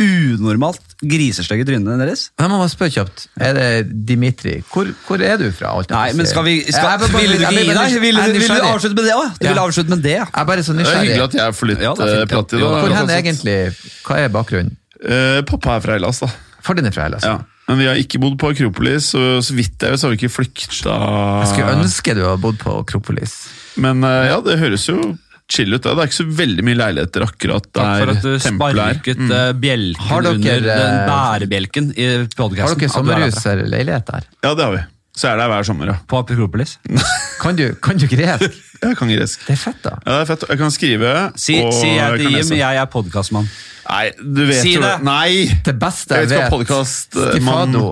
unormalt 0.00 0.94
grisestygge 1.00 1.64
i 1.64 1.68
trynet 1.68 2.00
deres. 2.02 2.26
Jeg 2.38 2.50
må 2.52 2.58
bare 2.60 2.72
spørre 2.72 2.92
kjapt. 2.94 3.26
Er 3.40 3.54
det 3.56 3.68
Dimitri? 4.08 4.58
Hvor, 4.72 4.90
hvor 5.06 5.22
er 5.24 5.38
du 5.40 5.46
fra? 5.56 5.72
Nei, 5.90 6.10
men 6.18 6.28
skal 6.28 6.44
vi 6.46 6.56
skal, 6.66 6.90
Jeg 6.90 7.00
bare- 7.00 7.20
Ville 7.20 7.38
du 7.38 7.44
ikke 7.44 7.54
gi 7.54 7.66
deg? 7.70 8.00
Vil, 8.00 8.20
Jeg 8.20 8.50
er 8.50 8.60
du 8.60 8.68
avslutte 8.68 8.96
med 8.96 9.04
det 9.04 9.14
òg? 9.14 9.30
Du 9.38 9.46
Ja. 9.46 9.52
vil 9.52 9.62
avslutte 9.64 9.88
med 9.94 10.02
det? 10.02 10.16
Jeg 10.18 10.28
er 10.34 10.44
bare 10.44 10.62
så 10.62 10.76
Det 10.76 10.86
er 10.86 11.00
hyggelig 11.00 11.24
at 11.24 11.34
jeg 11.34 11.54
får 11.54 11.66
litt 11.66 11.80
Ja, 11.80 11.92
eh, 11.92 12.26
prat 12.26 12.52
i 12.52 12.56
det. 12.56 12.64
Hvor 12.64 12.94
hen 12.94 13.10
egentlig? 13.10 13.58
Hva 14.04 14.18
er 14.18 14.28
bakgrunnen? 14.28 14.76
Uh, 15.00 15.40
pappa 15.48 15.76
er 15.76 15.80
fra 15.80 15.92
Hellas, 15.96 16.18
da. 16.20 16.28
For 16.62 16.74
din 16.74 16.84
er 16.84 16.92
fra 16.92 17.04
Hellas. 17.08 17.24
Ja. 17.24 17.38
Men 17.68 17.78
vi 17.78 17.86
har 17.86 17.94
ikke 17.94 18.18
bodd 18.20 18.36
på 18.36 18.50
Akropolis, 18.50 19.14
og 19.14 19.40
så 19.46 19.54
vidt 19.54 19.78
jeg 19.80 19.92
vet 19.92 20.00
så 20.00 20.08
har 20.08 20.16
vi 20.16 20.18
ikke 20.18 20.34
flykta. 20.34 20.92
Jeg 21.40 21.48
skulle 21.54 21.76
ønske 21.78 22.14
du 22.18 22.24
hadde 22.26 22.40
bodd 22.42 22.58
på 22.58 22.80
Akropolis. 22.82 23.48
Men 23.76 24.02
uh, 24.04 24.26
ja, 24.26 24.40
det 24.44 24.58
høres 24.58 24.84
jo 24.90 25.16
chill 25.50 25.74
ut. 25.74 25.82
Det 25.82 25.90
Det 25.96 26.04
er 26.04 26.10
ikke 26.10 26.18
så 26.20 26.28
veldig 26.38 26.64
mye 26.68 26.78
leiligheter 26.80 27.24
akkurat 27.26 27.66
Takk 27.74 27.90
for 28.00 28.12
at 28.14 28.22
du 28.22 28.30
der 28.30 28.38
tempelet 28.46 28.80
er. 28.84 28.94
sparket 28.94 29.18
Mm. 29.20 29.32
eh, 29.40 29.52
bjelken 29.66 30.08
Har 30.10 30.22
dere, 30.22 30.34
under 30.38 30.60
den 30.68 30.94
eh, 30.94 31.10
bærebjelken 31.10 31.90
i 31.98 32.06
Har 32.38 32.48
dere 32.54 32.88
sommerhusleilighet 32.94 33.66
eller 33.66 33.76
leilighet 33.76 34.06
der? 34.14 34.26
Ja, 34.46 34.54
det 34.54 34.64
har 34.64 34.74
vi. 34.78 34.82
Så 35.20 35.26
er 35.28 35.36
det 35.40 35.46
hver 35.50 35.64
sommer, 35.66 35.86
ja. 35.90 35.96
På 36.08 36.20
Apikropolis. 36.22 36.78
Kan 37.42 37.56
du, 37.56 37.74
kan 37.82 37.96
du 37.98 38.06
gresk? 38.06 38.54
Jeg 38.82 38.96
kan 38.96 39.08
gresk. 39.12 39.42
Det 39.46 39.52
er 39.52 39.60
fett, 39.60 39.80
da. 39.84 39.90
Ja, 40.06 40.12
det 40.12 40.20
er 40.22 40.28
fett. 40.30 40.44
Jeg 40.48 40.58
kan 40.62 40.70
skrive, 40.72 41.10
Si, 41.36 41.56
og 41.60 41.72
si 41.76 41.88
jeg 41.88 42.14
til 42.16 42.24
kan 42.24 42.32
Jim, 42.32 42.38
lese. 42.38 42.56
jeg 42.56 42.76
er 42.80 42.86
podkastmann. 42.88 43.48
Nei, 43.90 44.06
du 44.22 44.40
vet 44.48 44.60
Si 44.62 44.72
jo 44.76 44.80
det. 44.80 44.92
Nei! 45.04 45.48
Det 45.66 45.74
beste 45.82 46.16
Jeg 46.16 46.28
jeg 46.30 46.30
vet 46.30 46.46
hva 46.48 46.58
vet. 46.62 47.16
eh, 47.16 47.32
Stifado. 47.34 47.82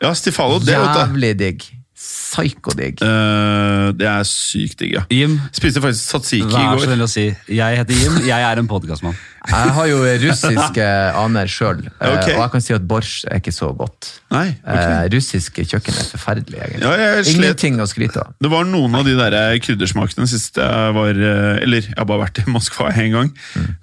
Ja, 0.00 0.12
Stifado. 0.16 0.58
det 0.64 0.72
Jævlig 0.78 1.32
jeg. 1.40 1.60
Digg. 2.04 2.56
Psyko-digg. 2.58 2.98
Eh, 3.06 3.92
det 3.94 4.06
er 4.10 4.24
sykt 4.26 4.80
digg, 4.80 4.96
ja. 4.96 5.02
Jim, 5.12 5.36
Spiste 5.54 5.80
faktisk 5.82 6.08
tzatziki 6.10 6.48
i 6.50 6.64
vær 6.66 6.80
så 6.82 6.88
snill 6.88 7.04
å 7.04 7.08
si 7.10 7.24
jeg 7.30 7.78
heter 7.78 7.94
Jim, 8.00 8.16
jeg 8.26 8.46
er 8.48 8.60
en 8.60 8.68
podkastmann. 8.70 9.14
Jeg 9.44 9.72
har 9.76 9.86
jo 9.90 9.98
russiske 10.24 10.86
aner 11.22 11.50
sjøl, 11.52 11.82
Ok. 12.00 12.30
og 12.32 12.40
jeg 12.40 12.50
kan 12.54 12.64
si 12.64 12.74
at 12.74 12.86
borsj 12.90 13.28
er 13.30 13.38
ikke 13.38 13.52
så 13.54 13.68
godt. 13.76 14.08
Nei, 14.34 14.48
okay. 14.64 14.96
Eh, 15.04 15.08
russiske 15.14 15.66
kjøkken 15.70 16.00
er 16.00 16.08
forferdelig, 16.10 16.58
egentlig. 16.64 16.82
Ja, 16.88 16.94
jeg 17.14 17.26
slet. 17.28 17.36
Ingenting 17.38 17.78
å 17.84 17.88
skryte 17.90 18.24
av. 18.24 18.32
Det 18.42 18.50
var 18.52 18.66
noen 18.68 18.98
av 18.98 19.06
de 19.06 19.14
der 19.20 19.36
kryddersmakene 19.64 20.26
sist 20.30 20.58
jeg 20.60 20.96
var 20.96 21.14
eh, 21.14 21.62
Eller 21.64 21.86
jeg 21.86 21.96
har 21.98 22.08
bare 22.08 22.24
vært 22.26 22.42
i 22.42 22.48
Moskva 22.56 22.90
en 22.92 23.14
gang, 23.18 23.30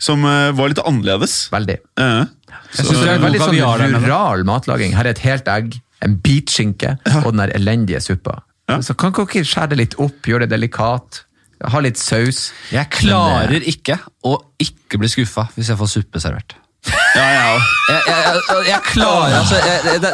som 0.01 0.26
eh, 0.28 0.49
var 0.57 0.74
litt 0.74 0.82
annerledes. 0.84 1.45
Veldig. 1.53 1.80
Uh, 1.99 2.26
Jeg 2.51 2.82
syns 2.82 2.91
synes 2.91 3.05
det 3.05 3.13
er 3.15 3.24
veldig 3.24 3.45
sånn 3.47 3.95
rural 4.01 4.45
matlaging. 4.49 4.97
Her 4.97 5.07
er 5.07 5.15
et 5.15 5.24
helt 5.30 5.47
egg, 5.55 5.80
en 6.06 6.18
bitskinke 6.24 6.95
og 7.24 7.32
den 7.32 7.43
der 7.43 7.56
elendige 7.58 8.02
suppa. 8.04 8.39
Ja. 8.70 8.80
Så 8.82 8.95
kan 8.95 9.12
ikke 9.12 9.28
dere 9.34 9.49
skjære 9.49 9.74
det 9.74 9.80
litt 9.82 9.99
opp, 10.02 10.22
gjøre 10.26 10.45
det 10.45 10.56
delikat, 10.56 11.24
ha 11.72 11.82
litt 11.84 11.99
saus. 12.02 12.49
Jeg 12.74 12.89
klarer 12.93 13.66
ikke 13.70 13.99
å 14.26 14.38
ikke 14.62 15.02
bli 15.02 15.12
skuffa 15.12 15.49
hvis 15.56 15.74
jeg 15.74 15.82
får 15.82 15.95
suppe 15.97 16.24
servert. 16.24 16.58
Ja, 17.16 17.28
ja. 17.36 17.53
Jeg, 17.91 18.01
jeg, 18.07 18.20
jeg, 18.24 18.59
jeg 18.70 18.82
klarer 18.88 19.34
altså 19.41 19.57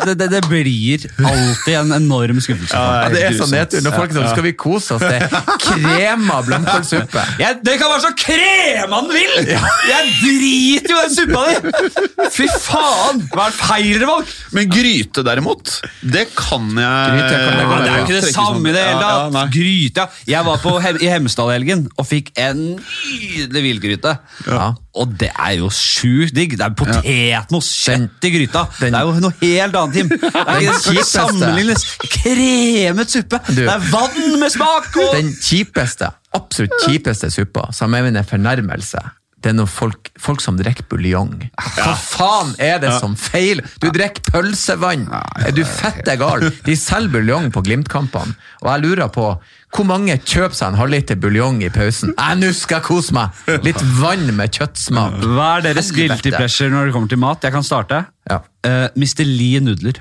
det, 0.08 0.16
det, 0.18 0.28
det 0.32 0.40
blir 0.50 1.04
alltid 1.22 1.74
en 1.78 1.92
enorm 1.98 2.40
skuffelse. 2.42 2.74
Ja, 2.74 3.10
det 3.14 3.22
er 3.22 3.36
sånn 3.36 3.52
grusomt. 3.52 3.54
nedtur. 3.54 3.84
Når 3.86 3.96
folk 4.00 4.16
sier 4.16 4.30
skal 4.32 4.46
vi 4.48 4.54
kose 4.58 4.96
oss, 4.98 5.04
det 5.06 5.20
er 5.20 5.52
krema 5.62 6.40
blomkålsuppe. 6.48 7.26
Det 7.68 7.76
kan 7.78 7.92
være 7.92 8.04
så 8.08 8.14
krema 8.18 9.02
den 9.04 9.14
vil! 9.14 9.52
Jeg 9.92 10.10
driter 10.24 10.96
jo 10.96 10.98
i 10.98 11.06
den 11.06 11.16
suppa 11.18 11.44
di! 11.46 12.32
Fy 12.34 12.48
faen! 12.66 13.22
Hva 13.36 13.50
er 13.52 13.58
feil 13.60 14.08
folk? 14.10 14.34
Men 14.58 14.72
gryte, 14.74 15.26
derimot, 15.28 15.76
det 16.02 16.28
kan 16.38 16.66
jeg 16.82 17.14
Gryte 17.14 17.38
kan 17.38 17.62
jeg 17.62 17.68
Ja, 17.68 17.78
det 17.78 17.92
er 17.92 17.98
jo 17.98 18.08
ikke 18.08 18.18
det 18.18 18.34
samme 18.34 18.72
i 18.72 18.74
det 18.74 18.84
hele 18.88 18.98
Ja, 18.98 19.12
ja, 19.12 19.30
tatt. 19.38 19.54
Gryte, 19.54 20.08
ja. 20.08 20.32
Jeg 20.38 20.48
var 20.48 20.62
på, 20.64 20.74
i 21.04 21.12
Hemsedal 21.12 21.52
i 21.54 21.58
helgen 21.60 21.86
og 21.94 22.08
fikk 22.10 22.34
en 22.42 22.66
nydelig 22.80 23.64
villgryte. 23.68 24.18
Ja. 24.48 24.72
Og 24.98 25.14
det 25.22 25.30
er 25.34 25.58
jo 25.60 25.70
sjukt 25.74 26.34
digg. 26.38 26.56
Det 26.58 26.66
er 26.66 26.74
potetmos, 26.88 27.70
kjøtt 27.84 28.28
i 28.30 28.32
gryta. 28.38 28.64
den- 28.80 28.94
det 28.96 29.02
er 29.02 29.06
jo 29.06 29.20
noe 29.28 29.34
helt 29.42 29.76
annet, 29.82 29.94
Tim. 29.94 30.10
Det 30.10 30.32
er 30.34 30.66
ikke 30.94 31.06
sammenlignes. 31.06 31.86
Kremet 32.18 33.10
suppe. 33.14 33.40
Du. 33.48 33.62
Det 33.66 33.70
er 33.70 33.86
vann 33.92 34.40
med 34.40 34.52
smak. 34.54 34.90
Og... 34.96 35.14
Den 35.16 35.32
kjipeste, 35.36 36.12
absolutt 36.38 36.76
kjipeste 36.86 37.32
suppa, 37.34 37.70
som 37.74 37.94
er 37.98 38.10
en 38.10 38.20
fornærmelse, 38.28 39.02
det 39.38 39.52
er 39.52 39.54
noen 39.60 39.70
folk, 39.70 40.10
folk 40.20 40.42
som 40.42 40.58
drikker 40.58 40.88
buljong. 40.90 41.36
Hva 41.78 41.92
faen 41.96 42.56
er 42.58 42.80
det 42.82 42.90
som 43.00 43.14
feil? 43.16 43.62
Du 43.80 43.86
drikker 43.94 44.32
pølsevann! 44.34 45.06
Er 45.46 45.54
du 45.54 45.62
fette 45.64 46.16
gal? 46.18 46.48
De 46.66 46.76
selger 46.76 47.14
buljong 47.20 47.52
på 47.54 47.62
Glimt-kampene, 47.68 48.34
og 48.64 48.72
jeg 48.74 48.84
lurer 48.88 49.12
på 49.14 49.28
hvor 49.76 49.86
mange 49.88 50.16
kjøper 50.24 50.56
seg 50.56 50.72
en 50.72 50.80
halvliter 50.80 51.18
buljong 51.20 51.60
i 51.66 51.70
pausen? 51.74 52.14
Jeg 52.16 52.40
nå 52.40 52.52
skal 52.56 52.80
jeg 52.80 52.88
kose 52.88 53.16
meg! 53.16 53.42
Litt 53.66 53.82
vann 54.00 54.30
med 54.38 54.54
kjøttsmak. 54.56 55.20
Hva 55.26 55.48
er 55.58 55.68
deres 55.70 55.92
guilty 55.96 56.32
pleasure 56.34 56.72
når 56.72 56.90
det 56.90 56.96
kommer 56.96 57.12
til 57.12 57.22
mat? 57.22 57.44
Jeg 57.44 57.56
kan 57.56 57.66
starte. 57.68 58.06
Ja. 58.30 58.40
Uh, 58.66 58.88
Mr. 58.96 59.26
Lee 59.28 59.60
nudler. 59.64 60.00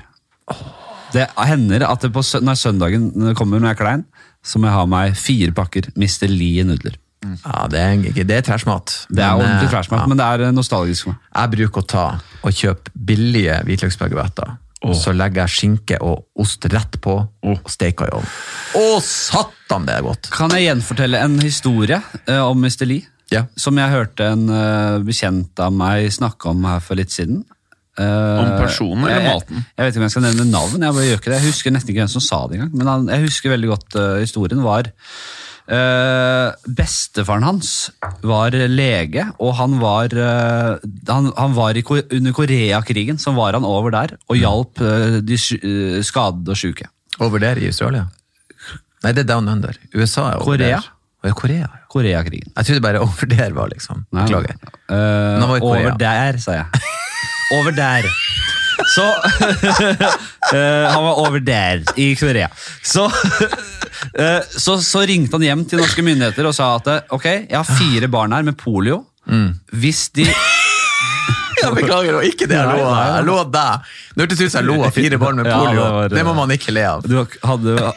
Det 1.13 1.27
hender 1.35 1.85
at 1.87 2.03
det 2.03 2.13
på 2.15 2.23
når 2.43 2.59
søndagen 2.59 3.11
kommer 3.37 3.59
når 3.59 3.73
jeg 3.73 3.77
er 3.77 3.81
klein, 3.81 4.07
så 4.45 4.59
må 4.59 4.69
jeg 4.69 4.77
ha 4.77 4.87
meg 4.89 5.19
fire 5.19 5.53
pakker 5.55 5.91
Mr. 5.99 6.31
Lee 6.31 6.63
nudler. 6.67 6.95
Ja, 7.25 7.65
det 7.71 7.81
er, 7.81 8.23
det 8.23 8.35
er 8.35 8.45
trashmat. 8.45 8.93
Det 9.09 9.23
er 9.23 9.35
ordentlig 9.35 9.67
eh, 9.67 9.73
trashmat, 9.73 10.03
ja. 10.03 10.07
men 10.07 10.19
det 10.19 10.27
er 10.27 10.45
eh, 10.47 10.53
nostalgisk. 10.55 11.09
Jeg 11.09 11.53
bruker 11.55 11.83
å 11.83 11.87
ta 11.89 12.05
og 12.45 12.53
kjøpe 12.55 12.93
billige 12.93 13.57
hvitløksbagetter. 13.67 14.53
Og 14.85 14.93
så 14.93 15.09
legger 15.15 15.47
jeg 15.47 15.53
skinke 15.55 15.97
og 16.05 16.27
ost 16.37 16.65
rett 16.69 16.99
på 17.01 17.15
og 17.17 17.69
steker 17.71 18.11
i 18.11 18.13
ovnen. 18.13 18.33
Å, 18.77 18.99
satan, 19.01 19.87
det 19.87 19.95
er 19.97 20.05
godt! 20.05 20.29
Kan 20.33 20.53
jeg 20.53 20.67
gjenfortelle 20.67 21.21
en 21.25 21.37
historie 21.41 21.97
uh, 22.29 22.43
om 22.45 22.61
Mr. 22.61 22.85
Lee? 22.85 23.07
Ja. 23.33 23.47
Som 23.59 23.79
jeg 23.81 23.91
hørte 23.91 24.27
en 24.35 24.45
uh, 24.51 24.99
bekjent 25.03 25.57
av 25.65 25.73
meg 25.75 26.11
snakke 26.13 26.53
om 26.53 26.61
her 26.69 26.83
for 26.85 26.99
litt 26.99 27.11
siden. 27.15 27.41
Uh, 27.97 28.37
Om 28.43 28.51
personen 28.61 29.07
eller 29.09 29.25
jeg- 29.25 29.33
maten? 29.41 29.65
Jeg, 29.65 29.81
vet 29.81 29.95
ikke 29.95 30.03
om 30.03 30.05
jeg 30.05 30.13
skal 30.13 30.27
nevne 30.27 30.45
navn. 30.51 30.85
Jeg 30.85 30.97
bare 30.99 31.09
gjør 31.09 31.19
ikke 31.23 31.33
det. 31.33 31.41
Jeg 31.41 31.49
husker 31.55 31.73
nesten 31.73 31.91
ikke 31.95 32.03
hvem 32.05 32.13
som 32.13 32.25
sa 32.27 32.43
det 32.45 32.59
engang. 32.59 32.77
Men 32.77 32.91
han, 32.93 33.09
jeg 33.15 33.25
husker 33.25 33.55
veldig 33.55 33.73
godt 33.73 33.99
historien 34.21 34.61
var 34.61 34.91
eh, 35.67 36.71
Bestefaren 36.77 37.45
hans 37.47 37.71
var 38.25 38.55
lege, 38.71 39.25
og 39.39 39.55
han 39.59 39.77
var, 39.81 40.13
uh, 40.13 40.77
han, 41.09 41.31
han 41.37 41.55
var 41.55 41.77
i, 41.77 41.83
under 41.85 42.35
Koreakrigen. 42.35 43.19
Så 43.21 43.33
var 43.37 43.57
han 43.57 43.67
over 43.67 43.93
der 43.95 44.15
og 44.27 44.39
hjalp 44.39 44.83
uh, 44.83 45.17
de 45.23 45.39
skadede 45.39 46.53
og 46.53 46.59
sjuke. 46.59 46.89
Over 47.19 47.41
der 47.41 47.59
i 47.61 47.71
Australia? 47.71 48.05
Nei, 49.03 49.13
det 49.13 49.25
er 49.25 49.31
down 49.33 49.49
under. 49.49 49.77
USA 49.95 50.31
er 50.31 50.41
over 50.41 50.53
Korea? 50.53 50.77
der. 50.77 50.93
Ja, 51.25 51.33
Korea. 51.33 51.67
Koreakrigen. 51.91 52.51
Jeg 52.55 52.65
trodde 52.65 52.81
bare 52.83 52.99
over 53.03 53.29
der 53.29 53.53
var 53.55 53.71
liksom 53.71 54.05
Beklager. 54.13 54.55
Over 55.61 55.97
der, 55.97 56.37
sa 56.43 56.59
jeg. 56.61 56.83
over 57.57 57.71
der. 57.75 58.07
Så 58.93 59.03
eh, 60.53 60.85
Han 60.91 61.03
var 61.03 61.19
over 61.23 61.39
der, 61.43 61.81
i 61.99 62.11
Korea. 62.19 62.47
Så, 62.83 63.05
eh, 64.19 64.39
så, 64.57 64.77
så 64.83 65.03
ringte 65.09 65.37
han 65.39 65.45
hjem 65.47 65.65
til 65.69 65.81
norske 65.81 66.03
myndigheter 66.05 66.47
og 66.49 66.55
sa 66.57 66.73
at 66.79 66.87
eh, 66.93 67.01
ok, 67.17 67.25
jeg 67.49 67.57
har 67.57 67.67
fire 67.67 68.09
barn 68.13 68.35
her 68.37 68.45
med 68.47 68.57
polio. 68.59 69.03
Hvis 69.75 70.07
de 70.15 70.27
jeg 71.57 71.73
beklager, 71.73 72.15
og 72.19 72.23
ikke 72.27 72.45
det 72.47 72.55
jeg 72.59 72.67
lo 72.69 72.83
av. 72.85 72.99
Jeg 73.17 73.25
lo 73.27 73.37
av 73.41 73.47
deg. 73.51 73.87
Det 74.13 74.23
hørtes 74.27 74.43
ut 74.43 74.51
som 74.53 74.59
jeg 74.61 74.67
lo 74.69 74.75
av 74.85 74.93
fire 74.95 75.17
barn 75.21 75.39
med 75.41 75.49
Ja, 75.49 75.57
polio. 75.57 75.81
det 75.81 75.95
var- 75.97 76.13
det 76.15 76.25
må 76.29 76.35
man 76.37 76.53
ikke 76.53 76.75
le 76.75 76.83
av. 76.85 77.01
Du 77.07 77.17
hadde, 77.49 77.93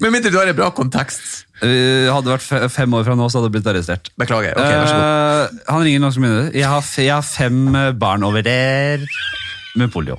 Med 0.00 0.12
mindre 0.12 0.30
du 0.30 0.36
har 0.38 0.46
en 0.50 0.56
bra 0.56 0.70
kontekst. 0.76 1.42
Uh, 1.56 2.06
hadde 2.12 2.28
vært 2.28 2.70
fem 2.74 2.92
år 2.98 3.04
fra 3.06 3.14
nå, 3.16 3.26
så 3.32 3.38
hadde 3.40 3.48
du 3.48 3.54
blitt 3.54 3.68
arrestert. 3.70 4.10
Beklager. 4.20 4.52
ok, 4.60 4.66
vær 4.68 4.88
så 4.90 4.96
god. 4.98 5.04
Uh, 5.06 5.72
han 5.72 5.84
ringer 5.86 6.02
norske 6.04 6.20
myndigheter. 6.20 6.58
Jeg 6.60 6.68
har, 6.68 6.90
jeg 7.00 7.14
har 7.14 7.24
fem 7.24 7.60
barn 7.98 8.26
over 8.28 8.44
der 8.44 9.06
med 9.76 9.92
polio. 9.92 10.18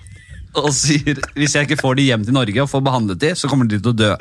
og 0.57 0.71
sier 0.73 1.19
hvis 1.37 1.53
jeg 1.55 1.67
ikke 1.67 1.79
får 1.79 1.97
de 1.99 2.07
hjem 2.07 2.23
til 2.25 2.35
Norge 2.35 2.63
og 2.63 2.69
får 2.71 2.83
behandlet 2.85 3.19
de, 3.21 3.33
så 3.37 3.49
kommer 3.51 3.69
de 3.69 3.79
til 3.79 3.91
å 3.91 3.97
dø. 3.97 4.13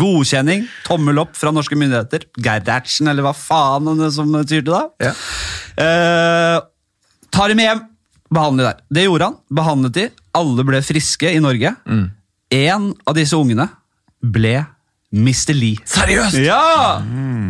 Godkjenning, 0.00 0.66
tommel 0.86 1.20
opp 1.22 1.36
fra 1.38 1.52
norske 1.54 1.78
myndigheter. 1.78 2.26
Gerhardsen, 2.42 3.10
eller 3.10 3.26
hva 3.26 3.34
faen 3.36 3.90
han 3.92 4.02
som 4.14 4.32
styrte 4.42 4.72
da. 4.72 4.82
Ja. 5.08 5.12
Eh, 5.84 6.56
tar 7.34 7.52
de 7.52 7.58
med 7.58 7.68
hjem, 7.68 7.84
behandler 8.34 8.64
de 8.64 8.70
der. 8.70 8.80
Det 8.98 9.06
gjorde 9.06 9.28
han. 9.30 9.38
Behandlet 9.60 9.98
de. 9.98 10.08
Alle 10.38 10.66
ble 10.66 10.82
friske 10.86 11.30
i 11.34 11.42
Norge. 11.42 11.74
En 12.54 12.90
av 13.06 13.16
disse 13.18 13.38
ungene 13.38 13.68
ble 14.24 14.56
Mr. 15.12 15.54
Lee. 15.56 15.78
Seriøst? 15.88 16.36
Ja! 16.44 16.98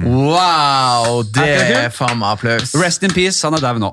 Wow, 0.06 1.22
det 1.26 1.42
Er 1.42 1.56
ikke 1.56 1.70
det 1.72 1.78
er 1.88 1.94
faen 1.94 2.20
meg 2.20 2.36
applaus. 2.36 2.74
Rest 2.78 3.02
in 3.02 3.10
peace, 3.14 3.40
han 3.42 3.56
er 3.58 3.64
dau 3.64 3.80
nå. 3.82 3.88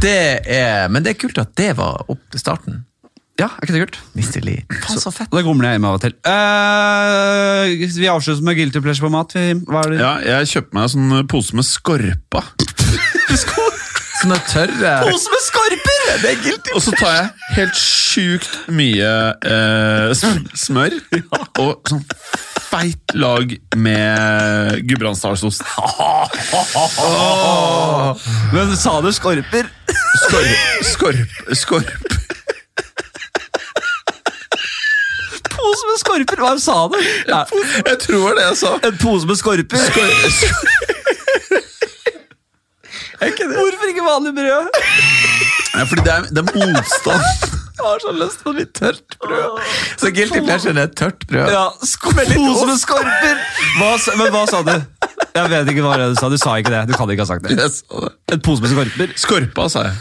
Det 0.00 0.14
er, 0.48 0.86
men 0.88 1.04
det 1.04 1.12
er 1.14 1.18
kult 1.20 1.36
at 1.42 1.52
det 1.60 1.74
var 1.76 2.06
opp 2.08 2.22
til 2.32 2.40
starten. 2.40 2.78
Ja, 3.40 3.46
er 3.56 3.64
ikke 3.64 3.76
det 3.76 3.82
kult? 3.86 3.98
Mr. 4.16 4.40
Lee. 4.44 4.64
Faen, 4.72 5.00
så 5.00 5.12
fett. 5.12 5.28
Og 5.32 5.38
det 5.40 5.44
gomler 5.46 5.68
jeg 5.70 5.78
hjemme 5.78 5.90
av 5.92 5.98
og 5.98 6.02
til. 6.04 6.16
Eh, 6.32 7.86
vi 8.00 8.08
avslutter 8.12 8.44
med 8.44 8.56
guilty 8.58 8.82
pleasure 8.84 9.06
på 9.06 9.12
mat. 9.14 9.36
Hva 9.68 9.84
er 9.84 9.92
det? 9.94 10.00
Ja, 10.00 10.10
jeg 10.38 10.50
kjøpte 10.54 10.76
meg 10.76 10.88
en 10.88 10.92
sånn 10.96 11.28
pose 11.32 11.56
med 11.60 11.68
skorpa. 11.68 12.42
Sånne 14.20 14.36
tørre 14.50 14.90
Pose 15.06 15.30
med 15.32 15.44
skorper! 15.46 16.00
Det 16.20 16.32
er 16.34 16.40
guilty. 16.44 16.72
Og 16.76 16.82
så 16.84 16.92
tar 16.98 17.14
jeg 17.14 17.28
helt 17.56 17.78
sjukt 17.80 18.58
mye 18.76 19.12
eh, 19.48 20.10
sm- 20.18 20.44
smør 20.60 20.98
og 21.62 21.88
sånn 21.88 22.02
feit 22.70 23.14
lag 23.18 23.50
med 23.76 24.80
gudbrandsdalsost. 24.88 25.62
Men 28.54 28.76
sa 28.78 29.00
du 29.02 29.10
skorper? 29.12 29.68
Skorp, 30.26 30.84
skorp, 30.86 31.54
skorp. 31.58 31.90
Pose 35.50 35.86
med 35.90 35.98
skorper? 36.00 36.40
Hva 36.44 36.52
sa 36.62 36.76
du? 36.92 36.96
Ja, 37.28 37.42
Jeg 37.90 37.98
tror 38.06 38.34
det 38.38 38.46
jeg 38.48 38.56
sa. 38.62 38.74
en 38.86 38.96
pose 39.02 39.26
med 39.28 39.36
skorper? 39.40 39.78
Hvorfor 43.20 43.86
ikke 43.90 44.04
vanlig 44.06 44.32
brød? 44.34 44.70
Ja, 45.74 45.82
fordi 45.86 46.02
det 46.06 46.12
er, 46.14 46.22
det 46.30 46.38
er 46.38 46.48
motstand. 46.56 47.59
Jeg 47.80 47.88
har 47.88 48.02
så 48.02 48.12
lyst 48.12 48.42
på 48.44 48.52
litt 48.52 48.72
tørt 48.76 49.14
brød. 49.24 49.60
Så 49.96 50.10
guilty 50.12 50.40
pleasure 50.44 50.74
er 50.82 50.90
tørt 51.00 51.24
brød. 51.30 51.48
Ja, 51.54 51.62
sko 51.88 52.12
med 52.12 52.28
skorper! 52.82 53.40
Hva, 53.78 53.90
men 54.20 54.32
hva 54.34 54.42
sa 54.50 54.60
du? 54.66 54.74
Jeg 55.34 55.50
vet 55.54 55.70
ikke 55.72 55.84
hva 55.86 55.96
du 55.96 56.14
sa. 56.18 56.28
Du 56.28 56.36
sa 56.40 56.58
ikke 56.60 56.72
det. 56.74 56.82
Du 56.90 56.94
kan 56.98 57.08
ikke 57.14 57.24
ha 57.24 57.30
sagt 57.30 57.46
det. 57.48 57.56
Jeg 57.56 57.72
sa 57.72 58.04
det. 58.04 58.12
En 58.36 58.42
pose 58.44 58.60
med 58.64 58.74
skorper? 58.74 59.14
Skorpa, 59.24 59.68
sa 59.72 59.86
jeg. 59.88 59.96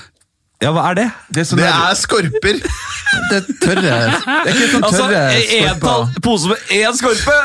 Ja, 0.60 0.74
hva 0.76 0.90
er 0.92 0.98
det? 1.00 1.08
Det 1.32 1.40
er, 1.40 1.48
sånn 1.48 1.62
Det 1.62 1.70
er 1.72 1.96
skorper! 1.96 2.58
det 3.30 3.38
er 3.38 3.46
tørre 3.64 3.84
Det 3.84 3.94
er 3.96 4.50
ikke 4.52 4.68
sånn 4.74 4.84
Altså, 4.90 5.06
tørre 5.06 5.22
en 5.40 5.80
tall, 5.80 6.04
skorper. 6.10 6.24
pose 6.26 6.52
med 6.52 6.74
én 6.76 6.98
skorpe! 7.00 7.38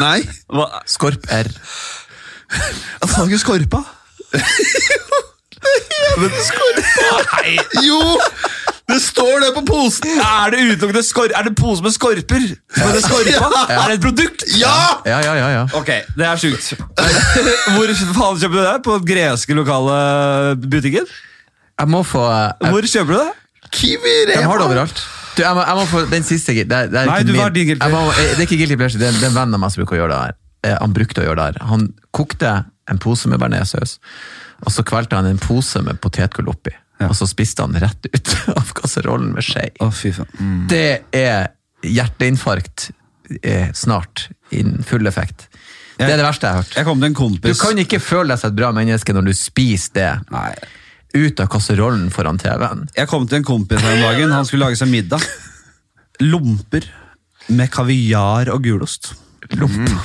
Nei. 0.00 0.18
Hva? 0.50 0.66
Skorp 0.90 1.30
R. 1.30 1.52
Jeg 2.58 3.12
sa 3.12 3.28
ikke 3.28 3.38
skorpa. 3.44 3.84
Men 6.18 6.34
skorpa 6.48 7.14
Nei, 7.38 7.54
Jo! 7.86 8.00
Det 8.88 8.98
står 9.04 9.42
det 9.44 9.48
på 9.54 9.62
posen! 9.68 10.08
Er 10.24 10.52
det 10.54 10.60
utelukkende 10.64 11.02
skor... 11.04 11.28
Er 11.36 11.44
det 11.44 11.52
pose 11.58 11.82
med 11.84 11.92
skorper? 11.92 12.44
Som 12.72 12.92
det 12.94 13.02
skorpa? 13.04 13.50
Ja. 13.68 13.82
Er 13.82 13.90
det 13.92 13.96
et 13.98 14.04
produkt? 14.06 14.44
Ja! 14.56 14.76
Ja, 15.04 15.18
ja, 15.26 15.34
ja. 15.36 15.48
ja. 15.58 15.64
Ok, 15.76 15.90
det 16.16 16.24
er 16.24 16.40
sjukt. 16.40 16.70
Hvor 17.74 17.92
faen 18.16 18.40
kjøper 18.40 18.56
du 18.56 18.62
det? 18.64 18.72
På 18.86 18.96
den 18.96 19.04
greske 19.10 19.56
lokale 19.58 19.98
butikken? 20.64 21.04
Jeg 21.78 21.92
må 21.92 22.00
få 22.02 22.24
jeg, 22.32 22.72
Hvor 22.72 22.88
kjøper 22.94 23.12
du 23.12 23.18
det? 23.20 23.68
Kiwi 23.76 24.14
De 24.30 24.38
Rema. 24.38 24.48
har 24.48 24.62
det 24.62 24.66
overalt. 24.70 25.04
Du, 25.36 25.42
jeg, 25.44 25.52
må, 25.54 25.62
jeg 25.68 25.76
må 25.78 25.84
få 25.92 26.00
den 26.10 26.24
siste 26.26 26.54
det, 26.56 26.64
det 26.72 26.80
er 26.80 27.06
Nei, 27.06 27.20
ikke 27.20 27.28
du 27.28 27.32
min- 27.36 27.42
var 27.44 27.52
din 27.54 27.68
guilty 27.68 27.90
må, 27.92 28.00
eh, 28.10 28.24
Det 28.32 28.40
er 28.40 28.46
ikke 28.48 28.56
guilty 28.64 28.78
pleasure, 28.80 28.98
det 29.04 29.10
er, 29.12 29.18
det 29.20 29.28
er 29.28 29.30
en 29.30 29.36
venn 29.36 29.54
av 29.54 29.60
meg 29.62 29.70
som 29.74 29.84
bruker 29.84 29.98
å 29.98 30.00
gjøre 30.00 30.14
det 30.16 30.22
her. 30.24 30.34
Eh, 30.72 30.76
Han 30.80 30.96
brukte 30.96 31.22
å 31.22 31.26
gjøre 31.28 31.36
det 31.38 31.46
her. 31.52 31.68
Han 31.68 31.84
kokte 32.16 32.54
en 32.90 32.98
pose 33.04 33.28
med 33.30 33.38
bearnéssaus, 33.44 33.98
og 34.64 34.72
så 34.74 34.82
kvelte 34.88 35.14
han 35.20 35.28
en 35.28 35.38
pose 35.38 35.84
med 35.84 36.00
potetgull 36.02 36.48
oppi. 36.50 36.72
Og 37.06 37.14
så 37.14 37.28
spiste 37.30 37.62
han 37.62 37.76
rett 37.78 38.08
ut 38.10 38.34
av 38.58 38.72
kasserollen 38.74 39.30
med 39.36 39.46
skje. 39.46 39.68
Oh, 39.84 39.92
mm. 39.92 40.66
Det 40.70 40.88
er 41.14 41.52
hjerteinfarkt 41.86 42.90
er 43.42 43.72
snart, 43.76 44.28
innen 44.50 44.82
full 44.86 45.06
effekt. 45.06 45.48
Det 45.98 46.06
er 46.06 46.20
det 46.20 46.24
verste 46.26 46.46
jeg 46.46 46.54
har 46.54 46.62
hørt. 46.62 47.42
Du 47.42 47.54
kan 47.58 47.80
ikke 47.82 47.98
føle 48.00 48.32
deg 48.32 48.40
som 48.40 48.52
et 48.52 48.58
bra 48.58 48.70
menneske 48.74 49.14
når 49.14 49.28
du 49.28 49.32
spiser 49.36 49.94
det 49.98 50.10
Nei. 50.30 50.52
ut 51.18 51.42
av 51.42 51.50
kasserollen 51.50 52.06
foran 52.14 52.38
TV-en. 52.38 52.86
Jeg 52.96 53.10
kom 53.10 53.26
til 53.28 53.40
en 53.40 53.48
kompis 53.48 53.82
her 53.82 53.96
om 53.96 54.04
dagen. 54.06 54.34
Han 54.36 54.46
skulle 54.48 54.68
lage 54.68 54.78
seg 54.78 54.90
middag. 54.92 55.26
Lomper 56.22 56.86
med 57.50 57.70
kaviar 57.74 58.52
og 58.54 58.62
gulost. 58.64 59.12
Lomper. 59.58 59.98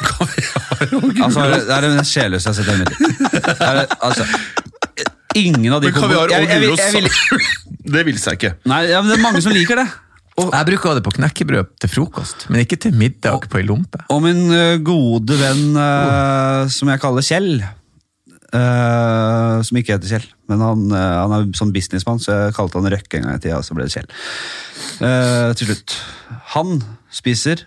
Altså, 0.00 1.42
det 1.52 1.74
er 1.74 1.84
det 1.84 1.90
mest 1.92 2.14
sjelløse 2.14 2.48
jeg 2.48 2.54
har 2.54 2.56
sett 2.56 2.70
i 2.72 2.78
mitt 2.80 2.92
liv. 3.00 3.96
Altså, 4.00 4.24
ingen 5.38 5.72
av 5.72 5.82
de 5.82 5.90
Men 5.90 6.00
kaviar 6.00 6.32
og 6.36 6.46
gulost 6.50 6.94
Det 7.90 8.04
vil 8.06 8.18
seg 8.20 8.38
ikke. 8.38 8.52
Nei, 8.70 8.84
ja, 8.90 9.00
men 9.02 9.12
det 9.12 9.18
er 9.18 9.24
mange 9.24 9.42
som 9.44 9.54
liker 9.54 9.80
det. 9.82 9.88
Og, 10.40 10.52
Jeg 10.54 10.68
bruker 10.70 10.96
det 10.96 11.04
på 11.04 11.12
knekkebrød 11.18 11.74
til 11.82 11.90
frokost, 11.92 12.46
men 12.48 12.62
ikke 12.64 12.78
til 12.80 12.94
middag 12.96 13.48
på 13.50 13.60
ei 13.60 13.66
lompe. 13.66 14.00
og 14.08 14.22
min 14.24 14.46
eh, 14.54 14.78
gode 14.80 15.36
venn, 15.40 15.76
uh, 15.76 16.64
som 16.72 16.88
jeg 16.88 17.02
kaller 17.02 17.26
Kjell 17.26 17.50
uh, 18.54 19.60
Som 19.66 19.80
ikke 19.80 19.98
heter 19.98 20.14
Kjell, 20.14 20.28
men 20.48 20.64
han, 20.64 20.86
uh, 20.94 21.16
han 21.26 21.34
er 21.36 21.50
sånn 21.58 21.74
businessmann, 21.74 22.22
så 22.22 22.46
jeg 22.46 22.56
kalte 22.56 22.80
han 22.80 22.88
Røkke 22.94 23.20
en 23.20 23.28
gang 23.28 23.36
i 23.36 23.42
tida, 23.42 23.58
og 23.60 23.66
så 23.66 23.76
ble 23.76 23.84
det 23.88 23.94
Kjell. 23.98 24.08
Eh, 25.00 25.50
til 25.56 25.70
slutt. 25.70 25.96
Han 26.56 26.80
spiser 27.12 27.64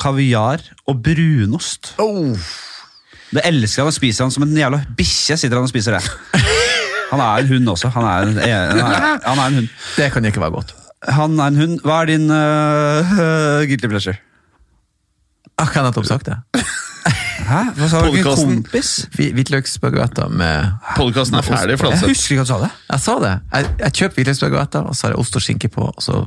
kaviar 0.00 0.62
og 0.88 1.00
brunost. 1.04 1.94
Det 3.30 3.42
elsker 3.46 3.82
han 3.84 3.90
og 3.92 3.94
spiser 3.94 4.24
han 4.26 4.32
som 4.34 4.42
en 4.46 4.56
jævla 4.58 4.80
bikkje. 4.98 5.36
sitter 5.38 5.56
han 5.60 5.66
og 5.68 5.70
spiser 5.70 5.94
det. 5.98 6.02
Han 7.10 7.20
er 7.22 7.42
en 7.44 7.48
hund 7.52 7.68
også. 7.72 7.88
Han 7.94 8.04
er 8.06 8.26
en, 8.26 8.36
han 8.38 8.80
er, 8.80 9.20
han 9.26 9.38
er 9.38 9.46
en 9.46 9.54
hund. 9.60 9.68
Det 9.96 10.10
kan 10.14 10.24
ikke 10.24 10.40
være 10.42 10.50
godt. 10.56 10.74
Han 11.08 11.38
er 11.40 11.46
en 11.52 11.56
hund. 11.62 11.78
Hva 11.86 12.00
er 12.02 12.10
din 12.10 12.26
uh, 12.30 13.64
guilty 13.70 13.86
pleasure? 13.90 14.16
Jeg 15.60 15.66
har 15.74 15.84
nettopp 15.88 16.06
sagt 16.08 16.26
det. 16.30 16.36
Hæ? 17.50 17.60
Hva 17.76 17.88
sa 17.90 18.00
du? 18.04 18.10
Podcasten. 18.14 18.60
Kompis? 18.62 18.90
Hvi- 19.16 19.30
Hvitløksbaguetter 19.34 20.28
med 20.28 20.70
Podkasten 20.96 21.38
er 21.40 21.46
ferdig. 21.46 21.78
Jeg 21.80 22.02
husker 22.04 22.36
ikke 22.36 22.44
at 22.44 22.48
du 22.48 22.52
sa 22.52 22.58
det. 22.62 22.70
Jeg 22.92 23.00
sa 23.06 23.14
det. 23.24 23.32
Jeg, 23.54 23.70
jeg 23.80 23.92
kjøper 24.00 24.20
hvitløksbaguetter, 24.20 24.86
og 24.90 24.94
så 24.96 25.06
har 25.08 25.14
jeg 25.16 25.22
ost 25.24 25.36
og 25.40 25.42
skinke 25.44 25.68
på, 25.72 25.88
og 25.90 26.02
så 26.04 26.20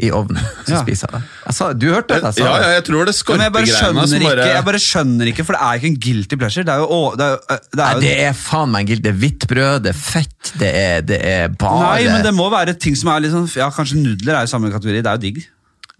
i 0.00 0.08
ovnen. 0.10 0.40
Så 0.66 0.72
Ja. 0.74 0.80
spiser 0.82 1.06
jeg 1.10 1.20
det. 1.20 1.28
Jeg 1.46 1.54
sa, 1.54 1.66
du 1.72 1.86
hørte 1.92 2.08
det? 2.08 2.22
Jeg 2.34 2.44
Ja, 2.44 2.54
ja, 2.58 2.68
jeg 2.74 2.84
tror 2.88 3.04
det 3.06 3.14
skorpegreiene 3.14 4.06
som 4.08 4.18
ikke, 4.18 4.24
bare 4.30 4.46
jeg 4.48 4.64
bare 4.64 4.80
skjønner 4.82 5.30
ikke, 5.30 5.44
for 5.44 5.52
det 5.54 5.60
er 5.62 5.74
ikke 5.78 5.90
en 5.92 5.98
guilty 6.06 6.36
pleasure. 6.40 6.64
Det 6.64 6.74
er 6.74 6.78
jo, 6.82 7.00
det 7.16 7.26
er, 7.26 7.30
jo- 7.36 7.58
det 7.76 7.80
er 7.84 7.92
Nei, 7.94 8.00
det 8.00 8.14
er 8.24 8.32
faen 8.32 8.70
meg 8.72 8.80
en 8.80 8.86
guilt. 8.90 9.02
Det 9.04 9.12
er 9.12 9.18
hvitt 9.20 9.46
brød, 9.50 9.82
det 9.84 9.92
er 9.94 9.98
fett, 10.00 10.52
det 10.58 10.70
er, 10.74 11.00
det 11.02 11.20
er 11.22 11.48
bare 11.48 11.84
Nei, 11.84 12.04
men 12.10 12.22
det 12.24 12.34
må 12.34 12.48
være 12.50 12.74
ting 12.80 12.96
som 12.96 13.10
er 13.14 13.20
litt 13.20 13.32
sånn 13.36 13.46
Ja, 13.56 13.68
kanskje 13.70 14.00
nudler 14.00 14.40
er 14.40 14.48
i 14.48 14.50
samme 14.50 14.72
kategori. 14.72 15.02
Det 15.04 15.06
er 15.12 15.18
jo 15.20 15.24
digg. 15.28 15.44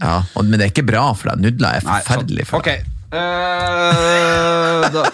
ja, 0.00 0.16
og, 0.34 0.44
Men 0.44 0.58
det 0.58 0.66
er 0.66 0.72
ikke 0.74 0.86
bra 0.90 1.12
for 1.14 1.30
deg. 1.30 1.44
Nudler 1.44 1.76
er 1.76 1.80
forferdelig 1.84 2.46
for 2.48 2.58
Ok. 2.58 2.66
Okay. 2.68 2.82
Uh, 3.14 4.88
da, 4.90 5.04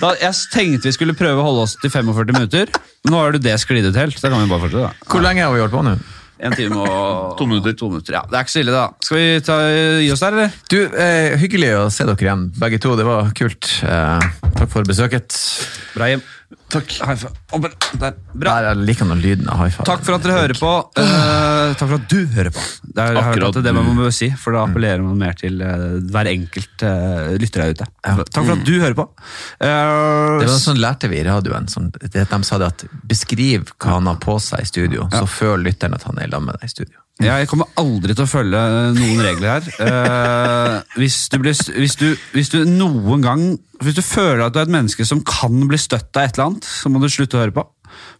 da, 0.00 0.12
jeg 0.20 0.34
tenkte 0.52 0.86
vi 0.86 0.92
skulle 0.94 1.16
prøve 1.18 1.40
å 1.42 1.46
holde 1.48 1.64
oss 1.66 1.74
til 1.82 1.90
45 1.90 2.36
minutter. 2.36 2.70
Nå 3.08 3.16
har 3.18 3.32
du 3.34 3.38
det 3.42 3.56
sklidd 3.62 3.88
ut 3.90 3.96
helt. 3.98 4.20
Da 4.20 4.28
kan 4.30 4.44
vi 4.44 4.50
bare 4.52 4.60
fortsette. 4.68 4.86
da. 4.92 5.10
Hvor 5.10 5.24
lenge 5.24 5.42
har 5.42 5.52
vi 5.54 5.62
holdt 5.64 5.74
på 5.74 5.82
nå? 5.86 5.96
En 6.40 6.54
time 6.56 6.78
og 6.80 7.36
To 7.38 7.46
minutter. 7.48 7.76
To 7.76 7.90
minutter, 7.92 8.16
ja. 8.16 8.24
Det 8.28 8.38
er 8.38 8.46
ikke 8.46 8.54
så 8.54 8.62
ille, 8.64 8.74
da. 8.74 8.86
Skal 9.04 9.20
vi 9.20 9.26
ta, 9.44 9.56
gi 10.00 10.10
oss 10.14 10.24
der, 10.24 10.36
eller? 10.38 10.58
Du, 10.72 10.78
eh, 10.88 11.36
Hyggelig 11.40 11.72
å 11.78 11.86
se 11.92 12.06
dere 12.08 12.26
igjen, 12.26 12.46
begge 12.60 12.80
to. 12.82 12.96
Det 12.98 13.06
var 13.08 13.32
kult. 13.36 13.70
Eh, 13.84 14.28
takk 14.56 14.72
for 14.72 14.88
besøket. 14.88 15.36
Bra 15.94 16.10
hjem. 16.14 16.24
Takk. 16.70 16.90
High 17.02 17.16
five. 17.16 17.32
Der. 17.98 18.14
Bra. 18.32 18.52
Der, 18.56 18.66
jeg 18.68 18.86
liker 18.88 19.06
nå 19.06 19.16
lyden 19.18 19.48
av 19.50 19.60
high 19.62 19.70
five. 19.74 19.86
Takk 19.86 20.02
for 20.06 20.16
at 20.16 20.24
dere 20.24 20.36
hører 20.38 20.58
på. 20.58 20.70
Uh, 20.98 21.72
takk 21.78 21.84
for 21.84 21.96
at 21.96 22.06
du 22.10 22.18
hører 22.34 22.54
på. 22.54 22.64
Det 22.90 23.04
er, 23.04 23.18
Akkurat 23.20 23.58
det 23.58 23.62
det 23.66 23.74
man 23.76 23.90
må 23.94 24.10
si, 24.14 24.30
for 24.38 24.54
da 24.56 24.64
appellerer 24.66 25.02
man 25.04 25.18
mer 25.20 25.36
til 25.38 25.62
uh, 25.62 25.98
hver 26.10 26.30
enkelt 26.30 26.86
uh, 26.86 27.30
lytter 27.38 27.64
der 27.64 27.74
ute. 27.76 27.88
Ja. 28.06 28.16
Takk 28.22 28.40
for 28.40 28.54
at 28.56 28.64
du 28.66 28.72
hører 28.82 28.98
på. 28.98 29.06
Uh, 29.62 30.40
Det 30.40 30.48
var 30.50 30.56
sånn 30.62 30.82
lærte 30.82 31.10
vi 31.12 31.20
i 31.22 31.26
radioen. 31.26 31.70
Sånn, 31.70 31.90
det, 31.98 32.26
de 32.30 32.40
sa 32.46 32.58
det 32.62 32.72
at 32.72 32.86
beskriv 33.10 33.70
hva 33.76 33.98
han 33.98 34.10
har 34.10 34.18
på 34.22 34.38
seg 34.42 34.66
i 34.66 34.70
studio, 34.70 35.06
så 35.14 35.26
føler 35.30 35.70
lytteren 35.70 35.98
at 35.98 36.06
han 36.08 36.18
er 36.18 36.30
sammen 36.30 36.50
med 36.50 36.58
deg 36.58 36.70
i 36.70 36.74
studio. 36.74 36.99
Jeg 37.20 37.48
kommer 37.50 37.68
aldri 37.80 38.14
til 38.16 38.24
å 38.24 38.30
følge 38.30 38.60
noen 38.96 39.20
regler 39.24 39.58
her. 39.58 39.66
Eh, 39.84 40.76
hvis, 41.00 41.18
du 41.32 41.36
blir, 41.42 41.56
hvis, 41.76 41.96
du, 42.00 42.06
hvis 42.34 42.52
du 42.52 42.62
noen 42.68 43.24
gang 43.24 43.42
Hvis 43.80 43.96
du 43.96 44.02
føler 44.04 44.46
at 44.46 44.54
du 44.54 44.60
er 44.60 44.68
et 44.68 44.72
menneske 44.72 45.04
som 45.08 45.22
kan 45.24 45.54
bli 45.68 45.78
støtt 45.80 46.16
av 46.16 46.26
et 46.26 46.36
eller 46.36 46.50
annet, 46.50 46.68
så 46.68 46.92
må 46.92 47.00
du 47.00 47.08
slutte 47.12 47.38
å 47.38 47.42
høre 47.44 47.56
på. 47.56 47.64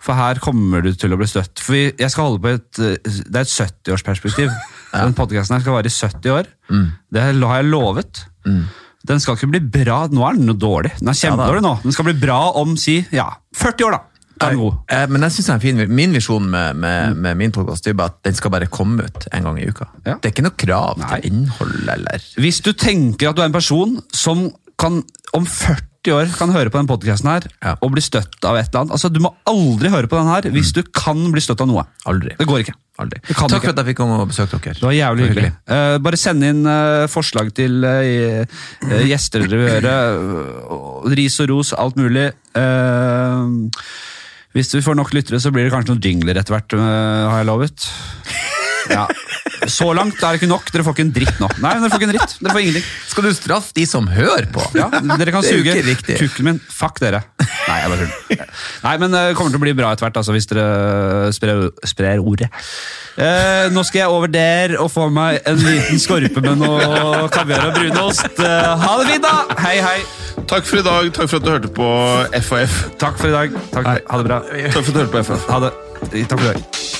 For 0.02 0.18
her 0.18 0.40
kommer 0.42 0.82
du 0.84 0.90
til 0.98 1.12
å 1.12 1.18
bli 1.20 1.28
støtt. 1.30 1.60
For 1.62 1.76
jeg 1.78 2.10
skal 2.12 2.30
holde 2.30 2.42
på 2.44 2.52
et, 2.56 2.80
eh, 2.80 2.96
Det 3.04 3.42
er 3.42 3.46
et 3.46 3.56
70-årsperspektiv. 3.56 4.52
Den 4.92 5.16
podkasten 5.16 5.56
her 5.56 5.64
skal 5.64 5.76
vare 5.78 5.90
i 5.90 5.96
70 5.96 6.36
år. 6.36 6.52
Det 7.12 7.22
har 7.22 7.32
jeg 7.60 7.70
lovet. 7.70 8.24
Den 9.06 9.20
skal 9.22 9.36
ikke 9.36 9.52
bli 9.54 9.60
bra. 9.80 10.02
Nå 10.12 10.24
er 10.26 10.36
den 10.36 10.48
noe 10.50 10.60
dårlig. 10.60 10.92
Den 10.98 11.08
er 11.08 11.16
Ja 11.16 11.30
kjempedårlig 11.30 11.62
nå. 11.64 11.74
Den 11.86 11.96
skal 11.96 12.08
bli 12.10 12.16
bra 12.20 12.40
om 12.60 12.76
si 12.80 12.98
ja, 13.16 13.30
40 13.56 13.86
år, 13.86 13.96
da. 13.96 14.00
Er 14.46 14.56
god. 14.60 14.78
Eh, 14.88 15.06
Men 15.12 15.22
jeg 15.26 15.32
synes 15.36 15.46
det 15.46 15.52
er 15.52 15.58
en 15.58 15.64
fin, 15.64 15.82
min 16.00 16.12
visjon 16.16 16.48
med, 16.50 16.76
med, 16.76 17.16
med 17.16 17.36
min 17.36 17.52
podkast 17.52 17.86
er 17.90 17.98
at 18.04 18.16
den 18.24 18.34
skal 18.38 18.50
bare 18.54 18.66
komme 18.72 19.04
ut 19.04 19.28
en 19.32 19.42
gang 19.50 19.60
i 19.60 19.68
uka. 19.68 19.86
Ja. 20.06 20.16
Det 20.16 20.30
er 20.30 20.34
ikke 20.34 20.46
noe 20.48 20.56
krav 20.56 20.98
Nei. 21.02 21.10
til 21.20 21.30
innhold 21.32 21.88
eller 21.96 22.26
Hvis 22.40 22.60
du 22.64 22.72
tenker 22.72 23.30
at 23.30 23.36
du 23.36 23.42
er 23.44 23.50
en 23.50 23.56
person 23.58 23.98
som 24.16 24.48
kan 24.80 25.02
om 25.36 25.44
40 25.46 26.14
år 26.16 26.30
kan 26.32 26.48
høre 26.54 26.70
på 26.72 26.78
den 26.80 26.88
podcasten 26.88 27.28
her 27.28 27.44
Ja. 27.60 27.74
og 27.84 27.90
bli 27.92 28.00
støtt 28.00 28.40
av 28.48 28.56
et 28.56 28.70
eller 28.70 28.86
annet. 28.86 28.92
Altså, 28.96 29.10
Du 29.12 29.20
må 29.20 29.34
aldri 29.46 29.90
høre 29.92 30.08
på 30.08 30.16
den 30.16 30.30
her 30.32 30.48
hvis 30.54 30.72
du 30.72 30.80
kan 30.82 31.18
bli 31.32 31.42
støtt 31.44 31.60
av 31.60 31.68
noe. 31.68 31.84
Aldri. 32.08 32.32
Det 32.38 32.46
går 32.48 32.62
ikke. 32.64 32.72
Aldri. 33.00 33.20
Takk 33.28 33.36
ikke. 33.36 33.60
for 33.60 33.70
at 33.72 33.78
jeg 33.80 33.86
fikk 33.90 33.96
komme 34.00 34.16
og 34.20 34.28
besøke 34.28 34.58
dere. 34.60 34.74
Det 34.76 34.84
var 34.84 34.92
jævlig 34.96 35.28
hyggelig. 35.28 35.52
Uh, 35.68 35.98
bare 36.04 36.18
send 36.20 36.44
inn 36.44 36.64
uh, 36.68 37.06
forslag 37.08 37.52
til 37.56 37.84
uh, 37.84 38.44
gjester 39.08 39.44
dere 39.44 39.60
vil 39.60 39.70
høre. 39.76 39.94
ris 41.16 41.38
og 41.40 41.48
ros, 41.52 41.72
alt 41.76 41.96
mulig. 42.00 42.26
Eh, 42.56 43.44
hvis 44.56 44.72
vi 44.74 44.82
får 44.82 44.96
nok 44.98 45.12
lyttere, 45.14 45.38
så 45.42 45.52
blir 45.54 45.66
det 45.66 45.72
kanskje 45.74 45.94
noen 45.94 46.04
jingler 46.04 46.40
etter 46.40 46.56
hvert, 46.56 46.74
eh, 46.74 47.26
har 47.30 47.42
jeg 47.42 47.50
lovet. 47.50 47.90
Ja. 48.90 49.04
Så 49.68 49.90
langt 49.96 50.16
er 50.22 50.32
det 50.34 50.40
ikke 50.40 50.48
nok. 50.50 50.70
Dere 50.72 50.84
får 50.86 50.96
ikke 50.96 51.04
en 51.04 51.12
dritt 51.14 51.40
nå. 51.42 51.48
Nei, 51.60 51.72
dere 51.76 51.90
får 51.90 52.00
ikke 52.00 52.08
en 52.08 52.14
dritt. 52.14 52.36
Dere 52.40 52.54
får 52.54 52.62
ingenting. 52.64 52.86
Skal 53.10 53.26
du 53.26 53.30
straffe 53.36 53.74
de 53.76 53.86
som 53.88 54.08
hører 54.10 54.46
på? 54.52 54.64
Ja, 54.78 54.88
dere 55.20 55.34
kan 55.34 55.44
suge 55.44 55.74
kukken 56.20 56.48
min. 56.48 56.60
Fuck 56.72 57.00
dere. 57.02 57.22
Nei, 57.40 57.76
jeg 57.82 57.92
bare 57.92 58.06
tuller. 58.06 58.54
Nei, 58.86 58.94
men 59.02 59.14
det 59.16 59.24
kommer 59.38 59.52
til 59.54 59.60
å 59.60 59.64
bli 59.66 59.74
bra 59.76 59.92
etter 59.92 60.06
hvert, 60.06 60.20
altså, 60.22 60.34
hvis 60.36 60.48
dere 60.50 61.30
sprer, 61.36 61.66
sprer 61.88 62.22
ordet. 62.22 62.48
Eh, 63.20 63.66
nå 63.74 63.82
skal 63.84 64.04
jeg 64.04 64.14
over 64.14 64.30
der 64.32 64.76
og 64.80 64.88
få 64.92 65.08
meg 65.12 65.42
en 65.48 65.60
liten 65.60 66.00
skorpe 66.00 66.40
med 66.44 66.62
noe 66.62 67.26
kaviar 67.34 67.68
og 67.68 67.76
brunost. 67.76 68.30
Eh, 68.40 68.70
ha 68.84 68.96
det 69.02 69.08
fint, 69.10 69.26
da! 69.26 69.60
Hei, 69.60 69.76
hei. 69.84 69.98
Takk 70.50 70.66
for 70.66 70.80
i 70.80 70.86
dag. 70.86 71.10
Takk 71.14 71.28
for 71.30 71.40
at 71.42 71.46
du 71.46 71.52
hørte 71.52 71.74
på 71.76 71.90
FHF. 72.40 72.80
Takk 73.02 73.20
for 73.20 73.28
i 73.30 73.36
dag. 73.36 73.60
Takk, 73.74 73.92
ha 74.08 74.22
det 74.22 74.30
bra. 74.30 74.40
Takk 74.70 74.80
for 74.80 74.88
at 74.88 74.96
du 74.96 75.02
hørte 75.04 75.14
på 75.18 75.24
FHF. 75.28 75.46
Ha 75.52 75.62
det. 75.66 75.74
Takk 76.30 76.38
for 76.40 76.48
i 76.48 76.52
dag. 76.54 76.99